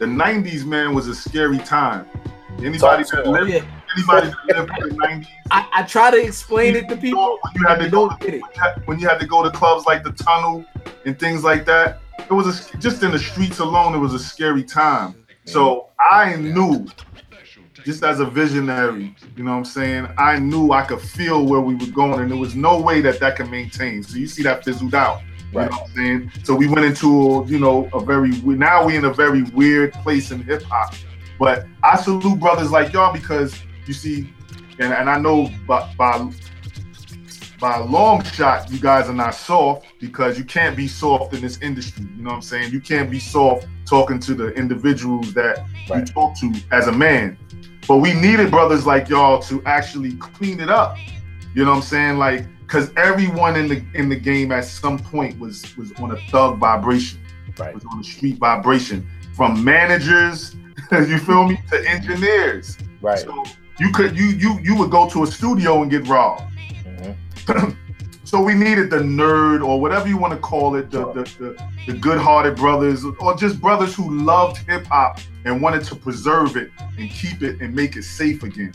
the 0.00 0.06
'90s 0.06 0.64
man 0.64 0.94
was 0.94 1.06
a 1.06 1.14
scary 1.14 1.58
time. 1.58 2.06
Anybody 2.58 3.04
that 3.12 3.26
lived, 3.26 3.50
Yeah. 3.50 3.62
anybody 3.96 4.28
that 4.48 4.56
lived 4.56 4.70
in 4.82 4.88
the 4.88 4.94
'90s, 4.96 5.26
I, 5.50 5.66
I 5.72 5.82
try 5.84 6.10
to 6.10 6.16
explain 6.20 6.74
it 6.74 6.88
to 6.88 6.96
people. 6.96 7.38
when 7.42 7.54
you 7.62 7.66
had 7.68 7.78
to 7.78 7.88
go, 7.88 8.08
don't 8.08 8.20
get 8.20 8.34
it. 8.34 8.42
when 8.42 8.50
you 8.54 8.60
had- 8.62 8.86
when 8.86 8.98
you 8.98 9.08
had 9.08 9.20
to 9.20 9.26
go 9.26 9.42
to 9.42 9.50
clubs 9.50 9.86
like 9.86 10.02
the 10.02 10.12
Tunnel 10.12 10.64
and 11.04 11.18
things 11.18 11.44
like 11.44 11.64
that, 11.66 12.00
it 12.18 12.32
was 12.32 12.46
a, 12.48 12.78
just 12.78 13.02
in 13.02 13.10
the 13.12 13.18
streets 13.18 13.58
alone. 13.60 13.94
It 13.94 13.98
was 13.98 14.14
a 14.14 14.18
scary 14.18 14.64
time. 14.64 15.14
So 15.44 15.88
I 16.10 16.36
knew, 16.36 16.86
just 17.84 18.02
as 18.04 18.20
a 18.20 18.24
visionary, 18.26 19.14
you 19.36 19.42
know 19.44 19.52
what 19.52 19.58
I'm 19.58 19.64
saying. 19.64 20.08
I 20.18 20.38
knew 20.38 20.72
I 20.72 20.82
could 20.82 21.00
feel 21.00 21.44
where 21.46 21.60
we 21.60 21.74
were 21.74 21.86
going, 21.92 22.20
and 22.20 22.30
there 22.30 22.38
was 22.38 22.54
no 22.54 22.80
way 22.80 23.00
that 23.02 23.20
that 23.20 23.36
could 23.36 23.50
maintain. 23.50 24.02
So 24.02 24.16
you 24.16 24.26
see 24.26 24.42
that 24.44 24.64
fizzled 24.64 24.94
out. 24.94 25.20
You 25.52 25.60
know 25.60 25.66
what 25.66 25.82
I'm 25.82 25.96
saying? 25.96 26.32
So 26.44 26.54
we 26.54 26.68
went 26.68 26.84
into, 26.84 27.44
you 27.48 27.58
know, 27.58 27.88
a 27.92 28.00
very 28.00 28.30
now 28.42 28.84
we 28.84 28.96
in 28.96 29.04
a 29.04 29.12
very 29.12 29.42
weird 29.42 29.92
place 29.94 30.30
in 30.30 30.42
hip 30.42 30.62
hop. 30.62 30.94
But 31.38 31.66
I 31.82 31.96
salute 32.00 32.38
brothers 32.38 32.70
like 32.70 32.92
y'all 32.92 33.12
because 33.12 33.60
you 33.86 33.94
see, 33.94 34.32
and, 34.78 34.92
and 34.92 35.08
I 35.08 35.18
know 35.18 35.50
by, 35.66 35.92
by 35.96 36.30
by 37.60 37.76
a 37.76 37.84
long 37.84 38.24
shot, 38.24 38.70
you 38.70 38.78
guys 38.80 39.08
are 39.08 39.14
not 39.14 39.34
soft 39.34 39.86
because 40.00 40.38
you 40.38 40.44
can't 40.44 40.76
be 40.76 40.88
soft 40.88 41.34
in 41.34 41.42
this 41.42 41.60
industry. 41.60 42.06
You 42.16 42.22
know 42.22 42.30
what 42.30 42.36
I'm 42.36 42.42
saying? 42.42 42.72
You 42.72 42.80
can't 42.80 43.10
be 43.10 43.20
soft 43.20 43.66
talking 43.84 44.18
to 44.20 44.34
the 44.34 44.48
individuals 44.54 45.34
that 45.34 45.66
you 45.94 46.02
talk 46.04 46.38
to 46.38 46.54
as 46.72 46.86
a 46.86 46.92
man. 46.92 47.38
But 47.86 47.98
we 47.98 48.14
needed 48.14 48.50
brothers 48.50 48.86
like 48.86 49.08
y'all 49.08 49.40
to 49.42 49.62
actually 49.66 50.14
clean 50.14 50.60
it 50.60 50.70
up. 50.70 50.96
You 51.54 51.64
know 51.64 51.72
what 51.72 51.76
I'm 51.78 51.82
saying? 51.82 52.16
Like, 52.16 52.46
cause 52.70 52.90
everyone 52.96 53.56
in 53.56 53.66
the 53.68 53.82
in 53.94 54.08
the 54.08 54.16
game 54.16 54.52
at 54.52 54.64
some 54.64 54.98
point 54.98 55.38
was 55.38 55.76
was 55.76 55.92
on 56.02 56.12
a 56.12 56.16
thug 56.30 56.58
vibration, 56.58 57.18
Right. 57.58 57.74
was 57.74 57.84
on 57.92 57.98
a 58.00 58.04
street 58.04 58.38
vibration. 58.38 59.06
From 59.34 59.62
managers, 59.64 60.54
you 60.92 61.18
feel 61.18 61.48
me, 61.48 61.58
to 61.70 61.76
engineers. 61.88 62.78
Right. 63.02 63.18
So 63.18 63.44
you 63.78 63.90
could 63.92 64.16
you 64.16 64.26
you 64.44 64.58
you 64.62 64.74
would 64.76 64.90
go 64.90 65.08
to 65.10 65.24
a 65.24 65.26
studio 65.26 65.82
and 65.82 65.90
get 65.90 66.06
robbed. 66.08 66.44
Mhm. 66.86 67.76
So 68.30 68.40
we 68.40 68.54
needed 68.54 68.90
the 68.90 68.98
nerd 68.98 69.66
or 69.66 69.80
whatever 69.80 70.06
you 70.06 70.16
want 70.16 70.32
to 70.34 70.38
call 70.38 70.76
it, 70.76 70.88
the 70.92 71.02
the, 71.12 71.22
the, 71.40 71.48
the 71.88 71.92
good-hearted 71.98 72.54
brothers, 72.54 73.04
or 73.18 73.34
just 73.36 73.60
brothers 73.60 73.92
who 73.92 74.06
loved 74.24 74.58
hip 74.68 74.86
hop 74.86 75.18
and 75.44 75.60
wanted 75.60 75.82
to 75.86 75.96
preserve 75.96 76.56
it 76.56 76.70
and 76.96 77.10
keep 77.10 77.42
it 77.42 77.60
and 77.60 77.74
make 77.74 77.96
it 77.96 78.04
safe 78.04 78.44
again. 78.44 78.72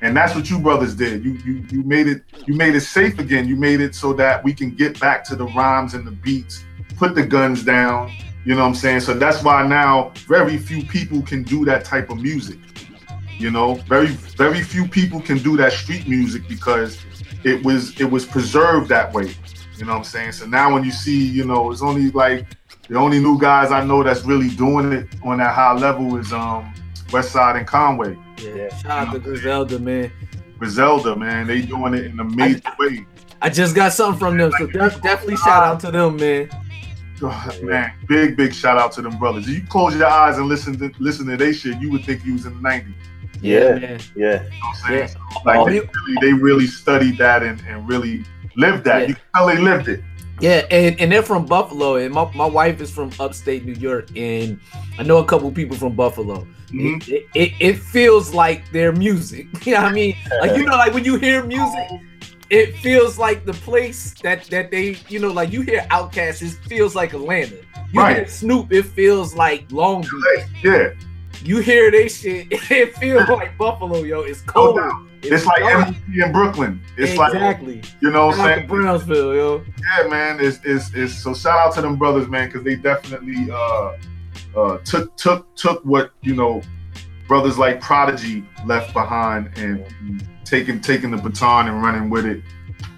And 0.00 0.16
that's 0.16 0.34
what 0.34 0.48
you 0.48 0.58
brothers 0.58 0.94
did. 0.94 1.24
You 1.24 1.32
you 1.44 1.64
you 1.70 1.82
made 1.82 2.06
it 2.06 2.22
you 2.46 2.54
made 2.54 2.74
it 2.74 2.82
safe 2.82 3.18
again. 3.18 3.48
You 3.48 3.56
made 3.56 3.80
it 3.80 3.94
so 3.94 4.12
that 4.14 4.44
we 4.44 4.52
can 4.52 4.70
get 4.70 4.98
back 5.00 5.24
to 5.24 5.36
the 5.36 5.46
rhymes 5.46 5.94
and 5.94 6.06
the 6.06 6.12
beats, 6.12 6.64
put 6.96 7.14
the 7.14 7.26
guns 7.26 7.64
down. 7.64 8.12
You 8.44 8.54
know 8.54 8.62
what 8.62 8.68
I'm 8.68 8.74
saying? 8.74 9.00
So 9.00 9.14
that's 9.14 9.42
why 9.42 9.66
now 9.66 10.12
very 10.26 10.56
few 10.56 10.84
people 10.84 11.22
can 11.22 11.42
do 11.42 11.64
that 11.64 11.84
type 11.84 12.10
of 12.10 12.22
music. 12.22 12.58
You 13.38 13.50
know, 13.50 13.74
very 13.74 14.06
very 14.06 14.62
few 14.62 14.86
people 14.86 15.20
can 15.20 15.38
do 15.38 15.56
that 15.56 15.72
street 15.72 16.08
music 16.08 16.48
because 16.48 16.98
it 17.44 17.64
was 17.64 18.00
it 18.00 18.10
was 18.10 18.24
preserved 18.24 18.88
that 18.90 19.12
way. 19.12 19.34
You 19.76 19.84
know 19.84 19.92
what 19.92 19.98
I'm 19.98 20.04
saying? 20.04 20.32
So 20.32 20.46
now 20.46 20.72
when 20.74 20.84
you 20.84 20.90
see, 20.90 21.24
you 21.24 21.44
know, 21.44 21.70
it's 21.70 21.82
only 21.82 22.10
like 22.10 22.46
the 22.88 22.96
only 22.96 23.20
new 23.20 23.38
guys 23.38 23.70
I 23.70 23.84
know 23.84 24.02
that's 24.02 24.24
really 24.24 24.48
doing 24.50 24.92
it 24.92 25.08
on 25.24 25.38
that 25.38 25.54
high 25.54 25.74
level 25.74 26.16
is 26.16 26.32
um 26.32 26.72
West 27.12 27.32
Side 27.32 27.56
and 27.56 27.66
Conway. 27.66 28.16
Yeah, 28.42 28.74
shout 28.76 29.08
out 29.08 29.12
to 29.12 29.18
Griselda, 29.18 29.78
man. 29.78 30.12
Griselda, 30.58 31.16
man, 31.16 31.46
they 31.46 31.62
doing 31.62 31.94
it 31.94 32.04
in 32.06 32.18
a 32.20 32.24
major 32.24 32.62
way. 32.78 33.06
I 33.40 33.48
just 33.48 33.74
got 33.74 33.92
something 33.92 34.18
from 34.18 34.36
them, 34.36 34.50
so 34.58 34.66
def- 34.66 35.00
definitely 35.00 35.36
shout 35.36 35.62
out 35.62 35.80
to 35.80 35.90
them, 35.90 36.16
man. 36.16 36.50
Oh, 37.22 37.50
man, 37.62 37.92
big 38.06 38.36
big 38.36 38.52
shout 38.52 38.78
out 38.78 38.92
to 38.92 39.02
them 39.02 39.18
brothers. 39.18 39.48
If 39.48 39.54
you 39.54 39.66
close 39.66 39.96
your 39.96 40.06
eyes 40.06 40.38
and 40.38 40.46
listen 40.46 40.78
to 40.78 40.92
listen 41.00 41.26
to 41.26 41.36
their 41.36 41.52
shit, 41.52 41.80
you 41.80 41.90
would 41.90 42.04
think 42.04 42.24
you 42.24 42.34
was 42.34 42.46
in 42.46 42.60
the 42.62 42.68
90s. 42.68 42.94
Yeah, 43.40 43.74
man. 43.74 43.82
yeah. 43.82 43.88
You 44.16 44.28
know 44.28 44.38
what 44.38 44.68
I'm 44.68 44.74
saying? 44.86 44.98
Yeah. 45.00 45.06
So, 45.06 45.18
like 45.44 45.58
Oh, 45.58 45.64
they 45.66 45.80
really, 45.80 46.16
they 46.20 46.32
really 46.32 46.66
studied 46.66 47.18
that 47.18 47.42
and, 47.42 47.60
and 47.68 47.88
really 47.88 48.24
lived 48.56 48.84
that. 48.84 49.02
Yeah. 49.02 49.08
You 49.08 49.14
can 49.14 49.24
tell 49.34 49.46
they 49.46 49.58
lived 49.58 49.88
it. 49.88 50.00
Yeah, 50.40 50.64
and, 50.70 51.00
and 51.00 51.10
they're 51.10 51.22
from 51.24 51.46
Buffalo, 51.46 51.96
and 51.96 52.14
my, 52.14 52.30
my 52.34 52.46
wife 52.46 52.80
is 52.80 52.92
from 52.92 53.10
upstate 53.18 53.64
New 53.64 53.72
York, 53.74 54.08
and 54.16 54.60
I 54.96 55.02
know 55.02 55.18
a 55.18 55.24
couple 55.24 55.50
people 55.50 55.76
from 55.76 55.96
Buffalo. 55.96 56.46
Mhm. 56.70 57.08
It, 57.08 57.26
it, 57.34 57.52
it 57.60 57.78
feels 57.78 58.34
like 58.34 58.70
their 58.72 58.92
music. 58.92 59.46
You 59.66 59.74
know 59.74 59.82
what 59.82 59.92
I 59.92 59.94
mean? 59.94 60.16
Like 60.40 60.56
you 60.56 60.64
know, 60.64 60.76
like 60.76 60.92
when 60.94 61.04
you 61.04 61.16
hear 61.16 61.42
music, 61.44 61.88
it 62.50 62.76
feels 62.78 63.18
like 63.18 63.44
the 63.44 63.52
place 63.54 64.14
that 64.22 64.44
that 64.44 64.70
they, 64.70 64.96
you 65.08 65.18
know, 65.18 65.32
like 65.32 65.52
you 65.52 65.62
hear 65.62 65.86
Outkast, 65.90 66.42
it 66.42 66.52
feels 66.68 66.94
like 66.94 67.12
Atlanta. 67.14 67.56
You 67.92 68.00
hear 68.00 68.02
Right. 68.02 68.30
Snoop, 68.30 68.72
it 68.72 68.84
feels 68.84 69.34
like 69.34 69.64
Long 69.70 70.02
Beach. 70.02 70.44
Yeah, 70.62 70.90
You 71.42 71.58
hear 71.58 71.90
they 71.90 72.08
shit, 72.08 72.48
it 72.70 72.94
feels 72.96 73.28
like 73.28 73.56
Buffalo, 73.58 74.02
yo. 74.02 74.20
It's 74.22 74.44
no 74.46 74.52
cold. 74.52 74.76
doubt. 74.76 75.02
It's 75.22 75.44
like 75.46 75.60
dark. 75.62 75.94
In 76.14 76.32
Brooklyn. 76.32 76.80
It's 76.96 77.16
like 77.16 77.32
exactly. 77.34 77.82
you 78.00 78.10
know 78.10 78.26
what 78.26 78.36
Shout 78.36 78.44
I'm 78.46 78.50
to 78.52 78.56
saying? 78.56 78.68
Brownsville, 78.68 79.34
yo. 79.34 79.64
Yeah, 79.80 80.08
man. 80.08 80.38
It's, 80.40 80.60
it's 80.64 80.94
it's 80.94 81.14
so 81.22 81.34
shout 81.34 81.58
out 81.58 81.74
to 81.74 81.80
them 81.80 81.96
brothers, 81.96 82.28
man, 82.28 82.46
because 82.48 82.62
they 82.62 82.76
definitely 82.76 83.50
uh 83.50 83.96
uh 84.56 84.78
took 84.78 85.16
took 85.16 85.54
took 85.56 85.84
what 85.84 86.10
you 86.22 86.34
know 86.34 86.62
brothers 87.28 87.58
like 87.58 87.80
Prodigy 87.80 88.44
left 88.64 88.92
behind 88.92 89.56
and 89.58 89.84
taking 90.44 90.80
taking 90.80 91.10
the 91.10 91.18
baton 91.18 91.68
and 91.68 91.82
running 91.82 92.10
with 92.10 92.24
it. 92.24 92.42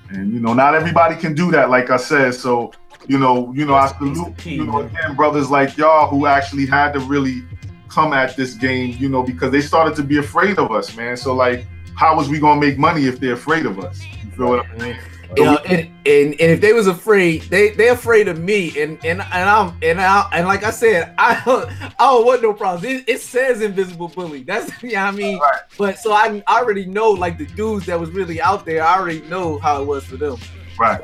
And 0.08 0.32
you 0.32 0.40
know, 0.40 0.54
not 0.54 0.74
everybody 0.74 1.16
can 1.16 1.34
do 1.34 1.50
that, 1.50 1.68
like 1.68 1.90
I 1.90 1.96
said. 1.96 2.34
So 2.34 2.72
you 3.06 3.18
know, 3.18 3.52
you 3.52 3.64
know, 3.64 3.74
I 3.74 3.88
salute 3.88 4.36
P, 4.36 4.54
you 4.54 4.64
know 4.64 4.80
again 4.80 5.14
brothers 5.16 5.50
like 5.50 5.76
y'all 5.76 6.08
who 6.08 6.26
actually 6.26 6.66
had 6.66 6.92
to 6.92 7.00
really 7.00 7.42
come 7.88 8.12
at 8.12 8.36
this 8.36 8.54
game, 8.54 8.96
you 8.98 9.08
know, 9.08 9.22
because 9.22 9.50
they 9.50 9.60
started 9.60 9.96
to 9.96 10.02
be 10.04 10.18
afraid 10.18 10.58
of 10.58 10.70
us, 10.70 10.96
man. 10.96 11.16
So 11.16 11.34
like, 11.34 11.66
how 11.96 12.16
was 12.16 12.28
we 12.28 12.38
gonna 12.38 12.60
make 12.60 12.78
money 12.78 13.06
if 13.06 13.18
they're 13.18 13.34
afraid 13.34 13.66
of 13.66 13.80
us? 13.80 14.00
You 14.24 14.30
feel 14.30 14.48
what 14.50 14.66
I'm 14.66 14.80
saying? 14.80 14.98
You 15.36 15.44
know, 15.44 15.56
and, 15.58 15.88
and 16.06 16.32
and 16.32 16.40
if 16.40 16.60
they 16.60 16.72
was 16.72 16.86
afraid, 16.86 17.42
they 17.42 17.70
they 17.70 17.88
afraid 17.88 18.26
of 18.26 18.40
me, 18.40 18.68
and 18.80 18.98
and 19.04 19.20
and 19.20 19.48
I'm 19.48 19.78
and 19.82 20.00
I 20.00 20.28
and 20.32 20.46
like 20.46 20.64
I 20.64 20.70
said, 20.70 21.14
I 21.18 21.40
don't, 21.44 21.70
I 21.82 21.92
don't 21.98 22.26
want 22.26 22.42
no 22.42 22.52
problems. 22.52 22.84
It, 22.84 23.08
it 23.08 23.20
says 23.20 23.60
invisible 23.60 24.08
bully. 24.08 24.42
That's 24.42 24.70
you 24.82 24.92
know 24.92 25.04
what 25.04 25.14
I 25.14 25.16
mean. 25.16 25.38
Right. 25.38 25.60
But 25.78 25.98
so 25.98 26.12
I, 26.12 26.42
I 26.46 26.60
already 26.60 26.86
know 26.86 27.10
like 27.10 27.38
the 27.38 27.46
dudes 27.46 27.86
that 27.86 27.98
was 27.98 28.10
really 28.10 28.40
out 28.40 28.66
there. 28.66 28.82
I 28.82 28.98
already 28.98 29.22
know 29.22 29.58
how 29.58 29.80
it 29.80 29.86
was 29.86 30.04
for 30.04 30.16
them. 30.16 30.38
Right. 30.78 31.00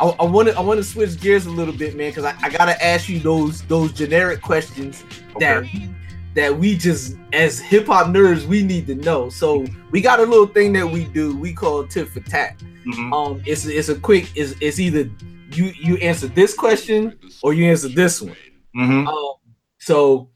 I 0.00 0.24
want 0.24 0.48
to 0.48 0.56
I 0.56 0.60
want 0.60 0.78
to 0.78 0.84
switch 0.84 1.20
gears 1.20 1.46
a 1.46 1.50
little 1.50 1.74
bit, 1.74 1.94
man, 1.94 2.10
because 2.10 2.24
I, 2.24 2.34
I 2.42 2.48
gotta 2.48 2.82
ask 2.82 3.08
you 3.08 3.18
those 3.18 3.62
those 3.62 3.92
generic 3.92 4.40
questions 4.40 5.04
that 5.40 5.64
that 6.34 6.56
we 6.56 6.76
just 6.76 7.16
as 7.32 7.58
hip 7.58 7.86
hop 7.86 8.08
nerds 8.08 8.46
we 8.46 8.62
need 8.62 8.86
to 8.86 8.94
know. 8.94 9.28
So 9.28 9.64
we 9.90 10.00
got 10.00 10.20
a 10.20 10.24
little 10.24 10.46
thing 10.46 10.72
that 10.74 10.86
we 10.86 11.04
do. 11.06 11.36
We 11.36 11.52
call 11.52 11.86
tit 11.86 12.08
for 12.08 12.20
tat. 12.20 12.56
Mhm. 12.86 13.12
Um, 13.12 13.42
it's 13.46 13.66
it's 13.66 13.88
a 13.88 13.94
quick. 13.96 14.30
It's, 14.36 14.54
it's 14.60 14.78
either 14.78 15.10
you 15.52 15.72
you 15.78 15.96
answer 15.96 16.28
this 16.28 16.54
question 16.54 17.18
or 17.42 17.52
you 17.52 17.66
answer 17.66 17.88
this 17.88 18.22
one. 18.22 18.36
Mhm. 18.76 19.08
Um, 19.08 19.34
so 19.78 20.30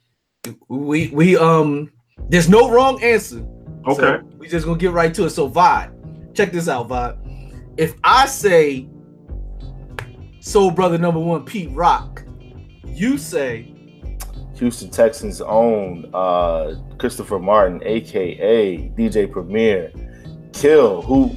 we 0.69 1.09
we 1.09 1.37
um 1.37 1.91
there's 2.29 2.49
no 2.49 2.71
wrong 2.71 3.03
answer. 3.03 3.47
Okay. 3.87 4.19
So 4.21 4.23
we 4.39 4.49
just 4.49 4.67
gonna 4.67 4.79
get 4.79 4.93
right 4.93 5.15
to 5.15 5.25
it. 5.27 5.31
So 5.31 5.49
Vibe, 5.49 6.35
check 6.35 6.53
this 6.53 6.69
out, 6.69 6.89
Vibe. 6.89 7.19
If 7.77 7.95
I 8.05 8.27
say 8.27 8.89
Soul 10.41 10.71
Brother 10.71 10.99
number 10.99 11.21
one, 11.21 11.45
Pete 11.45 11.71
Rock, 11.73 12.25
you 12.87 13.17
say 13.19 13.74
Houston 14.57 14.91
Texans 14.91 15.41
own 15.41 16.09
uh, 16.15 16.75
Christopher 16.99 17.39
Martin, 17.39 17.83
aka 17.85 18.79
DJ 18.97 19.31
Premier, 19.31 19.93
Kill. 20.53 21.03
Who, 21.03 21.29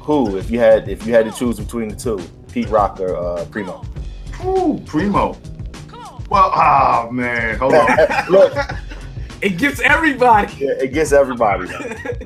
who? 0.00 0.36
If 0.36 0.50
you 0.50 0.58
had 0.60 0.88
if 0.88 1.04
you 1.06 1.12
had 1.12 1.24
to 1.24 1.32
choose 1.32 1.58
between 1.58 1.88
the 1.88 1.96
two, 1.96 2.20
Pete 2.52 2.68
Rock 2.68 3.00
or 3.00 3.16
uh, 3.16 3.44
Primo. 3.46 3.82
Ooh, 4.44 4.80
Primo. 4.86 5.36
Well, 6.30 6.50
ah 6.54 7.08
man, 7.10 7.58
hold 7.58 7.74
on. 7.74 7.88
Look, 8.30 8.54
it 9.42 9.58
gets 9.58 9.80
everybody. 9.80 10.50
yeah, 10.64 10.70
it 10.80 10.92
gets 10.92 11.12
everybody. 11.12 11.68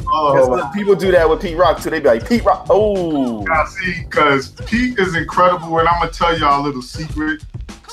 Oh, 0.09 0.33
Because 0.55 0.73
people 0.73 0.95
do 0.95 1.11
that 1.11 1.29
with 1.29 1.43
Pete 1.43 1.57
Rock 1.57 1.81
too. 1.81 1.91
They 1.91 1.99
be 1.99 2.07
like 2.07 2.29
Pete 2.29 2.45
Rock. 2.45 2.67
Oh, 2.71 3.45
I 3.49 3.65
see, 3.67 4.05
because 4.05 4.51
Pete 4.51 4.97
is 5.01 5.17
incredible, 5.17 5.79
and 5.81 5.89
I'm 5.89 5.99
gonna 5.99 6.13
tell 6.13 6.39
y'all 6.39 6.63
a 6.63 6.65
little 6.65 6.81
secret. 6.81 7.43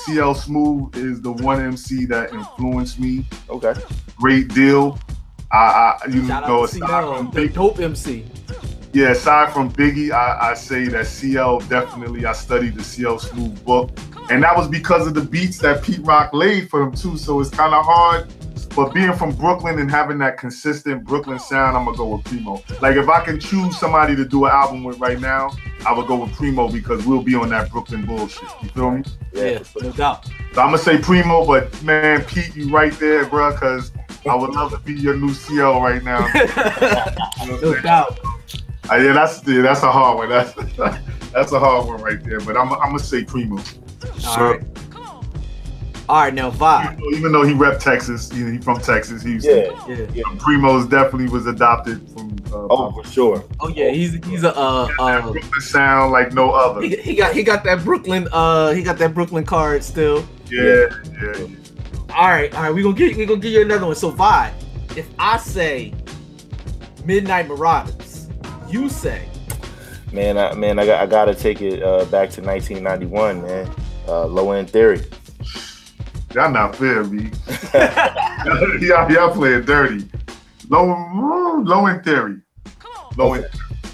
CL 0.06 0.36
Smooth 0.36 0.96
is 0.96 1.22
the 1.22 1.32
one 1.32 1.62
MC 1.62 2.06
that 2.06 2.34
influenced 2.34 3.00
me 3.00 3.26
okay. 3.50 3.74
great 4.18 4.48
deal. 4.54 5.00
I, 5.52 5.58
I 6.04 6.08
you 6.10 6.26
Shout 6.28 6.48
know, 6.48 6.64
out 6.64 6.70
to 6.70 6.78
aside 6.78 6.88
CL, 6.90 7.16
from 7.18 7.26
the 7.28 7.32
Big, 7.42 7.54
dope 7.54 7.80
MC. 7.80 8.26
yeah, 8.92 9.12
aside 9.12 9.54
from 9.54 9.72
Biggie, 9.72 10.12
I, 10.12 10.52
I 10.52 10.54
say 10.56 10.88
that 10.88 11.06
CL 11.08 11.60
definitely. 11.62 12.26
I 12.26 12.34
studied 12.34 12.76
the 12.76 12.84
CL 12.84 13.20
Smooth 13.20 13.64
book, 13.64 13.92
and 14.30 14.44
that 14.44 14.56
was 14.58 14.68
because 14.68 15.08
of 15.08 15.14
the 15.14 15.22
beats 15.22 15.60
that 15.60 15.84
Pete 15.84 16.02
Rock 16.04 16.34
laid 16.34 16.70
for 16.70 16.82
him 16.82 16.92
too. 16.94 17.18
So 17.18 17.40
it's 17.40 17.50
kind 17.50 17.74
of 17.74 17.86
hard. 17.86 18.28
But 18.76 18.94
being 18.94 19.14
from 19.14 19.36
Brooklyn 19.36 19.78
and 19.80 19.90
having 19.90 20.18
that 20.20 20.38
consistent 20.38 21.04
Brooklyn 21.06 21.38
sound, 21.38 21.78
I'm 21.78 21.86
gonna 21.86 21.96
go 21.98 22.16
with 22.16 22.24
Primo. 22.26 22.64
Like 22.82 22.96
if 22.96 23.08
I 23.08 23.24
can 23.24 23.40
choose 23.40 23.78
somebody 23.78 24.16
to 24.16 24.26
do 24.26 24.46
an 24.46 24.52
album 24.52 24.84
with 24.84 24.98
right 25.00 25.20
now, 25.20 25.52
I 25.86 25.94
would 25.94 26.08
go 26.08 26.16
with 26.24 26.34
Primo 26.34 26.68
because 26.70 27.06
we'll 27.06 27.22
be 27.22 27.36
on 27.36 27.50
that 27.50 27.70
Brooklyn 27.72 28.06
bullshit. 28.06 28.50
You 28.64 28.70
feel 28.70 28.92
me? 28.92 29.04
Yeah. 29.32 29.44
Yeah, 29.44 29.60
no 29.82 29.92
doubt. 29.92 30.26
So 30.54 30.62
I'm 30.62 30.68
gonna 30.68 30.78
say 30.80 30.98
Primo, 30.98 31.46
but 31.46 31.82
man, 31.84 32.24
Pete, 32.26 32.56
you 32.56 32.70
right 32.70 32.94
there, 32.94 33.26
bro, 33.28 33.52
because 33.52 33.92
I 34.28 34.34
would 34.36 34.52
love 34.52 34.72
to 34.72 34.80
be 34.80 34.94
your 34.94 35.16
new 35.18 35.34
CL 35.34 35.80
right 35.82 36.04
now. 36.04 36.28
You 37.44 37.50
know 37.50 37.56
I'm 37.56 37.62
no 37.62 37.72
saying? 37.74 37.84
doubt. 37.84 38.20
Uh, 38.90 38.96
yeah, 38.96 39.14
that's 39.14 39.46
yeah, 39.48 39.62
that's 39.62 39.84
a 39.84 39.92
hard 39.92 40.18
one. 40.18 40.30
That's 40.30 40.54
that's 41.32 41.52
a 41.52 41.60
hard 41.60 41.88
one 41.88 42.02
right 42.02 42.24
there. 42.24 42.40
But 42.40 42.58
I'm 42.58 42.72
I'm 42.74 42.80
gonna 42.90 43.00
say 43.00 43.24
Primo. 43.24 43.58
All 43.58 44.20
Sure. 44.20 44.52
right. 44.58 44.64
All 46.10 46.22
right, 46.22 46.34
now 46.34 46.52
Vibe. 46.52 46.92
Even 46.92 47.00
though, 47.00 47.18
even 47.18 47.32
though 47.32 47.44
he 47.44 47.54
rep 47.54 47.80
Texas, 47.80 48.32
you 48.34 48.46
know, 48.46 48.52
he 48.52 48.58
from 48.58 48.80
Texas. 48.80 49.22
He's 49.22 49.46
Yeah. 49.46 49.70
Yeah. 49.88 50.06
yeah. 50.14 50.24
Primo's 50.38 50.88
definitely 50.88 51.30
was 51.30 51.48
adopted 51.48 52.08
from. 52.10 52.36
Uh, 52.52 52.68
Oh, 52.70 52.92
for 52.92 53.04
sure. 53.10 53.44
Oh 53.62 53.70
yeah, 53.70 53.90
he's 53.90 54.24
he's 54.26 54.44
a 54.44 54.56
uh, 54.56 54.88
uh 55.00 55.22
Brooklyn 55.22 55.62
sound 55.62 56.12
like 56.12 56.34
no 56.34 56.52
other. 56.52 56.82
he, 56.82 56.96
he 56.98 57.16
got 57.16 57.34
he 57.34 57.42
got 57.42 57.64
that 57.64 57.84
Brooklyn 57.84 58.28
uh 58.32 58.72
he 58.74 58.84
got 58.84 58.98
that 59.00 59.14
Brooklyn 59.14 59.44
card 59.44 59.84
still. 59.84 60.24
Yeah, 60.52 60.86
yeah. 61.20 61.38
yeah. 61.38 61.48
All 62.16 62.28
right, 62.28 62.54
all 62.54 62.62
right, 62.64 62.72
we 62.74 62.84
gonna 62.84 62.96
get 62.96 63.18
we 63.18 63.26
gonna 63.26 63.40
give 63.40 63.54
you 63.54 63.62
another 63.62 63.88
one. 63.88 63.96
So 63.96 64.12
Vibe, 64.12 64.54
if 64.96 65.10
I 65.18 65.38
say 65.38 65.96
Midnight 67.06 67.48
Marauders, 67.48 68.30
you 68.70 68.88
say 68.88 69.28
Man, 70.14 70.38
I, 70.38 70.54
man, 70.54 70.78
I 70.78 70.86
got 70.86 71.02
I 71.02 71.08
gotta 71.08 71.34
take 71.34 71.64
it 71.64 71.82
uh, 71.82 72.06
back 72.06 72.30
to 72.32 72.42
1991, 72.42 73.42
man. 73.42 73.68
Uh, 74.08 74.26
low 74.28 74.52
end 74.52 74.70
theory. 74.70 75.02
Y'all 76.34 76.52
not 76.52 76.76
fair, 76.76 77.04
B. 77.04 77.30
y'all, 78.82 79.12
y'all 79.12 79.32
playing 79.34 79.64
dirty. 79.66 80.10
Low, 80.70 81.62
low 81.64 81.88
in 81.88 82.02
theory. 82.02 82.38
Low 83.18 83.36
in, 83.36 83.46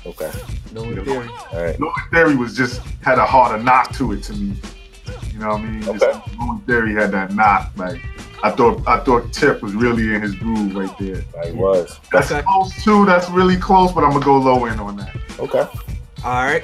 Okay. 0.06 0.32
no 0.74 0.84
in 0.84 1.04
theory. 1.04 1.30
All 1.54 1.62
right. 1.62 1.80
low 1.80 1.88
in 1.88 2.12
theory 2.12 2.36
was 2.36 2.56
just 2.56 2.82
had 3.02 3.18
a 3.18 3.26
harder 3.26 3.62
knock 3.62 3.92
to 3.94 4.14
it 4.14 4.24
to 4.24 4.34
me. 4.34 4.56
You 5.34 5.40
know 5.40 5.50
what 5.50 5.60
I 5.62 5.64
mean? 5.66 5.82
Just, 5.82 6.04
Okay. 6.04 6.20
low 6.40 6.52
in 6.54 6.60
theory 6.62 6.94
had 6.94 7.12
that 7.12 7.34
knock. 7.36 7.72
Like 7.76 8.02
I 8.42 8.52
thought, 8.52 8.82
I 8.88 9.00
thought 9.02 9.34
Tip 9.34 9.62
was 9.62 9.74
really 9.74 10.14
in 10.14 10.22
his 10.22 10.36
groove 10.36 10.76
right 10.76 10.96
there. 10.98 11.22
I 11.44 11.52
was. 11.52 12.00
That's 12.14 12.32
Okay. 12.32 12.42
close 12.48 12.84
too. 12.84 13.06
That's 13.06 13.30
really 13.30 13.58
close, 13.58 13.92
but 13.92 14.06
I'm 14.06 14.12
gonna 14.12 14.24
go 14.24 14.38
low 14.38 14.66
in 14.66 14.80
on 14.80 14.96
that. 14.98 15.14
Okay. 15.40 15.68
All 16.24 16.44
right. 16.46 16.64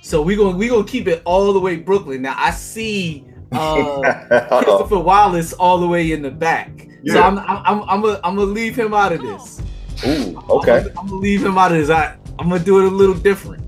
So 0.00 0.22
we 0.22 0.34
gonna 0.36 0.56
we 0.56 0.68
gonna 0.68 0.84
keep 0.86 1.06
it 1.08 1.22
all 1.24 1.52
the 1.52 1.60
way 1.60 1.76
Brooklyn. 1.76 2.22
Now 2.22 2.34
I 2.36 2.50
see 2.52 3.24
uh 3.60 4.62
Christopher 4.62 4.98
Wallace 4.98 5.52
all 5.54 5.78
the 5.78 5.86
way 5.86 6.12
in 6.12 6.22
the 6.22 6.30
back. 6.30 6.70
So 7.06 7.14
Yeah. 7.14 7.26
I'm 7.26 7.38
I'm 7.38 7.62
I'm 7.64 7.82
I'm 7.88 8.00
gonna 8.02 8.20
I'm 8.24 8.36
gonna 8.36 8.50
leave 8.50 8.76
him 8.76 8.94
out 8.94 9.12
of 9.12 9.22
this. 9.22 9.60
Ooh. 10.06 10.36
Okay. 10.50 10.78
I'm 10.78 10.82
gonna, 10.84 11.00
I'm 11.00 11.06
gonna 11.06 11.14
leave 11.20 11.44
him 11.44 11.56
out 11.58 11.72
of 11.72 11.78
this. 11.78 11.90
I 11.90 12.16
I'm 12.38 12.48
gonna 12.48 12.62
do 12.62 12.78
it 12.80 12.84
a 12.92 12.94
little 12.94 13.14
different. 13.14 13.62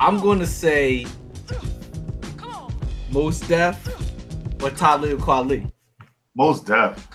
I'm 0.00 0.18
gonna 0.20 0.46
say 0.46 1.06
Mos 3.12 3.40
Def 3.40 3.76
or 4.62 4.70
Talib 4.70 5.20
Kweli? 5.20 5.70
Mos 6.34 6.60
Def. 6.60 7.08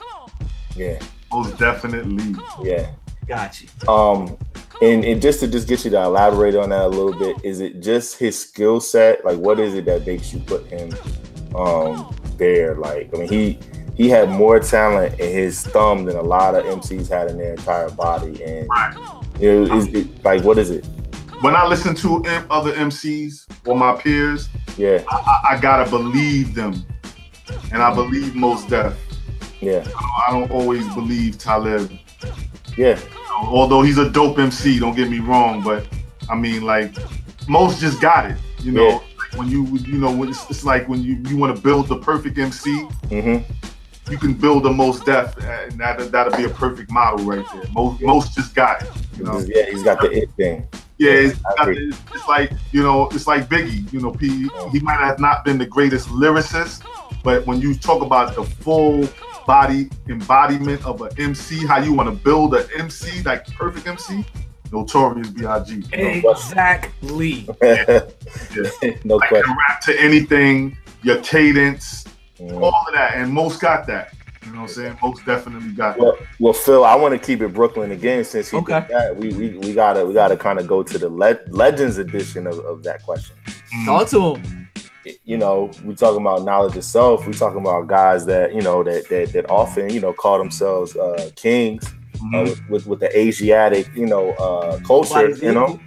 Yeah, 0.76 1.00
Most 1.34 1.58
definitely. 1.58 2.36
yeah. 2.64 2.92
Got 3.28 3.62
you. 3.62 3.68
Um, 3.90 4.38
and, 4.82 5.04
and 5.06 5.22
just 5.22 5.40
to 5.42 5.48
just 5.48 5.68
get 5.68 5.84
you 5.86 5.92
to 5.92 6.02
elaborate 6.04 6.56
on 6.56 6.70
that 6.70 6.82
a 6.86 6.88
little 6.88 7.14
bit, 7.18 7.38
is 7.44 7.60
it 7.60 7.82
just 7.82 8.18
his 8.18 8.40
skill 8.40 8.80
set? 8.80 9.24
Like, 9.26 9.38
what 9.38 9.60
is 9.60 9.74
it 9.74 9.86
that 9.86 10.06
makes 10.06 10.34
you 10.34 10.40
put 10.40 10.66
him 10.68 10.94
um 11.56 12.14
there? 12.38 12.76
Like, 12.76 13.10
I 13.14 13.20
mean, 13.20 13.28
he 13.30 13.60
he 13.96 14.10
had 14.10 14.30
more 14.30 14.60
talent 14.60 15.20
in 15.20 15.32
his 15.32 15.64
thumb 15.66 16.06
than 16.06 16.16
a 16.18 16.22
lot 16.22 16.54
of 16.56 16.66
MCs 16.66 17.10
had 17.10 17.30
in 17.32 17.38
their 17.38 17.54
entire 17.54 17.90
body. 17.90 18.44
And 18.44 18.68
Right. 18.70 18.96
you 19.40 19.66
know, 19.66 19.76
is 19.76 19.88
it 19.88 20.24
like 20.24 20.44
what 20.44 20.58
is 20.58 20.70
it? 20.70 20.86
When 21.42 21.56
I 21.56 21.66
listen 21.68 21.94
to 21.96 22.24
other 22.50 22.74
MCs 22.74 23.46
or 23.68 23.76
my 23.76 23.94
peers, 23.96 24.50
Yeah, 24.76 25.04
I, 25.10 25.16
I, 25.16 25.56
I 25.56 25.60
gotta 25.60 25.90
believe 25.90 26.54
them, 26.56 26.84
and 27.72 27.82
I 27.82 27.94
believe 27.94 28.36
Mos 28.36 28.66
Def. 28.66 28.94
yeah, 29.62 29.88
I 30.28 30.32
don't 30.32 30.50
always 30.52 30.88
believe 30.96 31.38
Talib. 31.40 31.92
yeah, 32.76 33.00
although 33.30 33.82
he's 33.82 33.98
a 33.98 34.10
dope 34.10 34.40
MC, 34.40 34.80
don't 34.80 34.96
get 34.96 35.10
me 35.10 35.20
wrong, 35.20 35.62
but 35.64 35.88
I 36.30 36.36
mean, 36.36 36.64
like 36.64 36.96
Mos 37.48 37.80
just 37.80 38.02
got 38.02 38.30
it. 38.32 38.38
You 38.60 38.72
know, 38.72 38.88
Yeah. 38.88 38.96
like 39.20 39.34
when 39.38 39.48
you 39.50 39.66
you 39.86 39.98
know 40.00 40.12
when 40.16 40.30
it's, 40.30 40.50
it's 40.50 40.64
like 40.64 40.88
when 40.90 41.02
you 41.04 41.16
you 41.28 41.38
want 41.38 41.56
to 41.56 41.62
build 41.62 41.88
the 41.88 41.98
perfect 42.00 42.38
MC, 42.38 42.82
hmm 43.10 43.38
you 44.10 44.18
can 44.18 44.34
build 44.34 44.64
the 44.64 44.72
Mos 44.72 45.02
Def, 45.02 45.36
and 45.44 45.78
that 45.82 46.12
that'll 46.14 46.38
be 46.38 46.46
a 46.46 46.50
perfect 46.50 46.90
model 46.90 47.26
right 47.26 47.46
there. 47.54 47.64
Most 47.74 48.02
most 48.02 48.34
just 48.36 48.56
got 48.56 48.82
it. 48.82 48.90
You 49.18 49.26
know, 49.26 49.40
yeah. 49.40 49.66
He's 49.70 49.84
got 49.84 50.00
the 50.00 50.10
it 50.10 50.30
thing. 50.38 50.66
yeah, 50.98 51.12
it's, 51.12 51.38
the- 51.40 51.94
it's 52.14 52.28
like 52.28 52.52
you 52.72 52.82
know, 52.84 53.10
it's 53.10 53.28
like 53.28 53.50
Biggie. 53.50 53.92
You 53.92 54.00
know, 54.00 54.12
P, 54.12 54.48
he 54.72 54.80
might 54.80 55.00
have 55.00 55.20
not 55.20 55.44
been 55.44 55.58
the 55.58 55.66
greatest 55.66 56.08
lyricist, 56.08 56.84
but 57.22 57.46
when 57.46 57.60
you 57.60 57.76
talk 57.76 58.02
about 58.02 58.34
the 58.36 58.44
full 58.46 59.04
body 59.48 59.90
embodiment 60.10 60.86
of 60.86 61.02
an 61.02 61.10
MC, 61.18 61.66
how 61.66 61.80
you 61.80 61.94
want 61.94 62.10
to 62.10 62.16
build 62.24 62.54
an 62.54 62.68
MC, 62.78 63.24
like 63.24 63.48
perfect 63.56 63.88
MC, 63.88 64.24
Notorious 64.72 65.30
B.I.G. 65.32 65.84
You 65.94 66.22
know, 66.22 66.32
Exactly. 66.32 67.48
no 67.62 69.16
like 69.16 69.30
question. 69.30 69.44
can 69.46 69.58
rap 69.70 69.82
to 69.86 70.00
anything, 70.00 70.78
your 71.02 71.18
cadence, 71.22 72.04
Mhm. 72.40 72.62
all 72.62 72.86
of 72.88 72.94
that, 72.94 73.16
and 73.16 73.32
Mos 73.34 73.58
got 73.58 73.88
that. 73.88 74.14
You 74.46 74.52
know 74.54 74.62
what 74.62 74.70
I'm 74.70 74.76
saying? 74.76 74.98
Most 75.02 75.26
definitely 75.26 75.72
got 75.72 75.98
Well, 75.98 76.12
that. 76.14 76.28
well, 76.40 76.54
Phil, 76.54 76.84
I 76.86 76.96
want 76.96 77.14
to 77.14 77.18
keep 77.20 77.42
it 77.42 77.54
Brooklyn 77.54 77.92
again 77.92 78.24
since 78.24 78.50
he 78.50 78.58
Okay. 78.58 78.80
did 78.82 78.90
that. 78.90 79.16
We, 79.18 79.30
we 79.34 79.58
we 79.58 79.74
gotta 79.74 80.06
we 80.06 80.14
gotta 80.14 80.38
kind 80.38 80.60
of 80.60 80.68
go 80.68 80.84
to 80.84 80.98
the 80.98 81.10
le- 81.10 81.40
Legends 81.50 81.98
edition 81.98 82.48
of, 82.48 82.60
of 82.60 82.84
that 82.84 83.04
question. 83.04 83.36
Talk 83.86 84.08
to 84.10 84.36
him. 84.36 84.67
You 85.26 85.38
know, 85.38 85.72
we 85.84 85.96
talking 85.96 86.22
about 86.22 86.44
knowledge 86.44 86.76
itself. 86.76 87.26
We 87.28 87.34
talking 87.34 87.60
about 87.60 87.88
guys 87.88 88.26
that 88.26 88.54
you 88.56 88.62
know 88.62 88.84
that 88.84 89.08
that, 89.10 89.34
that 89.34 89.50
often 89.50 89.90
you 89.90 90.00
know 90.00 90.14
call 90.14 90.38
themselves 90.38 90.96
uh, 90.96 91.30
kings 91.36 91.86
uh, 91.86 91.94
Mhm. 92.20 92.44
with, 92.50 92.70
with 92.70 92.88
with 92.88 93.00
the 93.00 93.18
Asiatic 93.18 93.88
you 93.96 94.06
know 94.08 94.32
uh, 94.34 94.80
culture. 94.80 95.30
You 95.30 95.52
know, 95.54 95.80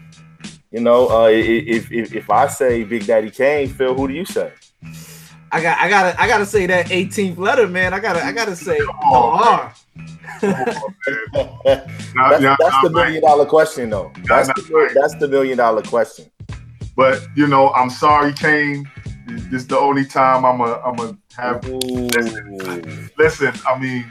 you 0.70 0.80
know 0.80 1.08
uh, 1.08 1.24
i- 1.24 1.30
i- 1.32 1.64
if, 1.76 1.90
if 1.90 2.14
if 2.14 2.30
I 2.30 2.46
say 2.48 2.84
Big 2.84 3.06
Daddy 3.06 3.30
Kane, 3.30 3.68
Phil, 3.68 3.94
who 3.94 4.06
do 4.08 4.14
you 4.14 4.24
say? 4.24 4.52
I 5.52 5.60
got 5.60 5.78
I 5.80 5.88
gotta 5.88 6.20
I 6.22 6.28
gotta 6.28 6.46
say 6.46 6.66
that 6.66 6.86
18th 6.86 7.36
letter, 7.36 7.66
man. 7.66 7.92
I 7.92 7.98
gotta 7.98 8.24
I 8.24 8.30
gotta 8.32 8.54
say 8.54 8.78
Oh, 9.02 9.30
R. 9.42 9.74
Now- 10.42 10.64
That's, 11.64 12.42
now- 12.42 12.56
that's 12.58 12.60
now, 12.60 12.82
the 12.82 12.90
million 12.90 13.22
dollar 13.22 13.46
question, 13.46 13.90
though. 13.90 14.12
That's 14.26 14.48
the, 14.48 14.90
that's 14.94 15.14
the 15.16 15.28
million 15.28 15.58
dollar 15.58 15.82
question. 15.82 16.30
But 16.96 17.22
you 17.36 17.46
know, 17.46 17.70
I'm 17.72 17.90
sorry, 17.90 18.32
Kane. 18.32 18.88
This 19.36 19.62
is 19.62 19.66
the 19.66 19.78
only 19.78 20.04
time 20.04 20.44
I'm 20.44 20.60
a 20.60 20.80
I'm 20.84 20.98
a 20.98 21.16
have. 21.36 21.64
Ooh. 21.68 22.08
Listen, 23.18 23.52
I 23.68 23.78
mean, 23.78 24.04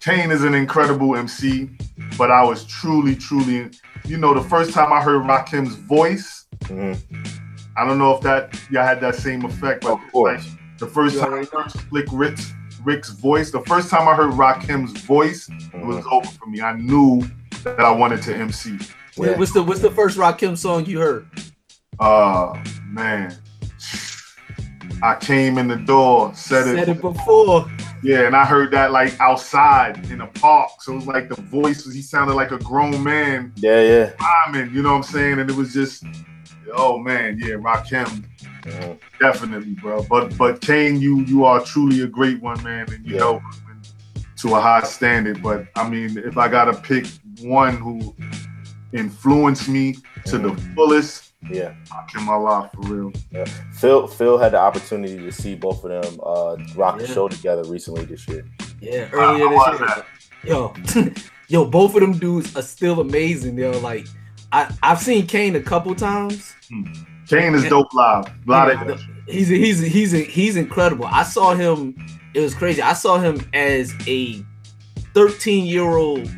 Kane 0.00 0.30
is 0.30 0.42
an 0.44 0.54
incredible 0.54 1.16
MC, 1.16 1.70
but 2.18 2.30
I 2.30 2.42
was 2.44 2.64
truly, 2.64 3.14
truly, 3.14 3.70
you 4.06 4.16
know, 4.18 4.34
the 4.34 4.42
first 4.48 4.72
time 4.72 4.92
I 4.92 5.00
heard 5.00 5.22
Rakim's 5.22 5.74
voice, 5.76 6.46
Mhm. 6.64 6.98
I 7.76 7.86
don't 7.86 7.98
know 7.98 8.14
if 8.16 8.20
that 8.22 8.58
y'all 8.70 8.84
had 8.84 9.00
that 9.00 9.14
same 9.14 9.44
effect, 9.44 9.82
but 9.82 9.92
Of 9.92 10.00
course. 10.12 10.44
like, 10.46 10.78
the 10.78 10.86
first 10.86 11.14
You 11.14 11.20
time 11.20 11.34
I 11.34 11.36
heard 11.56 11.70
Slick 11.88 12.06
Rick's 12.12 12.52
Rick's 12.84 13.10
voice, 13.10 13.52
the 13.52 13.60
first 13.60 13.90
time 13.90 14.08
I 14.08 14.14
heard 14.14 14.32
Rakim's 14.32 14.92
voice, 15.02 15.48
it 15.72 15.86
was 15.86 16.04
Mhm. 16.04 16.12
over 16.12 16.26
for 16.28 16.46
me. 16.46 16.60
I 16.60 16.72
knew 16.72 17.22
that 17.62 17.78
I 17.80 17.92
wanted 17.92 18.22
to 18.22 18.34
MC. 18.36 18.76
Yeah. 19.16 19.36
What's 19.38 19.52
the 19.52 19.62
what's 19.62 19.80
the 19.80 19.90
first 19.90 20.18
Rakim 20.18 20.58
song 20.58 20.86
you 20.86 20.98
heard? 20.98 21.26
Uh 22.00 22.54
man. 22.88 23.36
I 25.02 25.16
came 25.16 25.58
in 25.58 25.66
the 25.68 25.76
door, 25.76 26.32
said, 26.34 26.64
Said 26.64 26.88
it, 26.88 26.96
it 26.96 27.00
before. 27.00 27.66
yeah, 28.02 28.26
and 28.26 28.36
I 28.36 28.44
heard 28.44 28.70
that 28.72 28.92
like 28.92 29.18
outside 29.20 30.10
in 30.10 30.20
a 30.20 30.26
park. 30.28 30.70
So 30.80 30.92
it 30.92 30.96
was 30.96 31.06
like 31.06 31.28
the 31.28 31.40
voice, 31.42 31.84
he 31.92 32.02
sounded 32.02 32.34
like 32.34 32.52
a 32.52 32.58
grown 32.58 33.02
man 33.02 33.52
Yeah, 33.56 33.80
yeah. 33.80 34.10
rhyming, 34.46 34.72
you 34.74 34.82
know 34.82 34.90
what 34.90 34.96
I'm 34.98 35.02
saying? 35.02 35.38
And 35.40 35.50
it 35.50 35.56
was 35.56 35.72
just, 35.72 36.04
oh 36.74 36.98
man, 36.98 37.36
yeah, 37.38 37.54
Rakim, 37.54 38.24
Mhm. 38.64 38.98
definitely, 39.18 39.72
bro. 39.74 40.04
But 40.08 40.36
but 40.38 40.60
Kane, 40.60 41.00
you 41.00 41.20
you 41.22 41.44
are 41.44 41.60
truly 41.60 42.02
a 42.02 42.06
great 42.06 42.40
one, 42.40 42.62
man, 42.62 42.86
and 42.92 43.04
you 43.04 43.14
Yeah. 43.14 43.20
know 43.20 43.42
to 44.38 44.54
a 44.54 44.60
high 44.60 44.82
standard. 44.84 45.42
But 45.42 45.66
I 45.74 45.88
mean, 45.88 46.16
if 46.18 46.36
I 46.38 46.46
gotta 46.48 46.74
pick 46.74 47.06
one 47.40 47.76
who 47.76 48.14
influenced 48.92 49.68
me 49.68 49.96
to 50.26 50.38
the 50.38 50.54
fullest, 50.76 51.31
Yeah. 51.50 51.74
Rakim 51.88 52.28
Allah 52.28 52.70
for 52.74 52.80
real. 52.82 53.12
Yeah. 53.30 53.44
Phil 53.74 54.06
Phil 54.06 54.38
had 54.38 54.52
the 54.52 54.58
opportunity 54.60 55.18
to 55.18 55.32
see 55.32 55.54
both 55.54 55.84
of 55.84 55.90
them 55.90 56.20
uh, 56.24 56.56
rock 56.76 56.98
the 56.98 57.06
Yeah. 57.06 57.14
show 57.14 57.28
together 57.28 57.64
recently 57.64 58.04
this 58.04 58.26
year. 58.28 58.44
Yeah, 58.80 59.08
earlier 59.12 59.48
How 59.48 59.76
this 59.76 59.80
year. 59.80 60.04
Yo, 60.44 60.74
yo, 61.48 61.64
both 61.64 61.94
of 61.94 62.00
them 62.00 62.12
dudes 62.18 62.54
are 62.56 62.62
still 62.62 63.00
amazing. 63.00 63.56
Yo, 63.58 63.72
like 63.80 64.06
I 64.52 64.72
I've 64.82 65.00
seen 65.00 65.26
Kane 65.26 65.56
a 65.56 65.60
couple 65.60 65.94
times. 65.94 66.54
Kane 67.28 67.54
is 67.54 67.64
Yeah. 67.64 67.70
dope 67.70 67.92
live. 67.94 68.26
A 68.26 68.32
lot 68.50 68.70
of 68.70 68.88
Yeah, 68.88 68.96
he's 69.26 69.48
he's 69.48 69.80
he's 69.80 70.12
he's 70.12 70.56
incredible. 70.56 71.06
I 71.06 71.22
saw 71.22 71.54
him. 71.54 71.94
It 72.34 72.40
was 72.40 72.54
crazy. 72.54 72.80
I 72.82 72.92
saw 72.94 73.18
him 73.18 73.46
as 73.52 73.92
a 74.06 74.44
13 75.14 75.66
year 75.66 75.82
old, 75.96 76.30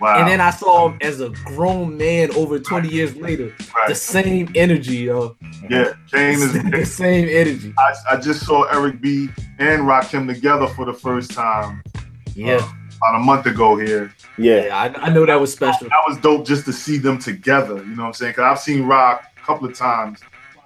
wow. 0.00 0.18
and 0.18 0.28
then 0.28 0.40
I 0.40 0.50
saw 0.50 0.88
him 0.88 0.98
as 1.00 1.20
a 1.20 1.30
grown 1.30 1.96
man 1.96 2.34
over 2.34 2.58
20 2.58 2.88
years 2.88 3.16
later. 3.16 3.54
The 3.88 3.94
same 3.94 4.50
energy, 4.54 4.96
yo. 4.98 5.36
Yeah, 5.68 5.92
Kane 6.10 6.34
is. 6.34 6.52
the 6.70 6.84
same 6.84 7.28
energy. 7.28 7.74
I, 7.78 8.14
I 8.14 8.16
just 8.16 8.44
saw 8.44 8.64
Eric 8.64 9.00
B 9.00 9.28
and 9.58 9.82
Rakim 9.82 10.32
together 10.32 10.66
for 10.68 10.84
the 10.84 10.94
first 10.94 11.32
time 11.32 11.82
Yeah, 12.34 12.56
about 12.56 13.16
a 13.16 13.20
month 13.20 13.46
ago 13.46 13.76
here. 13.76 14.14
Yeah. 14.38 14.66
yeah. 14.66 14.76
I, 14.76 15.06
I 15.06 15.10
know 15.10 15.26
that 15.26 15.40
was 15.40 15.52
special. 15.52 15.88
That 15.88 16.02
was 16.06 16.18
dope 16.18 16.46
just 16.46 16.64
to 16.66 16.72
see 16.72 16.98
them 16.98 17.18
together. 17.18 17.76
You 17.76 17.96
know 17.96 18.02
what 18.02 18.08
I'm 18.08 18.14
saying? 18.14 18.32
Because 18.32 18.44
I've 18.44 18.60
seen 18.60 18.84
Rock 18.84 19.24
a 19.36 19.40
couple 19.40 19.68
of 19.68 19.74
times, 19.74 20.20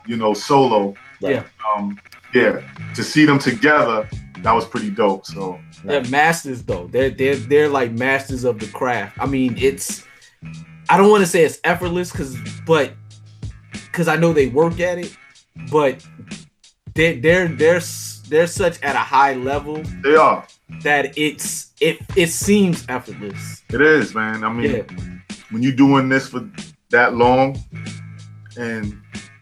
you 0.06 0.16
know, 0.16 0.34
solo. 0.34 0.94
Right. 1.20 1.36
Yeah. 1.36 1.44
Um, 1.74 1.98
yeah, 2.34 2.60
to 2.94 3.04
see 3.04 3.24
them 3.24 3.38
together, 3.38 4.08
that 4.38 4.52
was 4.52 4.66
pretty 4.66 4.90
dope. 4.90 5.24
So 5.24 5.58
They're 5.84 6.04
masters 6.04 6.62
though. 6.62 6.86
They're 6.88 7.10
they're 7.10 7.36
they're 7.36 7.68
like 7.68 7.92
masters 7.92 8.44
of 8.44 8.58
the 8.58 8.66
craft. 8.68 9.18
I 9.20 9.26
mean, 9.26 9.56
it's 9.58 10.04
I 10.88 10.96
don't 10.96 11.10
want 11.10 11.22
to 11.22 11.26
say 11.30 11.44
it's 11.44 11.60
effortless 11.64 12.10
because 12.10 12.36
but 12.66 12.92
because 13.72 14.08
I 14.08 14.16
know 14.16 14.32
they 14.32 14.48
work 14.48 14.80
at 14.80 14.98
it, 14.98 15.16
but 15.70 16.04
they're 16.94 17.16
they're 17.20 17.48
they're 17.48 17.80
they're 18.28 18.46
such 18.46 18.80
at 18.82 18.96
a 18.96 19.00
high 19.00 19.34
level 19.34 19.82
they 20.02 20.14
are. 20.16 20.46
that 20.82 21.16
it's 21.18 21.72
it 21.80 21.98
it 22.16 22.28
seems 22.30 22.84
effortless. 22.88 23.62
It 23.72 23.80
is, 23.80 24.14
man. 24.14 24.42
I 24.44 24.52
mean, 24.52 24.70
Yeah. 24.70 24.82
when 25.50 25.62
you're 25.62 25.72
doing 25.76 26.08
this 26.08 26.28
for 26.28 26.48
that 26.90 27.14
long 27.14 27.58
and 28.56 28.96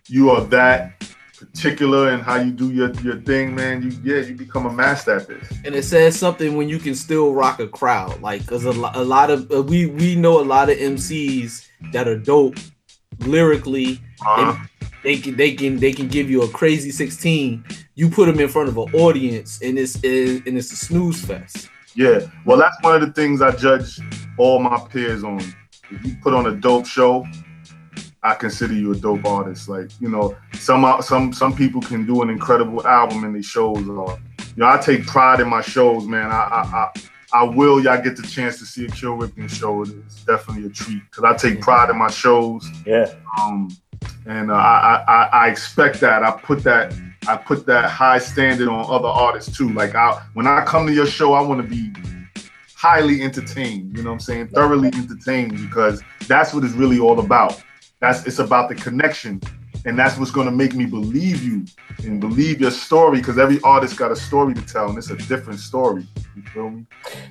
you 0.08 0.30
are 0.30 0.42
that 0.46 1.04
particular 1.52 2.12
in 2.12 2.20
how 2.20 2.36
you 2.36 2.50
do 2.50 2.70
your, 2.72 2.92
your 3.02 3.20
thing, 3.20 3.54
man, 3.54 3.82
you 3.82 3.90
yeah, 4.02 4.22
you 4.26 4.34
become 4.34 4.66
a 4.66 4.72
master 4.72 5.16
at 5.16 5.28
this. 5.28 5.44
And 5.64 5.74
it 5.74 5.84
says 5.84 6.18
something 6.18 6.56
when 6.56 6.68
you 6.68 6.78
can 6.78 6.94
still 6.94 7.34
rock 7.34 7.60
a 7.60 7.68
crowd, 7.68 8.20
like 8.20 8.42
because 8.42 8.64
a, 8.64 8.72
lo- 8.72 8.90
a 8.94 9.04
lot 9.04 9.30
of 9.30 9.50
uh, 9.52 9.62
we 9.62 9.86
we 9.86 10.14
know 10.16 10.40
a 10.40 10.46
lot 10.54 10.70
of 10.70 10.78
MCs 10.78 11.66
that 11.92 12.08
are 12.08 12.18
dope 12.18 12.56
lyrically 13.20 14.00
Uh, 14.26 14.56
they 15.02 15.16
can 15.18 15.36
they 15.36 15.52
can 15.54 15.78
they 15.78 15.92
can 15.92 16.08
give 16.08 16.30
you 16.30 16.42
a 16.42 16.48
crazy 16.48 16.90
16 16.90 17.64
you 17.94 18.08
put 18.08 18.26
them 18.26 18.38
in 18.40 18.48
front 18.48 18.68
of 18.68 18.76
an 18.78 18.88
audience 18.94 19.60
and 19.62 19.78
it's 19.78 19.96
and 19.96 20.56
it's 20.58 20.72
a 20.72 20.76
snooze 20.76 21.20
fest 21.24 21.68
Yeah, 21.94 22.20
well, 22.46 22.56
that's 22.56 22.76
one 22.80 22.94
of 22.94 23.02
the 23.06 23.12
things 23.12 23.42
I 23.42 23.50
judge 23.54 24.00
all 24.38 24.58
my 24.58 24.78
peers 24.90 25.22
on. 25.24 25.40
If 25.90 26.04
you 26.06 26.16
put 26.22 26.32
on 26.32 26.46
a 26.46 26.54
dope 26.54 26.86
show, 26.86 27.26
I 28.22 28.34
consider 28.34 28.74
you 28.74 28.92
a 28.92 28.96
dope 28.96 29.24
artist. 29.24 29.68
Like 29.68 29.90
you 30.00 30.08
know, 30.08 30.36
some 30.54 30.84
some 31.02 31.32
some 31.32 31.54
people 31.54 31.80
can 31.80 32.06
do 32.06 32.22
an 32.22 32.30
incredible 32.30 32.86
album 32.86 33.24
and 33.24 33.34
their 33.34 33.42
shows 33.42 33.88
are. 33.88 34.18
You 34.54 34.60
know, 34.60 34.66
I 34.66 34.78
take 34.78 35.06
pride 35.06 35.40
in 35.40 35.48
my 35.48 35.62
shows, 35.62 36.06
man. 36.06 36.30
I 36.30 36.42
I 36.42 36.62
I, 36.72 37.40
I 37.40 37.42
will 37.44 37.82
y'all 37.82 38.00
get 38.00 38.16
the 38.16 38.22
chance 38.22 38.58
to 38.58 38.66
see 38.66 38.84
a 38.84 38.88
Kill 38.88 39.16
Ripken 39.16 39.48
show. 39.48 39.82
It's 39.82 40.24
definitely 40.24 40.66
a 40.66 40.70
treat 40.70 41.02
because 41.10 41.24
I 41.24 41.34
take 41.36 41.60
pride 41.60 41.90
in 41.90 41.96
my 41.96 42.10
shows. 42.10 42.68
Yeah. 42.86 43.12
Um, 43.40 43.74
and 44.26 44.50
uh, 44.50 44.54
I, 44.54 45.04
I 45.08 45.14
I 45.14 45.28
I 45.44 45.48
expect 45.48 46.00
that. 46.00 46.22
I 46.22 46.30
put 46.32 46.62
that 46.64 46.94
I 47.26 47.36
put 47.36 47.66
that 47.66 47.90
high 47.90 48.18
standard 48.18 48.68
on 48.68 48.84
other 48.88 49.08
artists 49.08 49.56
too. 49.56 49.72
Like 49.72 49.94
I 49.94 50.22
when 50.34 50.46
I 50.46 50.64
come 50.64 50.86
to 50.86 50.92
your 50.92 51.06
show, 51.06 51.32
I 51.32 51.40
want 51.40 51.60
to 51.62 51.66
be 51.66 51.92
highly 52.74 53.22
entertained. 53.22 53.96
You 53.96 54.04
know 54.04 54.10
what 54.10 54.14
I'm 54.14 54.20
saying? 54.20 54.48
Thoroughly 54.48 54.88
entertained 54.88 55.56
because 55.56 56.02
that's 56.28 56.52
what 56.52 56.62
it's 56.62 56.74
really 56.74 57.00
all 57.00 57.18
about. 57.18 57.62
That's 58.02 58.26
it's 58.26 58.40
about 58.40 58.68
the 58.68 58.74
connection. 58.74 59.40
And 59.84 59.96
that's 59.98 60.18
what's 60.18 60.32
gonna 60.32 60.50
make 60.50 60.74
me 60.74 60.86
believe 60.86 61.42
you 61.42 61.64
and 62.04 62.20
believe 62.20 62.60
your 62.60 62.72
story 62.72 63.18
because 63.18 63.38
every 63.38 63.60
artist 63.62 63.96
got 63.96 64.10
a 64.10 64.16
story 64.16 64.54
to 64.54 64.60
tell 64.62 64.88
and 64.88 64.98
it's 64.98 65.10
a 65.10 65.16
different 65.16 65.60
story. 65.60 66.04
You 66.36 66.42
feel 66.42 66.70
me? 66.70 66.86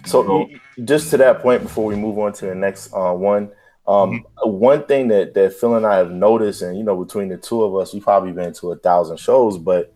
So 0.05 0.23
you- 0.47 0.59
just 0.85 1.09
to 1.11 1.17
that 1.17 1.41
point, 1.41 1.61
before 1.61 1.85
we 1.85 1.95
move 1.95 2.17
on 2.17 2.31
to 2.33 2.45
the 2.45 2.55
next 2.55 2.93
uh, 2.93 3.13
one, 3.13 3.51
um, 3.85 4.23
one 4.43 4.85
thing 4.85 5.09
that 5.09 5.33
that 5.33 5.53
Phil 5.53 5.75
and 5.75 5.85
I 5.85 5.97
have 5.97 6.11
noticed, 6.11 6.61
and 6.61 6.77
you 6.77 6.83
know, 6.85 6.95
between 7.03 7.27
the 7.27 7.37
two 7.37 7.63
of 7.63 7.75
us, 7.75 7.93
we've 7.93 8.03
probably 8.03 8.31
been 8.31 8.53
to 8.53 8.71
a 8.71 8.77
thousand 8.77 9.17
shows, 9.17 9.57
but 9.57 9.93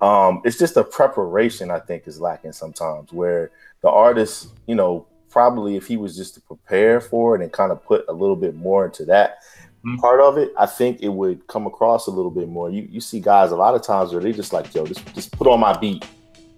um, 0.00 0.42
it's 0.44 0.58
just 0.58 0.74
the 0.74 0.84
preparation 0.84 1.70
I 1.70 1.78
think 1.78 2.08
is 2.08 2.20
lacking 2.20 2.52
sometimes. 2.52 3.12
Where 3.12 3.52
the 3.82 3.88
artist, 3.88 4.48
you 4.66 4.74
know, 4.74 5.06
probably 5.30 5.76
if 5.76 5.86
he 5.86 5.96
was 5.96 6.16
just 6.16 6.34
to 6.34 6.40
prepare 6.40 7.00
for 7.00 7.36
it 7.36 7.42
and 7.42 7.52
kind 7.52 7.70
of 7.70 7.84
put 7.84 8.04
a 8.08 8.12
little 8.12 8.36
bit 8.36 8.56
more 8.56 8.84
into 8.86 9.04
that 9.04 9.38
Mhm. 9.86 9.98
part 9.98 10.20
of 10.20 10.36
it, 10.38 10.52
I 10.58 10.66
think 10.66 11.00
it 11.02 11.08
would 11.08 11.46
come 11.46 11.66
across 11.66 12.06
a 12.06 12.10
little 12.10 12.30
bit 12.30 12.48
more. 12.48 12.68
You 12.70 12.86
you 12.90 13.00
see 13.00 13.20
guys 13.20 13.52
a 13.52 13.56
lot 13.56 13.74
of 13.74 13.82
times 13.82 14.12
where 14.12 14.22
they 14.22 14.32
just 14.32 14.52
like, 14.52 14.74
yo, 14.74 14.84
just 14.86 15.04
just 15.14 15.30
put 15.32 15.46
on 15.46 15.60
my 15.60 15.76
beat 15.78 16.04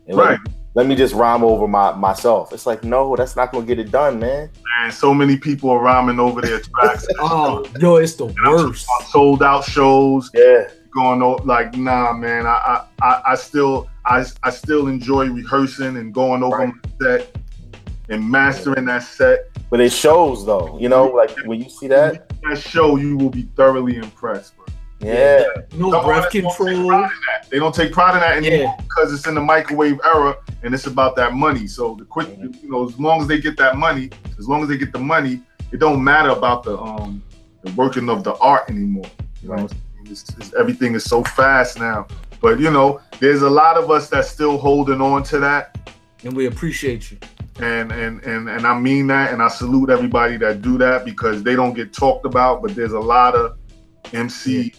and 0.09 0.17
let, 0.17 0.29
Right. 0.31 0.39
let 0.75 0.87
me 0.87 0.95
just 0.97 1.15
rhyme 1.15 1.45
over 1.45 1.69
my 1.69 1.93
myself. 1.93 2.53
It's 2.53 2.67
like, 2.67 2.83
no, 2.85 3.15
that's 3.17 3.37
not 3.37 3.53
gonna 3.53 3.67
get 3.67 3.79
it 3.79 3.91
done, 3.91 4.19
man. 4.21 4.51
And 4.83 4.93
so 4.93 5.13
many 5.13 5.37
people 5.37 5.69
are 5.71 5.79
rhyming 5.83 6.19
over 6.19 6.41
their 6.41 6.61
tracks. 6.61 7.07
Oh, 7.21 7.65
yo, 7.79 7.97
it's 7.97 8.15
the 8.15 8.27
worst. 8.47 8.87
sold 9.11 9.43
out 9.43 9.65
shows. 9.65 10.31
Yeah. 10.35 10.69
going 10.93 11.23
over 11.23 11.45
like 11.45 11.77
nah 11.77 12.13
man 12.13 12.47
I, 12.47 12.51
I 12.51 12.83
I 13.01 13.23
I 13.29 13.35
still 13.37 13.87
I 14.07 14.25
I 14.43 14.51
still 14.51 14.89
enjoy 14.89 15.27
rehearsing 15.31 15.97
and 15.97 16.13
going 16.13 16.43
over 16.43 16.57
Right. 16.57 16.73
my 16.75 16.91
set 17.01 17.37
and 18.09 18.29
mastering 18.29 18.87
that 18.87 19.05
set. 19.05 19.51
But 19.71 19.79
it 19.81 19.93
shows 19.93 20.45
though, 20.45 20.77
you 20.81 20.89
know, 20.89 21.05
like 21.07 21.31
when 21.47 21.61
you 21.63 21.71
see 21.71 21.87
that, 21.89 22.30
That 22.49 22.59
show 22.59 22.97
you 22.97 23.17
will 23.17 23.31
be 23.31 23.43
thoroughly 23.57 23.97
impressed, 23.97 24.57
bro. 24.57 24.67
yeah, 25.01 25.45
No 25.75 25.91
Some 25.91 26.05
breath 26.05 26.25
artists 26.25 26.41
don't 26.43 26.57
control. 26.57 26.89
pride 26.89 27.05
in 27.11 27.21
that. 27.27 27.51
They 27.51 27.59
don't 27.59 27.75
take 27.75 27.93
pride 27.93 28.15
in 28.15 28.21
that 28.21 28.37
anymore 28.39 28.75
Yeah. 28.79 28.83
because 28.85 29.13
it's 29.13 29.27
in 29.27 29.35
the 29.35 29.41
microwave 29.41 29.99
era 30.05 30.37
and 30.63 30.75
it's 30.75 30.87
about 30.87 31.17
that 31.17 31.35
money. 31.35 31.67
So 31.67 31.95
the 31.99 32.05
quick, 32.05 32.29
Mm-hmm. 32.29 32.65
you 32.65 32.71
know, 32.71 32.89
as 32.89 32.99
long 32.99 33.21
as 33.21 33.27
they 33.29 33.41
get 33.41 33.57
that 33.59 33.77
money, 33.77 34.11
as 34.39 34.49
long 34.49 34.63
as 34.63 34.69
they 34.69 34.79
get 34.79 34.93
the 34.93 34.99
money, 34.99 35.43
it 35.73 35.79
don't 35.79 36.03
matter 36.03 36.31
about 36.31 36.63
the 36.65 36.77
um 36.79 37.23
the 37.63 37.71
working 37.73 38.09
of 38.09 38.25
the 38.25 38.35
art 38.37 38.69
anymore. 38.71 39.05
You 39.43 39.49
know, 39.49 39.55
what 39.55 39.61
I'm 39.63 39.69
saying? 39.69 39.83
It's, 40.07 40.25
it's, 40.39 40.55
everything 40.55 40.95
is 40.95 41.05
so 41.05 41.23
fast 41.23 41.79
now. 41.79 42.07
But 42.41 42.59
you 42.59 42.71
know, 42.71 43.01
there's 43.21 43.43
a 43.43 43.51
lot 43.51 43.77
of 43.77 43.91
us 43.91 44.09
that's 44.09 44.29
still 44.31 44.57
holding 44.57 45.01
on 45.03 45.23
to 45.25 45.39
that. 45.41 45.77
And 46.25 46.35
we 46.35 46.47
appreciate 46.47 47.11
you. 47.11 47.19
And 47.63 47.93
and 47.93 48.23
and 48.25 48.49
and 48.49 48.67
I 48.67 48.79
mean 48.79 49.07
that, 49.09 49.33
and 49.33 49.43
I 49.43 49.49
salute 49.49 49.91
everybody 49.91 50.37
that 50.39 50.63
do 50.63 50.79
that 50.79 51.05
because 51.05 51.43
they 51.43 51.55
don't 51.55 51.75
get 51.75 51.93
talked 51.93 52.25
about. 52.27 52.63
But 52.63 52.75
there's 52.75 52.93
a 52.93 53.01
lot 53.01 53.35
of 53.35 53.57
MC 54.13 54.73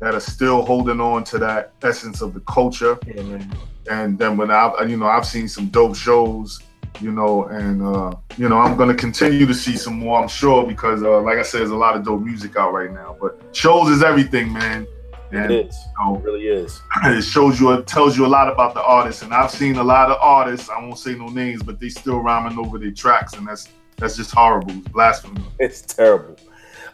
that 0.00 0.14
are 0.14 0.20
still 0.20 0.62
holding 0.62 1.00
on 1.00 1.24
to 1.24 1.38
that 1.38 1.72
essence 1.82 2.22
of 2.22 2.34
the 2.34 2.40
culture. 2.40 2.98
Yeah. 3.06 3.42
And 3.90 4.18
then 4.18 4.36
when 4.36 4.50
I've 4.50 4.88
you 4.88 4.96
know, 4.96 5.06
I've 5.06 5.26
seen 5.26 5.48
some 5.48 5.66
dope 5.66 5.96
shows, 5.96 6.60
you 7.00 7.12
know, 7.12 7.44
and 7.44 7.82
uh, 7.82 8.14
you 8.36 8.48
know, 8.48 8.58
I'm 8.58 8.76
gonna 8.76 8.94
continue 8.94 9.46
to 9.46 9.54
see 9.54 9.76
some 9.76 9.98
more, 9.98 10.20
I'm 10.20 10.28
sure, 10.28 10.66
because 10.66 11.02
uh, 11.02 11.20
like 11.20 11.38
I 11.38 11.42
said, 11.42 11.60
there's 11.60 11.70
a 11.70 11.76
lot 11.76 11.96
of 11.96 12.04
dope 12.04 12.22
music 12.22 12.56
out 12.56 12.72
right 12.72 12.92
now. 12.92 13.16
But 13.20 13.40
shows 13.52 13.88
is 13.90 14.02
everything, 14.02 14.52
man. 14.52 14.86
And 15.32 15.50
it 15.50 15.66
is. 15.66 15.84
know, 15.98 16.16
It 16.16 16.22
really 16.22 16.46
is. 16.46 16.80
it 17.04 17.22
shows 17.22 17.60
you, 17.60 17.72
it 17.72 17.86
tells 17.86 18.16
you 18.16 18.26
a 18.26 18.28
lot 18.28 18.52
about 18.52 18.74
the 18.74 18.82
artist. 18.82 19.22
And 19.22 19.32
I've 19.32 19.50
seen 19.50 19.76
a 19.76 19.84
lot 19.84 20.10
of 20.10 20.18
artists. 20.20 20.68
I 20.68 20.80
won't 20.80 20.98
say 20.98 21.14
no 21.14 21.28
names, 21.28 21.62
but 21.62 21.78
they 21.78 21.88
still 21.88 22.20
rhyming 22.20 22.58
over 22.58 22.78
their 22.78 22.90
tracks, 22.90 23.34
and 23.34 23.46
that's 23.46 23.68
that's 23.96 24.16
just 24.16 24.32
horrible. 24.32 24.72
It's 24.72 24.88
blasphemy. 24.88 25.42
It's 25.58 25.82
terrible. 25.82 26.36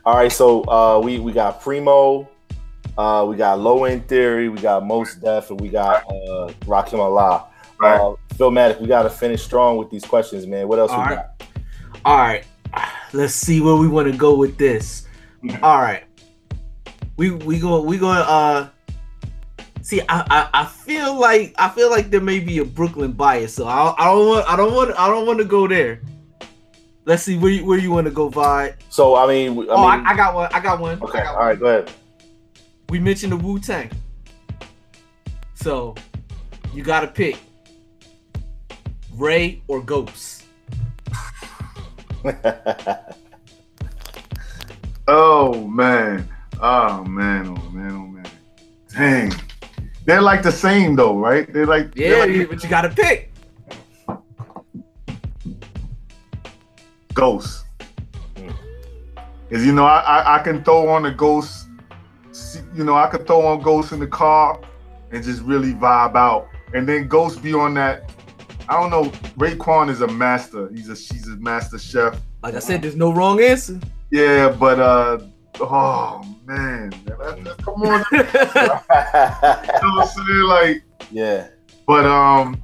All 0.05 0.17
right, 0.17 0.31
so 0.31 0.63
uh, 0.69 1.01
we 1.03 1.19
we 1.19 1.33
got 1.33 1.61
Primo, 1.61 2.29
uh, 2.99 3.27
we 3.29 3.37
got 3.37 3.59
Low 3.59 3.85
End 3.85 4.07
Theory, 4.09 4.49
we 4.49 4.59
got 4.59 4.85
Mos 4.85 5.15
Def, 5.17 5.51
and 5.51 5.61
we 5.61 5.69
got 5.69 6.05
uh, 6.05 6.53
Rakim 6.65 6.99
Allah. 6.99 7.47
Right. 7.81 8.01
Uh, 8.01 8.15
Phil 8.37 8.51
Matic, 8.51 8.81
we 8.81 8.87
got 8.87 9.03
to 9.03 9.11
finish 9.11 9.43
strong 9.43 9.77
with 9.77 9.91
these 9.91 10.05
questions, 10.05 10.47
man. 10.47 10.69
What 10.69 10.79
else 10.79 10.91
All 10.91 10.99
we 10.99 11.05
right. 11.05 11.27
got? 11.39 11.49
All 12.05 12.17
right. 12.19 12.45
Let's 13.13 13.35
see 13.35 13.61
where 13.61 13.77
we 13.77 13.89
want 13.89 14.11
to 14.11 14.17
go 14.17 14.37
with 14.37 14.57
this. 14.59 15.07
All 15.63 15.81
right. 15.81 16.05
We 17.17 17.31
we 17.31 17.59
go 17.59 17.81
we 17.83 17.99
going 17.99 18.19
to 18.19 18.29
uh 18.29 18.69
See, 19.83 20.01
I, 20.01 20.27
I 20.29 20.63
I 20.63 20.65
feel 20.65 21.15
like 21.15 21.55
I 21.57 21.69
feel 21.69 21.91
like 21.91 22.11
there 22.11 22.21
may 22.21 22.41
be 22.41 22.59
a 22.59 22.65
Brooklyn 22.65 23.13
bias, 23.13 23.55
so 23.55 23.69
I, 23.69 23.95
I 23.97 24.07
don't 24.07 24.27
want 24.27 24.51
I 24.51 24.57
don't 24.57 24.75
want 24.75 24.99
I 24.99 25.07
don't 25.07 25.27
want 25.29 25.39
to 25.39 25.45
go 25.45 25.69
there. 25.69 26.01
Let's 27.05 27.23
see 27.23 27.39
where 27.39 27.53
you, 27.53 27.65
where 27.65 27.79
you 27.79 27.93
want 27.93 28.07
to 28.07 28.11
go, 28.11 28.29
Vibe. 28.29 28.75
So 28.91 29.15
I 29.15 29.29
mean, 29.29 29.57
I 29.57 29.65
oh, 29.69 29.85
I, 29.85 30.03
I 30.05 30.17
got 30.17 30.35
one. 30.35 30.51
I 30.53 30.59
got 30.59 30.81
one. 30.81 31.01
okay, 31.01 31.21
got 31.21 31.37
all 31.37 31.47
right, 31.47 31.57
go 31.57 31.67
ahead. 31.67 31.93
we 32.89 32.99
mentioned 32.99 33.31
the 33.31 33.37
Wu 33.37 33.61
Tang. 33.61 33.89
So 35.55 35.95
you 36.75 36.83
gotta 36.83 37.07
pick 37.07 37.39
Ray 39.15 39.63
or 39.69 39.81
Ghost. 39.81 40.47
Oh 45.09 45.69
man. 45.69 46.29
Oh 46.61 47.05
man. 47.05 47.49
Oh 47.49 47.71
man. 47.71 47.93
Oh 47.93 48.07
man. 48.07 48.27
Dang. 48.89 49.33
They're 50.05 50.23
like 50.23 50.43
the 50.43 50.53
same 50.53 50.97
though, 50.97 51.19
right? 51.19 51.53
They're 51.53 51.67
like 51.67 51.95
Yeah, 51.95 52.11
they're 52.11 52.39
like 52.39 52.49
but 52.49 52.63
you 52.63 52.69
gotta 52.69 52.89
pick. 52.89 53.33
Ghost. 57.13 57.65
Cause 59.51 59.65
you 59.65 59.73
know 59.73 59.85
I, 59.85 60.01
I 60.01 60.37
I 60.37 60.43
can 60.43 60.65
throw 60.65 60.89
on 60.89 61.03
the 61.03 61.11
ghost. 61.11 61.69
You 62.75 62.85
know 62.85 62.95
I 62.95 63.09
could 63.09 63.27
throw 63.27 63.47
on 63.47 63.63
ghosts 63.63 63.93
in 63.93 64.01
the 64.01 64.07
car 64.07 64.61
and 65.11 65.23
just 65.23 65.43
really 65.43 65.73
vibe 65.73 66.17
out. 66.17 66.49
And 66.75 66.89
then 66.89 67.09
ghost 67.09 67.43
be 67.43 67.55
on 67.55 67.75
that. 67.75 68.13
I 68.69 68.81
don't 68.81 68.91
know. 68.91 69.11
Raekwon 69.39 69.89
is 69.91 70.01
a 70.01 70.09
master. 70.09 70.69
He's 70.73 70.89
a 70.89 70.97
she's 70.97 71.29
a 71.29 71.37
master 71.37 71.79
chef. 71.79 72.21
Like 72.43 72.55
I 72.55 72.59
said, 72.59 72.83
there's 72.83 72.97
no 72.97 73.13
wrong 73.13 73.41
answer. 73.41 73.81
Yeah, 74.11 74.49
but 74.49 74.79
uh, 74.79 75.19
oh 75.61 76.23
man, 76.45 76.91
that- 77.07 77.57
come 77.63 77.83
on, 77.83 78.05
you 78.13 78.19
know 79.89 79.95
what 79.97 80.03
I'm 80.03 80.07
saying? 80.09 80.43
Like, 80.45 80.83
yeah, 81.11 81.49
but 81.87 82.05
um, 82.07 82.63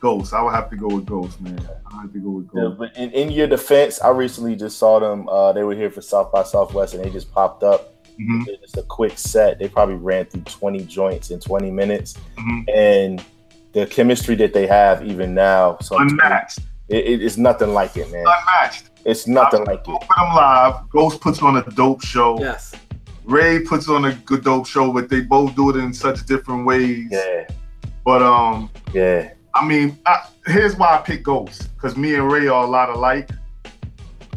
Ghost. 0.00 0.32
I 0.34 0.42
would 0.42 0.52
have 0.54 0.70
to 0.70 0.76
go 0.76 0.88
with 0.88 1.06
Ghost, 1.06 1.40
man. 1.40 1.58
I 1.92 2.02
have 2.02 2.12
to 2.12 2.18
go 2.18 2.30
with 2.30 2.48
Yeah, 2.54 2.62
Ghost. 2.62 2.78
but 2.78 2.96
in, 2.96 3.10
in 3.12 3.30
your 3.30 3.46
defense, 3.46 4.00
I 4.00 4.10
recently 4.10 4.54
just 4.56 4.78
saw 4.78 4.98
them. 5.00 5.28
Uh, 5.28 5.52
they 5.52 5.62
were 5.62 5.74
here 5.74 5.90
for 5.90 6.02
South 6.02 6.30
by 6.32 6.42
Southwest, 6.42 6.94
and 6.94 7.02
they 7.04 7.10
just 7.10 7.32
popped 7.32 7.62
up. 7.62 7.92
Mhm, 8.20 8.46
It's 8.48 8.60
just 8.62 8.76
a 8.78 8.82
quick 8.82 9.18
set. 9.18 9.58
They 9.58 9.68
probably 9.68 9.96
ran 9.96 10.24
through 10.26 10.42
20 10.42 10.84
joints 10.84 11.30
in 11.30 11.40
20 11.40 11.70
minutes, 11.70 12.14
mhm. 12.36 12.64
and 12.74 13.24
the 13.72 13.86
chemistry 13.86 14.34
that 14.36 14.52
they 14.54 14.66
have 14.66 15.04
even 15.06 15.34
now, 15.34 15.76
so 15.82 15.98
Unmatched, 15.98 16.60
it, 16.88 17.04
it- 17.04 17.22
it's 17.22 17.36
nothing 17.36 17.74
like 17.74 17.96
it, 17.96 18.10
man. 18.10 18.24
unmatched. 18.26 18.90
It's 19.06 19.26
nothing 19.26 19.64
like 19.64 19.84
Both 19.84 20.02
it. 20.02 20.08
of 20.10 20.16
them 20.26 20.34
live. 20.36 20.88
Ghost 20.90 21.20
puts 21.20 21.40
on 21.42 21.56
a 21.56 21.62
dope 21.70 22.02
show. 22.04 22.38
yes. 22.40 22.74
Ray 23.24 23.60
puts 23.60 23.88
on 23.88 24.04
a 24.04 24.12
good 24.14 24.44
dope 24.44 24.66
show, 24.66 24.92
but 24.92 25.08
they 25.08 25.20
both 25.20 25.56
do 25.56 25.70
it 25.70 25.76
in 25.76 25.92
such 25.92 26.26
different 26.26 26.64
ways. 26.64 27.08
Yeah, 27.10 27.46
But 28.04 28.22
um, 28.22 28.70
yeah, 28.92 29.30
I 29.54 29.66
mean, 29.66 29.98
I, 30.06 30.26
here's 30.46 30.76
why 30.76 30.94
I 30.96 30.98
pick 30.98 31.24
Ghost 31.24 31.74
because 31.74 31.96
me 31.96 32.14
and 32.14 32.30
Ray 32.30 32.46
are 32.46 32.62
a 32.62 32.66
lot 32.66 32.88
alike. 32.90 33.30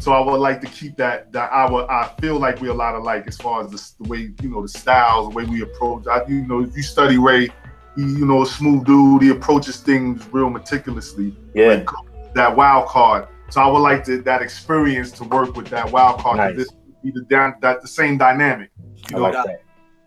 So 0.00 0.12
I 0.12 0.20
would 0.20 0.40
like 0.40 0.60
to 0.62 0.66
keep 0.66 0.96
that. 0.96 1.30
That 1.30 1.52
I 1.52 1.70
would. 1.70 1.84
I 1.88 2.10
feel 2.20 2.38
like 2.38 2.60
we're 2.60 2.70
a 2.70 2.74
lot 2.74 2.94
alike 2.96 3.26
as 3.28 3.36
far 3.36 3.62
as 3.62 3.70
the, 3.70 4.02
the 4.02 4.08
way 4.08 4.30
you 4.42 4.48
know 4.48 4.62
the 4.62 4.68
styles, 4.68 5.28
the 5.28 5.34
way 5.36 5.44
we 5.44 5.62
approach. 5.62 6.06
I, 6.08 6.24
you 6.26 6.46
know, 6.46 6.62
if 6.62 6.74
you 6.74 6.82
study 6.82 7.18
Ray, 7.18 7.48
he 7.96 8.02
you 8.02 8.26
know 8.26 8.42
a 8.42 8.46
smooth 8.46 8.86
dude. 8.86 9.22
He 9.22 9.28
approaches 9.28 9.76
things 9.80 10.26
real 10.32 10.48
meticulously. 10.50 11.36
yeah. 11.54 11.68
Like 11.68 11.88
that 12.34 12.56
wild 12.56 12.88
card. 12.88 13.28
So 13.50 13.60
I 13.60 13.66
would 13.66 13.80
like 13.80 14.04
to, 14.04 14.22
that 14.22 14.42
experience 14.42 15.10
to 15.12 15.24
work 15.24 15.56
with 15.56 15.68
that 15.68 15.90
wild 15.90 16.20
card. 16.20 16.38
'cause 16.38 16.56
Nice. 16.56 16.56
This 16.56 16.68
be 17.02 17.10
the 17.10 17.22
down 17.22 17.54
that 17.60 17.82
the 17.82 17.88
same 17.88 18.18
dynamic. 18.18 18.70
I 18.78 18.82
You 19.10 19.16
know, 19.16 19.22
like 19.22 19.32
that. 19.32 19.62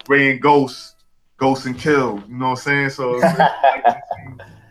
Ray 0.08 0.32
and 0.32 0.42
Ghost, 0.42 1.04
Ghost 1.38 1.66
and 1.66 1.78
Kill. 1.78 2.22
You 2.28 2.36
know 2.36 2.50
what 2.50 2.66
I'm 2.68 2.90
saying? 2.90 2.90
So. 2.92 3.20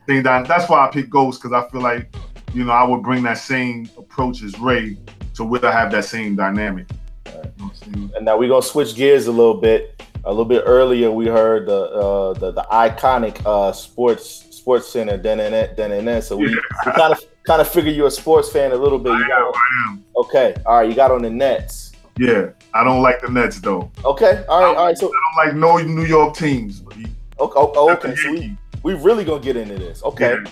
thing 0.07 0.23
that 0.23 0.49
that's 0.49 0.68
why 0.68 0.87
I 0.87 0.91
picked 0.91 1.11
Ghost 1.11 1.43
because 1.43 1.53
I 1.53 1.68
feel 1.70 1.81
like 1.81 2.14
you 2.53 2.64
know 2.64 2.73
I 2.73 2.85
would 2.85 3.03
bring 3.03 3.23
that 3.25 3.39
same 3.39 3.89
approach 3.97 4.43
as 4.43 4.59
Ray 4.59 4.99
to 5.35 5.45
where 5.45 5.64
I 5.64 5.73
have 5.73 5.91
that 5.93 6.05
same 6.05 6.37
dynamic. 6.37 6.87
You 7.27 7.33
know 7.33 7.39
what 7.39 7.53
I'm 7.61 7.75
saying? 7.75 8.12
And 8.16 8.25
now 8.25 8.39
we're 8.39 8.49
gonna 8.49 8.62
switch 8.62 8.95
gears 8.95 9.27
a 9.27 9.33
little 9.33 9.61
bit. 9.61 10.03
A 10.25 10.31
little 10.31 10.45
bit 10.45 10.62
earlier, 10.66 11.11
we 11.11 11.27
heard 11.27 11.66
the 11.66 11.83
uh, 11.91 12.35
the, 12.35 12.53
the 12.53 12.62
iconic 12.70 13.45
uh, 13.45 13.73
sports 13.73 14.47
sports 14.51 14.89
center. 14.89 15.16
Then 15.16 15.41
and 15.41 15.77
then 15.77 15.91
and 15.91 16.07
then. 16.07 16.23
So 16.23 16.37
we, 16.37 16.49
we 16.49 16.93
kind 16.93 17.12
of 17.12 17.25
kind 17.45 17.61
of 17.61 17.68
figure 17.68 17.90
you're 17.93 18.07
a 18.09 18.11
sports 18.11 18.51
fan 18.51 18.72
a 18.72 18.76
little 18.76 18.99
bit. 18.99 19.12
I 19.12 19.18
You 19.18 19.22
am, 19.24 19.28
got, 19.28 19.55
I 19.55 19.90
am. 19.90 20.05
okay, 20.16 20.55
all 20.66 20.78
right. 20.78 20.88
You 20.88 20.95
got 20.95 21.11
on 21.11 21.22
the 21.22 21.30
Nets. 21.30 21.93
Yeah, 22.18 22.51
I 22.74 22.84
don't 22.84 23.03
like 23.03 23.20
the 23.22 23.28
Nets 23.30 23.61
though. 23.61 23.90
Okay, 24.05 24.45
all 24.49 24.61
right, 24.61 24.76
all 24.76 24.86
right. 24.86 24.99
So 24.99 25.09
I 25.09 25.47
don't 25.47 25.47
like 25.47 25.57
no 25.57 25.78
New 25.78 26.05
York 26.05 26.36
teams. 26.36 26.80
But 26.80 26.97
okay, 26.97 27.09
oh, 27.40 27.90
okay. 27.93 28.14
So 28.16 28.30
we 28.32 28.57
we 28.82 28.95
really 28.95 29.24
gonna 29.24 29.43
get 29.43 29.57
into 29.57 29.76
this. 29.76 30.03
Okay. 30.05 30.36
Yeah. 30.45 30.51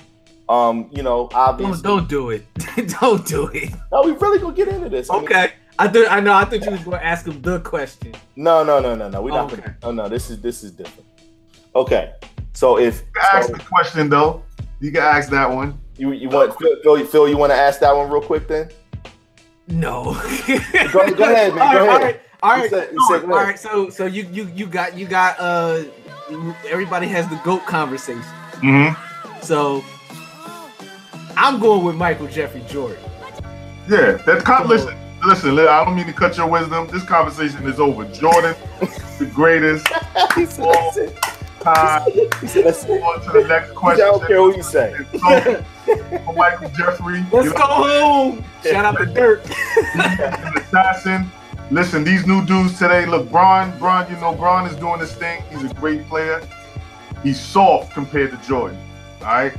Um, 0.48 0.88
you 0.90 1.02
know, 1.04 1.28
obviously. 1.32 1.80
Don't 1.82 1.98
don't 1.98 2.08
do 2.08 2.30
it. 2.30 2.44
don't 3.00 3.24
do 3.24 3.46
it. 3.54 3.70
No, 3.92 4.02
we 4.02 4.12
really 4.12 4.38
gonna 4.40 4.54
get 4.54 4.68
into 4.68 4.88
this. 4.88 5.08
I 5.10 5.14
mean, 5.16 5.24
Okay. 5.26 5.52
I 5.78 5.86
thought 5.88 6.08
I 6.10 6.20
know. 6.20 6.34
I 6.34 6.44
thought 6.44 6.62
you 6.64 6.70
was 6.72 6.80
going 6.84 6.98
to 6.98 7.06
ask 7.06 7.24
him 7.26 7.40
the 7.40 7.58
question. 7.60 8.14
No, 8.36 8.62
no, 8.64 8.80
no, 8.80 8.94
no, 8.94 9.08
no. 9.08 9.22
We're 9.22 9.30
not. 9.30 9.50
Okay. 9.52 9.62
Gonna, 9.62 9.76
oh 9.84 9.92
no, 9.92 10.08
this 10.08 10.28
is 10.28 10.40
this 10.40 10.62
is 10.64 10.72
different. 10.72 11.06
Okay. 11.74 12.12
So 12.52 12.78
if 12.78 13.00
You 13.00 13.06
can 13.14 13.36
ask 13.36 13.46
so 13.48 13.52
the 13.54 13.60
question 13.62 14.08
though. 14.10 14.42
You 14.80 14.90
can 14.92 15.02
ask 15.02 15.30
that 15.30 15.50
one. 15.50 15.78
You 16.00 16.12
you 16.12 16.28
want 16.28 16.56
Phil, 16.58 16.74
Phil, 16.82 17.06
Phil 17.06 17.28
you 17.28 17.36
want 17.36 17.52
to 17.52 17.56
ask 17.56 17.78
that 17.80 17.94
one 17.94 18.10
real 18.10 18.22
quick 18.22 18.48
then? 18.48 18.70
No. 19.68 20.14
Go- 20.92 21.14
go 21.14 21.24
ahead, 21.24 21.54
man, 21.54 21.66
All 21.66 21.72
go 21.74 21.86
right, 21.86 22.02
ahead. 22.02 22.20
All 22.42 22.56
You 22.56 22.62
right. 22.62 22.70
said- 22.70 22.88
you 22.92 23.06
said 23.08 23.14
right. 23.14 23.26
go 23.26 23.32
all 23.32 23.36
ahead. 23.38 23.48
right. 23.48 23.58
So 23.58 23.90
so 23.90 24.06
you 24.06 24.26
you 24.32 24.50
you 24.54 24.66
got 24.66 24.96
you 24.96 25.06
got 25.06 25.36
uh 25.38 25.82
everybody 26.68 27.06
has 27.08 27.28
the 27.28 27.36
goat 27.44 27.64
conversation. 27.66 28.22
Mm-hmm. 28.62 29.40
So 29.42 29.84
I'm 31.36 31.60
going 31.60 31.84
with 31.84 31.94
Michael 31.96 32.26
Jeffrey 32.26 32.62
Jordan. 32.68 32.98
Yeah, 33.88 34.12
that 34.26 34.42
con- 34.44 34.68
listen, 34.68 34.96
listen. 35.26 35.58
I 35.58 35.84
don't 35.84 35.94
mean 35.96 36.06
to 36.06 36.12
cut 36.12 36.36
your 36.36 36.46
wisdom. 36.48 36.86
This 36.88 37.02
conversation 37.04 37.66
is 37.66 37.78
over. 37.80 38.04
Jordan, 38.12 38.54
the 39.18 39.26
greatest 39.34 39.86
he 40.36 40.46
said, 40.46 40.64
that's 40.72 40.96
it. 40.96 41.16
time. 41.60 42.10
He 42.40 42.46
said, 42.46 42.64
that's 42.66 42.84
it. 42.84 43.02
On 43.02 43.20
to 43.24 43.30
the 43.42 43.48
next 43.48 43.72
question. 43.74 44.04
I 44.04 44.10
don't 44.10 44.26
care 44.26 44.42
what 44.42 44.56
you 44.56 44.62
say. 44.62 44.94
Michael 46.36 46.70
Jeffrey, 46.70 47.24
Let's 47.32 47.46
you 47.46 47.52
go 47.52 47.64
home. 47.64 48.44
Shout 48.64 48.84
out 48.84 48.98
to 48.98 49.06
Dirk. 49.06 49.44
assassin. 50.56 51.30
Listen, 51.70 52.02
these 52.02 52.26
new 52.26 52.44
dudes 52.46 52.78
today. 52.78 53.06
Look, 53.06 53.30
Bron, 53.30 53.76
Bron. 53.78 54.10
You 54.10 54.16
know, 54.20 54.34
Bron 54.34 54.66
is 54.66 54.76
doing 54.76 55.00
his 55.00 55.12
thing. 55.12 55.42
He's 55.50 55.62
a 55.62 55.72
great 55.74 56.06
player. 56.08 56.42
He's 57.22 57.38
soft 57.38 57.92
compared 57.92 58.30
to 58.32 58.36
Jordan. 58.48 58.78
All 59.20 59.26
right. 59.26 59.52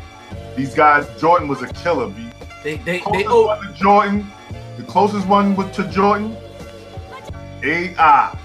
These 0.56 0.74
guys, 0.76 1.08
Jordan 1.20 1.48
was 1.48 1.62
a 1.62 1.68
killer. 1.68 2.08
B. 2.08 2.28
They 2.64 2.78
they 2.78 2.98
they 2.98 3.00
closest 3.00 3.28
oh 3.30 3.48
one 3.48 3.68
to 3.68 3.74
Jordan, 3.74 4.32
the 4.78 4.84
closest 4.84 5.28
one 5.28 5.56
with 5.56 5.72
to 5.74 5.88
Jordan, 5.88 6.36
AI. 7.64 8.38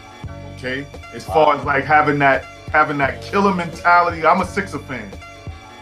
Okay, 0.56 0.86
as 1.12 1.24
far 1.24 1.56
as 1.56 1.64
like 1.64 1.84
having 1.84 2.18
that 2.20 2.44
having 2.72 2.98
that 2.98 3.20
killer 3.22 3.54
mentality. 3.54 4.24
I'm 4.24 4.40
a 4.40 4.46
Sixer 4.46 4.78
fan. 4.80 5.10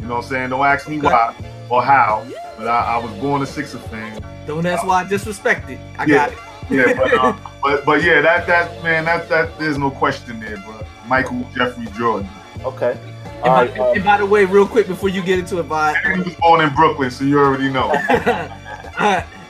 You 0.00 0.06
know 0.06 0.16
what 0.16 0.24
I'm 0.24 0.30
saying? 0.30 0.50
Don't 0.50 0.64
ask 0.66 0.88
me 0.88 0.98
Okay. 0.98 1.06
why 1.06 1.34
or 1.70 1.82
how, 1.82 2.26
but 2.58 2.66
I, 2.68 2.94
I 2.94 2.96
was 2.98 3.10
born 3.20 3.42
a 3.42 3.46
Sixer 3.46 3.78
fan. 3.78 4.22
don't 4.46 4.66
ask 4.66 4.86
why 4.86 5.00
I 5.00 5.04
disrespected. 5.04 5.78
I 5.98 6.04
Yeah. 6.04 6.14
got 6.16 6.32
it. 6.32 6.38
Yeah, 6.70 6.94
but 6.94 7.12
uh, 7.14 7.36
but 7.62 7.84
but 7.84 8.02
yeah, 8.02 8.20
that 8.22 8.46
that 8.46 8.82
man, 8.82 9.04
that 9.04 9.28
that 9.28 9.58
there's 9.58 9.76
no 9.78 9.90
question 9.90 10.40
there, 10.40 10.56
bro. 10.58 10.80
Michael 11.06 11.46
Jeffrey 11.54 11.86
Jordan. 11.96 12.28
Okay. 12.64 12.96
And, 13.36 13.44
All 13.44 13.50
by, 13.56 13.66
right. 13.66 13.78
um, 13.78 13.94
and 13.96 14.04
by 14.04 14.16
the 14.18 14.24
way, 14.26 14.44
real 14.46 14.66
quick 14.66 14.86
before 14.86 15.10
you 15.10 15.22
get 15.22 15.38
into 15.38 15.58
it, 15.58 15.64
Vi, 15.64 15.94
And 16.04 16.22
he 16.22 16.28
was 16.30 16.34
born 16.38 16.62
in 16.62 16.74
Brooklyn, 16.74 17.10
so 17.10 17.24
you 17.24 17.38
already 17.38 17.68
know. 17.68 17.92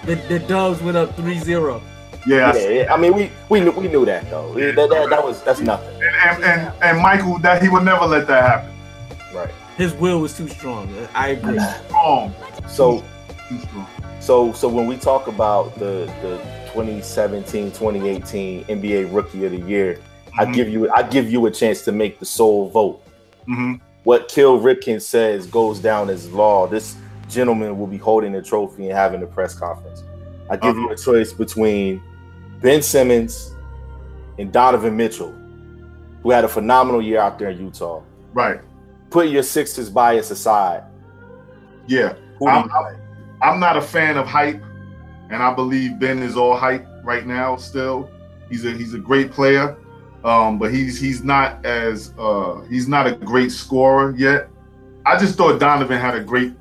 the, 0.04 0.14
the 0.28 0.38
Dubs 0.40 0.80
went 0.82 0.96
up 0.96 1.16
3-0. 1.16 1.80
Yeah, 2.26 2.50
I 2.50 2.56
yeah, 2.56 2.68
yeah, 2.68 2.94
I 2.94 2.96
mean, 2.96 3.12
we 3.14 3.30
we 3.50 3.60
knew 3.60 3.70
we 3.72 3.86
knew 3.86 4.06
that 4.06 4.30
though. 4.30 4.56
Yeah, 4.56 4.70
That, 4.72 4.88
that, 4.88 5.10
that 5.10 5.22
was 5.22 5.42
that's 5.42 5.60
nothing. 5.60 5.94
and, 6.02 6.42
and 6.42 6.72
and 6.82 6.98
Michael, 6.98 7.38
that 7.40 7.62
he 7.62 7.68
would 7.68 7.82
never 7.84 8.06
let 8.06 8.26
that 8.28 8.42
happen. 8.42 8.70
Right. 9.34 9.50
His 9.76 9.92
will 9.94 10.20
was 10.20 10.36
too 10.36 10.48
strong. 10.48 10.88
I 11.14 11.28
agree. 11.28 11.58
Strong, 11.86 12.34
So 12.68 13.02
too 13.48 13.58
strong. 13.58 13.86
So 14.20 14.52
so 14.52 14.68
when 14.68 14.86
we 14.86 14.96
talk 14.96 15.26
about 15.26 15.74
the 15.78 16.10
the 16.22 16.38
2017 16.72 17.70
2018 17.72 18.64
NBA 18.64 19.12
Rookie 19.12 19.44
of 19.44 19.52
the 19.52 19.60
Year, 19.60 19.98
I 20.38 20.44
Mhm. 20.46 20.54
give 20.54 20.68
you 20.68 20.90
I 20.92 21.02
give 21.02 21.30
you 21.30 21.44
a 21.46 21.50
chance 21.50 21.82
to 21.82 21.92
make 21.92 22.18
the 22.18 22.24
sole 22.24 22.68
vote. 22.70 23.00
Mhm. 23.48 23.80
What 24.04 24.28
Kill 24.28 24.60
Ripken 24.60 25.00
says 25.00 25.46
goes 25.46 25.78
down 25.80 26.08
as 26.10 26.30
law. 26.30 26.66
This 26.66 26.96
gentleman 27.28 27.78
will 27.78 27.86
be 27.86 27.96
holding 27.96 28.32
the 28.32 28.42
trophy 28.42 28.88
and 28.88 28.92
having 28.96 29.20
the 29.20 29.26
press 29.26 29.54
conference. 29.54 30.04
I 30.50 30.56
give 30.56 30.76
you 30.76 30.90
a 30.90 30.96
choice 30.96 31.32
between 31.32 32.02
Ben 32.60 32.82
Simmons 32.82 33.54
and 34.38 34.52
Donovan 34.52 34.96
Mitchell, 34.96 35.32
who 36.22 36.30
had 36.30 36.44
a 36.44 36.48
phenomenal 36.48 37.00
year 37.00 37.18
out 37.20 37.38
there 37.38 37.48
in 37.50 37.58
Utah. 37.58 38.00
Right. 38.34 38.60
Put 39.14 39.28
your 39.28 39.44
Sixers 39.44 39.88
bias 39.88 40.32
aside. 40.32 40.82
Yeah. 41.86 42.16
I'm, 42.42 42.48
I'm, 42.48 42.68
like? 42.68 42.96
I'm 43.40 43.60
not 43.60 43.76
a 43.76 43.80
fan 43.80 44.16
of 44.16 44.26
hype, 44.26 44.60
and 45.30 45.40
I 45.40 45.54
believe 45.54 46.00
Ben 46.00 46.18
is 46.18 46.36
all 46.36 46.56
hype 46.56 46.84
right 47.04 47.24
now. 47.24 47.54
Still, 47.54 48.10
he's 48.50 48.64
a 48.64 48.72
he's 48.72 48.92
a 48.92 48.98
great 48.98 49.30
player, 49.30 49.76
um, 50.24 50.58
but 50.58 50.74
he's 50.74 51.00
he's 51.00 51.22
not 51.22 51.64
as 51.64 52.12
uh, 52.18 52.62
he's 52.62 52.88
not 52.88 53.06
a 53.06 53.14
great 53.14 53.52
scorer 53.52 54.16
yet. 54.16 54.48
I 55.06 55.16
just 55.16 55.36
thought 55.36 55.60
Donovan 55.60 56.00
had 56.00 56.16
a 56.16 56.20
great, 56.20 56.52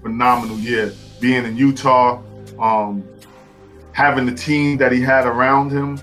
phenomenal 0.00 0.56
year 0.56 0.94
being 1.20 1.44
in 1.44 1.58
Utah, 1.58 2.22
um, 2.58 3.06
having 3.92 4.24
the 4.24 4.34
team 4.34 4.78
that 4.78 4.92
he 4.92 5.02
had 5.02 5.26
around 5.26 5.70
him. 5.70 6.00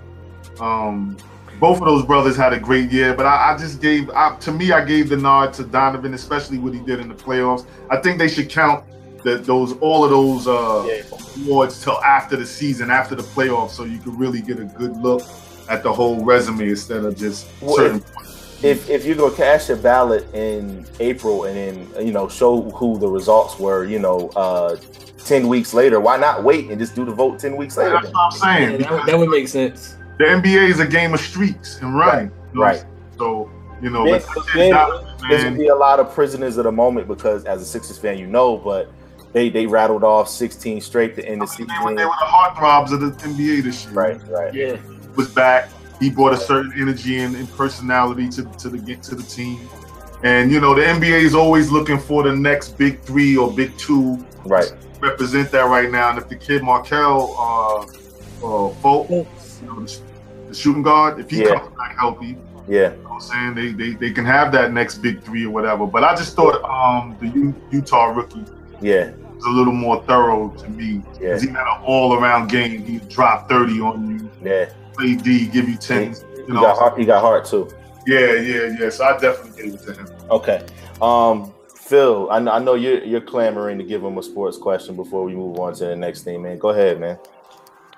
Um, 0.59 1.17
both 1.59 1.79
of 1.79 1.85
those 1.85 2.05
brothers 2.05 2.37
had 2.37 2.53
a 2.53 2.59
great 2.59 2.91
year, 2.91 3.13
but 3.13 3.25
I, 3.25 3.53
I 3.53 3.57
just 3.57 3.81
gave 3.81 4.09
I, 4.11 4.35
to 4.37 4.51
me 4.51 4.71
I 4.71 4.83
gave 4.85 5.09
the 5.09 5.17
nod 5.17 5.53
to 5.55 5.63
Donovan, 5.63 6.13
especially 6.13 6.57
what 6.57 6.73
he 6.73 6.79
did 6.79 6.99
in 6.99 7.07
the 7.09 7.15
playoffs. 7.15 7.65
I 7.89 7.97
think 7.97 8.17
they 8.17 8.27
should 8.29 8.49
count 8.49 8.85
that 9.23 9.45
those 9.45 9.73
all 9.79 10.05
of 10.05 10.11
those 10.11 10.47
uh, 10.47 10.85
Yeah. 10.87 11.43
awards 11.43 11.83
till 11.83 12.01
after 12.03 12.37
the 12.37 12.45
season, 12.45 12.89
after 12.89 13.15
the 13.15 13.23
playoffs, 13.23 13.71
so 13.71 13.83
you 13.83 13.97
can 13.99 14.17
really 14.17 14.41
get 14.41 14.59
a 14.59 14.65
good 14.65 14.95
look 14.97 15.23
at 15.69 15.83
the 15.83 15.91
whole 15.91 16.23
resume 16.23 16.69
instead 16.69 17.03
of 17.03 17.17
just 17.17 17.47
Well, 17.61 17.75
certain. 17.75 18.03
if 18.63 18.89
if 18.89 19.05
you 19.05 19.15
go 19.15 19.29
cast 19.29 19.67
your 19.67 19.77
ballot 19.77 20.33
in 20.33 20.85
April 20.99 21.43
and 21.43 21.55
then 21.93 22.05
you 22.07 22.13
know 22.13 22.29
show 22.29 22.61
who 22.71 22.97
the 22.97 23.07
results 23.07 23.59
were, 23.59 23.83
you 23.83 23.99
know, 23.99 24.29
uh, 24.37 24.77
ten 25.25 25.49
weeks 25.49 25.73
later, 25.73 25.99
why 25.99 26.15
not 26.15 26.43
wait 26.45 26.69
and 26.69 26.79
just 26.79 26.95
do 26.95 27.03
the 27.03 27.11
vote 27.11 27.37
ten 27.37 27.57
weeks 27.57 27.75
later? 27.75 27.99
That's 28.01 28.13
what 28.13 28.25
I'm 28.25 28.31
saying. 28.31 28.71
Yeah, 28.71 28.77
because 28.77 28.97
that, 28.99 29.05
that 29.07 29.19
would 29.19 29.29
make 29.29 29.49
sense. 29.49 29.97
The 30.19 30.25
NBA 30.25 30.69
is 30.69 30.79
a 30.79 30.85
game 30.87 31.13
of 31.13 31.19
streaks 31.21 31.79
and 31.81 31.95
running. 31.95 32.31
you 32.53 32.59
know? 32.59 32.65
Right. 32.65 32.83
So 33.17 33.49
you 33.81 33.89
know, 33.89 34.03
Then- 34.05 34.21
but 34.35 34.45
then 34.53 34.71
Donovan, 34.73 35.07
There's 35.29 35.43
gonna 35.45 35.57
be 35.57 35.67
a 35.67 35.75
lot 35.75 35.99
of 35.99 36.13
prisoners 36.13 36.57
of 36.57 36.65
the 36.65 36.71
moment 36.71 37.07
because 37.07 37.45
as 37.45 37.61
a 37.61 37.65
Sixers 37.65 37.97
fan, 37.97 38.17
you 38.17 38.27
know, 38.27 38.57
but 38.57 38.91
they 39.33 39.49
they 39.49 39.65
rattled 39.65 40.03
off 40.03 40.27
16 40.29 40.81
straight 40.81 41.15
to 41.15 41.25
end 41.25 41.41
the 41.41 41.45
season. 41.47 41.67
they 41.67 41.85
were, 41.85 41.95
they 41.95 42.05
were 42.05 42.11
the 42.19 42.25
heartthrobs 42.25 42.91
of 42.91 42.99
the 43.01 43.11
NBA 43.25 43.63
this 43.63 43.85
year. 43.85 43.93
Right, 43.93 44.21
right. 44.29 44.53
Yeah. 44.53 44.77
was 45.15 45.29
back. 45.29 45.69
He 45.99 46.09
brought 46.09 46.33
a 46.33 46.37
certain 46.37 46.73
energy 46.77 47.19
and, 47.19 47.35
and 47.35 47.49
personality 47.55 48.27
to, 48.29 48.43
to 48.43 48.69
the 48.69 48.77
get 48.77 49.01
to 49.03 49.15
the 49.15 49.23
team. 49.23 49.67
And 50.23 50.51
you 50.51 50.59
know, 50.59 50.73
the 50.75 50.81
NBA 50.81 51.21
is 51.21 51.33
always 51.35 51.71
looking 51.71 51.97
for 51.99 52.23
the 52.23 52.35
next 52.35 52.77
big 52.77 52.99
three 53.01 53.37
or 53.37 53.49
big 53.51 53.77
two 53.77 54.25
Right. 54.45 54.71
represent 54.99 55.51
that 55.51 55.67
right 55.69 55.89
now. 55.91 56.09
And 56.09 56.17
if 56.17 56.27
the 56.27 56.35
kid 56.35 56.63
Markelle 56.63 57.35
uh 57.37 58.45
uh 58.45 58.69
Folk, 58.81 59.07
you 59.61 59.67
know, 59.67 59.79
the, 59.81 60.01
the 60.47 60.53
shooting 60.53 60.81
guard, 60.83 61.19
if 61.19 61.29
he 61.29 61.41
Yeah. 61.43 61.59
comes 61.59 61.75
back 61.75 61.97
healthy, 61.97 62.37
Yeah. 62.67 62.93
you 62.95 63.03
know 63.03 63.09
I'm 63.13 63.19
saying 63.21 63.55
they, 63.55 63.71
they 63.71 63.93
they 63.95 64.11
can 64.11 64.25
have 64.25 64.51
that 64.53 64.71
next 64.73 64.99
big 64.99 65.21
three 65.23 65.45
or 65.45 65.49
whatever. 65.51 65.85
But 65.85 66.03
I 66.03 66.15
just 66.15 66.35
thought 66.35 66.63
um 66.63 67.15
the 67.19 67.27
U- 67.27 67.55
Utah 67.71 68.05
rookie 68.05 68.45
Yeah. 68.81 69.11
was 69.35 69.45
a 69.45 69.49
little 69.49 69.73
more 69.73 70.03
thorough 70.03 70.49
to 70.49 70.69
me. 70.69 71.01
Yeah. 71.21 71.39
He 71.39 71.47
had 71.47 71.61
an 71.67 71.81
all 71.83 72.13
around 72.13 72.49
game. 72.49 72.83
He 72.83 72.97
dropped 73.09 73.49
30 73.49 73.81
on 73.81 74.19
you, 74.19 74.29
Yeah. 74.43 74.69
play 74.93 75.15
D, 75.15 75.47
give 75.47 75.67
you 75.69 75.75
10. 75.77 76.13
He 76.13 76.41
You 76.47 76.53
know, 76.55 76.61
got 76.61 76.77
heart. 76.77 76.97
He 76.99 77.05
got 77.05 77.21
heart 77.21 77.45
too. 77.45 77.69
yeah, 78.07 78.33
yeah, 78.33 78.75
yeah. 78.79 78.89
So 78.89 79.03
I 79.05 79.17
definitely 79.17 79.61
gave 79.63 79.73
it 79.75 79.83
to 79.85 79.93
him. 79.93 80.07
Okay. 80.31 80.65
Um, 81.01 81.53
Phil, 81.75 82.27
I 82.31 82.37
know, 82.39 82.51
I 82.51 82.59
know 82.59 82.73
you're 82.75 83.03
you're 83.03 83.21
clamoring 83.21 83.77
to 83.79 83.83
give 83.83 84.03
him 84.03 84.17
a 84.19 84.23
sports 84.23 84.57
question 84.57 84.95
before 84.95 85.23
we 85.23 85.33
move 85.35 85.57
on 85.59 85.73
to 85.75 85.85
the 85.85 85.95
next 85.95 86.21
thing, 86.23 86.41
man. 86.41 86.57
Go 86.59 86.69
ahead, 86.69 86.99
man. 86.99 87.17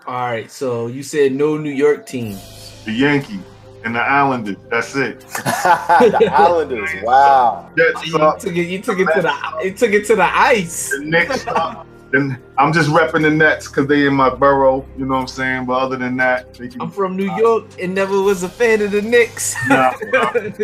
All 0.08 0.26
right. 0.26 0.49
So 0.49 0.88
you 0.88 1.04
said 1.04 1.34
no 1.34 1.58
New 1.58 1.70
York 1.72 2.06
team. 2.06 2.38
The 2.86 2.91
Yankees 2.91 3.39
and 3.84 3.95
the 3.95 3.99
Islanders. 3.99 4.58
That's 4.70 4.95
it. 4.95 5.20
the 5.30 6.30
Islanders. 6.32 6.89
Wow. 7.04 7.70
Uh, 7.72 7.76
Jets 7.76 8.06
You 8.06 8.12
suck. 8.14 8.39
took 8.39 8.56
it. 8.56 8.64
You 8.68 8.82
took 8.82 8.99
it 8.99 9.08
to 9.16 9.22
the. 9.22 9.62
You 9.64 9.72
took 9.74 9.91
it 9.91 10.06
to 10.08 10.16
the 10.16 10.24
ice. 10.24 10.89
The 10.91 11.06
Knicks 11.06 11.47
uh, 11.47 11.54
suck. 11.54 11.88
Then 12.12 12.38
I'm 12.58 12.74
just 12.74 12.89
repping 12.89 13.22
the 13.22 13.30
Nets 13.30 13.70
because 13.70 13.88
they 13.88 14.06
in 14.06 14.14
my 14.14 14.30
borough. 14.30 14.86
You 14.97 15.06
know 15.06 15.16
what 15.16 15.22
I'm 15.22 15.28
saying? 15.28 15.66
But 15.66 15.80
other 15.80 15.95
than 15.95 16.18
that, 16.18 16.54
they 16.56 16.68
can. 16.68 16.82
I'm 16.82 16.91
from 16.91 17.16
New 17.16 17.34
York 17.38 17.66
and 17.82 17.95
never 17.95 18.22
was 18.22 18.43
a 18.43 18.49
fan 18.49 18.82
of 18.82 18.91
the 18.91 19.02
Knicks. 19.02 19.56
Nah. 19.70 19.91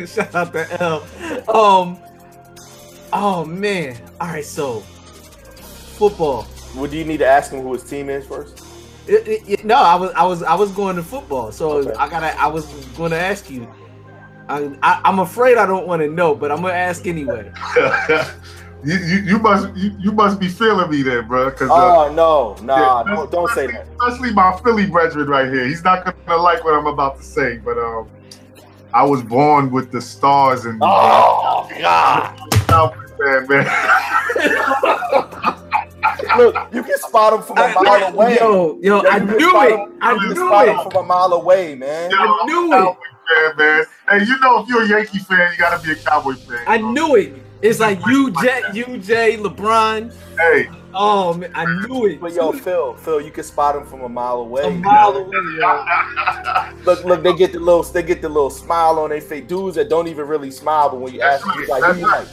Shout 0.06 0.36
out 0.36 0.52
to 0.54 0.82
L. 0.82 1.04
Um. 1.56 1.98
Oh 3.14 3.46
man. 3.46 3.98
All 4.20 4.28
right. 4.28 4.44
So 4.44 4.82
football. 4.82 6.46
Well, 6.76 6.94
you 6.94 7.06
need 7.06 7.18
to 7.20 7.26
ask 7.26 7.52
him 7.52 7.62
who 7.62 7.74
his 7.74 7.84
team 7.84 8.10
is 8.10 8.26
first? 8.28 8.67
It- 9.08 9.28
it- 9.28 9.50
it- 9.50 9.66
no, 9.66 9.76
I 9.76 9.96
was 9.96 10.12
I 10.14 10.24
was 10.24 10.44
I 10.44 10.56
was 10.56 10.72
going 10.72 10.96
to 10.98 11.04
football, 11.04 11.52
so 11.52 11.78
Okay. 11.80 11.94
I 11.98 12.10
gotta 12.10 12.40
I 12.40 12.48
was 12.48 12.66
going 12.98 13.12
to 13.12 13.20
ask 13.20 13.50
you. 13.50 13.68
I, 14.50 14.72
I, 14.82 15.02
I'm 15.04 15.20
afraid 15.20 15.58
I 15.58 15.66
don't 15.66 15.88
want 15.88 16.02
to 16.02 16.08
know, 16.08 16.34
but 16.34 16.52
I'm 16.52 16.62
gonna 16.62 16.74
ask 16.74 17.06
anyway. 17.06 17.52
You, 18.84 18.96
you, 19.00 19.18
you 19.22 19.40
must 19.40 19.76
you, 19.76 19.92
you 20.00 20.12
must 20.12 20.40
be 20.40 20.48
feeling 20.48 20.90
me 20.92 21.02
then, 21.02 21.28
bro. 21.28 21.50
Cause 21.52 21.70
uh, 21.70 21.74
Oh 21.74 22.14
no, 22.14 22.56
nah, 22.64 23.04
yeah, 23.04 23.16
don't, 23.16 23.32
don't 23.32 23.50
say 23.52 23.66
that. 23.68 23.88
especially 24.00 24.34
my 24.34 24.56
Philly 24.64 24.86
brethren 24.86 25.28
right 25.28 25.52
here. 25.52 25.66
He's 25.66 25.84
not 25.84 26.06
gonna 26.06 26.42
like 26.42 26.64
what 26.64 26.76
I'm 26.76 26.86
about 26.86 27.18
to 27.18 27.24
say, 27.24 27.58
but 27.58 27.78
um, 27.80 28.08
I 28.94 29.04
was 29.04 29.24
born 29.24 29.72
with 29.72 29.92
the 29.92 30.00
stars 30.00 30.66
and 30.66 30.80
Oh 30.84 31.68
God! 31.80 32.38
Cowboy 32.68 32.96
fan, 33.20 33.48
man. 33.50 33.66
Look, 36.38 36.56
you 36.74 36.84
can 36.84 36.98
spot 36.98 37.34
him 37.34 37.42
from 37.42 37.58
a 37.58 37.74
mile 37.74 38.14
away. 38.14 38.36
Yo, 38.40 38.80
yo, 38.82 39.00
I 39.00 39.18
You 39.18 39.26
can 39.26 39.38
knew 39.38 39.62
it. 39.62 39.72
him- 39.72 39.94
I 40.02 40.14
knew 40.14 40.36
spot 40.36 40.68
him 40.68 40.80
it. 40.80 40.84
from 40.84 41.04
a 41.04 41.08
mile 41.08 41.34
away, 41.34 41.76
man. 41.76 42.12
Yo, 42.12 42.18
I 42.18 42.46
knew 42.46 42.74
I'm 42.74 42.74
it. 42.74 42.86
Cowboy 42.86 42.96
fan, 43.28 43.58
man. 43.58 43.86
Hey, 44.10 44.26
you 44.26 44.40
know 44.40 44.60
if 44.62 44.68
you're 44.70 44.84
a 44.84 44.88
Yankee 44.88 45.20
fan, 45.20 45.52
you 45.52 45.58
gotta 45.58 45.84
be 45.86 45.92
a 45.92 45.96
Cowboy 45.96 46.34
fan. 46.34 46.64
I 46.68 46.78
knew 46.78 47.16
it. 47.16 47.34
It's 47.62 47.80
like 47.80 48.00
UJ, 48.02 48.64
UJ, 48.86 49.38
LeBron. 49.40 50.14
Hey, 50.38 50.70
Oh 51.00 51.34
man, 51.34 51.52
I 51.54 51.66
knew 51.86 52.06
it. 52.08 52.20
But 52.20 52.34
yo, 52.34 52.52
Phil, 52.52 52.96
Phil, 52.96 53.22
you 53.22 53.30
can 53.30 53.44
spot 53.44 53.76
him 53.76 53.86
from 53.86 54.02
a 54.02 54.10
mile 54.10 54.38
away. 54.38 54.64
a 54.64 54.70
mile 54.72 55.16
away. 55.16 55.38
Yo. 55.60 55.86
Look, 56.86 57.04
look, 57.04 57.22
they 57.24 57.36
get 57.36 57.52
the 57.52 57.60
little, 57.60 57.84
they 57.84 58.02
get 58.02 58.22
the 58.22 58.30
little 58.30 58.50
smile 58.50 58.98
on 59.00 59.10
their 59.10 59.20
face. 59.22 59.46
Dudes 59.48 59.76
that 59.76 59.90
don't 59.90 60.08
even 60.08 60.28
really 60.28 60.50
smile, 60.52 60.90
but 60.90 61.00
when 61.02 61.14
you 61.14 61.22
ask 61.22 61.46
them, 61.46 61.66
like, 61.68 61.98
you 61.98 62.08
like? 62.08 62.28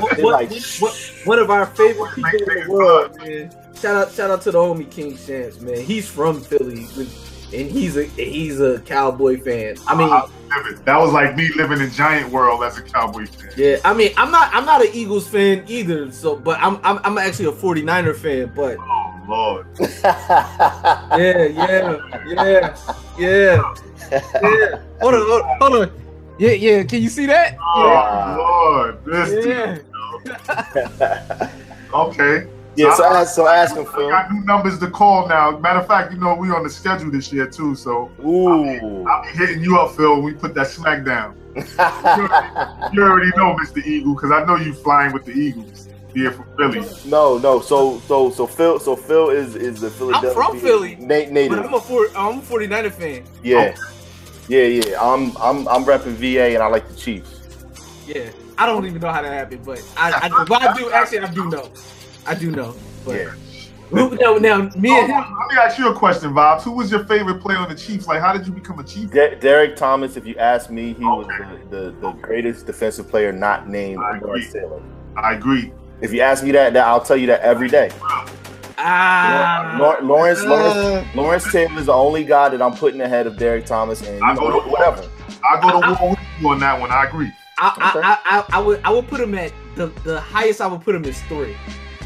What, 0.00 0.16
They 0.16 0.22
what, 0.22 0.32
like, 0.32 0.52
what- 0.78 1.12
one 1.24 1.38
of 1.40 1.50
our 1.50 1.66
favorite 1.66 2.14
people 2.14 2.30
in 2.30 2.66
the 2.66 2.72
world, 2.72 3.16
man. 3.18 3.50
Shout 3.80 3.96
out, 3.96 4.12
shout 4.12 4.30
out 4.30 4.40
to 4.42 4.52
the 4.52 4.58
homie 4.58 4.88
King 4.90 5.16
Shams, 5.16 5.60
man. 5.60 5.78
He's 5.82 6.08
from 6.08 6.40
Philly, 6.40 6.86
and 7.52 7.70
he's 7.70 7.96
a 7.96 8.04
he's 8.04 8.60
a 8.60 8.80
Cowboy 8.80 9.40
fan. 9.40 9.76
I 9.86 9.94
mean, 9.94 10.08
that 10.84 10.96
was 10.98 11.12
like 11.12 11.36
me 11.36 11.50
living 11.56 11.80
in 11.80 11.90
Giant 11.90 12.30
World 12.32 12.62
as 12.64 12.78
a 12.78 12.82
Cowboy 12.82 13.26
fan. 13.26 13.50
yeah. 13.56 13.76
I 13.84 13.94
mean, 13.94 14.12
I'm 14.16 14.30
not 14.30 14.50
I'm 14.54 14.64
not 14.64 14.82
an 14.82 14.90
Eagles 14.92 15.28
fan 15.28 15.64
either. 15.68 16.10
So, 16.12 16.36
but 16.36 16.58
I'm 16.60 16.78
I'm, 16.82 16.98
I'm 17.04 17.18
actually 17.18 17.46
a 17.46 17.52
49er 17.52 18.16
fan. 18.16 18.52
But 18.54 18.78
Oh 18.78 19.12
Lord. 19.28 19.66
yeah, 20.04 21.44
yeah, 21.46 21.98
yeah, 22.26 22.76
yeah, 23.18 23.72
yeah. 24.42 24.80
Hold 25.00 25.14
on, 25.14 25.26
hold 25.26 25.42
on, 25.42 25.58
hold 25.60 25.74
on. 25.82 25.90
Yeah, 26.38 26.52
yeah. 26.52 26.82
Can 26.84 27.02
you 27.02 27.08
see 27.08 27.26
that? 27.26 27.56
Oh 27.60 28.34
Lord. 28.38 29.04
This 29.04 29.46
Yeah. 29.46 29.78
dude. 29.78 29.84
Okay. 31.94 32.46
Yeah. 32.76 32.94
So 32.94 33.04
ask, 33.04 33.34
so 33.34 33.48
ask 33.48 33.74
him, 33.76 33.86
I 33.88 33.92
Phil. 33.92 34.08
got 34.10 34.30
new 34.32 34.40
numbers 34.44 34.78
to 34.80 34.90
call 34.90 35.26
now. 35.28 35.58
Matter 35.58 35.80
of 35.80 35.86
fact, 35.86 36.12
you 36.12 36.18
know 36.18 36.34
we 36.34 36.50
on 36.50 36.62
the 36.62 36.70
schedule 36.70 37.10
this 37.10 37.32
year 37.32 37.46
too, 37.48 37.74
so 37.74 38.10
Ooh. 38.24 39.04
I'll 39.06 39.22
be 39.22 39.28
hitting 39.38 39.62
you 39.62 39.78
up, 39.78 39.96
Phil. 39.96 40.14
When 40.14 40.24
we 40.24 40.34
put 40.34 40.54
that 40.54 40.68
smack 40.68 41.04
down. 41.04 41.34
You 42.92 43.02
already 43.02 43.30
know, 43.36 43.54
Mr. 43.56 43.84
Eagle, 43.84 44.14
because 44.14 44.30
I 44.30 44.44
know 44.44 44.56
you 44.56 44.72
flying 44.74 45.12
with 45.12 45.24
the 45.24 45.32
Eagles 45.32 45.88
here 46.14 46.30
from 46.30 46.46
Philly. 46.56 46.86
no, 47.06 47.38
no. 47.38 47.60
So, 47.60 47.98
so, 48.00 48.30
so 48.30 48.46
Phil, 48.46 48.78
so 48.78 48.94
Phil 48.96 49.30
is 49.30 49.54
is 49.56 49.80
the 49.80 49.90
Philadelphia. 49.90 50.30
I'm 50.30 50.34
from 50.34 50.60
Philly, 50.60 50.96
na- 50.96 51.06
But 51.08 51.32
native. 51.32 51.58
I'm 51.58 51.74
a 51.74 51.80
four, 51.80 52.06
I'm 52.16 52.38
a 52.38 52.42
49er 52.42 52.92
fan. 52.92 53.24
Yeah, 53.42 53.74
yeah, 54.48 54.62
yeah. 54.64 55.00
I'm 55.02 55.36
I'm 55.38 55.66
I'm 55.68 55.84
repping 55.84 56.12
VA, 56.14 56.54
and 56.54 56.62
I 56.62 56.66
like 56.68 56.88
the 56.88 56.94
Chiefs. 56.94 57.40
Yeah, 58.06 58.30
I 58.56 58.66
don't 58.66 58.86
even 58.86 59.00
know 59.00 59.10
how 59.12 59.22
that 59.22 59.32
happened, 59.32 59.64
but 59.64 59.82
I, 59.96 60.28
I, 60.30 60.44
but 60.44 60.62
I 60.62 60.76
do 60.76 60.90
actually 60.90 61.20
I 61.20 61.32
do 61.32 61.50
know, 61.50 61.70
I 62.26 62.34
do 62.34 62.50
know. 62.50 62.74
But 63.04 63.16
Yeah. 63.16 63.30
Who- 63.90 64.16
no, 64.16 64.36
now 64.36 64.58
me 64.76 64.90
Oh, 64.90 65.00
and 65.00 65.12
him, 65.12 65.24
let 65.38 65.48
me 65.54 65.56
ask 65.62 65.78
you 65.78 65.88
a 65.88 65.94
question, 65.94 66.34
Vibes. 66.34 66.62
Who 66.62 66.72
was 66.72 66.90
your 66.90 67.04
favorite 67.04 67.40
player 67.40 67.58
on 67.58 67.68
the 67.68 67.74
Chiefs? 67.76 68.08
Like, 68.08 68.20
how 68.20 68.32
did 68.32 68.44
you 68.44 68.52
become 68.52 68.80
a 68.80 68.84
Chief? 68.84 69.10
De- 69.12 69.36
Derrick 69.36 69.76
Thomas, 69.76 70.16
if 70.16 70.26
you 70.26 70.34
ask 70.38 70.70
me, 70.70 70.92
he 70.92 71.04
was 71.04 71.24
Okay. 71.26 71.48
the, 71.70 71.76
the, 71.76 71.90
the 72.00 72.10
greatest 72.20 72.66
defensive 72.66 73.08
player 73.08 73.30
not 73.30 73.68
named 73.68 74.02
I 74.02 74.18
Lawrence 74.18 74.48
agree. 74.48 74.60
Taylor. 74.60 74.82
I 75.16 75.34
agree. 75.34 75.72
If 76.00 76.12
you 76.12 76.20
ask 76.20 76.42
me 76.42 76.50
that, 76.50 76.72
that 76.72 76.84
I'll 76.84 77.00
tell 77.00 77.16
you 77.16 77.28
that 77.28 77.42
every 77.42 77.68
day. 77.68 77.90
ah, 78.78 79.76
Lawrence, 80.02 80.42
Lawrence, 80.42 80.74
uh, 80.74 81.04
Lawrence 81.14 81.50
Taylor 81.52 81.78
is 81.78 81.86
the 81.86 81.92
only 81.94 82.24
guy 82.24 82.48
that 82.48 82.60
I'm 82.60 82.74
putting 82.74 83.00
ahead 83.00 83.26
of 83.26 83.36
Derrick 83.38 83.66
Thomas, 83.66 84.02
and 84.06 84.22
I 84.22 84.34
go 84.34 84.50
to- 84.60 84.68
whatever. 84.68 85.04
I 85.48 85.60
go 85.60 85.80
to 85.80 85.96
war 86.00 86.10
with 86.10 86.18
you 86.40 86.48
on 86.50 86.58
that 86.60 86.78
one. 86.80 86.90
I 86.90 87.04
agree. 87.04 87.30
I, 87.58 87.68
Okay. 87.68 88.00
I, 88.02 88.18
I, 88.24 88.38
I, 88.40 88.44
I 88.58 88.60
would 88.60 88.80
I 88.84 88.90
would 88.90 89.08
put 89.08 89.20
him 89.20 89.34
at 89.34 89.52
the, 89.76 89.86
the 90.04 90.20
highest 90.20 90.60
I 90.60 90.66
would 90.66 90.82
put 90.82 90.94
him 90.94 91.04
is 91.04 91.20
three. 91.22 91.56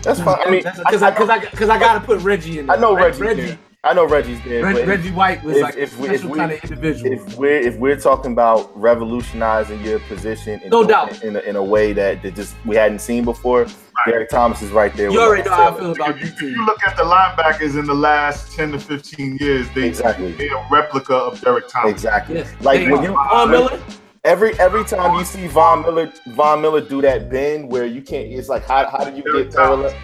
That's 0.03 0.21
fine. 0.21 0.39
I 0.47 0.51
mean, 0.51 0.63
because 0.63 1.03
I, 1.03 1.09
I 1.09 1.11
because 1.11 1.29
I 1.31 1.39
because 1.39 1.69
I, 1.69 1.79
gotta 1.79 2.01
put 2.01 2.21
Reggie 2.23 2.59
in. 2.59 2.67
There. 2.67 2.77
I 2.77 2.81
know 2.81 2.95
Reg- 2.95 3.19
Reggie's 3.19 3.21
Reggie. 3.51 3.59
I 3.83 3.95
know 3.95 4.07
Reggie's 4.07 4.43
there. 4.45 4.63
Reg- 4.63 4.87
Reggie 4.87 5.11
White 5.11 5.43
was 5.43 5.57
if- 5.57 5.63
like 5.63 5.77
if 5.77 5.99
a 5.99 6.03
we, 6.03 6.09
if 6.11 6.25
we, 6.25 6.39
kind 6.39 6.53
of 6.53 6.63
individual. 6.65 7.13
If 7.13 7.37
we're 7.39 7.61
if 7.61 7.77
we're 7.77 7.97
talking 7.99 8.33
about 8.33 8.79
revolutionizing 8.79 9.83
your 9.83 10.01
position, 10.01 10.61
and 10.63 10.71
No 10.71 10.79
doing 10.83 10.89
doubt. 10.89 11.13
it 11.13 11.23
in 11.23 11.37
a, 11.37 11.41
in 11.41 11.57
a 11.57 11.65
way 11.65 11.93
that, 11.95 12.23
that 12.23 12.35
just 12.35 12.55
we 12.67 12.77
hadn't 12.77 12.99
seen 13.01 13.25
before, 13.25 13.67
Derrick 14.07 14.29
Thomas 14.29 14.61
is 14.63 14.71
right 14.71 14.95
there. 14.95 15.11
you 15.11 15.21
already 15.21 15.43
know 15.49 15.55
how 15.55 15.75
I 15.75 15.79
feel 15.79 15.93
about 15.93 16.11
If 16.11 16.21
you, 16.23 16.29
DT. 16.29 16.33
if 16.35 16.57
you 16.57 16.67
look 16.67 16.79
at 16.87 16.97
the 16.97 17.03
linebackers 17.05 17.79
in 17.79 17.87
the 17.87 17.95
last 17.95 18.53
10 18.55 18.73
to 18.73 18.79
15 18.79 19.39
years, 19.41 19.67
they, 19.75 19.89
Exactly. 19.89 20.33
they're 20.33 20.57
a 20.57 20.69
replica 20.71 21.15
of 21.15 21.41
Derrick 21.41 21.69
Thomas. 21.69 21.91
Exactly. 21.93 22.37
Yes. 22.37 22.53
Like 22.61 22.81
Hey, 22.81 22.91
when 22.93 23.03
you 23.03 23.13
Von 23.13 23.51
Miller. 23.51 23.81
Every 24.23 24.59
every 24.61 24.85
time 24.85 25.19
you 25.19 25.25
see 25.25 25.47
Von 25.47 25.81
Miller 25.83 26.13
Von 26.29 26.61
Miller 26.61 26.83
do 26.83 27.01
that 27.01 27.31
bend 27.31 27.71
where 27.71 27.87
you 27.87 28.03
can't 28.03 28.27
it's 28.31 28.51
like 28.51 28.65
how, 28.67 28.87
how 28.91 29.03
do 29.09 29.17
you 29.17 29.23
Derrick 29.23 29.49
get 29.49 29.57
parallel? 29.57 29.95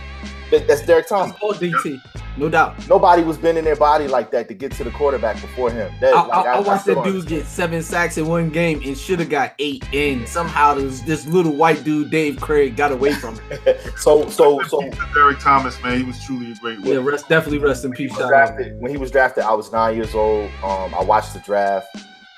That, 0.50 0.66
that's 0.66 0.86
Derrick 0.86 1.06
Thomas. 1.08 1.36
All 1.42 1.52
DT, 1.52 2.00
no 2.38 2.48
doubt. 2.48 2.88
Nobody 2.88 3.22
was 3.22 3.36
bending 3.36 3.64
their 3.64 3.76
body 3.76 4.06
like 4.06 4.30
that 4.30 4.46
to 4.48 4.54
get 4.54 4.70
to 4.72 4.84
the 4.84 4.90
quarterback 4.92 5.38
before 5.40 5.70
him. 5.72 5.92
That, 6.00 6.14
I, 6.14 6.22
like, 6.24 6.46
I, 6.46 6.52
I 6.54 6.60
watched 6.60 6.82
still 6.82 7.02
that 7.02 7.04
dude 7.04 7.26
get 7.26 7.46
seven 7.46 7.82
sacks 7.82 8.16
in 8.16 8.26
one 8.26 8.48
game 8.50 8.80
and 8.86 8.96
should 8.96 9.18
have 9.18 9.28
got 9.28 9.54
eight 9.58 9.84
in. 9.92 10.24
Somehow 10.26 10.74
this, 10.74 11.00
this 11.00 11.26
little 11.26 11.52
white 11.52 11.82
dude, 11.84 12.10
Dave 12.10 12.40
Krieg, 12.40 12.76
got 12.76 12.92
away 12.92 13.12
from 13.12 13.38
it. 13.50 13.80
So 13.98 14.28
so 14.30 14.62
so 14.62 14.88
Derrick 15.12 15.40
Thomas, 15.40 15.82
man, 15.82 15.98
he 15.98 16.04
was 16.04 16.24
truly 16.24 16.52
a 16.52 16.54
great 16.54 16.78
Yeah, 16.80 16.98
rest, 16.98 17.28
definitely 17.28 17.58
rest 17.58 17.84
in 17.84 17.90
peace. 17.90 18.10
was 18.12 18.20
shout 18.20 18.32
out. 18.32 18.46
drafted 18.56 18.80
when 18.80 18.90
he 18.92 18.96
was 18.96 19.10
drafted. 19.10 19.42
I 19.44 19.52
was 19.52 19.72
nine 19.72 19.96
years 19.96 20.14
old. 20.14 20.48
Um, 20.62 20.94
I 20.94 21.02
watched 21.02 21.34
the 21.34 21.40
draft, 21.40 21.88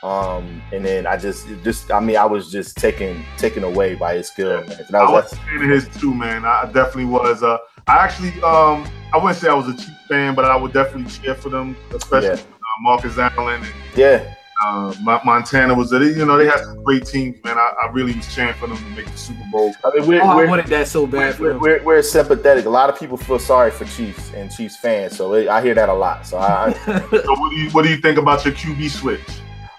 um, 0.03 0.63
and 0.73 0.85
then 0.85 1.07
I 1.07 1.17
just, 1.17 1.47
just, 1.65 1.91
I 1.91 2.01
mean, 2.01 2.17
I 2.17 2.25
was 2.25 2.51
just 2.53 2.77
taken 2.77 3.25
taken 3.37 3.65
away 3.65 3.95
by 3.97 4.15
his 4.15 4.29
skill. 4.29 4.65
Man. 4.65 4.79
And 4.87 4.97
I 4.97 5.01
I 5.01 5.11
was 5.11 5.25
was 5.25 5.33
a 5.33 5.37
fan 5.37 5.57
of 5.63 5.69
his 5.71 5.89
too, 6.01 6.15
man. 6.15 6.45
I 6.45 6.67
definitely 6.67 7.07
was. 7.07 7.43
Uh, 7.43 7.59
I 7.87 7.97
actually, 8.05 8.31
um, 8.43 8.87
I 9.13 9.17
wouldn't 9.17 9.37
say 9.37 9.49
I 9.49 9.55
was 9.55 9.69
a 9.69 9.77
Chief 9.77 9.95
fan, 10.09 10.35
but 10.35 10.45
I 10.45 10.55
would 10.57 10.73
definitely 10.73 11.11
cheer 11.11 11.35
for 11.35 11.49
them, 11.49 11.77
especially 11.95 12.29
Yeah. 12.29 12.35
uh, 12.35 12.81
Marcus 12.83 13.19
Allen 13.19 13.63
and 13.63 13.73
yeah, 13.97 14.35
uh, 14.65 14.95
Montana 15.25 15.75
was. 15.75 15.91
You 15.91 16.25
know, 16.27 16.37
they 16.37 16.47
had 16.47 16.61
some 16.61 16.85
great 16.85 17.05
teams, 17.07 17.43
man. 17.43 17.59
I, 17.59 17.73
I 17.85 17.91
really 17.91 18.15
was 18.15 18.33
cheering 18.35 18.55
for 18.55 18.67
them 18.69 18.77
to 18.77 18.85
make 18.91 19.07
the 19.11 19.17
Super 19.19 19.43
Bowl. 19.51 19.75
I 19.85 19.99
mean, 19.99 20.07
we're, 20.07 20.23
Oh, 20.23 20.37
we're, 20.37 20.47
wanted 20.49 20.67
that 20.67 20.87
so 20.87 21.07
bad 21.07 21.35
for 21.37 21.43
we're, 21.45 21.59
we're, 21.59 21.83
we're 21.83 22.03
sympathetic. 22.03 22.67
A 22.67 22.71
lot 22.71 22.89
of 22.91 22.99
people 22.99 23.17
feel 23.17 23.39
sorry 23.39 23.71
for 23.71 23.85
Chiefs 23.87 24.33
and 24.35 24.51
Chiefs 24.53 24.77
fans, 24.77 25.17
so 25.17 25.33
it, 25.35 25.49
I 25.49 25.61
hear 25.63 25.75
that 25.75 25.89
a 25.89 25.95
lot. 25.95 26.27
So 26.27 26.39
I, 26.39 26.73
So, 26.87 27.01
what 27.11 27.51
do 27.51 27.57
you 27.57 27.71
what 27.71 27.83
do 27.85 27.91
you 27.91 27.97
think 27.97 28.19
about 28.19 28.45
your 28.45 28.55
QB 28.55 28.91
switch? 28.91 29.21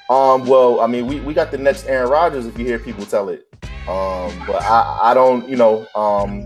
Um, 0.10 0.46
well, 0.48 0.82
I 0.82 0.88
mean, 0.88 1.06
we, 1.08 1.20
we 1.20 1.34
got 1.34 1.52
the 1.52 1.58
next 1.58 1.86
Aaron 1.86 2.10
Rodgers 2.10 2.46
if 2.48 2.58
you 2.58 2.66
hear 2.66 2.80
people 2.80 3.06
tell 3.06 3.30
it. 3.30 3.46
Um, 3.88 4.32
but 4.48 4.62
I, 4.64 5.00
I 5.04 5.14
don't, 5.14 5.48
you 5.48 5.56
know, 5.56 5.86
um, 5.96 6.42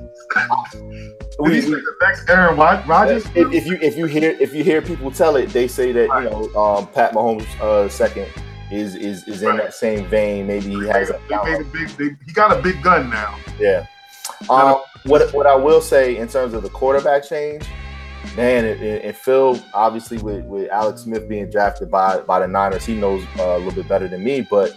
Did 0.73 1.39
we, 1.39 1.59
the 1.61 1.81
next 2.01 2.29
Aaron 2.29 2.57
Rod- 2.57 2.87
Rodgers? 2.87 3.25
if, 3.35 3.51
if 3.53 3.65
you 3.65 3.77
if 3.81 3.97
you 3.97 4.05
hear 4.05 4.31
if 4.39 4.53
you 4.53 4.63
hear 4.63 4.81
people 4.81 5.11
tell 5.11 5.35
it, 5.35 5.49
they 5.49 5.67
say 5.67 5.91
that 5.91 6.03
you 6.23 6.29
know, 6.29 6.59
um, 6.61 6.87
Pat 6.87 7.13
Mahomes 7.13 7.47
uh, 7.59 7.87
second 7.89 8.27
is 8.71 8.95
is 8.95 9.27
is 9.27 9.41
in 9.43 9.49
Right. 9.49 9.57
that 9.57 9.73
same 9.73 10.07
vein. 10.07 10.47
Maybe 10.47 10.69
he 10.69 10.87
has 10.87 11.09
a 11.09 11.15
a 11.33 11.63
big. 11.71 11.87
They, 11.97 12.09
he 12.25 12.33
got 12.33 12.57
a 12.57 12.61
big 12.61 12.81
gun 12.81 13.09
now. 13.09 13.37
yeah. 13.59 13.85
Um, 14.49 14.81
what 15.05 15.33
what 15.33 15.45
I 15.47 15.55
will 15.55 15.81
say 15.81 16.17
in 16.17 16.27
terms 16.27 16.53
of 16.53 16.63
the 16.63 16.69
quarterback 16.69 17.27
change, 17.27 17.65
man, 18.35 18.65
and, 18.65 18.81
and 18.81 19.15
Phil 19.15 19.59
obviously 19.73 20.17
with, 20.17 20.45
with 20.45 20.69
Alex 20.71 21.01
Smith 21.01 21.27
being 21.27 21.49
drafted 21.49 21.89
by 21.91 22.19
by 22.21 22.39
the 22.39 22.47
Niners, 22.47 22.85
he 22.85 22.95
knows 22.95 23.23
uh, 23.39 23.43
a 23.43 23.57
little 23.57 23.73
bit 23.73 23.87
better 23.87 24.07
than 24.07 24.23
me, 24.23 24.41
but 24.41 24.75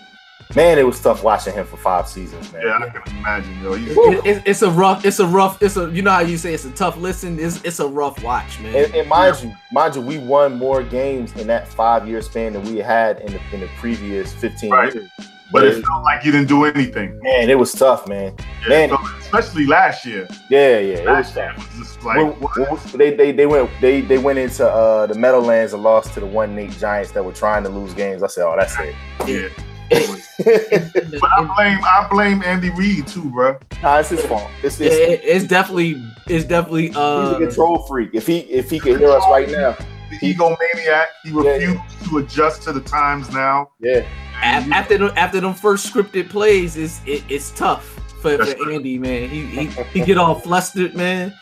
man, 0.54 0.78
it 0.78 0.86
was 0.86 1.00
tough 1.00 1.22
watching 1.24 1.52
him 1.54 1.66
for 1.66 1.76
five 1.76 2.06
seasons, 2.06 2.52
man. 2.52 2.62
Yeah, 2.64 2.78
I 2.80 2.88
can 2.90 3.16
imagine, 3.16 3.60
yo. 3.62 3.72
It- 3.74 4.26
it- 4.26 4.42
it's 4.46 4.62
a 4.62 4.70
rough, 4.70 5.04
it's 5.04 5.18
a 5.18 5.26
rough, 5.26 5.60
it's 5.62 5.76
a 5.76 5.90
you 5.90 6.02
know 6.02 6.12
how 6.12 6.20
you 6.20 6.36
say 6.38 6.54
it's 6.54 6.64
a 6.64 6.70
tough 6.72 6.96
listen. 6.96 7.38
It's 7.40 7.60
it's 7.64 7.80
a 7.80 7.88
rough 7.88 8.22
watch, 8.22 8.60
man. 8.60 8.74
And, 8.84 8.94
and 8.94 9.08
mind 9.08 9.42
you, 9.42 9.52
mind 9.72 9.94
you, 9.96 10.02
we 10.02 10.18
won 10.18 10.56
more 10.56 10.82
games 10.82 11.32
in 11.36 11.46
that 11.48 11.66
five 11.68 12.06
year 12.08 12.22
span 12.22 12.52
than 12.52 12.62
we 12.64 12.78
had 12.78 13.20
in 13.20 13.32
the 13.32 13.40
in 13.52 13.60
the 13.60 13.68
previous 13.78 14.32
fifteen 14.32 14.70
Right. 14.70 14.94
years. 14.94 15.10
But 15.52 15.64
it 15.64 15.84
felt 15.84 16.02
like 16.02 16.24
you 16.24 16.32
didn't 16.32 16.48
do 16.48 16.64
anything. 16.64 17.18
Man, 17.22 17.48
it 17.50 17.58
was 17.58 17.72
tough, 17.72 18.08
man. 18.08 18.34
Yeah, 18.62 18.68
Man. 18.68 18.88
so- 18.90 18.98
especially 19.20 19.66
last 19.66 20.04
year. 20.06 20.26
Yeah, 20.50 20.78
yeah, 20.78 20.96
it 20.98 21.06
was 21.08 21.32
tough. 21.32 21.78
was 21.78 22.02
like 22.04 22.16
When- 22.18 22.32
when 22.66 22.78
they, 22.96 23.14
they 23.14 23.32
they 23.32 23.46
went 23.46 23.70
they 23.80 24.00
they 24.00 24.18
went 24.18 24.38
into 24.38 24.66
uh, 24.66 25.06
the 25.06 25.14
Meadowlands 25.14 25.72
and 25.72 25.82
lost 25.82 26.14
to 26.14 26.20
the 26.20 26.26
one 26.26 26.54
Nate 26.56 26.70
Giants 26.78 27.12
that 27.12 27.24
were 27.24 27.32
trying 27.32 27.62
to 27.64 27.68
lose 27.68 27.92
games. 27.94 28.22
I 28.22 28.26
said, 28.28 28.44
oh, 28.46 28.54
that's 28.56 28.76
it. 28.80 28.94
Yeah. 29.26 29.48
But 30.44 31.30
I 31.38 31.44
blame 31.56 31.78
I 31.84 32.06
blame 32.10 32.42
Andy 32.44 32.70
Reid 32.70 33.06
too, 33.06 33.30
bro. 33.30 33.58
nah, 33.82 33.98
it's 34.00 34.08
his 34.10 34.24
fault. 34.26 34.50
It's, 34.62 34.80
it's, 34.80 34.94
it- 34.94 35.20
it's 35.24 35.44
definitely 35.46 36.02
it's 36.26 36.44
definitely 36.44 36.88
he's 36.88 36.96
uh 36.96 37.34
a 37.36 37.38
control 37.46 37.78
freak. 37.86 38.10
If 38.12 38.26
he 38.26 38.38
if 38.40 38.68
he 38.70 38.78
could 38.80 38.98
hear 38.98 39.10
us 39.10 39.22
right 39.30 39.48
now, 39.50 39.76
The 40.10 40.18
egomaniac. 40.34 41.06
He 41.24 41.30
Yeah, 41.30 41.40
refused 41.42 41.80
to 42.10 42.18
adjust 42.18 42.62
to 42.62 42.72
the 42.72 42.80
times 42.80 43.30
now. 43.32 43.70
yeah, 43.80 43.98
af- 43.98 44.06
Mm-hmm. 44.46 44.72
after 44.72 44.98
the, 44.98 45.18
after 45.18 45.40
them 45.40 45.54
first 45.54 45.92
scripted 45.92 46.28
plays, 46.28 46.76
it's 46.76 47.00
it, 47.06 47.22
it's 47.28 47.50
tough. 47.50 47.84
for, 48.20 48.44
for 48.44 48.72
Andy, 48.72 48.98
man. 48.98 49.28
He, 49.28 49.46
he 49.46 49.66
he 49.66 50.04
get 50.04 50.18
all 50.18 50.34
flustered, 50.34 50.94
man. 50.94 51.34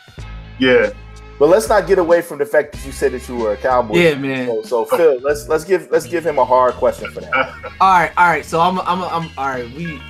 Yeah. 0.59 0.90
But 1.38 1.48
let's 1.48 1.68
not 1.68 1.88
get 1.88 1.98
away 1.98 2.22
from 2.22 2.38
the 2.38 2.46
fact 2.46 2.72
that 2.72 2.86
you 2.86 2.92
said 2.92 3.12
that 3.12 3.28
you 3.28 3.36
were 3.36 3.52
a 3.52 3.57
cowboy. 3.57 3.96
Yeah, 3.96 4.14
man. 4.14 4.46
So, 4.46 4.84
so 4.84 4.96
Phil, 4.96 5.20
let's 5.20 5.48
let's 5.48 5.64
give 5.64 5.88
let's 5.90 6.07
give 6.07 6.24
him 6.24 6.38
a 6.38 6.44
hard 6.44 6.74
question 6.74 7.11
for 7.11 7.20
that. 7.20 7.72
All 7.80 7.92
right, 7.92 8.12
all 8.16 8.28
right. 8.28 8.44
So 8.44 8.61
I'm 8.61 8.78
I'm 8.80 9.02
I'm 9.02 9.30
all 9.36 9.48
right. 9.48 9.68
We 9.72 10.00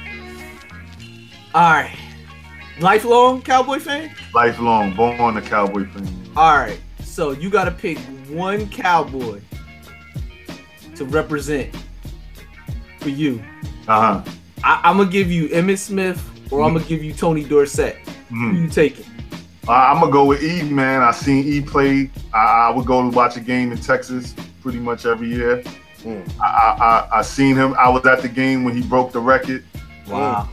all 1.55 1.71
right. 1.71 1.97
Lifelong 2.81 3.41
cowboy 3.41 3.79
fan. 3.79 4.15
Lifelong, 4.35 4.95
born 4.95 5.37
a 5.37 5.43
cowboy 5.43 5.87
fan. 5.87 6.09
All 6.37 6.59
right. 6.59 6.81
So 7.01 7.31
you 7.31 7.49
got 7.49 7.65
to 7.65 7.71
pick 7.71 7.97
one 8.29 8.69
cowboy 8.69 9.41
to 10.97 11.05
represent 11.05 11.75
for 13.05 13.11
you. 13.11 13.41
Uh 13.87 14.01
huh. 14.23 14.33
I, 14.65 14.81
I'm 14.85 14.97
gonna 14.97 15.11
give 15.11 15.31
you 15.31 15.49
Emmitt 15.51 15.79
Smith, 15.79 16.19
or 16.51 16.63
I'm 16.63 16.73
gonna 16.73 16.87
give 16.87 17.05
you 17.05 17.13
Tony 17.13 17.45
Dorsett. 17.45 17.97
Who 18.31 18.35
Mhm. 18.37 18.63
you 18.63 18.69
taking? 18.69 19.05
I- 19.69 19.93
I'm 19.93 20.01
gonna 20.01 20.11
go 20.11 20.25
with 20.25 20.43
E, 20.43 20.63
man. 20.63 21.03
I 21.03 21.11
seen 21.13 21.47
E 21.47 21.61
play. 21.61 22.11
I, 22.33 22.39
I 22.69 22.71
would 22.71 22.87
go 22.87 23.03
to 23.09 23.15
watch 23.15 23.37
a 23.37 23.41
game 23.41 23.71
in 23.73 23.79
Texas 23.79 24.35
pretty 24.63 24.79
much 24.79 25.05
every 25.07 25.29
year. 25.29 25.63
Mm. 26.03 26.27
I, 26.41 26.45
I, 26.45 26.85
I 26.85 27.19
I 27.19 27.23
seen 27.23 27.57
him. 27.57 27.75
I 27.79 27.89
was 27.89 28.05
at 28.07 28.23
the 28.23 28.29
game 28.29 28.65
when 28.65 28.75
he 28.75 28.83
broke 28.83 29.13
the 29.13 29.21
record. 29.21 29.65
Wow. 30.09 30.49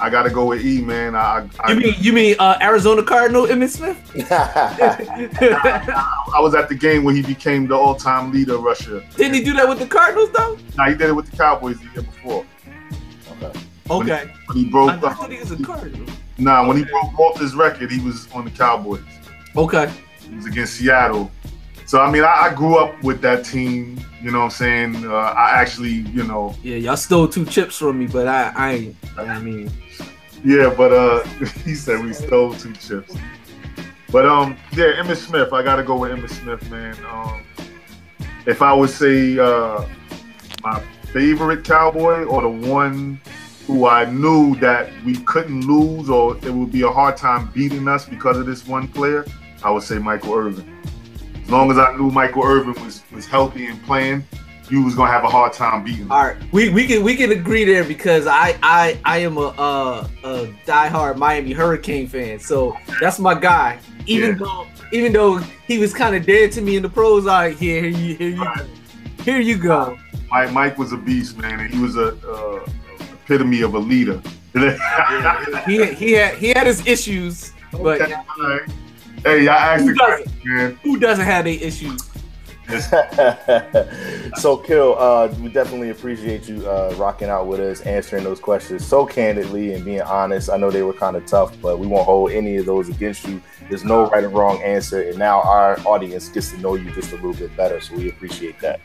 I 0.00 0.10
gotta 0.10 0.30
go 0.30 0.46
with 0.46 0.64
E, 0.64 0.80
man. 0.80 1.16
I 1.16 1.48
I, 1.60 1.72
You 1.72 1.80
mean 1.80 1.94
you 1.98 2.12
mean 2.12 2.36
uh, 2.38 2.56
Arizona 2.62 3.02
Cardinal 3.02 3.46
Emmitt 3.46 3.70
Smith? 3.70 3.98
I 4.30 6.40
was 6.40 6.54
at 6.54 6.68
the 6.68 6.74
game 6.74 7.04
when 7.04 7.16
he 7.16 7.22
became 7.22 7.66
the 7.66 7.76
all-time 7.76 8.32
leader 8.32 8.54
of 8.54 8.62
Russia. 8.62 9.02
Didn't 9.16 9.34
he 9.34 9.42
do 9.44 9.52
that 9.54 9.68
with 9.68 9.78
the 9.78 9.86
Cardinals 9.86 10.30
though? 10.32 10.58
Now 10.76 10.88
he 10.88 10.94
did 10.94 11.08
it 11.08 11.12
with 11.12 11.30
the 11.30 11.36
Cowboys 11.36 11.78
the 11.78 11.84
year 11.94 12.02
before. 12.02 12.44
okay. 13.32 13.52
Okay. 13.90 14.30
When 14.46 14.56
he 14.58 14.70
broke, 14.70 14.90
I, 14.90 15.08
I 15.08 15.14
thought 15.14 15.32
he 15.32 15.38
was 15.38 15.50
a 15.50 15.62
Cardinal. 15.62 16.06
nah, 16.36 16.66
when 16.66 16.76
he 16.76 16.84
broke 16.84 17.16
Walter's 17.18 17.54
record, 17.54 17.90
he 17.90 18.00
was 18.00 18.30
on 18.32 18.44
the 18.44 18.50
Cowboys. 18.50 19.00
Okay. 19.56 19.90
It 20.24 20.34
was 20.36 20.46
against 20.46 20.74
Seattle. 20.74 21.30
So 21.86 22.00
I 22.00 22.10
mean, 22.10 22.22
I, 22.22 22.48
I 22.50 22.54
grew 22.54 22.76
up 22.76 23.02
with 23.02 23.20
that 23.22 23.44
team. 23.44 23.98
You 24.20 24.32
know 24.32 24.38
what 24.40 24.44
I'm 24.46 24.50
saying? 24.50 25.06
Uh, 25.06 25.14
I 25.14 25.52
actually, 25.52 25.90
you 25.90 26.24
know, 26.24 26.54
Yeah, 26.62 26.74
y'all 26.76 26.96
stole 26.96 27.28
two 27.28 27.44
chips 27.46 27.78
from 27.78 27.98
me, 28.00 28.06
but 28.06 28.26
I 28.28 28.52
I 28.54 28.72
ain't. 28.72 28.96
I 29.16 29.38
mean, 29.38 29.70
yeah. 30.44 30.72
But 30.74 30.92
uh, 30.92 31.24
he 31.64 31.74
said 31.74 32.04
we 32.04 32.12
stole 32.12 32.54
two 32.54 32.72
chips. 32.74 33.14
But 34.10 34.26
um, 34.26 34.56
yeah, 34.72 34.92
Emmitt 34.96 35.16
Smith. 35.16 35.52
I 35.52 35.62
gotta 35.62 35.82
go 35.82 35.96
with 35.96 36.12
Emmitt 36.12 36.30
Smith, 36.30 36.70
man. 36.70 36.96
Um, 37.04 37.44
if 38.46 38.62
I 38.62 38.72
would 38.72 38.90
say 38.90 39.38
uh, 39.38 39.84
my 40.62 40.80
favorite 41.12 41.64
cowboy 41.64 42.24
or 42.24 42.42
the 42.42 42.48
one 42.48 43.20
who 43.66 43.86
I 43.86 44.06
knew 44.06 44.54
that 44.56 44.90
we 45.04 45.16
couldn't 45.16 45.66
lose 45.66 46.08
or 46.08 46.36
it 46.38 46.50
would 46.50 46.72
be 46.72 46.82
a 46.82 46.90
hard 46.90 47.18
time 47.18 47.50
beating 47.52 47.86
us 47.86 48.06
because 48.06 48.38
of 48.38 48.46
this 48.46 48.66
one 48.66 48.88
player, 48.88 49.26
I 49.62 49.70
would 49.70 49.82
say 49.82 49.98
Michael 49.98 50.34
Irvin. 50.34 50.74
As 51.42 51.50
long 51.50 51.70
as 51.70 51.78
I 51.78 51.94
knew 51.96 52.10
Michael 52.10 52.44
Irvin 52.44 52.82
was 52.82 53.02
was 53.12 53.26
healthy 53.26 53.66
and 53.66 53.82
playing, 53.84 54.24
you 54.70 54.82
was 54.82 54.94
gonna 54.94 55.10
have 55.10 55.24
a 55.24 55.28
hard 55.28 55.52
time 55.52 55.82
beating. 55.84 56.10
all 56.10 56.24
right, 56.24 56.36
we, 56.52 56.68
we 56.68 56.86
can 56.86 57.02
we 57.02 57.16
can 57.16 57.32
agree 57.32 57.64
there 57.64 57.84
because 57.84 58.26
I 58.26 58.56
I 58.62 58.98
I 59.04 59.18
am 59.18 59.36
a 59.38 59.48
uh, 59.58 60.08
a 60.24 60.46
diehard 60.66 61.16
Miami 61.16 61.52
Hurricane 61.52 62.06
fan, 62.06 62.38
so 62.38 62.76
that's 63.00 63.18
my 63.18 63.34
guy. 63.34 63.78
Even 64.06 64.30
Yeah. 64.30 64.36
though 64.38 64.66
even 64.92 65.12
though 65.12 65.36
he 65.66 65.78
was 65.78 65.92
kind 65.92 66.14
of 66.16 66.24
dead 66.26 66.50
to 66.52 66.60
me 66.62 66.76
in 66.76 66.82
the 66.82 66.88
pros, 66.88 67.26
all 67.26 67.40
right, 67.40 67.56
here 67.56 67.82
here 67.82 67.90
you 67.90 68.14
here 68.16 68.28
you 68.30 68.42
Right. 68.42 68.58
go. 68.58 69.22
here 69.24 69.40
you 69.40 69.56
go. 69.58 69.98
Mike, 70.30 70.52
Mike 70.52 70.78
was 70.78 70.92
a 70.92 70.96
beast, 70.96 71.38
man, 71.38 71.60
and 71.60 71.72
he 71.72 71.78
was 71.80 71.96
a, 71.96 72.08
uh 72.30 72.66
epitome 73.24 73.62
of 73.62 73.74
a 73.74 73.78
leader. 73.78 74.20
He 75.66 75.84
he 75.94 76.12
had 76.12 76.34
he 76.36 76.48
had 76.48 76.66
his 76.66 76.86
issues, 76.86 77.52
but 77.72 78.00
Okay, 78.00 78.14
right. 78.40 78.60
Hey, 79.24 79.48
I 79.48 79.74
asked 79.74 79.82
Who 79.84 79.90
the 79.92 79.94
doesn't? 79.98 80.24
question, 80.24 80.54
man. 80.56 80.78
who 80.82 80.98
doesn't 80.98 81.24
have 81.24 81.44
the 81.44 81.62
issues? 81.62 82.07
so 84.36 84.58
Kill, 84.58 84.94
uh, 84.98 85.34
we 85.40 85.48
definitely 85.48 85.88
appreciate 85.88 86.46
you 86.46 86.68
uh, 86.68 86.94
rocking 86.98 87.30
out 87.30 87.46
with 87.46 87.60
us, 87.60 87.80
answering 87.82 88.24
those 88.24 88.40
questions 88.40 88.86
so 88.86 89.06
candidly 89.06 89.72
and 89.72 89.86
being 89.86 90.02
honest. 90.02 90.50
I 90.50 90.58
know 90.58 90.70
they 90.70 90.82
were 90.82 90.92
kind 90.92 91.16
of 91.16 91.24
tough, 91.24 91.56
but 91.62 91.78
we 91.78 91.86
won't 91.86 92.04
hold 92.04 92.30
any 92.30 92.56
of 92.56 92.66
those 92.66 92.90
against 92.90 93.26
you. 93.26 93.40
There's 93.70 93.84
no 93.84 94.10
right 94.10 94.22
or 94.22 94.28
wrong 94.28 94.62
answer, 94.62 95.00
and 95.02 95.18
now 95.18 95.40
our 95.40 95.80
audience 95.86 96.28
gets 96.28 96.50
to 96.50 96.58
know 96.58 96.74
you 96.74 96.90
just 96.92 97.12
a 97.12 97.16
little 97.16 97.32
bit 97.32 97.56
better. 97.56 97.80
So 97.80 97.96
we 97.96 98.10
appreciate 98.10 98.60
that. 98.60 98.80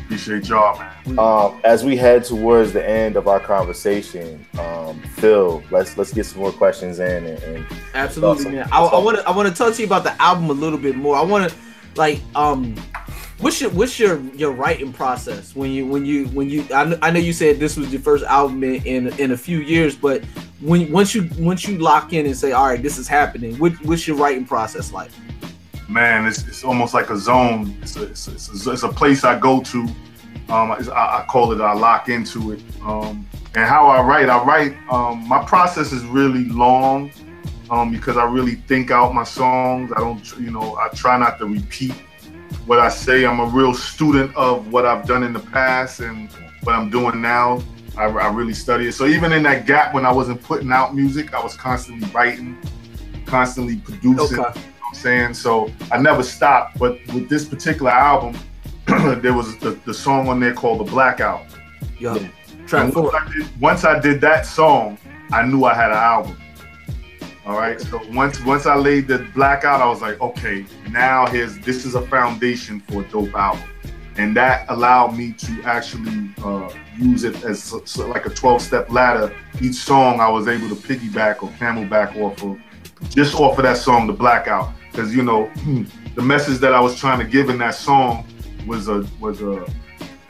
Appreciate 0.00 0.46
y'all, 0.46 0.78
man. 0.78 1.18
Um, 1.18 1.58
as 1.64 1.82
we 1.82 1.96
head 1.96 2.24
towards 2.24 2.74
the 2.74 2.86
end 2.86 3.16
of 3.16 3.26
our 3.26 3.40
conversation, 3.40 4.44
um, 4.58 5.00
Phil, 5.00 5.62
let's 5.70 5.96
let's 5.96 6.12
get 6.12 6.26
some 6.26 6.40
more 6.40 6.52
questions 6.52 6.98
in. 6.98 7.24
And, 7.24 7.42
and 7.42 7.66
Absolutely, 7.94 8.50
man. 8.50 8.68
I 8.70 8.82
want 8.98 9.16
to 9.16 9.26
I 9.26 9.34
want 9.34 9.48
to 9.48 9.54
talk 9.54 9.72
to 9.74 9.80
you 9.80 9.86
about 9.86 10.04
the 10.04 10.20
album 10.20 10.50
a 10.50 10.52
little 10.52 10.78
bit 10.78 10.94
more. 10.94 11.16
I 11.16 11.22
want 11.22 11.50
to 11.50 11.56
like 11.96 12.20
um 12.34 12.74
what's 13.38 13.60
your 13.60 13.70
what's 13.70 13.98
your 13.98 14.20
your 14.34 14.52
writing 14.52 14.92
process 14.92 15.54
when 15.56 15.70
you 15.70 15.86
when 15.86 16.04
you 16.04 16.26
when 16.28 16.48
you 16.48 16.64
I, 16.72 16.96
I 17.02 17.10
know 17.10 17.18
you 17.18 17.32
said 17.32 17.58
this 17.58 17.76
was 17.76 17.92
your 17.92 18.02
first 18.02 18.24
album 18.24 18.62
in, 18.64 19.08
in 19.18 19.32
a 19.32 19.36
few 19.36 19.58
years, 19.58 19.96
but 19.96 20.24
when 20.60 20.90
once 20.90 21.14
you 21.14 21.28
once 21.38 21.66
you 21.66 21.78
lock 21.78 22.12
in 22.12 22.26
and 22.26 22.36
say 22.36 22.52
all 22.52 22.66
right, 22.66 22.82
this 22.82 22.98
is 22.98 23.08
happening, 23.08 23.58
what, 23.58 23.72
what's 23.84 24.06
your 24.06 24.16
writing 24.16 24.46
process 24.46 24.92
like? 24.92 25.10
Man, 25.88 26.26
it's, 26.26 26.46
it's 26.48 26.64
almost 26.64 26.94
like 26.94 27.10
a 27.10 27.16
zone. 27.16 27.76
It's 27.82 27.96
a, 27.96 28.04
it's, 28.04 28.28
a, 28.66 28.72
it's, 28.72 28.82
a, 28.84 28.88
place 28.88 29.22
I 29.22 29.38
go 29.38 29.60
to. 29.64 29.80
Um, 30.48 30.72
I, 30.72 30.78
I 30.90 31.26
call 31.28 31.52
it. 31.52 31.60
I 31.60 31.74
lock 31.74 32.08
into 32.08 32.52
it. 32.52 32.62
Um, 32.82 33.28
and 33.54 33.66
how 33.66 33.88
I 33.88 34.00
write, 34.00 34.30
I 34.30 34.42
write. 34.42 34.74
Um, 34.90 35.28
my 35.28 35.44
process 35.44 35.92
is 35.92 36.02
really 36.06 36.46
long 36.46 37.12
um, 37.68 37.92
because 37.92 38.16
I 38.16 38.24
really 38.24 38.54
think 38.54 38.90
out 38.90 39.14
my 39.14 39.24
songs. 39.24 39.92
I 39.94 40.00
don't, 40.00 40.38
you 40.38 40.50
know, 40.50 40.74
I 40.76 40.88
try 40.88 41.18
not 41.18 41.38
to 41.40 41.46
repeat 41.46 41.94
what 42.66 42.78
I 42.78 42.88
say. 42.88 43.24
I'm 43.24 43.40
a 43.40 43.46
real 43.46 43.74
student 43.74 44.34
of 44.36 44.72
what 44.72 44.86
I've 44.86 45.06
done 45.06 45.22
in 45.22 45.32
the 45.32 45.40
past 45.40 46.00
and 46.00 46.30
what 46.62 46.74
I'm 46.74 46.90
doing 46.90 47.20
now. 47.20 47.62
I, 47.96 48.04
I 48.04 48.28
really 48.32 48.54
study 48.54 48.88
it. 48.88 48.92
So 48.92 49.06
even 49.06 49.32
in 49.32 49.42
that 49.44 49.66
gap 49.66 49.94
when 49.94 50.04
I 50.04 50.12
wasn't 50.12 50.42
putting 50.42 50.72
out 50.72 50.94
music, 50.94 51.32
I 51.34 51.42
was 51.42 51.56
constantly 51.56 52.08
writing, 52.10 52.58
constantly 53.26 53.76
producing. 53.76 54.18
Okay. 54.18 54.34
You 54.34 54.38
know 54.38 54.42
what 54.42 54.88
I'm 54.88 54.94
saying? 54.94 55.34
So 55.34 55.70
I 55.92 55.98
never 55.98 56.22
stopped. 56.22 56.78
But 56.78 56.98
with 57.12 57.28
this 57.28 57.44
particular 57.44 57.92
album, 57.92 58.38
there 59.20 59.34
was 59.34 59.56
the, 59.58 59.70
the 59.84 59.94
song 59.94 60.28
on 60.28 60.40
there 60.40 60.54
called 60.54 60.80
The 60.80 60.90
Blackout. 60.90 61.44
Yo, 61.98 62.18
track 62.66 62.94
once 62.94 63.14
I, 63.14 63.32
did, 63.32 63.60
once 63.60 63.84
I 63.84 64.00
did 64.00 64.20
that 64.22 64.46
song, 64.46 64.98
I 65.30 65.44
knew 65.46 65.64
I 65.64 65.74
had 65.74 65.90
an 65.90 65.96
album. 65.96 66.36
All 67.46 67.58
right. 67.58 67.78
So 67.80 68.00
once 68.12 68.40
once 68.44 68.64
I 68.66 68.74
laid 68.74 69.06
the 69.08 69.18
blackout, 69.34 69.80
I 69.80 69.86
was 69.86 70.00
like, 70.00 70.20
okay, 70.20 70.64
now 70.90 71.26
here's 71.26 71.58
this 71.58 71.84
is 71.84 71.94
a 71.94 72.00
foundation 72.06 72.80
for 72.80 73.02
a 73.02 73.08
dope 73.08 73.34
album, 73.34 73.62
and 74.16 74.34
that 74.36 74.64
allowed 74.70 75.14
me 75.16 75.32
to 75.32 75.62
actually 75.64 76.30
uh, 76.42 76.70
use 76.98 77.22
it 77.24 77.44
as 77.44 77.62
so- 77.62 77.84
so 77.84 78.08
like 78.08 78.24
a 78.24 78.30
12 78.30 78.62
step 78.62 78.90
ladder. 78.90 79.34
Each 79.60 79.74
song 79.74 80.20
I 80.20 80.28
was 80.28 80.48
able 80.48 80.68
to 80.70 80.74
piggyback 80.74 81.42
or 81.42 81.50
camelback 81.50 82.16
off 82.16 82.42
of, 82.42 82.58
just 83.10 83.34
off 83.34 83.58
of 83.58 83.64
that 83.64 83.76
song, 83.76 84.06
the 84.06 84.12
blackout, 84.14 84.72
because 84.90 85.14
you 85.14 85.22
know 85.22 85.50
the 86.14 86.22
message 86.22 86.58
that 86.60 86.72
I 86.72 86.80
was 86.80 86.96
trying 86.96 87.18
to 87.18 87.26
give 87.26 87.50
in 87.50 87.58
that 87.58 87.74
song 87.74 88.26
was 88.66 88.88
a 88.88 89.06
was 89.20 89.42
a 89.42 89.66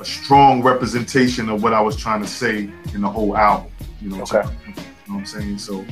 a 0.01 0.05
strong 0.05 0.63
representation 0.65 1.49
of 1.49 1.63
what 1.63 1.73
I 1.73 1.81
was 1.81 1.95
trying 1.97 2.21
to 2.23 2.27
say 2.29 2.69
in 2.93 3.03
the 3.03 3.09
whole 3.09 3.37
album. 3.37 3.71
You 4.01 4.11
know, 4.11 4.23
Okay. 4.23 4.43
you 4.43 4.75
know 4.75 4.83
what 5.07 5.19
I'm 5.21 5.27
saying? 5.27 5.59
So, 5.59 5.87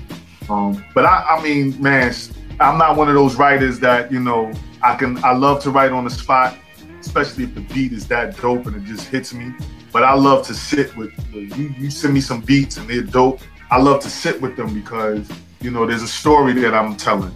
um, 0.48 0.84
but 0.94 1.04
I, 1.04 1.36
I 1.36 1.42
mean, 1.42 1.80
man, 1.80 2.14
I'm 2.60 2.78
not 2.78 2.96
one 2.96 3.08
of 3.08 3.14
those 3.14 3.36
writers 3.36 3.78
that 3.80 4.12
you 4.12 4.20
know 4.20 4.52
I 4.82 4.96
can. 4.96 5.22
I 5.24 5.32
love 5.32 5.62
to 5.64 5.70
write 5.70 5.92
on 5.92 6.04
the 6.04 6.10
spot, 6.10 6.56
especially 7.00 7.44
if 7.44 7.54
the 7.54 7.60
beat 7.60 7.92
is 7.92 8.06
that 8.08 8.36
dope 8.40 8.66
and 8.66 8.76
it 8.76 8.84
just 8.84 9.08
hits 9.08 9.32
me. 9.32 9.52
But 9.92 10.04
I 10.04 10.14
love 10.14 10.46
to 10.46 10.54
sit 10.54 10.96
with, 10.96 11.12
you. 11.32 11.74
You 11.78 11.90
send 11.90 12.14
me 12.14 12.20
some 12.20 12.40
beats 12.40 12.78
and 12.78 12.88
they're 12.88 13.02
dope. 13.02 13.40
I 13.70 13.78
love 13.78 14.00
to 14.02 14.10
sit 14.10 14.40
with 14.40 14.56
them 14.56 14.72
because 14.72 15.28
you 15.60 15.70
know 15.70 15.86
there's 15.86 16.02
a 16.02 16.08
story 16.08 16.52
that 16.54 16.74
I'm 16.74 16.96
telling, 16.96 17.34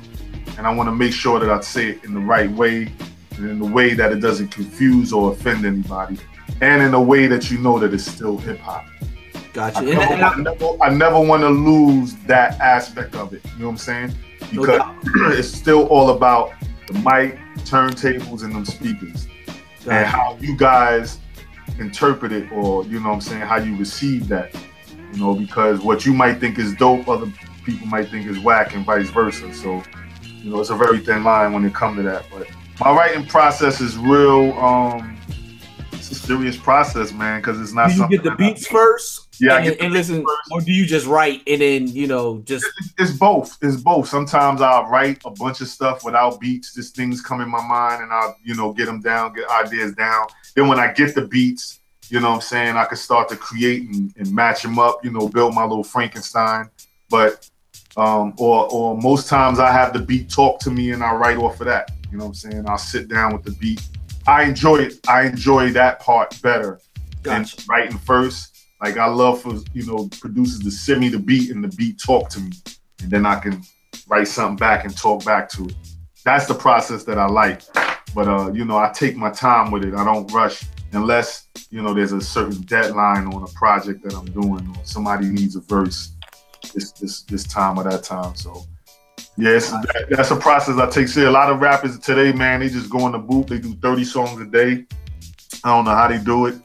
and 0.58 0.66
I 0.66 0.74
want 0.74 0.88
to 0.88 0.94
make 0.94 1.12
sure 1.12 1.38
that 1.38 1.50
I 1.50 1.60
say 1.60 1.90
it 1.90 2.04
in 2.04 2.14
the 2.14 2.20
right 2.20 2.50
way 2.50 2.92
and 3.36 3.50
in 3.50 3.58
the 3.58 3.66
way 3.66 3.94
that 3.94 4.12
it 4.12 4.20
doesn't 4.20 4.48
confuse 4.48 5.12
or 5.12 5.32
offend 5.32 5.64
anybody, 5.66 6.18
and 6.60 6.82
in 6.82 6.94
a 6.94 7.00
way 7.00 7.26
that 7.26 7.50
you 7.50 7.58
know 7.58 7.78
that 7.78 7.92
it's 7.92 8.04
still 8.04 8.38
hip 8.38 8.58
hop. 8.58 8.86
Gotcha. 9.56 9.78
I 9.78 9.82
And, 9.84 9.88
never, 9.88 10.12
I 10.12 10.28
I, 10.28 10.36
never, 10.36 10.84
I 10.84 10.90
never 10.90 11.18
want 11.20 11.40
to 11.42 11.48
lose 11.48 12.14
that 12.26 12.60
aspect 12.60 13.14
of 13.14 13.32
it. 13.32 13.42
You 13.54 13.60
know 13.60 13.64
what 13.66 13.70
I'm 13.72 13.76
saying? 13.78 14.14
Because 14.50 14.66
doubt. 14.78 14.96
it's 15.32 15.48
still 15.48 15.86
all 15.86 16.10
about 16.10 16.52
the 16.88 16.92
mic, 16.92 17.38
turntables, 17.64 18.44
and 18.44 18.54
them 18.54 18.66
speakers, 18.66 19.26
and 19.88 20.06
how 20.06 20.36
you 20.42 20.54
guys 20.58 21.20
interpret 21.78 22.32
it, 22.32 22.52
or 22.52 22.84
you 22.84 23.00
know 23.00 23.08
what 23.08 23.14
I'm 23.14 23.20
saying, 23.22 23.40
how 23.40 23.56
you 23.56 23.74
receive 23.78 24.28
that. 24.28 24.54
You 25.14 25.20
know, 25.20 25.34
because 25.34 25.80
what 25.80 26.04
you 26.04 26.12
might 26.12 26.38
think 26.38 26.58
is 26.58 26.74
dope, 26.74 27.08
other 27.08 27.32
people 27.64 27.86
might 27.86 28.10
think 28.10 28.26
is 28.26 28.38
whack, 28.38 28.74
and 28.74 28.84
vice 28.84 29.08
versa. 29.08 29.54
So, 29.54 29.82
you 30.42 30.50
know, 30.50 30.60
it's 30.60 30.68
a 30.70 30.76
very 30.76 30.98
thin 30.98 31.24
line 31.24 31.54
when 31.54 31.64
it 31.64 31.72
comes 31.74 31.96
to 31.96 32.02
that. 32.02 32.26
But 32.30 32.46
my 32.78 32.92
writing 32.94 33.24
process 33.24 33.80
is 33.80 33.96
real. 33.96 34.52
um 34.58 35.16
It's 35.92 36.10
a 36.10 36.14
serious 36.14 36.58
process, 36.58 37.10
man, 37.12 37.40
because 37.40 37.58
it's 37.58 37.72
not 37.72 37.88
Do 37.88 37.96
you 37.96 38.08
get 38.08 38.22
the 38.22 38.30
that 38.30 38.34
I- 38.34 38.36
beats 38.52 38.66
first, 38.66 39.25
Yeah, 39.38 39.58
and, 39.58 39.80
and 39.80 39.92
listen, 39.92 40.24
or 40.50 40.60
do 40.60 40.72
you 40.72 40.86
just 40.86 41.06
write 41.06 41.42
and 41.46 41.60
then 41.60 41.88
you 41.88 42.06
know 42.06 42.38
just 42.40 42.66
it's 42.98 43.12
both. 43.12 43.58
It's 43.62 43.76
both. 43.76 44.08
Sometimes 44.08 44.60
I'll 44.60 44.86
write 44.86 45.20
a 45.24 45.30
bunch 45.30 45.60
of 45.60 45.68
stuff 45.68 46.04
without 46.04 46.40
beats. 46.40 46.74
Just 46.74 46.96
things 46.96 47.20
come 47.20 47.40
in 47.40 47.48
my 47.48 47.64
mind, 47.66 48.02
and 48.02 48.12
I'll 48.12 48.36
you 48.44 48.54
know 48.54 48.72
get 48.72 48.86
them 48.86 49.00
down, 49.00 49.34
get 49.34 49.48
ideas 49.50 49.94
down. 49.94 50.26
Then 50.54 50.68
when 50.68 50.78
I 50.78 50.92
get 50.92 51.14
the 51.14 51.26
beats, 51.26 51.80
you 52.08 52.20
know 52.20 52.30
what 52.30 52.36
I'm 52.36 52.40
saying, 52.40 52.76
I 52.76 52.84
can 52.84 52.96
start 52.96 53.28
to 53.30 53.36
create 53.36 53.88
and, 53.88 54.14
and 54.16 54.32
match 54.32 54.62
them 54.62 54.78
up. 54.78 55.04
You 55.04 55.10
know, 55.10 55.28
build 55.28 55.54
my 55.54 55.64
little 55.64 55.84
Frankenstein. 55.84 56.70
But 57.10 57.48
um, 57.96 58.34
or 58.38 58.68
or 58.70 58.96
most 58.96 59.28
times 59.28 59.58
I 59.58 59.72
have 59.72 59.92
the 59.92 60.00
beat 60.00 60.30
talk 60.30 60.60
to 60.60 60.70
me, 60.70 60.92
and 60.92 61.02
I 61.02 61.14
write 61.14 61.36
off 61.36 61.60
of 61.60 61.66
that. 61.66 61.90
You 62.10 62.18
know 62.18 62.24
what 62.24 62.30
I'm 62.30 62.34
saying? 62.34 62.68
I'll 62.68 62.78
sit 62.78 63.08
down 63.08 63.32
with 63.32 63.44
the 63.44 63.52
beat. 63.52 63.82
I 64.26 64.44
enjoy 64.44 64.78
it. 64.78 65.00
I 65.08 65.22
enjoy 65.22 65.70
that 65.72 66.00
part 66.00 66.40
better 66.42 66.80
Gotcha. 67.22 67.56
than 67.56 67.64
writing 67.68 67.98
first. 67.98 68.55
Like 68.80 68.98
I 68.98 69.06
love 69.06 69.40
for 69.40 69.54
you 69.72 69.86
know 69.86 70.08
producers 70.20 70.60
to 70.60 70.70
send 70.70 71.00
me 71.00 71.08
the 71.08 71.18
beat 71.18 71.50
and 71.50 71.64
the 71.64 71.74
beat 71.76 71.98
talk 71.98 72.28
to 72.30 72.40
me, 72.40 72.52
and 73.02 73.10
then 73.10 73.24
I 73.24 73.38
can 73.38 73.62
write 74.08 74.28
something 74.28 74.56
back 74.56 74.84
and 74.84 74.96
talk 74.96 75.24
back 75.24 75.48
to 75.50 75.64
it. 75.66 75.74
That's 76.24 76.46
the 76.46 76.54
process 76.54 77.04
that 77.04 77.18
I 77.18 77.26
like. 77.26 77.62
But 78.14 78.28
uh, 78.28 78.52
you 78.52 78.64
know, 78.64 78.76
I 78.76 78.90
take 78.92 79.16
my 79.16 79.30
time 79.30 79.70
with 79.70 79.84
it. 79.84 79.94
I 79.94 80.04
don't 80.04 80.30
rush 80.32 80.64
unless 80.92 81.48
you 81.70 81.82
know 81.82 81.94
there's 81.94 82.12
a 82.12 82.20
certain 82.20 82.60
deadline 82.62 83.26
on 83.28 83.42
a 83.42 83.48
project 83.48 84.02
that 84.04 84.14
I'm 84.14 84.26
doing 84.26 84.66
or 84.76 84.84
somebody 84.84 85.28
needs 85.28 85.56
a 85.56 85.60
verse 85.60 86.12
this 86.74 86.92
this 86.92 87.22
this 87.22 87.44
time 87.44 87.78
or 87.78 87.84
that 87.84 88.02
time. 88.02 88.34
So 88.34 88.64
yes, 89.36 89.70
that, 89.70 90.06
that's 90.10 90.30
a 90.30 90.36
process 90.36 90.78
I 90.78 90.88
take. 90.90 91.08
See, 91.08 91.24
a 91.24 91.30
lot 91.30 91.50
of 91.50 91.60
rappers 91.60 91.98
today, 91.98 92.32
man, 92.32 92.60
they 92.60 92.68
just 92.68 92.90
go 92.90 93.06
in 93.06 93.12
the 93.12 93.18
booth. 93.18 93.46
They 93.46 93.58
do 93.58 93.74
30 93.76 94.04
songs 94.04 94.40
a 94.40 94.44
day. 94.44 94.86
I 95.64 95.70
don't 95.70 95.84
know 95.84 95.94
how 95.94 96.08
they 96.08 96.18
do 96.18 96.46
it. 96.46 96.56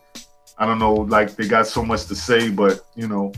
I 0.62 0.66
don't 0.68 0.78
know, 0.80 0.94
like 0.94 1.36
they 1.36 1.48
got 1.48 1.66
so 1.66 1.84
much 1.84 2.06
to 2.06 2.16
say, 2.16 2.50
but 2.50 2.86
you 2.96 3.08
know, 3.08 3.32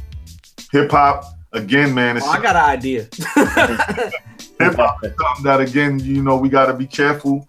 hip 0.74 0.92
hop 0.92 1.24
again, 1.54 1.94
man. 1.94 2.18
It's 2.18 2.26
Oh, 2.28 2.32
I 2.32 2.42
got 2.42 2.56
an 2.58 2.64
idea. 2.64 3.04
hip 4.60 4.76
hop 4.76 5.04
is 5.04 5.14
something 5.22 5.44
that 5.44 5.60
again, 5.62 6.00
you 6.00 6.22
know, 6.22 6.36
we 6.38 6.50
got 6.50 6.66
to 6.66 6.74
be 6.74 6.86
careful 6.86 7.48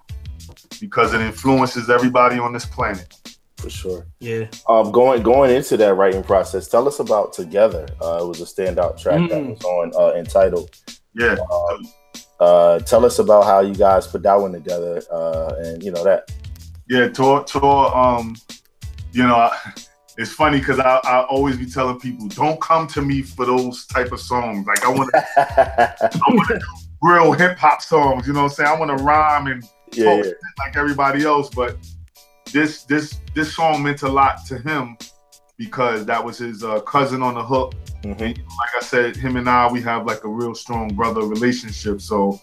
because 0.80 1.14
it 1.14 1.20
influences 1.20 1.90
everybody 1.90 2.38
on 2.38 2.52
this 2.52 2.66
planet. 2.66 3.12
for 3.56 3.70
sure. 3.70 4.06
yeah. 4.20 4.46
Um, 4.68 4.92
going 4.92 5.22
going 5.22 5.50
into 5.54 5.76
that 5.78 5.94
writing 5.94 6.22
process, 6.22 6.68
tell 6.68 6.86
us 6.86 7.00
about 7.00 7.32
"Together." 7.32 7.86
Uh, 8.00 8.18
it 8.22 8.26
was 8.28 8.40
a 8.40 8.44
standout 8.44 8.96
track 9.00 9.28
that 9.30 9.42
Mm. 9.42 9.50
was 9.50 9.64
on 9.64 9.92
uh, 9.96 10.16
entitled. 10.16 10.70
Yeah, 11.14 11.36
Um, 11.52 11.88
uh, 12.40 12.78
tell 12.80 13.04
us 13.04 13.18
about 13.18 13.44
how 13.44 13.60
you 13.60 13.74
guys 13.74 14.06
put 14.06 14.22
that 14.24 14.34
one 14.40 14.52
together, 14.52 15.02
uh, 15.10 15.54
and 15.58 15.82
you 15.82 15.90
know 15.92 16.04
that. 16.04 16.30
yeah. 16.88 17.08
Tour, 17.08 17.42
tour. 17.44 17.96
Um, 17.96 18.36
you 19.14 19.22
know, 19.22 19.36
I, 19.36 19.56
it's 20.18 20.32
funny 20.32 20.58
because 20.58 20.78
I, 20.78 21.00
I 21.04 21.22
always 21.24 21.56
be 21.56 21.66
telling 21.66 21.98
people, 21.98 22.28
don't 22.28 22.60
come 22.60 22.86
to 22.88 23.02
me 23.02 23.22
for 23.22 23.46
those 23.46 23.86
type 23.86 24.12
of 24.12 24.20
songs. 24.20 24.66
Like 24.66 24.84
I 24.84 24.88
want 24.90 25.10
to, 25.12 25.26
I 26.14 26.30
want 26.30 26.48
to 26.48 26.60
real 27.02 27.32
hip 27.32 27.56
hop 27.58 27.80
songs. 27.82 28.26
You 28.26 28.32
know 28.32 28.42
what 28.42 28.50
I'm 28.50 28.54
saying? 28.54 28.68
I 28.68 28.78
want 28.78 28.96
to 28.96 29.02
rhyme 29.04 29.46
and 29.46 29.64
yeah, 29.92 30.04
talk 30.16 30.24
yeah, 30.24 30.30
like 30.58 30.76
everybody 30.76 31.24
else, 31.24 31.48
but 31.48 31.76
this 32.52 32.84
this 32.84 33.20
this 33.34 33.54
song 33.54 33.82
meant 33.82 34.02
a 34.02 34.08
lot 34.08 34.44
to 34.46 34.58
him 34.58 34.96
because 35.56 36.04
that 36.06 36.24
was 36.24 36.38
his 36.38 36.64
uh, 36.64 36.80
cousin 36.80 37.22
on 37.22 37.34
the 37.34 37.42
hook. 37.42 37.74
Mhm. 38.02 38.20
like 38.20 38.74
I 38.76 38.80
said, 38.80 39.16
him 39.16 39.36
and 39.36 39.48
I, 39.48 39.70
we 39.72 39.80
have 39.82 40.06
like 40.06 40.24
a 40.24 40.28
real 40.28 40.54
strong 40.54 40.92
brother 40.94 41.22
relationship. 41.22 42.00
So 42.00 42.40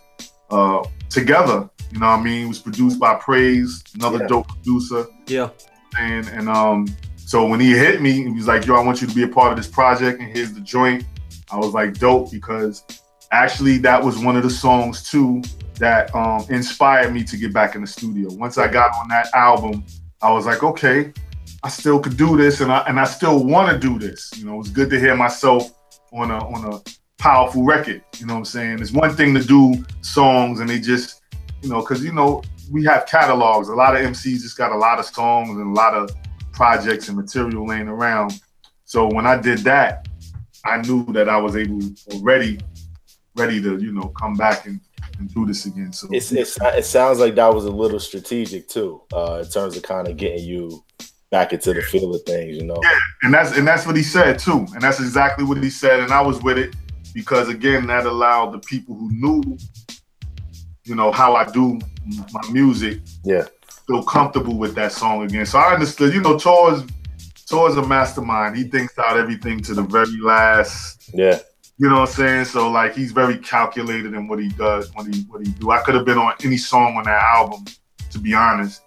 uh, 0.49 0.83
together, 1.09 1.69
you 1.91 1.99
know 1.99 2.07
what 2.07 2.19
I 2.19 2.23
mean? 2.23 2.45
It 2.45 2.47
was 2.47 2.59
produced 2.59 2.99
by 2.99 3.15
Praise, 3.15 3.83
another 3.95 4.19
Yeah. 4.21 4.27
dope 4.27 4.47
producer. 4.47 5.05
Yeah. 5.27 5.49
And 5.97 6.27
and 6.29 6.49
um, 6.49 6.87
so 7.15 7.45
when 7.45 7.59
he 7.59 7.71
hit 7.71 8.01
me, 8.01 8.11
he 8.23 8.29
was 8.29 8.47
like, 8.47 8.65
yo, 8.65 8.75
I 8.75 8.83
want 8.83 9.01
you 9.01 9.07
to 9.07 9.15
be 9.15 9.23
a 9.23 9.27
part 9.27 9.51
of 9.51 9.57
this 9.57 9.67
project 9.67 10.19
and 10.19 10.35
here's 10.35 10.53
the 10.53 10.61
joint. 10.61 11.05
I 11.51 11.57
was 11.57 11.73
like, 11.73 11.97
dope, 11.97 12.31
because 12.31 12.83
actually 13.31 13.77
that 13.79 14.03
was 14.03 14.19
one 14.19 14.35
of 14.35 14.43
the 14.43 14.49
songs 14.49 15.09
too 15.09 15.41
that 15.79 16.13
um, 16.15 16.45
inspired 16.49 17.13
me 17.13 17.23
to 17.23 17.37
get 17.37 17.53
back 17.53 17.75
in 17.75 17.81
the 17.81 17.87
studio. 17.87 18.31
Once 18.33 18.57
I 18.57 18.67
got 18.67 18.93
on 18.95 19.07
that 19.09 19.27
album, 19.33 19.83
I 20.21 20.31
was 20.31 20.45
like, 20.45 20.63
okay, 20.63 21.11
I 21.63 21.69
still 21.69 21.99
could 21.99 22.17
do 22.17 22.37
this, 22.37 22.61
and 22.61 22.71
I 22.71 22.79
and 22.87 22.99
I 22.99 23.05
still 23.05 23.43
want 23.43 23.71
to 23.71 23.77
do 23.77 23.99
this. 23.99 24.31
You 24.35 24.45
know, 24.45 24.59
it's 24.59 24.69
good 24.69 24.89
to 24.91 24.99
hear 24.99 25.15
myself 25.15 25.71
on 26.11 26.31
a 26.31 26.37
on 26.37 26.73
a 26.73 26.81
powerful 27.17 27.63
record. 27.63 28.01
You 28.17 28.25
know 28.25 28.33
what 28.33 28.39
I'm 28.39 28.45
saying? 28.45 28.79
It's 28.79 28.91
one 28.91 29.15
thing 29.15 29.33
to 29.35 29.43
do 29.43 29.85
songs 30.01 30.59
and 30.59 30.67
they 30.67 30.79
just, 30.79 31.21
you 31.61 31.69
know, 31.69 31.81
because 31.81 32.03
you 32.03 32.11
know 32.11 32.41
we 32.71 32.83
have 32.85 33.05
catalogs. 33.05 33.67
A 33.67 33.75
lot 33.75 33.95
of 33.95 34.01
MCs 34.01 34.41
just 34.41 34.57
got 34.57 34.71
a 34.71 34.77
lot 34.77 34.99
of 34.99 35.05
songs 35.05 35.49
and 35.49 35.75
a 35.75 35.79
lot 35.79 35.93
of 35.93 36.09
projects 36.53 37.09
and 37.09 37.17
material 37.17 37.67
laying 37.67 37.87
around. 37.87 38.39
So 38.85 39.07
when 39.07 39.27
I 39.27 39.39
did 39.39 39.59
that, 39.59 40.07
I 40.65 40.81
knew 40.81 41.05
that 41.13 41.27
I 41.27 41.37
was 41.37 41.55
able 41.55 41.81
already 42.13 42.59
ready 43.35 43.61
to 43.61 43.77
you 43.77 43.91
know 43.91 44.09
come 44.09 44.35
back 44.35 44.65
and, 44.65 44.79
and 45.17 45.33
do 45.33 45.45
this 45.45 45.65
again. 45.65 45.93
So 45.93 46.07
It's, 46.11 46.31
it's 46.31 46.57
it 46.61 46.85
sounds 46.85 47.19
like 47.19 47.35
that 47.35 47.53
was 47.53 47.65
a 47.65 47.71
little 47.71 47.99
strategic 47.99 48.67
too, 48.67 49.01
uh, 49.13 49.41
in 49.43 49.49
terms 49.49 49.75
of 49.77 49.83
kind 49.83 50.07
of 50.07 50.17
getting 50.17 50.45
you 50.45 50.83
back 51.29 51.53
into 51.53 51.73
the 51.73 51.81
field 51.81 52.15
of 52.15 52.21
things. 52.23 52.57
You 52.57 52.65
know. 52.65 52.77
Yeah, 52.83 52.99
and 53.23 53.33
that's 53.33 53.57
and 53.57 53.67
that's 53.67 53.85
what 53.85 53.95
he 53.95 54.03
said 54.03 54.39
too, 54.39 54.65
and 54.73 54.81
that's 54.81 54.99
exactly 54.99 55.45
what 55.45 55.61
he 55.61 55.69
said, 55.69 55.99
and 55.99 56.11
I 56.11 56.21
was 56.21 56.41
with 56.41 56.57
it 56.57 56.75
because 57.13 57.49
again 57.49 57.87
that 57.87 58.05
allowed 58.05 58.51
the 58.51 58.59
people 58.59 58.95
who 58.95 59.11
knew, 59.11 59.57
you 60.85 60.95
know, 60.95 61.11
how 61.11 61.35
I 61.35 61.45
do 61.45 61.79
my 62.33 62.41
music, 62.51 62.99
Yeah. 63.23 63.45
feel 63.87 64.03
comfortable 64.03 64.57
with 64.57 64.75
that 64.75 64.91
song 64.91 65.23
again. 65.23 65.45
So 65.45 65.59
I 65.59 65.73
understood, 65.73 66.13
you 66.13 66.21
know, 66.21 66.37
Tor's 66.37 66.83
Tor's 67.47 67.75
a 67.75 67.85
mastermind. 67.85 68.55
He 68.55 68.63
thinks 68.63 68.97
out 68.97 69.17
everything 69.17 69.59
to 69.61 69.73
the 69.73 69.81
very 69.83 70.17
last. 70.21 71.09
Yeah. 71.13 71.39
You 71.77 71.89
know 71.89 71.99
what 71.99 72.09
I'm 72.09 72.15
saying? 72.15 72.45
So 72.45 72.69
like 72.69 72.95
he's 72.95 73.11
very 73.11 73.37
calculated 73.37 74.13
in 74.13 74.27
what 74.27 74.39
he 74.39 74.47
does, 74.49 74.93
what 74.95 75.07
he 75.13 75.23
what 75.23 75.45
he 75.45 75.51
do. 75.53 75.71
I 75.71 75.79
could 75.79 75.95
have 75.95 76.05
been 76.05 76.17
on 76.17 76.33
any 76.43 76.57
song 76.57 76.95
on 76.95 77.03
that 77.03 77.21
album, 77.21 77.65
to 78.11 78.19
be 78.19 78.33
honest. 78.33 78.81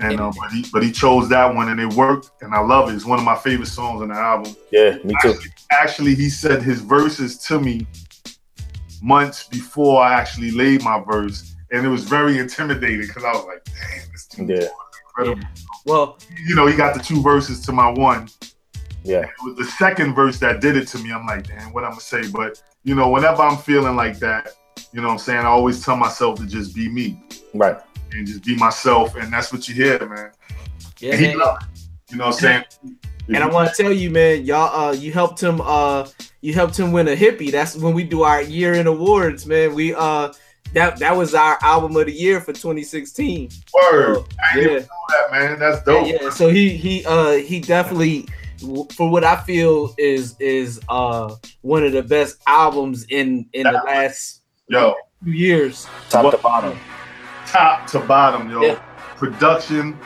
And 0.00 0.18
uh, 0.18 0.32
but 0.36 0.50
he 0.50 0.66
but 0.72 0.82
he 0.82 0.90
chose 0.90 1.28
that 1.28 1.54
one 1.54 1.68
and 1.68 1.78
it 1.78 1.92
worked 1.94 2.30
and 2.42 2.52
I 2.52 2.60
love 2.60 2.90
it. 2.90 2.94
It's 2.96 3.04
one 3.04 3.20
of 3.20 3.24
my 3.24 3.36
favorite 3.36 3.68
songs 3.68 4.02
on 4.02 4.08
the 4.08 4.14
album. 4.16 4.56
Yeah. 4.72 4.96
Me 5.04 5.14
too. 5.22 5.28
Actually, 5.30 5.50
actually, 5.70 6.14
he 6.16 6.28
said 6.28 6.62
his 6.64 6.80
verses 6.80 7.38
to 7.44 7.60
me 7.60 7.86
months 9.04 9.46
before 9.46 10.02
I 10.02 10.14
actually 10.14 10.50
laid 10.50 10.82
my 10.82 10.98
verse, 11.06 11.54
and 11.70 11.84
it 11.84 11.88
was 11.88 12.04
very 12.04 12.38
intimidating 12.38 13.06
because 13.06 13.24
I 13.24 13.32
was 13.32 13.44
like, 13.44 13.62
"Damn, 13.64 14.10
this 14.12 14.26
dude 14.26 14.48
Yeah. 14.48 14.56
is 14.56 14.70
incredible." 15.06 15.48
Well, 15.84 16.18
You 16.46 16.54
know, 16.54 16.66
he 16.66 16.74
got 16.76 16.94
the 16.94 17.00
two 17.02 17.22
verses 17.22 17.60
to 17.66 17.72
my 17.72 17.88
one. 17.90 18.28
Yeah. 19.02 19.20
It 19.20 19.30
was 19.44 19.56
the 19.56 19.64
second 19.66 20.14
verse 20.14 20.38
that 20.38 20.60
did 20.62 20.76
it 20.78 20.88
to 20.88 20.98
me. 20.98 21.12
I'm 21.12 21.26
like, 21.26 21.46
"Damn, 21.46 21.72
what 21.74 21.84
I'm 21.84 21.90
gonna 21.90 22.00
say?" 22.00 22.26
But 22.28 22.62
you 22.84 22.94
know, 22.94 23.08
whenever 23.10 23.42
I'm 23.42 23.58
feeling 23.58 23.96
like 23.96 24.18
that, 24.20 24.48
you 24.92 25.00
know, 25.02 25.08
what 25.08 25.14
I'm 25.14 25.18
saying 25.18 25.40
I 25.40 25.46
always 25.58 25.84
tell 25.84 25.96
myself 25.96 26.38
to 26.38 26.46
just 26.46 26.74
be 26.74 26.88
me 26.88 27.22
Right. 27.52 27.76
and 28.12 28.26
just 28.26 28.42
be 28.44 28.56
myself, 28.56 29.14
and 29.16 29.30
that's 29.32 29.52
what 29.52 29.68
you 29.68 29.74
hear, 29.74 29.98
man. 30.08 30.30
yeah, 31.00 31.12
And 31.12 31.20
he 31.20 31.26
man. 31.28 31.38
loved 31.38 31.62
it. 31.64 31.80
You 32.10 32.16
know 32.18 32.26
what 32.26 32.34
I'm 32.34 32.40
saying? 32.40 32.64
And 33.28 33.38
I 33.38 33.46
want 33.48 33.74
to 33.74 33.82
tell 33.82 33.92
you, 33.92 34.10
man, 34.10 34.44
y'all, 34.44 34.88
uh, 34.88 34.92
you 34.92 35.12
helped 35.12 35.42
him, 35.42 35.60
uh, 35.62 36.06
you 36.42 36.52
helped 36.52 36.78
him 36.78 36.92
win 36.92 37.08
a 37.08 37.16
hippie. 37.16 37.50
That's 37.50 37.74
when 37.76 37.94
we 37.94 38.04
do 38.04 38.22
our 38.22 38.42
year 38.42 38.74
in 38.74 38.86
awards, 38.86 39.46
man. 39.46 39.74
We, 39.74 39.94
uh, 39.94 40.32
that 40.74 40.98
that 40.98 41.16
was 41.16 41.34
our 41.34 41.56
album 41.62 41.96
of 41.96 42.06
the 42.06 42.12
year 42.12 42.40
for 42.40 42.52
2016. 42.52 43.48
Word. 43.72 44.16
So, 44.16 44.26
I 44.52 44.56
didn't 44.56 44.72
yeah. 44.72 44.78
know 44.80 44.86
that, 45.08 45.30
man. 45.32 45.58
That's 45.58 45.82
dope. 45.84 46.06
yeah. 46.08 46.30
So 46.30 46.48
he 46.48 46.76
he 46.76 47.04
uh 47.06 47.34
he 47.34 47.60
definitely 47.60 48.26
for 48.96 49.08
what 49.08 49.22
I 49.24 49.36
feel 49.42 49.94
is 49.98 50.34
is 50.40 50.80
uh 50.88 51.34
one 51.62 51.84
of 51.84 51.92
the 51.92 52.02
best 52.02 52.38
albums 52.46 53.06
in 53.08 53.46
in 53.52 53.62
the 53.64 53.72
last 53.84 54.42
Yo, 54.68 54.94
few 55.22 55.32
years. 55.32 55.86
Top 56.10 56.24
What- 56.24 56.32
to 56.32 56.38
bottom. 56.38 56.78
top 57.46 57.86
to 57.88 58.00
bottom, 58.00 58.50
yo. 58.50 58.62
Yeah. 58.62 58.74
Production, 59.16 59.96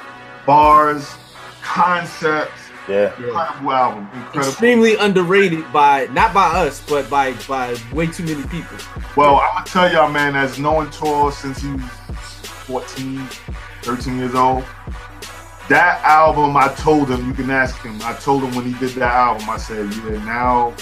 bars, 0.45 1.15
concepts, 1.63 2.58
Yeah. 2.89 3.15
incredible 3.17 3.73
album. 3.73 4.09
Incredible. 4.15 4.49
Extremely 4.49 4.97
underrated 4.97 5.71
by 5.73 6.07
not 6.13 6.33
by 6.33 6.47
us, 6.47 6.83
but 6.89 7.09
by 7.11 7.33
by 7.47 7.77
way 7.93 8.07
too 8.07 8.25
many 8.25 8.43
people. 8.49 8.77
Well, 9.17 9.37
I'm 9.37 9.55
gonna 9.55 9.67
tell 9.67 9.93
y'all, 9.93 10.11
man, 10.11 10.37
as 10.37 10.59
knowing 10.59 10.91
Tor 10.91 11.33
since 11.33 11.61
he 11.61 11.71
was 11.71 11.83
14, 12.67 13.27
13 13.83 14.19
years 14.19 14.35
old, 14.35 14.65
that 15.69 16.03
album, 16.03 16.57
I 16.57 16.69
told 16.75 17.11
him, 17.11 17.27
you 17.27 17.35
can 17.35 17.51
ask 17.51 17.79
him. 17.83 17.99
I 18.03 18.15
told 18.15 18.43
him 18.43 18.55
when 18.55 18.65
he 18.65 18.73
did 18.79 18.91
that 18.97 19.13
album, 19.13 19.51
I 19.51 19.59
said, 19.59 19.93
yeah, 19.95 20.25
now 20.25 20.75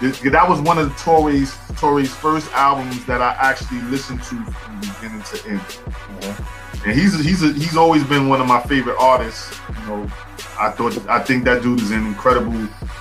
that 0.00 0.46
was 0.48 0.60
one 0.60 0.78
of 0.78 0.96
Tori's 0.96 1.54
Tory's 1.54 1.78
Tory's 1.80 2.14
first 2.14 2.50
albums 2.52 3.04
that 3.06 3.20
I 3.20 3.36
actually 3.38 3.80
listened 3.82 4.22
to 4.24 4.42
from 4.44 4.80
beginning 4.80 5.22
to 5.22 5.48
end. 5.48 5.60
Mm-hmm. 5.60 6.65
And 6.84 6.98
he's 6.98 7.18
he's 7.24 7.42
a, 7.42 7.52
he's 7.52 7.76
always 7.76 8.04
been 8.04 8.28
one 8.28 8.40
of 8.40 8.46
my 8.46 8.60
favorite 8.62 8.96
artists. 8.98 9.58
You 9.80 9.86
know, 9.86 10.10
I 10.58 10.70
thought 10.70 10.96
I 11.08 11.20
think 11.20 11.44
that 11.44 11.62
dude 11.62 11.80
is 11.80 11.90
an 11.90 12.06
incredible 12.06 12.52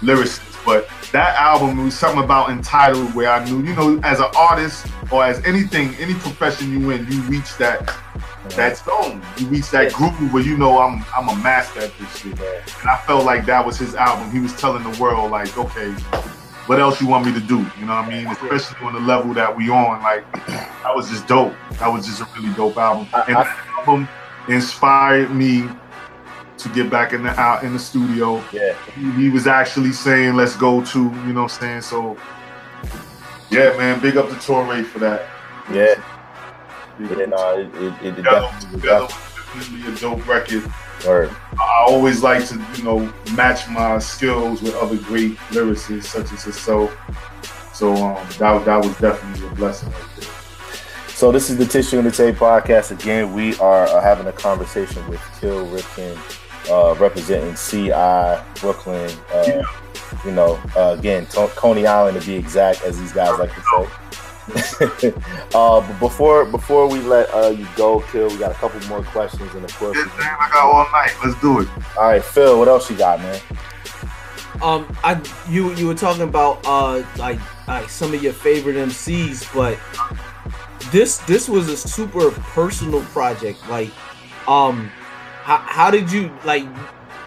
lyricist. 0.02 0.42
But 0.66 0.90
that 1.12 1.36
album 1.36 1.84
was 1.84 1.98
something 1.98 2.24
about 2.24 2.50
entitled 2.50 3.14
where 3.14 3.30
I 3.30 3.46
knew, 3.46 3.64
you 3.64 3.76
know, 3.76 4.00
as 4.04 4.20
an 4.20 4.32
artist 4.36 4.88
or 5.12 5.24
as 5.24 5.44
anything, 5.46 5.94
any 5.96 6.16
profession 6.16 6.72
you 6.72 6.90
in, 6.90 7.06
you 7.12 7.22
reach 7.24 7.56
that 7.58 7.96
that 8.50 8.78
zone. 8.78 9.22
You 9.38 9.48
reach 9.48 9.70
that 9.72 9.94
groove 9.94 10.34
where 10.34 10.44
you 10.44 10.58
know 10.58 10.80
I'm 10.80 11.06
I'm 11.16 11.30
a 11.30 11.36
master 11.44 11.82
at 11.82 11.98
this 12.00 12.18
shit. 12.18 12.40
And 12.40 12.90
I 12.90 12.98
felt 13.06 13.26
like 13.26 13.46
that 13.46 13.66
was 13.66 13.78
his 13.78 13.96
album. 13.96 14.32
He 14.32 14.40
was 14.40 14.56
telling 14.60 14.84
the 14.84 15.00
world 15.00 15.32
like, 15.32 15.56
okay, 15.58 15.94
what 16.68 16.80
else 16.80 17.00
you 17.00 17.08
want 17.08 17.26
me 17.26 17.34
to 17.34 17.40
do? 17.40 17.60
You 17.80 17.86
know 17.86 17.96
what 17.96 18.06
I 18.06 18.10
mean? 18.10 18.28
Especially 18.28 18.86
on 18.86 18.94
the 18.94 19.00
level 19.00 19.34
that 19.34 19.56
we 19.56 19.70
on. 19.70 20.02
Like 20.02 20.32
that 20.48 20.96
was 20.96 21.10
just 21.10 21.28
dope. 21.28 21.54
That 21.80 21.88
was 21.88 22.06
just 22.06 22.22
a 22.22 22.28
really 22.36 22.54
dope 22.56 22.78
album. 22.78 23.08
And 23.28 23.36
that 23.36 23.68
album 23.78 24.08
inspired 24.48 25.32
me 25.32 25.70
to 26.58 26.70
get 26.70 26.90
back 26.90 27.14
in 27.14 27.24
the 27.24 27.30
out 27.40 27.64
in 27.64 27.74
the 27.74 27.80
studio. 27.80 28.44
Yeah. 28.52 28.76
He, 28.96 29.12
he 29.12 29.30
was 29.30 29.46
actually 29.48 29.92
saying, 29.92 30.36
let's 30.36 30.56
go 30.56 30.84
to, 30.84 31.00
you 31.00 31.34
know 31.34 31.44
what 31.44 31.54
I'm 31.54 31.60
saying? 31.60 31.82
So 31.82 32.18
yeah, 33.52 33.76
man, 33.78 34.00
big 34.02 34.18
up 34.18 34.30
to 34.30 34.36
Torae 34.36 34.84
for 34.86 35.00
that. 35.00 35.28
Yeah. 35.72 36.02
Yeah, 36.98 37.26
no, 37.26 37.60
it, 37.60 37.76
it, 37.76 37.94
it, 38.06 38.20
it 38.20 38.24
definitely, 38.24 38.80
definitely 38.80 39.94
a 39.94 39.96
dope 39.98 40.28
record. 40.28 40.64
Word. 41.06 41.36
I 41.54 41.86
always 41.88 42.24
like 42.24 42.46
to, 42.48 42.66
you 42.78 42.84
know, 42.84 43.14
match 43.36 43.68
my 43.70 44.00
skills 44.00 44.62
with 44.62 44.76
other 44.76 44.98
great 44.98 45.38
lyricists 45.50 46.06
such 46.06 46.32
as 46.32 46.46
yourself. 46.46 46.96
So 47.74 47.94
um, 47.94 48.28
that, 48.40 48.66
that 48.66 48.78
was 48.78 48.98
definitely 48.98 49.48
a 49.48 49.52
blessing 49.52 49.92
right 49.92 50.04
there. 50.18 50.30
So 51.10 51.32
this 51.32 51.50
is 51.50 51.58
the 51.58 51.66
Tissue 51.66 51.98
and 51.98 52.08
the 52.08 52.12
Tape 52.12 52.36
podcast. 52.36 52.92
Again, 52.92 53.34
we 53.34 53.56
are 53.58 53.88
uh, 53.88 54.02
having 54.02 54.28
a 54.28 54.34
conversation 54.34 55.08
with 55.08 55.22
Kill 55.40 55.66
Ripken, 55.68 56.18
uh, 56.70 56.96
representing 56.96 57.56
CI 57.56 58.44
Brooklyn. 58.60 59.10
Uh, 59.34 59.64
you 60.26 60.32
know, 60.32 60.60
uh, 60.76 60.96
again, 60.98 61.26
Coney 61.28 61.88
Island 61.88 62.20
to 62.20 62.28
be 62.28 62.36
exact, 62.36 62.84
as 62.84 63.00
these 63.00 63.14
guys 63.14 63.38
like 63.40 63.54
to 63.54 63.62
say. 63.62 64.22
uh, 65.56 65.82
but 65.82 66.00
before 66.00 66.46
before 66.46 66.88
we 66.88 67.00
let 67.00 67.34
uh, 67.34 67.48
you 67.48 67.68
go, 67.76 68.02
Kill, 68.12 68.30
we 68.30 68.38
got 68.38 68.52
a 68.52 68.56
couple 68.56 68.80
more 68.88 69.04
questions, 69.04 69.54
and 69.56 69.66
of 69.66 69.76
course, 69.78 69.98
Yeah, 69.98 70.06
man, 70.06 70.36
I 70.40 70.50
got 70.52 70.66
all 70.66 70.92
night. 70.92 71.16
Let's 71.24 71.40
do 71.42 71.62
it. 71.62 71.70
all 71.98 72.10
right, 72.10 72.24
Phil, 72.24 72.60
what 72.60 72.68
else 72.68 72.90
you 72.90 72.96
got, 72.98 73.20
man? 73.20 73.42
Um, 74.62 74.96
I 75.04 75.20
you 75.50 75.74
you 75.74 75.88
were 75.88 75.96
talking 75.96 76.22
about 76.22 76.66
uh 76.66 77.04
like 77.18 77.40
like 77.68 77.90
some 77.90 78.14
of 78.14 78.22
your 78.22 78.34
favorite 78.34 78.76
MCs, 78.76 79.54
but 79.54 79.80
this 80.92 81.18
this 81.20 81.50
was 81.50 81.68
a 81.70 81.76
super 81.76 82.32
personal 82.32 83.02
project. 83.06 83.68
Like, 83.68 83.90
um, 84.48 84.88
how 85.44 85.58
how 85.58 85.92
did 85.92 86.12
you 86.12 86.32
like 86.46 86.66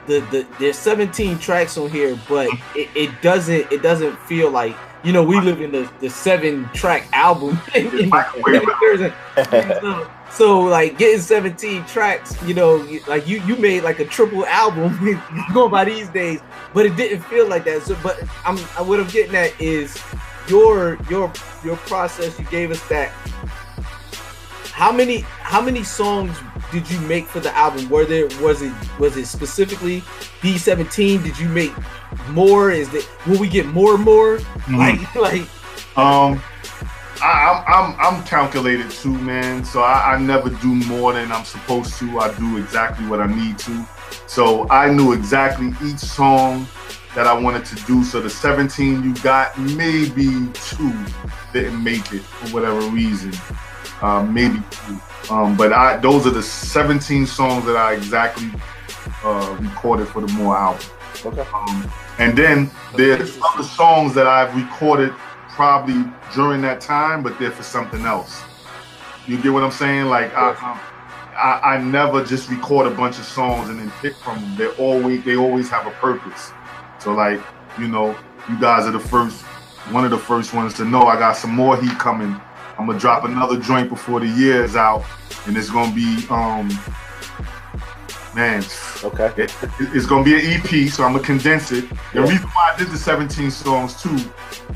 the 0.07 0.21
the 0.31 0.47
there's 0.59 0.79
17 0.79 1.39
tracks 1.39 1.77
on 1.77 1.91
here, 1.91 2.19
but 2.29 2.49
it, 2.75 2.89
it 2.95 3.23
doesn't 3.23 3.71
it 3.73 3.83
doesn't 3.83 4.17
feel 4.21 4.51
like 4.51 4.77
you 5.05 5.13
know 5.13 5.23
we 5.23 5.41
live 5.41 5.61
in 5.61 5.71
the 5.73 5.91
the 6.01 6.11
seven 6.11 6.69
track 6.75 7.07
album. 7.13 7.59
So, 9.37 10.11
so, 10.31 10.61
like 10.61 10.99
getting 10.99 11.21
17 11.21 11.85
tracks, 11.87 12.41
you 12.43 12.55
know, 12.55 12.77
like 13.07 13.27
you 13.27 13.41
you 13.43 13.57
made 13.57 13.83
like 13.83 13.99
a 14.01 14.05
triple 14.05 14.45
album 14.47 14.99
going 15.55 15.71
by 15.71 15.85
these 15.85 16.09
days, 16.09 16.41
but 16.75 16.87
it 16.87 16.97
didn't 16.97 17.23
feel 17.23 17.47
like 17.49 17.65
that. 17.65 17.83
So, 17.83 17.97
but 18.03 18.23
I'm 18.45 18.59
I- 18.77 18.83
what 18.83 19.01
I'm 19.01 19.09
getting 19.09 19.35
at 19.35 19.59
is 19.61 19.97
your 20.49 20.99
your 21.09 21.33
your 21.65 21.77
process. 21.77 22.39
You 22.39 22.45
gave 22.47 22.71
us 22.71 22.87
that. 22.89 23.11
How 24.73 24.93
many 24.93 25.19
how 25.41 25.61
many 25.61 25.83
songs 25.83 26.37
did 26.71 26.89
you 26.91 27.01
make 27.01 27.27
for 27.27 27.41
the 27.41 27.55
album? 27.57 27.89
Were 27.89 28.05
there 28.05 28.27
was 28.41 28.63
it 28.63 28.73
was 28.99 29.17
it 29.17 29.27
specifically 29.27 30.03
B17? 30.41 31.23
Did 31.25 31.39
you 31.39 31.49
make 31.49 31.73
more? 32.31 32.71
Is 32.71 32.89
that 32.91 33.09
will 33.27 33.39
we 33.39 33.49
get 33.49 33.67
more 33.67 33.95
and 33.95 34.05
more? 34.05 34.41
Like 34.71 35.15
like 35.17 35.43
Um, 35.97 36.43
I, 37.21 37.65
I'm, 37.67 37.95
I'm 37.95 38.01
I'm 38.01 38.25
calculated 38.25 38.91
too, 38.91 39.17
man. 39.19 39.65
So 39.65 39.81
I, 39.81 40.15
I 40.15 40.19
never 40.19 40.51
do 40.51 40.75
more 40.87 41.13
than 41.13 41.33
I'm 41.33 41.45
supposed 41.45 41.99
to. 41.99 42.21
I 42.21 42.35
do 42.39 42.59
exactly 42.59 43.07
what 43.07 43.21
I 43.21 43.27
need 43.27 43.59
to. 43.61 43.87
So 44.27 44.69
I 44.71 44.91
knew 44.91 45.13
exactly 45.13 45.73
each 45.85 45.99
song 45.99 46.69
that 47.15 47.27
I 47.27 47.33
wanted 47.33 47.65
to 47.67 47.75
do. 47.87 48.05
So 48.05 48.21
the 48.21 48.31
17 48.31 49.03
you 49.03 49.15
got, 49.17 49.59
maybe 49.59 50.49
two 50.55 50.95
didn't 51.53 51.83
make 51.83 52.13
it 52.13 52.21
for 52.21 52.55
whatever 52.55 52.81
reason. 52.89 53.33
Um, 54.03 54.33
maybe 54.33 54.63
two. 54.71 55.01
Um, 55.31 55.57
but 55.57 55.73
I 55.73 55.97
those 55.97 56.27
are 56.27 56.31
the 56.31 56.43
17 56.43 57.27
songs 57.27 57.65
that 57.67 57.77
I 57.77 57.95
exactly 57.95 58.51
uh, 59.25 59.57
recorded 59.61 60.09
for 60.09 60.21
the 60.21 60.33
More 60.35 60.57
album. 60.57 60.87
Okay. 61.25 61.47
Um, 61.53 61.91
and 62.19 62.37
then 62.37 62.71
there's 62.97 63.39
other 63.43 63.65
songs 63.65 64.15
that 64.15 64.27
I've 64.27 64.55
recorded 64.55 65.13
probably 65.49 66.05
during 66.35 66.61
that 66.63 66.81
time, 66.81 67.23
but 67.23 67.39
they're 67.39 67.51
for 67.51 67.63
something 67.63 68.05
else. 68.05 68.43
You 69.27 69.41
get 69.41 69.53
what 69.53 69.63
I'm 69.63 69.71
saying? 69.71 70.07
Like 70.07 70.33
I, 70.35 70.51
um, 70.51 70.81
I, 71.37 71.75
I 71.75 71.83
never 71.83 72.25
just 72.25 72.49
record 72.49 72.87
a 72.87 72.91
bunch 72.91 73.19
of 73.19 73.25
songs 73.25 73.69
and 73.69 73.79
then 73.79 73.91
pick 74.01 74.17
from 74.17 74.41
them. 74.41 74.57
They 74.57 74.67
always 74.83 75.25
they 75.25 75.37
always 75.37 75.69
have 75.71 75.87
a 75.87 75.91
purpose. 75.93 76.53
So 76.99 77.13
like 77.13 77.41
you 77.79 77.89
know, 77.89 78.17
you 78.49 78.59
guys 78.61 78.87
are 78.87 78.91
the 78.91 79.01
first, 79.01 79.43
one 79.91 80.05
of 80.05 80.11
the 80.11 80.19
first 80.19 80.55
ones 80.55 80.75
to 80.75 80.85
know 80.85 81.03
I 81.03 81.19
got 81.19 81.37
some 81.37 81.55
more 81.55 81.81
heat 81.81 81.99
coming. 81.99 82.41
I'm 82.79 82.87
gonna 82.87 82.99
drop 82.99 83.25
another 83.25 83.59
joint 83.59 83.89
before 83.89 84.21
the 84.21 84.29
year 84.29 84.65
is 84.65 84.77
out, 84.77 85.05
and 85.47 85.57
it's 85.57 85.71
gonna 85.71 85.95
be 85.95 86.25
um, 86.31 86.69
man, 88.39 88.65
Okay. 89.05 89.31
it, 89.43 89.51
it- 89.81 89.91
it's 89.97 90.07
gonna 90.07 90.23
be 90.25 90.35
an 90.35 90.45
EP, 90.53 90.89
so 90.89 91.03
I'm 91.05 91.13
gonna 91.13 91.25
condense 91.25 91.73
it. 91.73 91.85
The 92.15 92.23
reason 92.23 92.47
why 92.55 92.73
I 92.73 92.79
did 92.79 92.89
the 92.89 92.97
17 92.97 93.51
songs 93.51 94.01
too, 94.01 94.17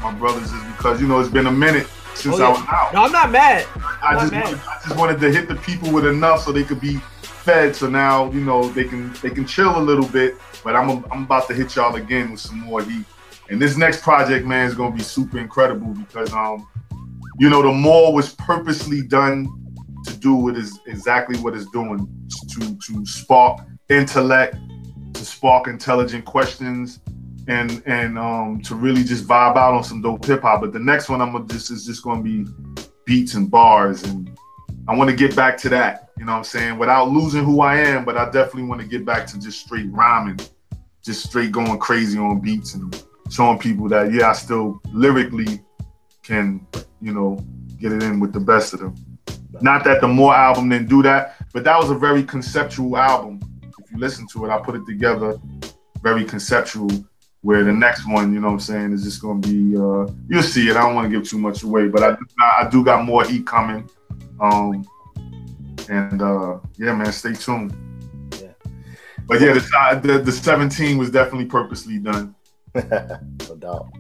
my 0.01 0.13
brothers, 0.13 0.51
is 0.53 0.63
because 0.77 1.01
you 1.01 1.07
know 1.07 1.21
it's 1.21 1.31
been 1.31 1.47
a 1.47 1.53
minute 1.53 1.87
since 2.15 2.35
Oh, 2.35 2.39
yeah. 2.39 2.47
I 2.47 2.51
was 2.51 2.61
out. 2.69 2.93
no, 2.95 3.05
I'm 3.05 3.13
not 3.13 3.31
mad. 3.31 3.67
I 4.03 4.13
not 4.15 4.21
just 4.21 4.33
mad. 4.33 4.45
wanted, 4.45 4.61
I 4.69 4.81
just 4.85 4.97
wanted 4.97 5.21
to 5.21 5.31
hit 5.33 5.49
the 5.49 5.55
people 5.57 5.93
with 5.93 6.07
enough 6.07 6.43
so 6.43 6.51
they 6.53 6.65
could 6.65 6.81
be 6.81 6.97
fed. 7.23 7.75
So 7.77 7.89
now 7.89 8.31
you 8.33 8.41
know 8.41 8.69
they 8.71 8.85
can 8.85 9.13
they 9.23 9.31
can 9.31 9.47
chill 9.47 9.79
a 9.79 9.85
little 9.91 10.07
bit. 10.09 10.37
But 10.65 10.75
I'm 10.75 11.05
I'm 11.13 11.23
about 11.25 11.47
to 11.49 11.55
hit 11.55 11.77
y'all 11.77 11.95
again 11.95 12.33
with 12.33 12.41
some 12.41 12.59
more 12.61 12.83
heat. 12.83 13.05
And 13.49 13.61
this 13.63 13.77
next 13.77 14.03
project, 14.03 14.45
man, 14.47 14.67
is 14.67 14.75
gonna 14.75 14.95
be 14.95 15.03
super 15.03 15.39
incredible 15.39 15.95
because 15.95 16.33
um, 16.33 16.67
you 17.39 17.49
know, 17.49 17.63
the 17.63 17.73
more 17.73 18.13
was 18.13 18.35
purposely 18.35 19.03
done 19.03 19.47
to 20.05 20.17
do 20.17 20.35
what 20.35 20.57
is 20.57 20.81
exactly 20.87 21.39
what 21.41 21.55
it's 21.55 21.71
doing 21.71 22.09
to 22.51 22.77
to 22.79 23.07
spark 23.07 23.61
intellect, 23.89 24.57
to 25.15 25.25
spark 25.25 25.69
intelligent 25.69 26.25
questions, 26.25 27.01
and 27.49 27.83
and 27.87 28.19
um 28.19 28.61
to 28.63 28.75
really 28.75 29.05
just 29.05 29.27
vibe 29.27 29.57
out 29.57 29.75
on 29.75 29.85
some 29.85 30.03
dope 30.03 30.25
hip 30.25 30.43
hop. 30.43 30.61
But 30.61 30.73
the 30.73 30.81
next 30.81 31.09
one 31.09 31.21
I'm 31.21 31.33
gonna 31.33 31.47
just 31.47 31.71
is 31.71 31.85
just 31.85 32.03
gonna 32.03 32.23
be 32.23 32.47
beats 33.05 33.35
and 33.35 33.51
bars 33.51 34.05
and 34.05 34.37
I 34.89 34.97
want 34.97 35.11
to 35.11 35.17
get 35.17 35.37
back 35.37 35.57
to 35.59 35.69
that, 35.69 36.11
you 36.19 36.25
know 36.25 36.33
what 36.33 36.39
I'm 36.39 36.45
saying, 36.45 36.79
without 36.79 37.09
losing 37.09 37.45
who 37.45 37.61
I 37.61 37.77
am, 37.79 38.05
but 38.05 38.17
I 38.17 38.25
definitely 38.27 38.65
want 38.65 38.81
to 38.81 38.87
get 38.87 39.05
back 39.05 39.29
to 39.29 39.39
just 39.39 39.65
straight 39.65 39.89
rhyming, 39.93 40.41
just 41.05 41.25
straight 41.25 41.53
going 41.53 41.79
crazy 41.79 42.19
on 42.19 42.41
beats 42.41 42.75
and 42.75 43.05
showing 43.31 43.59
people 43.59 43.89
that 43.91 44.13
yeah, 44.13 44.31
I 44.31 44.33
still 44.33 44.81
lyrically 44.93 45.63
can, 46.25 46.67
you 47.01 47.15
know, 47.15 47.39
get 47.79 47.93
it 47.93 48.03
in 48.03 48.19
with 48.19 48.33
the 48.33 48.41
best 48.41 48.75
of 48.75 48.81
them. 48.81 49.12
Not 49.63 49.85
that 49.85 50.01
the 50.01 50.09
more 50.09 50.35
album 50.35 50.69
didn't 50.69 50.89
do 50.89 51.03
that, 51.03 51.37
but 51.53 51.65
that 51.65 51.79
was 51.79 51.91
a 51.91 51.95
very 51.95 52.23
conceptual 52.23 52.97
album. 52.97 53.41
If 53.63 53.91
you 53.91 53.99
listen 53.99 54.27
to 54.33 54.45
it, 54.45 54.51
I 54.51 54.59
put 54.59 54.75
it 54.75 54.87
together 54.87 55.39
very 56.03 56.25
conceptual. 56.25 56.91
Where 57.41 57.65
the 57.65 57.73
next 57.73 58.07
one, 58.07 58.33
you 58.33 58.39
know 58.39 58.49
what 58.49 58.53
I'm 58.55 58.61
saying, 58.61 58.93
is 58.93 59.03
just 59.03 59.21
gonna 59.21 59.41
be 59.41 59.77
uh 59.77 60.07
you'll 60.29 60.45
see 60.45 60.69
it. 60.69 60.77
I 60.77 60.83
don't 60.83 60.95
want 60.95 61.11
to 61.11 61.19
give 61.19 61.29
too 61.29 61.39
much 61.39 61.65
away, 61.65 61.89
but 61.89 62.03
I 62.05 62.11
do 62.13 62.25
got, 62.39 62.67
I 62.67 62.71
do 62.71 62.85
got 62.85 63.05
more 63.05 63.25
heat 63.25 63.45
coming. 63.45 63.91
Um 64.41 64.87
and 65.89 66.23
uh 66.23 66.61
yeah, 66.79 66.95
man, 66.95 67.13
stay 67.13 67.33
tuned. 67.33 67.75
Yeah. 68.41 68.53
But 69.27 69.41
yeah, 69.41 69.55
the, 69.55 70.01
the 70.05 70.19
the 70.19 70.31
17 70.31 70.99
was 70.99 71.11
definitely 71.11 71.47
purposely 71.47 71.99
done. 71.99 72.37
no 72.75 73.57
doubt. 73.59 73.93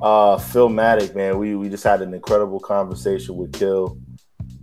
Uh, 0.00 0.38
Phil 0.38 0.70
Matic, 0.70 1.14
man, 1.14 1.38
we 1.38 1.54
we 1.54 1.68
just 1.68 1.84
had 1.84 2.00
an 2.00 2.14
incredible 2.14 2.60
conversation 2.60 3.36
with 3.36 3.52
Kill. 3.52 3.98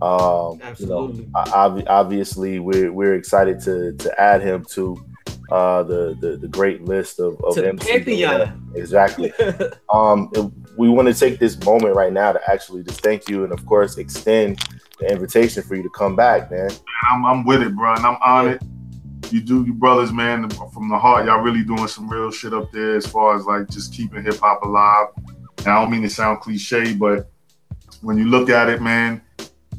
Um, 0.02 0.60
Absolutely. 0.62 1.24
You 1.24 1.30
know, 1.34 1.44
ob- 1.54 1.84
obviously, 1.88 2.58
we're 2.58 2.92
we're 2.92 3.14
excited 3.14 3.60
to 3.60 3.92
to 3.94 4.20
add 4.20 4.42
him 4.42 4.64
to 4.72 4.96
uh, 5.50 5.82
the, 5.84 6.16
the 6.20 6.36
the 6.36 6.48
great 6.48 6.82
list 6.84 7.18
of 7.20 7.40
of 7.42 7.54
To 7.54 7.62
the 7.62 7.68
MCs. 7.68 7.88
pantheon. 7.88 8.72
Exactly. 8.74 9.32
um, 9.92 10.30
it- 10.34 10.50
we 10.78 10.90
want 10.90 11.08
to 11.08 11.14
take 11.14 11.38
this 11.38 11.58
moment 11.64 11.96
right 11.96 12.12
now 12.12 12.32
to 12.32 12.40
actually 12.52 12.82
just 12.82 13.00
thank 13.00 13.30
you 13.30 13.44
and, 13.44 13.52
of 13.54 13.64
course, 13.64 13.96
extend 13.96 14.62
the 15.00 15.10
invitation 15.10 15.62
for 15.62 15.74
you 15.74 15.82
to 15.82 15.88
come 15.88 16.14
back, 16.14 16.50
man. 16.50 16.68
I'm, 17.10 17.24
I'm 17.24 17.46
with 17.46 17.62
it, 17.62 17.74
bro, 17.74 17.94
and 17.94 18.04
I'm 18.04 18.18
on 18.22 18.48
it. 18.48 18.62
You 19.32 19.40
do, 19.40 19.64
you 19.64 19.72
brothers, 19.72 20.12
man, 20.12 20.50
from 20.50 20.90
the 20.90 20.98
heart. 20.98 21.24
Y'all 21.24 21.40
really 21.40 21.64
doing 21.64 21.88
some 21.88 22.06
real 22.10 22.30
shit 22.30 22.52
up 22.52 22.70
there 22.72 22.94
as 22.94 23.06
far 23.06 23.34
as 23.36 23.46
like 23.46 23.70
just 23.70 23.94
keeping 23.94 24.22
hip 24.22 24.36
hop 24.36 24.62
alive. 24.66 25.06
And 25.60 25.68
I 25.68 25.80
don't 25.80 25.90
mean 25.90 26.02
to 26.02 26.10
sound 26.10 26.40
cliche, 26.42 26.92
but 26.92 27.30
when 28.02 28.18
you 28.18 28.26
look 28.26 28.50
at 28.50 28.68
it, 28.68 28.82
man, 28.82 29.22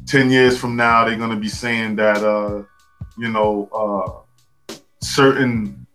ten 0.08 0.30
years 0.30 0.58
from 0.58 0.74
now, 0.74 1.04
they're 1.04 1.16
gonna 1.16 1.36
be 1.36 1.48
saying 1.48 1.96
that, 1.96 2.24
uh, 2.24 2.62
you 3.18 3.28
know, 3.28 3.68
uh, 3.72 4.74
certain 5.02 5.86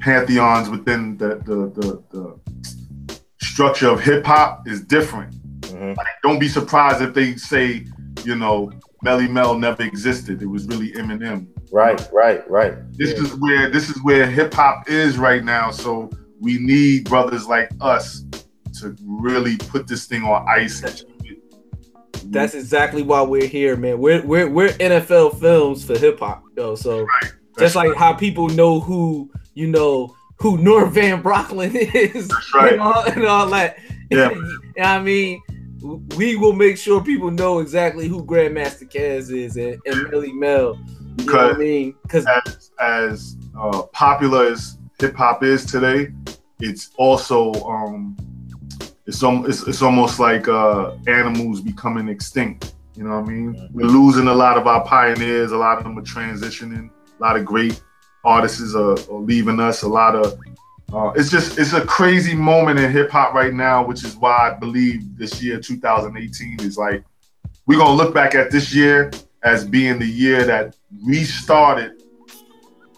pantheons 0.00 0.68
within 0.68 1.16
the 1.16 1.36
the 1.46 1.58
the, 1.80 2.02
the 2.10 3.20
structure 3.40 3.88
of 3.88 4.00
hip 4.00 4.24
hop 4.24 4.68
is 4.68 4.82
different. 4.82 5.34
Mhm. 5.62 5.96
Like, 5.96 6.06
don't 6.22 6.38
be 6.38 6.48
surprised 6.48 7.02
if 7.02 7.14
they 7.14 7.36
say, 7.36 7.86
you 8.24 8.36
know, 8.36 8.70
Melle 9.04 9.28
Mel 9.30 9.58
never 9.58 9.82
existed. 9.82 10.42
It 10.42 10.46
was 10.46 10.66
really 10.66 10.92
Eminem. 10.92 11.46
Right, 11.72 12.00
right, 12.12 12.48
right. 12.50 12.74
This 12.92 13.12
is 13.12 13.34
where 13.36 13.70
this 13.70 13.88
is 13.88 14.02
where 14.02 14.26
hip 14.26 14.52
hop 14.52 14.88
is 14.88 15.18
right 15.18 15.44
now. 15.44 15.70
So 15.70 16.10
we 16.40 16.58
need 16.58 17.08
brothers 17.08 17.46
like 17.46 17.70
us 17.80 18.24
to 18.80 18.96
really 19.04 19.56
put 19.56 19.86
this 19.86 20.06
thing 20.06 20.24
on 20.24 20.46
ice. 20.48 20.82
And 22.30 22.34
keep 22.34 22.36
it- 22.36 22.40
That's 22.40 22.54
exactly 22.54 23.02
why 23.02 23.22
we're 23.22 23.46
here, 23.46 23.76
man. 23.76 23.98
We're 23.98 24.24
we're 24.24 24.48
we're 24.48 24.68
NFL 24.70 25.38
films 25.40 25.84
for 25.84 25.98
hip 25.98 26.20
hop, 26.20 26.44
yo. 26.56 26.74
So 26.74 27.06
That's 27.22 27.34
just 27.58 27.76
like 27.76 27.94
how 27.96 28.12
people 28.12 28.48
know 28.48 28.80
who 28.80 29.30
you 29.54 29.66
know 29.68 30.14
who 30.38 30.56
Norm 30.58 30.90
Van 30.94 31.22
Brocklin 31.22 31.74
is, 31.74 32.28
That's 32.28 32.54
right. 32.54 32.72
and, 32.72 32.80
all, 32.80 33.02
and 33.04 33.24
all 33.26 33.46
that. 33.50 33.78
Yeah. 34.10 34.30
I 34.82 35.00
mean, 35.00 35.42
we 36.16 36.36
will 36.36 36.54
make 36.54 36.78
sure 36.78 37.02
people 37.02 37.30
know 37.30 37.58
exactly 37.58 38.08
who 38.08 38.24
Grandmaster 38.24 38.90
Caz 38.90 39.30
is 39.30 39.56
and, 39.56 39.78
and 39.84 40.06
Melle 40.10 40.32
Mel. 40.34 40.78
You 41.18 41.26
know 41.26 41.32
what 41.48 41.54
I 41.56 41.58
mean? 41.58 41.94
Because 42.02 42.24
as 42.26 42.70
as 42.80 43.36
uh, 43.58 43.82
popular 43.92 44.46
as 44.46 44.78
hip 44.98 45.14
hop 45.14 45.42
is 45.42 45.66
today, 45.66 46.08
it's 46.60 46.90
also 46.96 47.52
um, 47.64 48.16
it's, 49.10 49.22
it's 49.22 49.66
it's 49.66 49.82
almost 49.82 50.20
like 50.20 50.46
uh, 50.48 50.94
animals 51.08 51.60
becoming 51.60 52.08
extinct. 52.08 52.74
You 52.94 53.04
know 53.04 53.20
what 53.20 53.28
I 53.28 53.32
mean? 53.32 53.68
We're 53.72 53.86
losing 53.86 54.28
a 54.28 54.34
lot 54.34 54.56
of 54.56 54.66
our 54.66 54.84
pioneers. 54.84 55.52
A 55.52 55.56
lot 55.56 55.78
of 55.78 55.84
them 55.84 55.98
are 55.98 56.02
transitioning. 56.02 56.90
A 57.18 57.22
lot 57.22 57.36
of 57.36 57.44
great 57.44 57.82
artists 58.24 58.74
are, 58.74 58.92
are 58.92 59.20
leaving 59.20 59.58
us. 59.58 59.82
A 59.82 59.88
lot 59.88 60.14
of 60.14 60.38
uh, 60.92 61.10
it's 61.16 61.30
just 61.30 61.58
it's 61.58 61.72
a 61.72 61.84
crazy 61.84 62.34
moment 62.34 62.78
in 62.78 62.90
hip 62.90 63.10
hop 63.10 63.34
right 63.34 63.52
now, 63.52 63.84
which 63.84 64.04
is 64.04 64.16
why 64.16 64.50
I 64.50 64.54
believe 64.58 65.16
this 65.16 65.42
year 65.42 65.60
2018 65.60 66.60
is 66.60 66.78
like 66.78 67.04
we're 67.66 67.78
gonna 67.78 67.94
look 67.94 68.14
back 68.14 68.34
at 68.34 68.50
this 68.50 68.74
year 68.74 69.10
as 69.42 69.64
being 69.64 69.98
the 69.98 70.06
year 70.06 70.44
that 70.44 70.76
restarted 71.04 72.02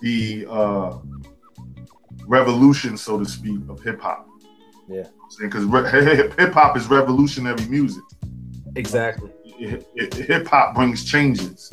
the 0.00 0.46
uh, 0.50 0.98
revolution, 2.26 2.96
so 2.96 3.18
to 3.18 3.24
speak, 3.24 3.60
of 3.68 3.82
hip 3.82 4.00
hop. 4.00 4.26
Yeah. 4.88 5.06
Because 5.40 5.64
hip 6.36 6.52
hop 6.52 6.76
is 6.76 6.86
revolutionary 6.88 7.64
music. 7.66 8.02
exactly. 8.76 9.30
Hip 9.58 10.46
hop 10.48 10.74
brings 10.74 11.04
changes. 11.04 11.70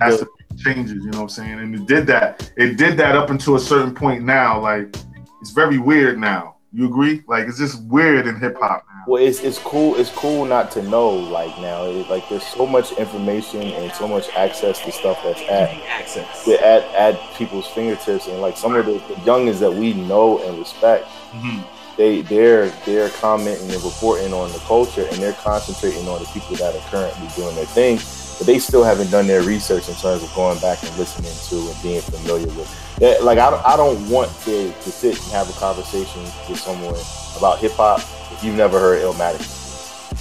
Has 0.00 0.18
to 0.18 0.26
bring 0.26 0.58
changes, 0.58 1.04
you 1.04 1.10
know 1.10 1.18
what 1.18 1.22
I'm 1.24 1.28
saying? 1.28 1.58
And 1.60 1.74
it 1.74 1.86
did 1.86 2.06
that. 2.08 2.50
It 2.56 2.76
did 2.76 2.96
that 2.98 3.14
up 3.16 3.30
until 3.30 3.54
a 3.54 3.60
certain 3.60 3.94
point 3.94 4.24
now. 4.24 4.60
Like, 4.60 4.94
it's 5.40 5.50
very 5.52 5.78
weird 5.78 6.18
now. 6.18 6.56
You 6.72 6.86
agree? 6.86 7.22
Like, 7.28 7.46
it's 7.46 7.58
just 7.58 7.82
weird 7.84 8.26
in 8.26 8.40
hip 8.40 8.56
hop 8.58 8.84
now. 8.88 9.04
Well, 9.06 9.22
it's 9.22 9.40
it's 9.40 9.58
cool. 9.58 9.94
It's 9.96 10.10
cool 10.10 10.44
not 10.46 10.70
to 10.72 10.82
know. 10.82 11.10
Like 11.10 11.56
now, 11.60 11.84
it, 11.84 12.08
like 12.08 12.26
there's 12.28 12.46
so 12.46 12.66
much 12.66 12.92
information 12.92 13.60
and 13.62 13.92
so 13.92 14.06
much 14.08 14.28
access 14.30 14.80
to 14.84 14.92
stuff 14.92 15.18
that's 15.22 15.40
at 15.42 15.70
Access. 15.88 16.48
at 16.48 16.82
at 16.94 17.34
people's 17.34 17.66
fingertips, 17.68 18.26
and 18.28 18.40
like 18.40 18.56
some 18.56 18.74
of 18.74 18.86
the, 18.86 18.92
the 18.92 19.14
youngins 19.26 19.58
that 19.58 19.72
we 19.72 19.92
know 19.92 20.38
and 20.46 20.58
respect, 20.58 21.06
Mhm. 21.32 21.64
They 21.96 22.22
they're 22.22 22.70
they're 22.86 23.10
commenting 23.10 23.70
and 23.70 23.82
reporting 23.82 24.32
on 24.32 24.50
the 24.52 24.58
culture, 24.60 25.06
and 25.10 25.22
they're 25.22 25.34
concentrating 25.34 26.06
on 26.08 26.20
the 26.20 26.28
people 26.28 26.56
that 26.56 26.74
are 26.74 26.90
currently 26.90 27.28
doing 27.36 27.54
their 27.54 27.66
thing, 27.66 27.96
but 28.38 28.46
they 28.46 28.58
still 28.58 28.84
haven't 28.84 29.10
done 29.10 29.26
their 29.26 29.42
research 29.42 29.88
in 29.88 29.94
terms 29.96 30.22
of 30.22 30.32
going 30.34 30.58
back 30.60 30.82
and 30.82 30.96
listening 30.96 31.32
to 31.48 31.70
and 31.70 31.82
being 31.82 32.00
familiar 32.00 32.46
with. 32.54 32.68
That, 32.98 33.24
like 33.24 33.38
I 33.38 33.50
I 33.64 33.76
don't 33.76 34.08
want 34.08 34.30
to, 34.44 34.72
to 34.72 34.90
sit 34.90 35.18
and 35.22 35.32
have 35.32 35.48
a 35.48 35.58
conversation 35.58 36.22
with 36.48 36.58
someone 36.58 37.00
about 37.36 37.58
hip 37.58 37.72
hop 37.72 38.00
if 38.32 38.42
you've 38.42 38.56
never 38.56 38.78
heard 38.78 39.02
Illmatic, 39.02 39.42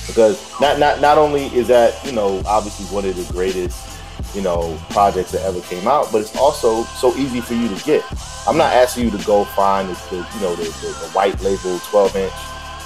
because 0.07 0.41
not 0.60 0.80
not 0.80 1.02
not 1.02 1.18
only 1.18 1.45
is 1.56 1.68
that 1.68 2.03
you 2.06 2.11
know 2.11 2.41
obviously 2.45 2.85
one 2.88 3.06
of 3.06 3.15
the 3.15 3.31
greatest 3.34 3.90
you 4.34 4.41
know 4.41 4.78
projects 4.90 5.32
that 5.32 5.41
ever 5.41 5.62
came 5.62 5.88
out, 5.88 6.12
but 6.12 6.22
it's 6.22 6.36
also 6.36 6.84
so 6.84 7.16
easy 7.18 7.41
for 7.41 7.53
you 7.53 7.68
to 7.74 7.84
get. 7.84 8.03
I'm 8.48 8.58
not 8.58 8.74
asking 8.74 9.06
you 9.06 9.18
to 9.18 9.26
go 9.26 9.45
find 9.45 9.90
the, 9.90 9.94
the 10.10 10.16
you 10.36 10.41
know 10.41 10.56
the, 10.56 10.64
the, 10.64 10.88
the 10.88 11.12
white 11.14 11.41
label 11.41 11.80
12 11.80 12.16
inch 12.16 12.34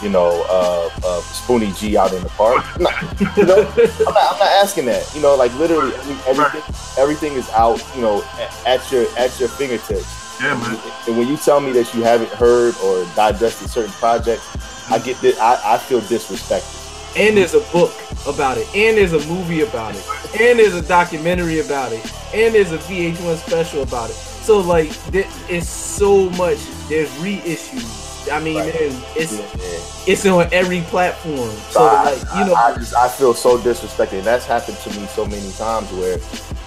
you 0.01 0.09
know 0.09 0.45
uh, 0.49 0.89
uh 1.05 1.21
Spoonie 1.21 1.77
G 1.77 1.97
out 1.97 2.13
in 2.13 2.21
the 2.23 2.29
park. 2.29 2.63
I'm 2.75 2.83
not, 2.83 3.37
you 3.37 3.45
know, 3.45 3.61
I'm 3.61 4.13
not, 4.13 4.33
I'm 4.33 4.39
not 4.39 4.51
asking 4.63 4.85
that. 4.85 5.09
You 5.15 5.21
know, 5.21 5.35
like 5.35 5.53
literally 5.55 5.93
everything 6.27 6.61
everything 6.97 7.33
is 7.33 7.49
out. 7.51 7.83
You 7.95 8.01
know, 8.01 8.23
at, 8.39 8.67
at 8.67 8.91
your 8.91 9.05
at 9.17 9.39
your 9.39 9.49
fingertips. 9.49 10.39
Yeah, 10.41 10.55
man. 10.55 10.79
And 11.07 11.17
when 11.17 11.27
you 11.27 11.37
tell 11.37 11.61
me 11.61 11.71
that 11.73 11.93
you 11.93 12.03
haven't 12.03 12.31
heard 12.31 12.75
or 12.83 13.05
digested 13.15 13.69
certain 13.69 13.93
projects, 13.93 14.45
I 14.91 14.99
get 14.99 15.19
this. 15.21 15.39
I, 15.39 15.75
I 15.75 15.77
feel 15.77 16.01
disrespected. 16.01 16.74
And 17.17 17.37
there's 17.37 17.53
a 17.53 17.61
book 17.71 17.93
about 18.27 18.57
it, 18.57 18.67
and 18.75 18.97
there's 18.97 19.13
a 19.13 19.25
movie 19.29 19.61
about 19.61 19.95
it, 19.95 20.05
and 20.39 20.59
there's 20.59 20.73
a 20.75 20.81
documentary 20.81 21.59
about 21.59 21.93
it, 21.93 22.03
and 22.33 22.53
there's 22.53 22.71
a 22.73 22.77
VH1 22.77 23.37
special 23.37 23.83
about 23.83 24.09
it. 24.09 24.13
So 24.15 24.59
like, 24.59 24.89
there, 25.11 25.25
it's 25.47 25.69
so 25.69 26.29
much. 26.31 26.57
There's 26.89 27.09
reissues. 27.11 28.03
I 28.31 28.39
mean, 28.39 28.57
Right. 28.57 28.73
there's, 28.73 28.95
it's 29.15 29.31
Yeah. 29.33 30.13
it's 30.13 30.25
on 30.25 30.49
every 30.51 30.81
platform. 30.81 31.37
So 31.69 31.79
So 31.79 31.85
I, 31.85 32.03
like, 32.03 32.19
you 32.37 32.45
know, 32.47 32.53
I, 32.53 32.71
I 32.71 32.75
just 32.75 32.95
I 32.95 33.07
feel 33.07 33.33
so 33.33 33.57
disrespected, 33.59 34.13
and 34.17 34.23
that's 34.27 34.45
happened 34.45 34.77
to 34.79 34.89
me 34.99 35.05
so 35.07 35.25
many 35.25 35.51
times 35.53 35.89
where, 35.93 36.17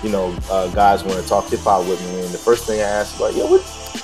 you 0.03 0.09
know, 0.09 0.35
uh, 0.51 0.69
guys 0.69 1.05
want 1.05 1.21
to 1.23 1.29
talk 1.29 1.49
hip 1.51 1.61
hop 1.61 1.87
with 1.87 2.01
me, 2.09 2.21
and 2.25 2.31
the 2.31 2.39
first 2.39 2.65
thing 2.67 2.81
I 2.81 2.85
ask 2.85 3.17
is 3.17 3.21
like, 3.21 3.37
yo, 3.37 3.47
what, 3.51 3.61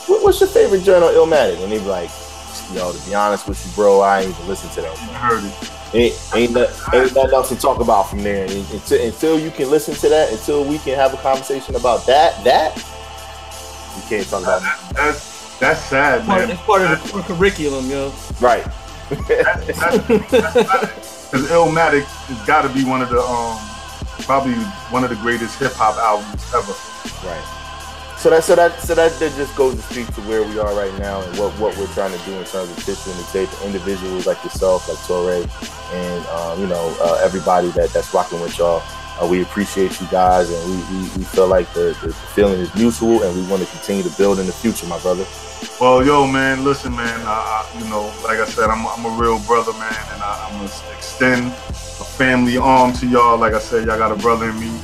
what 0.08 0.22
what's 0.24 0.40
your 0.40 0.50
favorite 0.50 0.82
journal, 0.82 1.08
Illmatic? 1.08 1.62
And 1.62 1.72
they 1.72 1.78
be 1.78 1.84
like, 1.86 2.10
yo, 2.74 2.92
to 2.92 3.06
be 3.08 3.14
honest 3.14 3.48
with 3.48 3.64
you, 3.64 3.72
bro, 3.72 4.00
I 4.00 4.20
ain't 4.22 4.30
even 4.30 4.46
listen 4.48 4.68
to 4.70 4.82
that. 4.82 4.92
I 4.98 5.14
heard 5.14 5.44
it. 5.44 5.70
Ain't 5.94 6.14
ain't, 6.34 6.52
no- 6.52 6.68
ain't 6.92 7.14
nothing 7.14 7.32
else 7.34 7.48
to 7.50 7.56
talk 7.56 7.80
about 7.80 8.10
from 8.10 8.22
there. 8.24 8.44
Until, 8.46 9.00
until 9.06 9.38
you 9.38 9.50
can 9.50 9.70
listen 9.70 9.94
to 9.94 10.08
that, 10.08 10.32
until 10.32 10.64
we 10.64 10.78
can 10.78 10.96
have 10.96 11.14
a 11.14 11.16
conversation 11.18 11.76
about 11.76 12.04
that, 12.06 12.42
that 12.44 12.76
you 12.76 14.02
can't 14.08 14.26
talk 14.28 14.42
about 14.42 14.62
That, 14.62 14.78
That's 14.94 15.58
that's 15.60 15.80
sad, 15.84 16.26
part, 16.26 16.40
man. 16.40 16.50
it's 16.50 16.60
part 16.62 16.82
of 16.82 16.90
the 16.90 16.96
core 17.10 17.22
curriculum, 17.22 17.88
yo. 17.88 18.12
right. 18.40 18.64
Because 19.08 19.90
Illmatic 21.50 22.04
has 22.04 22.46
got 22.46 22.62
to 22.62 22.68
be 22.68 22.84
one 22.84 23.02
of 23.02 23.08
the 23.10 23.20
um 23.20 23.58
probably 24.24 24.54
one 24.90 25.04
of 25.04 25.10
the 25.10 25.16
greatest 25.16 25.58
hip 25.58 25.72
hop 25.74 25.96
albums 25.96 26.42
ever. 26.54 26.72
Right. 27.26 27.44
So 28.24 28.30
that 28.30 28.42
so 28.42 28.56
that 28.56 28.80
so 28.80 28.94
that, 28.94 29.12
that 29.20 29.36
just 29.36 29.54
goes 29.54 29.74
to 29.74 29.82
speak 29.82 30.06
to 30.14 30.22
where 30.22 30.42
we 30.42 30.58
are 30.58 30.74
right 30.74 30.98
now 30.98 31.20
and 31.20 31.38
what, 31.38 31.52
what 31.60 31.76
we're 31.76 31.92
trying 31.92 32.18
to 32.18 32.24
do 32.24 32.32
in 32.32 32.44
terms 32.46 32.70
of 32.70 32.76
tissue 32.82 33.10
and 33.10 33.20
the 33.20 33.28
tape. 33.30 33.50
Individuals 33.62 34.26
like 34.26 34.42
yourself, 34.42 34.88
like 34.88 34.96
Torae, 35.04 35.44
and 35.92 36.26
um, 36.28 36.58
you 36.58 36.66
know 36.66 36.96
uh, 37.02 37.20
everybody 37.22 37.68
that 37.72 37.90
that's 37.90 38.14
rocking 38.14 38.40
with 38.40 38.56
y'all. 38.56 38.82
Uh, 39.20 39.26
we 39.26 39.42
appreciate 39.42 40.00
you 40.00 40.06
guys, 40.06 40.48
and 40.48 40.70
we, 40.70 40.76
we, 40.96 41.02
we 41.18 41.24
feel 41.24 41.46
like 41.46 41.70
the, 41.74 41.94
the 42.02 42.14
feeling 42.14 42.60
is 42.60 42.74
mutual, 42.74 43.22
and 43.22 43.36
we 43.36 43.46
want 43.46 43.62
to 43.62 43.68
continue 43.68 44.02
to 44.02 44.16
build 44.16 44.38
in 44.38 44.46
the 44.46 44.54
future, 44.54 44.86
my 44.86 44.98
brother. 45.00 45.26
Well, 45.78 46.02
yo, 46.02 46.26
man, 46.26 46.64
listen, 46.64 46.96
man. 46.96 47.20
I, 47.26 47.68
you 47.78 47.84
know, 47.90 48.06
like 48.24 48.38
I 48.38 48.46
said, 48.46 48.70
I'm, 48.70 48.86
I'm 48.86 49.04
a 49.04 49.20
real 49.20 49.38
brother, 49.40 49.72
man, 49.72 50.04
and 50.14 50.22
I, 50.22 50.48
I'm 50.48 50.56
gonna 50.56 50.96
extend 50.96 51.48
a 51.48 52.06
family 52.16 52.56
arm 52.56 52.94
to 52.94 53.06
y'all. 53.06 53.36
Like 53.36 53.52
I 53.52 53.58
said, 53.58 53.86
y'all 53.86 53.98
got 53.98 54.12
a 54.12 54.16
brother 54.16 54.48
in 54.48 54.58
me, 54.58 54.80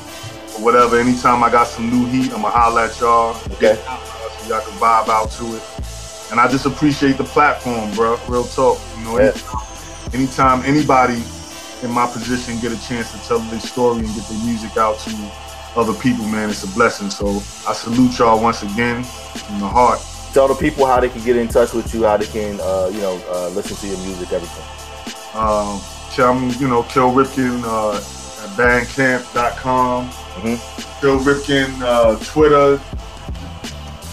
or 0.56 0.64
whatever. 0.64 0.98
Anytime 0.98 1.43
I 1.43 1.51
got 1.51 1.66
some 1.66 1.90
new 1.90 2.06
heat, 2.06 2.32
I'ma 2.32 2.51
holler 2.51 2.82
at 2.82 2.98
y'all. 3.01 3.36
Okay. 3.52 3.74
So 3.77 4.48
y'all 4.48 4.60
can 4.60 4.72
vibe 4.78 5.09
out 5.09 5.31
to 5.32 5.56
it. 5.56 5.62
And 6.31 6.39
I 6.40 6.48
just 6.48 6.66
appreciate 6.66 7.16
the 7.18 7.24
platform, 7.24 7.90
bro. 7.93 8.18
Real 8.28 8.44
talk. 8.44 8.78
You 8.98 9.05
know, 9.05 9.18
Yeah. 9.18 9.32
anytime, 10.12 10.14
anytime 10.14 10.62
anybody 10.64 11.22
in 11.82 11.90
my 11.90 12.06
position 12.06 12.59
get 12.60 12.72
a 12.72 12.81
chance 12.89 13.10
to 13.12 13.18
tell 13.27 13.39
their 13.39 13.60
story 13.60 14.01
and 14.01 14.14
get 14.14 14.24
their 14.28 14.44
music 14.44 14.77
out 14.77 14.98
to 15.01 15.10
other 15.77 15.94
people, 15.94 16.24
man, 16.27 16.51
it's 16.51 16.62
a 16.64 16.68
blessing. 16.68 17.10
So 17.10 17.43
I 17.68 17.72
salute 17.72 18.18
y'all 18.18 18.40
once 18.43 18.62
again 18.62 19.02
from 19.05 19.60
the 19.60 19.66
heart. 19.68 20.01
Tell 20.32 20.47
the 20.47 20.55
people 20.55 20.86
how 20.86 21.01
they 21.01 21.09
can 21.09 21.24
get 21.24 21.36
in 21.36 21.48
touch 21.48 21.72
with 21.72 21.93
you, 21.93 22.05
how 22.05 22.16
they 22.16 22.27
can 22.27 22.60
uh, 22.60 22.89
you 22.93 23.01
know 23.01 23.20
uh, 23.31 23.48
listen 23.48 23.77
to 23.78 23.86
your 23.89 23.98
music, 24.06 24.32
everything. 24.32 24.64
Um, 25.35 25.81
tell 26.14 26.35
me, 26.35 26.52
you 26.55 26.68
know, 26.68 26.82
Kill 26.85 27.10
Ripken 27.10 27.62
uh, 27.64 27.98
bandcamp.com. 28.56 30.10
Mhm. 30.43 31.01
Kill 31.01 31.18
Ripken, 31.20 31.82
uh, 31.82 32.16
Twitter. 32.24 32.81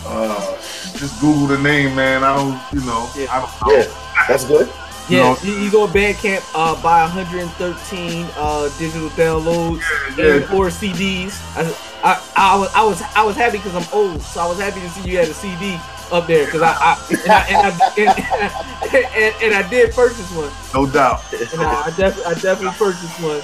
Uh, 0.06 0.54
just 0.96 1.20
Google 1.20 1.48
the 1.48 1.58
name, 1.58 1.96
man. 1.96 2.24
I 2.24 2.36
don't, 2.36 2.60
you 2.72 2.82
know, 2.86 3.10
Yeah. 3.16 3.28
I 3.32 3.40
don't 3.42 3.52
know. 3.68 3.78
Yeah, 3.78 4.26
that's 4.28 4.46
good. 4.46 4.68
You 5.10 5.18
Yeah, 5.18 5.24
know- 5.24 5.38
you, 5.44 5.54
you 5.54 5.72
go 5.72 5.86
to 5.88 5.94
Bandcamp, 5.94 6.44
uh, 6.56 6.76
buy 6.82 7.02
113 7.04 8.28
uh, 8.38 8.70
digital 8.80 9.10
downloads 9.12 9.82
Yeah, 10.18 10.36
and 10.36 10.46
four 10.46 10.70
CDs. 10.70 11.34
I, 11.56 11.72
I, 12.04 12.22
I, 12.36 12.56
was, 12.58 12.70
I 12.76 12.84
was 12.84 13.02
I 13.16 13.24
was 13.24 13.36
happy 13.36 13.58
because 13.58 13.76
I'm 13.76 13.88
old, 13.94 14.22
so 14.22 14.40
I 14.42 14.48
was 14.48 14.60
happy 14.60 14.80
to 14.82 14.90
see 14.90 15.10
you 15.10 15.18
had 15.18 15.28
a 15.28 15.34
CD 15.34 15.80
up 16.12 16.26
there 16.28 16.46
because 16.46 16.62
I, 16.62 16.74
I, 16.80 16.98
and 17.10 17.32
I, 17.32 17.94
and, 17.98 18.10
I 18.10 18.88
and, 18.96 19.06
and, 19.16 19.36
and 19.44 19.54
I 19.56 19.70
did 19.70 19.94
purchase 19.94 20.30
one, 20.32 20.52
no 20.74 20.86
doubt. 20.90 21.22
and 21.34 21.62
I, 21.62 21.84
I 21.88 21.90
definitely 21.98 22.26
I 22.26 22.34
definitely 22.36 22.78
purchased 22.78 23.20
one. 23.22 23.42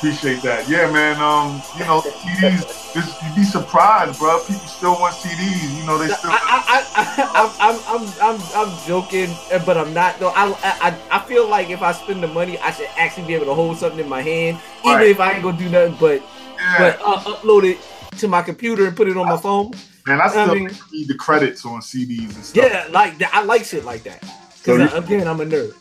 Appreciate 0.00 0.40
that. 0.40 0.66
Yeah, 0.66 0.90
man. 0.90 1.20
Um, 1.20 1.60
you 1.78 1.84
know, 1.84 2.00
CDs. 2.00 2.94
Just, 2.94 3.22
you'd 3.22 3.34
be 3.36 3.42
surprised, 3.44 4.18
bro. 4.18 4.38
People 4.40 4.60
still 4.66 4.92
want 4.98 5.14
CDs. 5.14 5.78
You 5.78 5.86
know, 5.86 5.98
they 5.98 6.08
still. 6.08 6.30
I, 6.32 6.40
I, 6.40 6.86
I, 6.96 7.50
I'm, 7.60 7.76
I'm, 7.76 8.08
I'm, 8.22 8.40
I'm, 8.40 8.70
I'm 8.70 8.86
joking, 8.86 9.28
but 9.66 9.76
I'm 9.76 9.92
not. 9.92 10.18
Though 10.18 10.30
I, 10.30 10.56
I, 10.62 10.98
I 11.10 11.18
feel 11.28 11.46
like 11.46 11.68
if 11.68 11.82
I 11.82 11.92
spend 11.92 12.22
the 12.22 12.28
money, 12.28 12.58
I 12.60 12.70
should 12.70 12.88
actually 12.96 13.26
be 13.26 13.34
able 13.34 13.44
to 13.44 13.54
hold 13.54 13.76
something 13.76 14.00
in 14.00 14.08
my 14.08 14.22
hand, 14.22 14.58
even 14.86 14.96
Right. 14.96 15.08
if 15.08 15.20
I 15.20 15.32
ain't 15.32 15.42
gonna 15.42 15.58
do 15.58 15.68
nothing 15.68 15.96
but, 16.00 16.22
yeah. 16.56 16.78
but 16.78 17.00
uh, 17.04 17.20
upload 17.34 17.64
it 17.70 17.78
to 18.20 18.26
my 18.26 18.40
computer 18.40 18.86
and 18.86 18.96
put 18.96 19.06
it 19.06 19.18
on 19.18 19.26
my 19.28 19.36
phone. 19.36 19.70
man, 20.06 20.22
I 20.22 20.28
still 20.28 20.54
mean- 20.54 20.70
read 20.92 21.08
the 21.08 21.14
credits 21.14 21.66
on 21.66 21.82
CDs 21.82 22.34
and 22.36 22.42
stuff. 22.44 22.64
Yeah, 22.64 22.86
like 22.90 23.18
that. 23.18 23.34
I 23.34 23.42
like 23.44 23.66
shit 23.66 23.84
like 23.84 24.02
that. 24.04 24.24
So 24.62 24.78
Cause 24.78 24.90
you- 24.92 24.96
uh, 24.96 25.00
again, 25.02 25.28
I'm 25.28 25.40
a 25.42 25.44
nerd. 25.44 25.74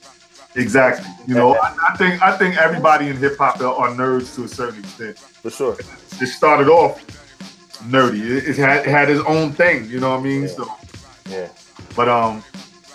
Exactly. 0.56 1.10
You 1.28 1.36
know, 1.36 1.56
I, 1.56 1.76
I 1.90 1.98
think 1.98 2.22
I 2.22 2.36
think 2.38 2.58
everybody 2.58 3.08
in 3.08 3.18
hip 3.18 3.38
hop 3.38 3.62
are, 3.62 3.90
nerds 3.90 4.34
to 4.36 4.46
a 4.46 4.48
certain 4.48 4.80
extent. 4.80 5.20
For 5.20 5.50
sure. 5.50 5.78
It 6.22 6.28
started 6.28 6.68
off 6.68 7.06
nerdy. 7.84 8.20
It, 8.20 8.50
it 8.50 8.58
had 8.58 8.86
it 8.86 8.90
had 8.90 9.10
its 9.10 9.24
own 9.28 9.52
thing. 9.52 9.86
You 9.86 10.00
know 10.00 10.12
what 10.12 10.22
I 10.22 10.24
mean? 10.24 10.42
Yeah. 10.44 10.48
So, 10.48 10.72
Yeah. 11.30 11.48
but 11.96 12.10
um, 12.10 12.44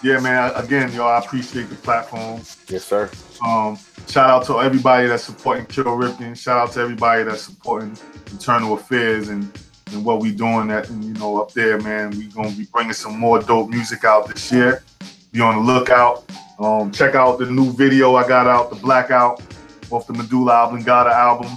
yeah, 0.03 0.19
man. 0.21 0.53
Again, 0.57 0.93
y'all, 0.93 1.09
I 1.09 1.19
appreciate 1.19 1.69
the 1.71 1.77
platform. 1.77 2.43
Yes, 2.69 2.85
sir. 2.85 3.09
Um, 3.45 3.79
shout 4.09 4.31
out 4.31 4.45
to 4.47 4.61
everybody 4.61 5.07
that's 5.07 5.25
supporting 5.25 5.67
Kill 5.67 5.85
Ripken. 5.85 6.37
Shout 6.37 6.59
out 6.59 6.73
to 6.73 6.81
everybody 6.81 7.23
that's 7.23 7.43
supporting 7.43 7.97
Internal 8.33 8.75
Affairs 8.75 9.29
and 9.29 9.51
and 9.93 10.05
what 10.05 10.21
we 10.21 10.33
doing 10.33 10.67
that 10.69 10.91
you 10.91 11.15
know 11.15 11.41
up 11.41 11.53
there, 11.53 11.79
man. 11.81 12.11
We 12.11 12.25
gonna 12.25 12.51
be 12.51 12.67
bringing 12.73 12.95
some 12.95 13.19
more 13.19 13.41
dope 13.41 13.71
music 13.71 14.05
out 14.05 14.27
this 14.29 14.51
year. 14.51 14.83
Be 15.31 15.41
on 15.41 15.55
the 15.65 15.73
lookout. 15.73 16.25
Um, 16.59 16.93
check 16.93 17.15
out 17.15 17.39
the 17.39 17.47
new 17.47 17.73
video 17.73 18.15
I 18.15 18.27
got 18.27 18.47
out, 18.47 18.71
the 18.71 18.77
Blackout, 18.77 19.43
off 19.91 20.07
the 20.07 20.13
Medulla 20.13 20.53
Oblongata 20.53 21.11
album. 21.11 21.51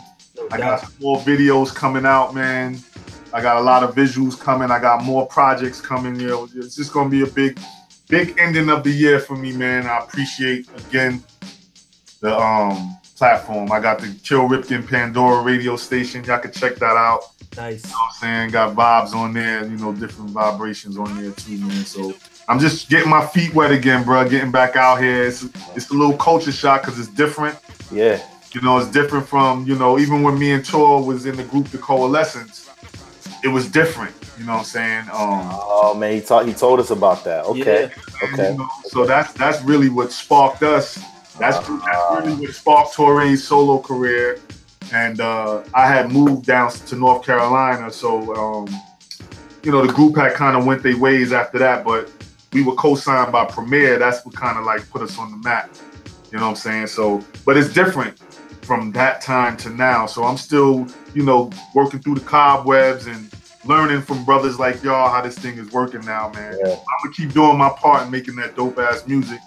I 0.51 0.57
got 0.57 0.81
some 0.81 0.93
more 0.99 1.17
videos 1.19 1.73
coming 1.73 2.05
out, 2.05 2.33
man. 2.33 2.79
I 3.33 3.41
got 3.41 3.57
a 3.57 3.61
lot 3.61 3.83
of 3.83 3.93
visuals 3.93 4.39
coming. 4.39 4.71
I 4.71 4.79
got 4.79 5.03
more 5.03 5.27
projects 5.27 5.81
coming. 5.81 6.19
You 6.19 6.27
know, 6.27 6.49
it's 6.55 6.75
just 6.75 6.93
gonna 6.93 7.09
be 7.09 7.21
a 7.21 7.27
big, 7.27 7.59
big 8.09 8.35
ending 8.39 8.69
of 8.69 8.83
the 8.83 8.91
year 8.91 9.19
for 9.19 9.35
me, 9.35 9.51
man. 9.51 9.85
I 9.85 9.99
appreciate 9.99 10.67
again 10.87 11.23
the 12.21 12.37
um 12.37 12.97
platform. 13.17 13.71
I 13.71 13.79
got 13.79 13.99
the 13.99 14.15
Kill 14.23 14.47
Ripken 14.47 14.87
Pandora 14.87 15.41
radio 15.41 15.75
station. 15.75 16.23
Y'all 16.23 16.39
can 16.39 16.51
check 16.51 16.75
that 16.75 16.95
out. 16.95 17.21
Nice. 17.55 17.83
You 17.83 17.91
know 17.91 17.97
what 17.97 18.05
I'm 18.05 18.19
saying? 18.19 18.51
Got 18.51 18.75
vibes 18.75 19.13
on 19.15 19.33
there, 19.33 19.65
you 19.65 19.77
know, 19.77 19.91
different 19.93 20.31
vibrations 20.31 20.97
on 20.97 21.21
there 21.21 21.31
too, 21.31 21.57
man. 21.57 21.85
So 21.85 22.13
I'm 22.47 22.59
just 22.59 22.89
getting 22.89 23.09
my 23.09 23.25
feet 23.25 23.53
wet 23.53 23.71
again, 23.71 24.03
bro. 24.03 24.27
Getting 24.27 24.51
back 24.51 24.75
out 24.75 25.01
here. 25.01 25.25
It's, 25.25 25.45
it's 25.75 25.89
a 25.89 25.93
little 25.93 26.17
culture 26.17 26.51
shock 26.51 26.81
because 26.81 26.97
it's 26.97 27.09
different. 27.09 27.57
Yeah. 27.91 28.21
You 28.53 28.61
know, 28.61 28.77
it's 28.77 28.89
different 28.89 29.27
from, 29.27 29.65
you 29.67 29.75
know, 29.75 29.99
even 29.99 30.23
when 30.23 30.39
me 30.39 30.51
and 30.51 30.63
Tor 30.63 31.03
was 31.03 31.25
in 31.25 31.35
the 31.35 31.43
group, 31.43 31.67
the 31.67 31.77
Coalescence, 31.77 32.69
it 33.43 33.49
was 33.49 33.69
different. 33.69 34.15
You 34.39 34.45
know 34.45 34.53
what 34.53 34.59
I'm 34.59 34.65
saying? 34.65 35.03
Um, 35.11 35.67
Oh 35.79 35.93
man, 35.93 36.13
he 36.13 36.21
taught 36.21 36.45
he 36.47 36.53
told 36.53 36.79
us 36.79 36.89
about 36.89 37.23
that. 37.23 37.45
Okay. 37.45 37.83
and, 38.21 38.33
Okay. 38.33 38.51
you 38.51 38.57
know, 38.57 38.67
so 38.85 39.05
that's 39.05 39.31
that's 39.33 39.61
really 39.61 39.89
what 39.89 40.11
sparked 40.11 40.63
us. 40.63 40.95
That's, 41.39 41.57
that's 41.59 42.25
really 42.25 42.33
what 42.33 42.55
sparked 42.55 42.93
Torae's 42.95 43.47
solo 43.47 43.79
career. 43.79 44.39
And 44.91 45.19
uh, 45.21 45.63
I 45.73 45.87
had 45.87 46.11
moved 46.11 46.45
down 46.45 46.71
to 46.71 46.95
North 46.95 47.25
Carolina, 47.25 47.91
so 47.91 48.33
um, 48.35 48.67
you 49.63 49.71
know 49.71 49.85
the 49.85 49.93
group 49.93 50.15
had 50.15 50.33
kind 50.33 50.57
of 50.57 50.65
went 50.65 50.81
their 50.81 50.97
ways 50.97 51.31
after 51.31 51.59
that. 51.59 51.83
But 51.85 52.09
we 52.53 52.63
were 52.63 52.75
co-signed 52.75 53.31
by 53.31 53.45
Premier. 53.45 53.99
That's 53.99 54.25
what 54.25 54.35
kind 54.35 54.57
of 54.57 54.65
like 54.65 54.89
put 54.89 55.01
us 55.01 55.17
on 55.17 55.31
the 55.31 55.37
map. 55.37 55.75
You 56.31 56.37
know 56.37 56.45
what 56.45 56.49
I'm 56.51 56.55
saying? 56.55 56.87
So, 56.87 57.23
but 57.45 57.57
it's 57.57 57.73
different 57.73 58.19
from 58.63 58.91
that 58.91 59.21
time 59.21 59.55
to 59.57 59.69
now. 59.69 60.05
So 60.05 60.23
I'm 60.23 60.37
still, 60.37 60.87
you 61.13 61.23
know, 61.23 61.49
working 61.73 62.01
through 62.01 62.15
the 62.15 62.25
cobwebs 62.25 63.07
and 63.07 63.31
learning 63.65 64.01
from 64.01 64.23
brothers 64.25 64.59
like 64.59 64.83
y'all 64.83 65.09
how 65.09 65.21
this 65.21 65.37
thing 65.37 65.57
is 65.57 65.71
working 65.71 66.01
now, 66.01 66.29
man. 66.33 66.57
Yeah. 66.63 66.73
I'm 66.73 67.03
gonna 67.03 67.13
keep 67.15 67.33
doing 67.33 67.57
my 67.57 67.69
part 67.69 68.05
in 68.05 68.11
making 68.11 68.35
that 68.37 68.55
dope 68.55 68.77
ass 68.79 69.07
music. 69.07 69.39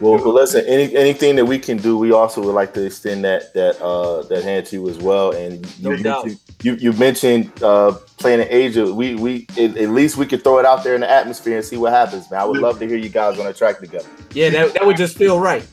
Well, 0.00 0.16
well, 0.18 0.34
listen. 0.34 0.64
Any 0.66 0.94
anything 0.94 1.36
that 1.36 1.44
we 1.44 1.58
can 1.58 1.76
do, 1.76 1.96
we 1.96 2.12
also 2.12 2.42
would 2.42 2.54
like 2.54 2.74
to 2.74 2.84
extend 2.84 3.24
that 3.24 3.54
that 3.54 3.80
uh 3.80 4.22
that 4.24 4.44
hand 4.44 4.66
to 4.66 4.76
you 4.76 4.88
as 4.88 4.98
well. 4.98 5.32
And 5.32 5.66
you, 5.78 5.96
No 5.96 6.24
you, 6.24 6.36
you, 6.62 6.74
you 6.74 6.92
mentioned 6.92 7.50
uh 7.62 7.92
Planet 8.18 8.48
Asia. 8.50 8.92
We 8.92 9.14
we 9.14 9.46
at, 9.58 9.76
at 9.76 9.90
least 9.90 10.16
we 10.16 10.26
could 10.26 10.44
throw 10.44 10.58
it 10.58 10.66
out 10.66 10.84
there 10.84 10.94
in 10.94 11.00
the 11.00 11.10
atmosphere 11.10 11.56
and 11.56 11.64
see 11.64 11.76
what 11.76 11.92
happens, 11.92 12.30
man. 12.30 12.40
I 12.40 12.44
would 12.44 12.60
love 12.60 12.78
to 12.78 12.86
hear 12.86 12.98
you 12.98 13.08
guys 13.08 13.38
on 13.38 13.46
a 13.46 13.52
track 13.52 13.78
together. 13.78 14.08
Yeah, 14.32 14.50
that, 14.50 14.74
that 14.74 14.86
would 14.86 14.96
just 14.96 15.16
feel 15.16 15.40
right. 15.40 15.66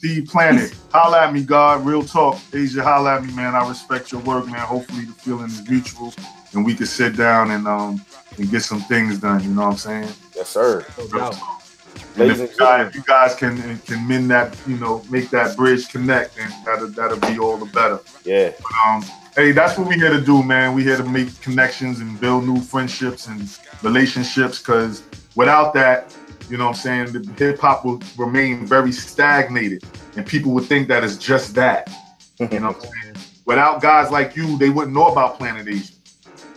The 0.00 0.22
Planet, 0.22 0.74
holla 0.92 1.26
at 1.26 1.32
me, 1.32 1.42
God. 1.42 1.84
Real 1.84 2.02
talk. 2.02 2.38
Asia, 2.54 2.82
holla 2.82 3.16
at 3.16 3.24
me, 3.24 3.34
man. 3.34 3.54
I 3.54 3.68
respect 3.68 4.12
your 4.12 4.22
work, 4.22 4.46
man. 4.46 4.60
Hopefully 4.60 5.04
the 5.04 5.12
feeling 5.12 5.46
is 5.46 5.68
mutual 5.68 6.14
and 6.52 6.64
we 6.64 6.74
can 6.74 6.86
sit 6.86 7.16
down 7.16 7.50
and 7.50 7.66
um 7.66 8.04
and 8.38 8.50
get 8.50 8.62
some 8.62 8.80
things 8.82 9.18
done. 9.18 9.42
You 9.42 9.50
know 9.50 9.62
what 9.62 9.72
I'm 9.72 9.76
saying? 9.76 10.08
Yes, 10.34 10.48
sir. 10.48 10.86
No 11.12 11.59
Talk. 11.94 12.18
And 12.18 12.30
if 12.30 12.38
you, 12.38 12.56
guys, 12.58 12.88
if 12.88 12.94
you 12.94 13.02
guys 13.02 13.34
can 13.34 13.78
can 13.80 14.06
mend 14.06 14.30
that, 14.30 14.56
you 14.66 14.76
know, 14.76 15.02
make 15.10 15.30
that 15.30 15.56
bridge 15.56 15.88
connect, 15.88 16.36
then 16.36 16.50
that'll 16.64 16.88
that'll 16.88 17.20
be 17.20 17.38
all 17.38 17.56
the 17.56 17.66
better. 17.66 18.00
yeah, 18.24 18.52
Um, 18.86 19.04
hey, 19.36 19.52
that's 19.52 19.78
what 19.78 19.88
we 19.88 19.94
here 19.94 20.10
to 20.10 20.20
do, 20.20 20.42
man. 20.42 20.74
We 20.74 20.82
here 20.82 20.96
to 20.96 21.04
make 21.04 21.40
connections 21.40 22.00
and 22.00 22.18
build 22.20 22.46
new 22.46 22.60
friendships 22.60 23.26
and 23.26 23.58
relationships. 23.82 24.58
Because 24.58 25.02
without 25.36 25.72
that, 25.74 26.14
you 26.48 26.56
know, 26.56 26.66
what 26.66 26.76
I'm 26.76 27.06
saying, 27.06 27.12
the 27.12 27.32
hip 27.38 27.60
hop 27.60 27.84
will 27.84 28.02
remain 28.18 28.66
very 28.66 28.92
stagnated, 28.92 29.84
and 30.16 30.26
people 30.26 30.52
would 30.52 30.64
think 30.64 30.88
that 30.88 31.04
it's 31.04 31.16
just 31.16 31.54
that. 31.54 31.90
You 32.38 32.60
know, 32.60 32.68
what 32.68 32.76
I'm 32.76 32.80
saying? 32.80 33.16
without 33.50 33.82
guys 33.82 34.10
like 34.10 34.36
you, 34.36 34.56
they 34.58 34.70
wouldn't 34.70 34.94
know 34.94 35.06
about 35.06 35.36
Planet 35.36 35.66
Asia. 35.66 35.94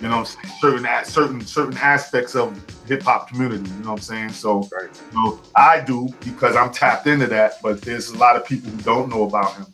You 0.03 0.09
know, 0.09 0.17
what 0.17 0.37
I'm 0.43 0.59
saying? 0.59 0.83
certain 0.83 1.05
certain 1.05 1.41
certain 1.47 1.77
aspects 1.77 2.35
of 2.35 2.59
hip 2.85 3.03
hop 3.03 3.29
community. 3.29 3.69
You 3.69 3.83
know 3.83 3.91
what 3.91 3.95
I'm 3.95 4.01
saying? 4.01 4.29
So, 4.31 4.59
Right. 4.73 4.89
you 5.11 5.17
know, 5.17 5.39
I 5.55 5.79
do 5.79 6.09
because 6.25 6.57
I'm 6.57 6.71
tapped 6.73 7.07
into 7.07 7.25
that. 7.27 7.53
But 7.63 7.81
there's 7.81 8.09
a 8.09 8.17
lot 8.17 8.35
of 8.35 8.45
people 8.45 8.69
who 8.69 8.77
don't 8.79 9.09
know 9.09 9.23
about 9.23 9.55
him, 9.55 9.65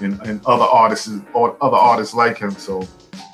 and, 0.00 0.20
and 0.26 0.40
other 0.44 0.64
artists 0.64 1.08
or 1.32 1.56
other 1.62 1.78
artists 1.78 2.12
like 2.14 2.36
him. 2.36 2.50
So, 2.50 2.86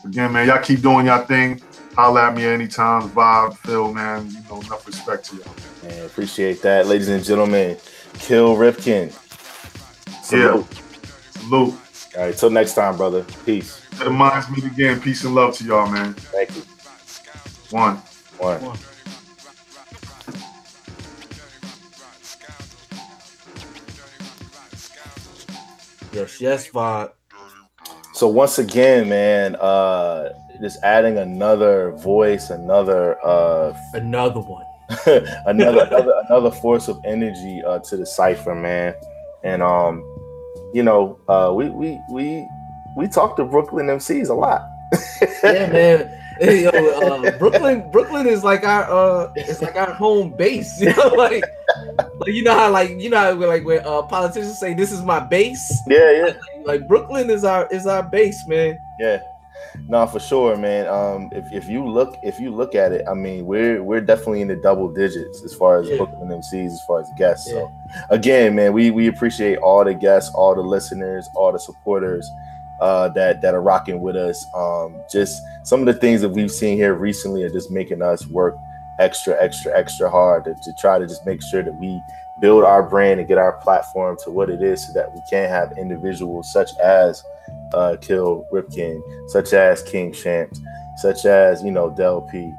again, 0.05 0.33
man, 0.33 0.47
y'all 0.47 0.63
keep 0.63 0.81
doing 0.81 1.07
y'all 1.07 1.25
thing. 1.25 1.61
Holla 1.97 2.29
at 2.29 2.37
me 2.37 2.45
anytime. 2.45 3.11
Vibe, 3.11 3.57
Phil, 3.59 3.93
man. 3.93 4.31
You 4.31 4.39
know, 4.49 4.61
enough 4.61 4.87
respect 4.87 5.25
to 5.31 5.37
y'all. 5.37 5.55
man, 5.83 6.07
appreciate 6.07 6.63
that, 6.63 6.87
ladies 6.87 7.09
and 7.09 7.25
gentlemen. 7.25 7.77
Kill 8.21 8.55
Ripken. 8.57 9.13
Salute. 10.23 10.67
Salute. 11.33 11.75
All 12.17 12.23
right, 12.23 12.37
till 12.37 12.51
next 12.51 12.75
time, 12.75 12.97
brother. 12.97 13.25
Peace. 13.45 13.84
Let 13.99 14.05
the 14.07 14.11
minds 14.11 14.51
meet 14.51 14.65
again. 14.65 15.01
Peace 15.01 15.25
and 15.25 15.35
love 15.35 15.57
to 15.59 15.65
y'all, 15.65 15.89
man. 15.89 16.15
Thank 16.15 16.55
you. 16.57 16.62
One. 17.71 17.97
One. 18.39 18.77
Yes, 26.12 26.41
yes, 26.41 26.69
Bob. 26.69 27.12
So 28.12 28.29
once 28.29 28.59
again, 28.59 29.09
man, 29.09 29.57
uh 29.57 30.31
just 30.61 30.83
adding 30.85 31.19
another 31.19 31.93
voice, 31.93 32.51
another 32.51 33.19
uh 33.25 33.77
Another 33.93 34.41
one. 34.41 34.65
another 35.47 35.83
another 35.83 36.12
another 36.29 36.51
force 36.51 36.89
of 36.89 37.01
energy 37.05 37.62
uh 37.65 37.79
to 37.81 37.97
the 37.97 38.07
cipher, 38.07 38.55
man. 38.55 38.95
And 39.43 39.62
um, 39.62 40.03
you 40.73 40.83
know, 40.83 41.19
uh 41.29 41.53
we 41.55 41.71
we 41.71 42.01
we 42.12 42.47
we 42.97 43.09
talk 43.09 43.37
to 43.37 43.45
Brooklyn 43.45 43.87
MCs 43.87 44.29
a 44.29 44.35
lot. 44.35 44.69
Yeah, 45.43 45.71
man. 45.71 46.21
Hey, 46.39 46.65
yo, 46.65 46.71
uh, 46.71 47.31
Brooklyn, 47.39 47.89
Brooklyn 47.93 48.27
is 48.27 48.43
like 48.43 48.65
our 48.65 48.85
uh, 48.91 49.33
it's 49.37 49.62
like 49.62 49.77
our 49.77 49.93
home 49.93 50.35
base. 50.37 50.81
You 50.85 50.95
know, 50.95 51.09
like, 51.09 51.45
like 51.97 52.33
you 52.33 52.43
know 52.43 52.55
how 52.55 52.71
like 52.71 52.91
you 52.99 53.09
know 53.09 53.19
how 53.19 53.35
like 53.35 53.65
when 53.65 53.85
uh, 53.85 54.03
politicians 54.03 54.59
say 54.59 54.75
this 54.75 54.91
is 54.91 55.03
my 55.03 55.21
base. 55.21 55.81
Yeah, 55.87 56.11
yeah. 56.11 56.33
Like 56.65 56.89
Brooklyn 56.89 57.31
is 57.31 57.45
our 57.45 57.69
is 57.71 57.87
our 57.87 58.03
base, 58.03 58.47
man. 58.47 58.79
Yeah. 58.99 59.21
No, 59.89 60.07
for 60.07 60.21
sure, 60.21 60.57
man. 60.57 60.87
Um, 60.87 61.31
if, 61.33 61.51
if 61.53 61.69
you 61.69 61.85
look 61.87 62.16
if 62.23 62.39
you 62.41 62.55
look 62.55 62.75
at 62.75 62.93
it, 62.93 63.05
I 63.09 63.15
mean, 63.15 63.47
we're 63.47 63.83
we're 63.83 64.01
definitely 64.01 64.41
in 64.41 64.49
the 64.49 64.57
double 64.57 64.89
digits 64.89 65.43
as 65.43 65.55
far 65.55 65.81
as 65.81 65.89
Yeah. 65.89 65.97
Brooklyn 65.97 66.29
MCs, 66.29 66.73
as 66.73 66.83
far 66.87 67.01
as 67.01 67.11
guests. 67.16 67.51
So 67.51 67.73
again, 68.11 68.55
man, 68.55 68.73
we 68.73 68.91
we 68.91 69.09
appreciate 69.09 69.59
all 69.59 69.85
the 69.85 69.95
guests, 69.95 70.33
all 70.35 70.55
the 70.55 70.62
listeners, 70.62 71.29
all 71.35 71.53
the 71.53 71.59
supporters 71.59 72.29
uh, 72.85 73.09
that 73.09 73.40
that 73.40 73.55
are 73.55 73.62
rocking 73.62 74.02
with 74.02 74.15
us. 74.15 74.47
Um, 74.55 75.01
just 75.11 75.43
some 75.62 75.81
of 75.81 75.86
the 75.86 75.94
things 75.94 76.20
that 76.20 76.28
we've 76.28 76.51
seen 76.51 76.77
here 76.77 76.93
recently 76.94 77.43
are 77.43 77.51
just 77.51 77.70
making 77.70 78.02
us 78.02 78.27
work 78.27 78.59
extra, 78.98 79.43
extra, 79.43 79.77
extra 79.77 80.11
hard 80.11 80.44
to, 80.44 80.55
to 80.62 80.73
try 80.74 80.98
to 80.98 81.06
just 81.06 81.24
make 81.24 81.43
sure 81.43 81.62
that 81.62 81.73
we 81.81 82.01
build 82.40 82.62
our 82.62 82.82
brand 82.82 83.20
and 83.20 83.28
get 83.28 83.39
our 83.39 83.55
platform 83.55 84.19
to 84.24 84.31
what 84.31 84.51
it 84.51 84.62
is, 84.62 84.86
so 84.86 84.93
that 84.93 85.11
we 85.15 85.20
can 85.31 85.48
have 85.48 85.78
individuals 85.78 86.52
such 86.52 86.77
as 86.77 87.24
uh, 87.73 87.97
Kill 88.02 88.47
Ripken, 88.52 89.01
such 89.28 89.55
as 89.55 89.82
King 89.85 90.12
Shamps, 90.12 90.61
such 90.97 91.24
as 91.24 91.65
you 91.65 91.70
know 91.70 91.89
Del 91.89 92.20
P. 92.20 92.52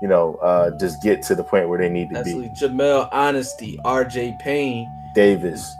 You 0.00 0.08
know, 0.08 0.36
uh, 0.36 0.70
just 0.78 1.02
get 1.02 1.22
to 1.24 1.34
the 1.34 1.44
point 1.44 1.68
where 1.68 1.78
they 1.78 1.88
need 1.88 2.10
to 2.10 2.18
Absolutely. 2.18 2.48
be. 2.50 2.54
Jamel 2.54 3.08
Honesty, 3.10 3.78
R.J. 3.84 4.36
Payne. 4.38 4.88
Davis, 5.14 5.76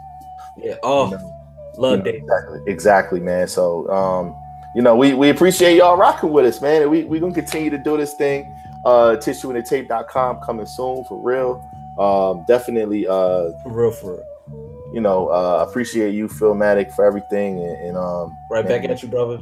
Yeah. 0.56 0.74
Oh, 0.82 1.10
you 1.10 1.18
know, 1.18 1.31
love 1.78 2.05
Dave. 2.05 2.15
exactly, 2.16 2.61
exactly, 2.66 3.20
man. 3.20 3.49
So, 3.49 3.89
um, 3.90 4.36
you 4.74 4.82
know, 4.82 4.97
we, 4.97 5.12
we 5.15 5.31
appreciate 5.31 5.77
y'all 5.77 5.97
rocking 5.97 6.31
with 6.31 6.44
us, 6.47 6.61
man. 6.61 6.82
And 6.82 6.90
we 6.90 7.05
we 7.05 7.20
gonna 7.20 7.35
continue 7.35 7.70
to 7.70 7.78
do 7.78 7.97
this 7.97 8.15
thing. 8.15 8.55
Uh 8.85 9.16
tissueandthetape.com 9.16 10.40
coming 10.40 10.66
soon 10.66 11.05
for 11.05 11.20
real. 11.23 11.62
Um 11.99 12.44
definitely 12.49 13.07
uh 13.07 13.53
For 13.62 13.70
real, 13.70 13.90
for 13.93 14.15
real. 14.15 14.90
you 14.94 15.01
know, 15.01 15.28
uh 15.28 15.65
appreciate 15.69 16.15
you, 16.15 16.27
Philmatic, 16.28 16.93
for 16.93 17.05
everything 17.05 17.59
and, 17.59 17.77
and 17.89 17.97
um 17.97 18.36
Right 18.51 18.66
back 18.66 18.85
at 18.85 19.03
you, 19.03 19.09
brother. 19.09 19.39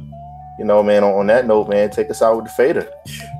You 0.59 0.65
know, 0.65 0.83
man, 0.83 1.03
on, 1.03 1.13
on 1.13 1.27
that 1.27 1.47
note, 1.47 1.69
man, 1.69 1.89
take 1.89 2.09
us 2.11 2.21
out 2.21 2.35
with 2.35 2.45
the 2.45 2.51
fader. 2.51 2.91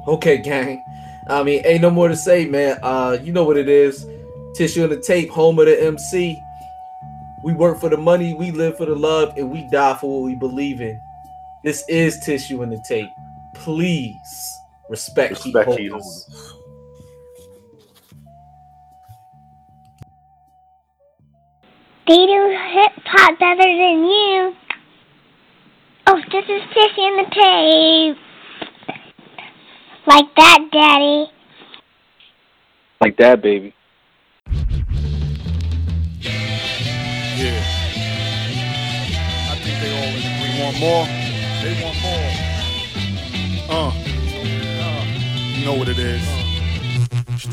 Okay, 0.08 0.38
gang. 0.38 0.84
I 1.28 1.44
mean, 1.44 1.62
ain't 1.66 1.82
no 1.82 1.92
more 1.92 2.08
to 2.08 2.16
say, 2.16 2.46
man. 2.46 2.80
Uh, 2.82 3.18
you 3.22 3.32
know 3.32 3.44
what 3.44 3.58
it 3.58 3.70
is. 3.70 4.08
Tissue 4.56 4.84
and 4.84 4.92
the 4.92 5.00
tape, 5.00 5.30
home 5.30 5.60
of 5.60 5.66
the 5.68 5.84
MC. 5.84 6.42
We 7.44 7.54
work 7.54 7.80
for 7.80 7.90
the 7.90 7.98
money, 7.98 8.34
we 8.34 8.52
live 8.52 8.78
for 8.78 8.86
the 8.86 8.96
love, 8.96 9.34
and 9.38 9.50
we 9.52 9.68
die 9.72 9.96
for 10.00 10.22
what 10.22 10.26
we 10.26 10.36
believe 10.36 10.80
in. 10.82 11.00
This 11.64 11.84
is 11.90 12.20
tissue 12.20 12.62
and 12.62 12.72
the 12.72 12.84
tape. 12.88 13.10
Please 13.56 14.14
respect, 14.90 15.42
key 15.42 15.52
Respect 15.54 15.78
key 15.78 15.88
holders. 15.90 16.28
holders. 16.28 16.58
They 22.08 22.26
do 22.26 22.58
hip 22.74 22.92
hop 23.06 23.40
better 23.40 23.58
than 23.58 24.04
you. 24.04 24.56
Oh, 26.08 26.22
this 26.32 26.44
is 26.50 26.62
Tissy 26.74 27.08
and 27.08 27.20
the 27.20 28.16
Tape. 28.16 28.18
Like 30.08 30.36
that, 30.36 30.60
Daddy. 30.74 31.32
Like 33.00 33.18
that, 33.18 33.42
baby. 33.42 33.74
Yeah. 37.42 37.58
I 39.50 39.56
think 39.64 39.80
they 39.82 39.92
all 39.98 40.14
agree. 40.14 40.62
Want 40.62 40.78
more? 40.80 41.06
They 41.64 41.74
want 41.82 41.98
more. 42.04 42.30
Uh. 43.68 43.90
uh. 44.84 45.06
You 45.58 45.66
know 45.66 45.74
what 45.74 45.90
it 45.90 45.98
is. 45.98 46.51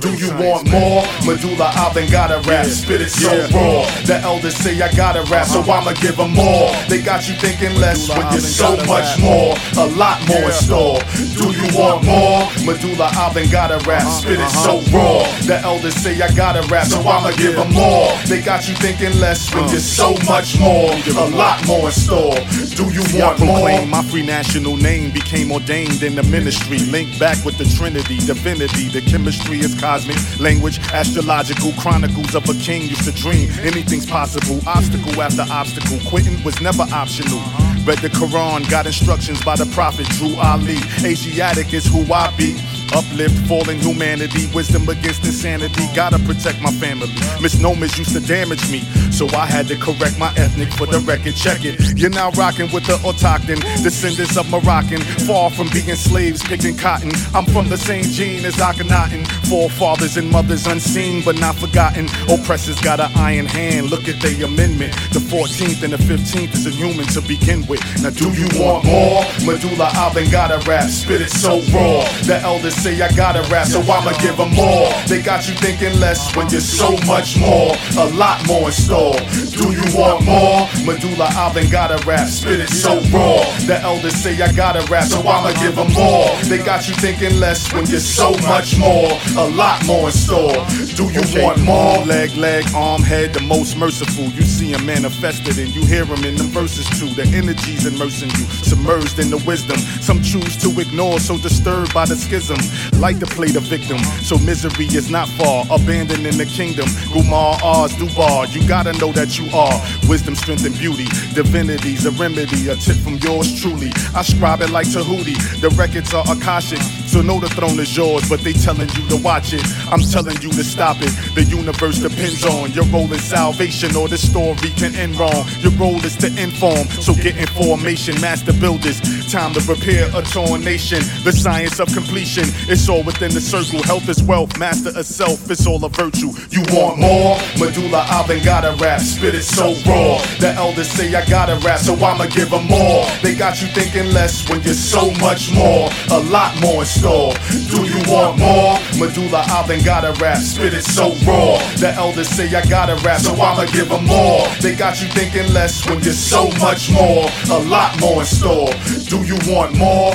Do 0.00 0.12
you 0.14 0.30
want 0.38 0.70
more? 0.70 1.02
Medulla 1.26 1.72
oblongata 1.76 2.40
rap, 2.48 2.66
spit 2.66 3.00
it 3.00 3.10
so 3.10 3.30
raw. 3.50 3.82
The 4.06 4.20
elders 4.22 4.54
say 4.56 4.80
I 4.80 4.92
gotta 4.94 5.22
rap, 5.30 5.46
so 5.46 5.60
I'ma 5.62 5.92
give 5.94 6.16
them 6.16 6.32
more. 6.34 6.70
They 6.88 7.02
got 7.02 7.28
you 7.28 7.34
thinking 7.34 7.74
less 7.80 8.08
when 8.08 8.20
there's 8.30 8.46
so 8.54 8.76
much 8.86 9.18
more, 9.18 9.54
a 9.76 9.86
lot 9.96 10.20
more 10.28 10.44
in 10.46 10.52
store. 10.52 11.00
Do 11.38 11.50
you 11.50 11.66
want 11.76 12.04
more? 12.04 12.46
Medulla 12.64 13.10
oblongata 13.18 13.78
rap, 13.88 14.02
Uh-huh, 14.02 14.10
spit 14.20 14.38
it 14.38 14.46
uh-huh. 14.46 14.80
so 14.82 14.96
raw. 14.96 15.22
The 15.46 15.58
elders 15.64 15.94
say 15.96 16.20
I 16.20 16.28
gotta 16.34 16.62
rap, 16.68 16.86
so 16.86 17.00
I'ma 17.00 17.32
give 17.36 17.56
them 17.56 17.72
more. 17.72 18.12
They 18.26 18.40
got 18.40 18.68
you 18.68 18.74
thinking 18.76 19.18
less 19.20 19.52
when 19.54 19.64
Uh. 19.64 19.68
there's 19.68 19.84
so 19.88 20.14
much 20.28 20.58
more, 20.60 20.92
a 21.16 21.26
lot 21.34 21.66
more 21.66 21.86
in 21.86 21.92
store. 21.92 22.34
Do 22.76 22.84
you 22.94 23.02
See, 23.02 23.20
want 23.20 23.40
more? 23.40 23.84
my 23.86 24.02
free 24.04 24.22
national 24.24 24.76
name 24.76 25.10
became 25.10 25.50
ordained 25.50 26.02
in 26.02 26.14
the 26.14 26.22
ministry, 26.24 26.78
linked 26.78 27.18
back 27.18 27.42
with 27.44 27.58
the 27.58 27.64
Trinity, 27.64 28.18
divinity. 28.18 28.88
The 28.88 29.00
chemistry 29.02 29.58
is 29.58 29.74
cosmic 29.89 30.19
language, 30.39 30.78
astrological 30.93 31.73
chronicles 31.81 32.35
of 32.35 32.47
a 32.47 32.52
king 32.62 32.82
used 32.82 33.05
to 33.05 33.12
dream. 33.12 33.48
Anything's 33.62 34.05
possible, 34.05 34.60
obstacle 34.69 35.23
after 35.23 35.47
obstacle. 35.51 35.98
Quitting 36.10 36.44
was 36.44 36.60
never 36.60 36.82
optional. 36.93 37.40
Read 37.86 37.97
the 38.01 38.10
Quran, 38.10 38.69
got 38.69 38.85
instructions 38.85 39.43
by 39.43 39.56
the 39.56 39.65
prophet 39.73 40.06
Drew 40.19 40.36
Ali. 40.36 40.77
Asiatic 41.02 41.73
is 41.73 41.86
who 41.86 42.05
I 42.12 42.31
be. 42.36 42.77
Uplift 42.94 43.36
fallen 43.47 43.78
humanity, 43.78 44.48
wisdom 44.55 44.89
against 44.89 45.24
insanity. 45.24 45.85
Gotta 45.94 46.19
protect 46.20 46.60
my 46.60 46.70
family. 46.73 47.09
Misnomers 47.40 47.98
used 47.98 48.12
to 48.12 48.20
damage 48.20 48.70
me, 48.70 48.81
so 49.10 49.28
I 49.36 49.47
had 49.47 49.69
to 49.69 49.77
correct 49.77 50.19
my 50.19 50.32
ethnic 50.36 50.73
for 50.73 50.86
the 50.86 51.01
record. 51.01 51.35
Check 51.36 51.65
it. 51.65 51.98
You're 51.98 52.10
now 52.10 52.31
rocking 52.32 52.70
with 52.73 52.86
the 52.86 52.97
autochthon, 53.05 53.60
descendants 53.82 54.36
of 54.36 54.48
Moroccan. 54.51 55.01
Far 55.27 55.51
from 55.51 55.69
being 55.69 55.94
slaves 55.97 56.43
picking 56.43 56.77
cotton. 56.77 57.12
I'm 57.35 57.44
from 57.47 57.69
the 57.69 57.77
same 57.77 58.05
gene 58.05 58.44
as 58.44 58.56
Akhenaten. 58.56 59.27
Forefathers 59.48 60.16
and 60.16 60.31
mothers 60.31 60.66
unseen 60.66 61.23
but 61.24 61.39
not 61.39 61.56
forgotten. 61.56 62.06
Oppressors 62.28 62.81
got 62.81 63.01
an 63.01 63.10
iron 63.16 63.47
hand. 63.47 63.90
Look 63.90 64.09
at 64.09 64.20
the 64.20 64.44
amendment. 64.44 64.93
The 65.12 65.20
14th 65.20 65.82
and 65.82 65.93
the 65.93 65.98
15th 65.98 66.55
is 66.55 66.66
a 66.66 66.70
human 66.70 67.06
to 67.09 67.20
begin 67.20 67.66
with. 67.66 67.81
Now, 68.02 68.10
do 68.10 68.31
you 68.32 68.48
want 68.59 68.85
more? 68.85 69.24
Medulla 69.44 69.90
oblongata 69.97 70.62
rap, 70.66 70.89
spit 70.89 71.20
it 71.20 71.31
so 71.31 71.60
raw. 71.73 72.05
The 72.24 72.40
elders 72.43 72.77
say 72.78 73.00
I 73.02 73.09
gotta 73.12 73.42
rap, 73.50 73.66
so 73.66 73.80
I'ma 73.80 74.12
give 74.18 74.36
them 74.36 74.52
more. 74.55 74.88
They 75.09 75.20
got 75.22 75.48
you 75.48 75.55
thinking 75.55 75.98
less 76.00 76.34
when 76.36 76.46
there's 76.48 76.68
so 76.68 76.96
much 77.06 77.36
more, 77.38 77.74
a 77.98 78.06
lot 78.14 78.46
more 78.46 78.66
in 78.66 78.72
store. 78.72 79.16
Do 79.59 79.72
you 79.72 79.84
want 79.96 80.24
more? 80.24 80.68
Medulla 80.86 81.28
oblongata 81.36 82.02
rap, 82.06 82.28
spit 82.28 82.60
it 82.60 82.70
so 82.70 83.00
raw. 83.10 83.42
The 83.66 83.80
elders 83.82 84.14
say 84.14 84.40
I 84.40 84.52
gotta 84.52 84.80
rap, 84.90 85.05
so 85.05 85.20
I'ma 85.20 85.52
give 85.60 85.76
them 85.76 85.92
more. 85.92 86.28
They 86.44 86.59
got 86.59 86.88
you 86.88 86.94
thinking 86.94 87.38
less 87.40 87.72
when 87.72 87.84
there's 87.84 88.06
so 88.09 88.30
much 88.46 88.78
more, 88.78 89.10
a 89.36 89.48
lot 89.50 89.84
more 89.86 90.06
in 90.06 90.12
store. 90.12 90.55
Do 90.96 91.05
you 91.10 91.18
Okay, 91.28 91.44
want 91.44 91.60
more? 91.62 91.98
leg, 92.06 92.34
leg, 92.36 92.64
arm, 92.74 93.02
head, 93.02 93.34
the 93.34 93.42
most 93.42 93.76
merciful. 93.76 94.24
You 94.38 94.42
see 94.42 94.72
him 94.72 94.86
manifested 94.86 95.59
and 95.59 95.68
you 95.74 95.84
hear 95.84 96.05
him 96.05 96.24
in 96.24 96.36
the 96.36 96.44
verses 96.44 96.86
too. 96.98 97.09
The 97.14 97.24
energy's 97.36 97.86
immersing 97.86 98.30
you, 98.30 98.46
submerged 98.62 99.18
in 99.18 99.30
the 99.30 99.38
wisdom. 99.46 99.78
Some 100.00 100.22
choose 100.22 100.56
to 100.62 100.68
ignore, 100.80 101.18
so 101.20 101.36
disturbed 101.38 101.92
by 101.92 102.06
the 102.06 102.14
schism. 102.16 102.56
Like 102.98 103.18
to 103.20 103.26
play 103.26 103.48
the 103.48 103.60
victim, 103.60 103.98
so 104.22 104.38
misery 104.38 104.86
is 104.86 105.10
not 105.10 105.28
far. 105.30 105.64
Abandoning 105.70 106.36
the 106.36 106.46
kingdom, 106.46 106.86
Gumar, 107.12 107.62
Oz, 107.62 107.92
Dubar. 107.94 108.52
You 108.54 108.66
gotta 108.66 108.92
know 108.98 109.12
that 109.12 109.38
you 109.38 109.46
are 109.56 109.74
wisdom, 110.08 110.34
strength, 110.34 110.64
and 110.66 110.76
beauty. 110.78 111.06
Divinity's 111.34 112.06
a 112.06 112.10
remedy, 112.12 112.68
a 112.68 112.76
tip 112.76 112.96
from 112.96 113.16
yours 113.18 113.60
truly. 113.60 113.90
I 114.14 114.22
scribe 114.22 114.60
it 114.62 114.70
like 114.70 114.86
Tahuti. 114.90 115.34
The 115.60 115.70
records 115.70 116.12
are 116.14 116.24
Akashic, 116.30 116.80
so 117.06 117.22
know 117.22 117.38
the 117.38 117.48
throne 117.48 117.78
is 117.78 117.96
yours, 117.96 118.28
but 118.28 118.40
they 118.40 118.52
telling 118.52 118.88
you 118.90 119.08
to 119.08 119.16
watch 119.16 119.52
it. 119.52 119.62
I'm 119.92 120.00
telling 120.00 120.40
you 120.42 120.50
to 120.50 120.64
stop 120.64 120.96
it. 121.00 121.12
The 121.34 121.44
universe 121.44 121.98
depends 121.98 122.44
on 122.44 122.72
your 122.72 122.84
role 122.86 123.12
in 123.12 123.18
salvation, 123.20 123.96
or 123.96 124.08
the 124.08 124.18
story 124.18 124.70
can 124.76 124.94
end 124.94 125.18
wrong. 125.18 125.46
Your 125.60 125.72
role 125.72 126.02
is 126.04 126.16
to 126.18 126.28
inform, 126.40 126.86
so 126.88 127.14
get 127.14 127.36
information, 127.36 128.20
master 128.20 128.52
builders. 128.52 129.00
Time 129.30 129.52
to 129.54 129.60
prepare 129.60 130.08
a 130.14 130.22
torn 130.22 130.64
nation. 130.64 131.00
The 131.24 131.32
science 131.32 131.78
of 131.80 131.92
completion, 131.92 132.44
it's 132.68 132.89
all 132.89 133.02
within 133.05 133.32
the 133.32 133.40
circle. 133.40 133.82
Health 133.82 134.09
is 134.09 134.22
wealth, 134.22 134.59
master 134.59 134.90
of 134.90 135.06
self, 135.06 135.51
it's 135.51 135.66
all 135.66 135.85
a 135.85 135.89
virtue. 135.89 136.30
You 136.51 136.62
want 136.74 136.98
more? 136.98 137.36
Medulla 137.59 138.06
oblongata 138.10 138.76
rap, 138.80 139.01
spit 139.01 139.35
it 139.35 139.43
so 139.43 139.74
raw. 139.86 140.18
The 140.40 140.52
elders 140.56 140.90
say 140.90 141.14
I 141.14 141.24
gotta 141.26 141.56
rap, 141.64 141.80
so 141.80 141.94
I'ma 141.94 142.26
give 142.26 142.51
them 142.51 142.66
more. 142.66 143.06
They 143.22 143.35
got 143.35 143.60
you 143.60 143.68
thinking 143.68 144.12
less 144.12 144.48
when 144.48 144.62
you're 144.62 144.74
so 144.74 145.10
much 145.20 145.52
more, 145.52 145.90
a 146.10 146.18
lot 146.18 146.59
more 146.60 146.82
in 146.82 146.86
store. 146.86 147.35
Do 147.70 147.85
you 147.85 148.01
want 148.10 148.39
more? 148.39 148.78
Medulla 148.98 149.44
oblongata 149.51 150.16
rap, 150.20 150.39
spit 150.39 150.74
it 150.74 150.85
so 150.85 151.10
raw. 151.26 151.59
The 151.78 151.93
elders 151.97 152.28
say 152.28 152.47
I 152.55 152.64
gotta 152.68 152.97
rap, 153.05 153.20
so 153.20 153.32
I'ma 153.35 153.66
give 153.66 153.89
them 153.89 154.05
more. 154.05 154.47
They 154.60 154.74
got 154.74 155.01
you 155.01 155.09
thinking 155.09 155.52
less 155.52 155.89
when 155.89 156.02
you're 156.02 156.12
so 156.12 156.51
much 156.59 156.90
more, 156.90 157.28
a 157.51 157.59
lot 157.68 157.98
more 158.01 158.20
in 158.20 158.26
store. 158.26 158.70
Do 159.09 159.24
you 159.24 159.36
want 159.47 159.76
more? 159.76 160.14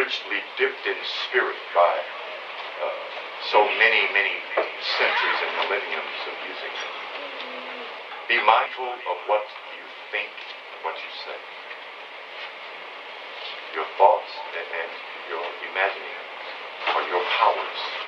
Richly 0.00 0.40
dipped 0.56 0.86
in 0.88 0.96
spirit 1.28 1.60
by 1.76 1.92
uh, 1.92 2.88
so 3.52 3.60
many, 3.76 4.00
many 4.16 4.32
centuries 4.96 5.38
and 5.44 5.52
millenniums 5.60 6.16
of 6.24 6.34
music. 6.40 6.72
Be 8.24 8.40
mindful 8.40 8.88
of 8.88 9.16
what 9.28 9.44
you 9.76 9.84
think, 10.08 10.32
what 10.80 10.96
you 10.96 11.10
say. 11.20 11.36
Your 13.76 13.84
thoughts 14.00 14.32
and, 14.56 14.88
your 15.28 15.44
imagining 15.68 16.16
are 16.96 17.04
your 17.12 17.24
powers. 17.36 17.99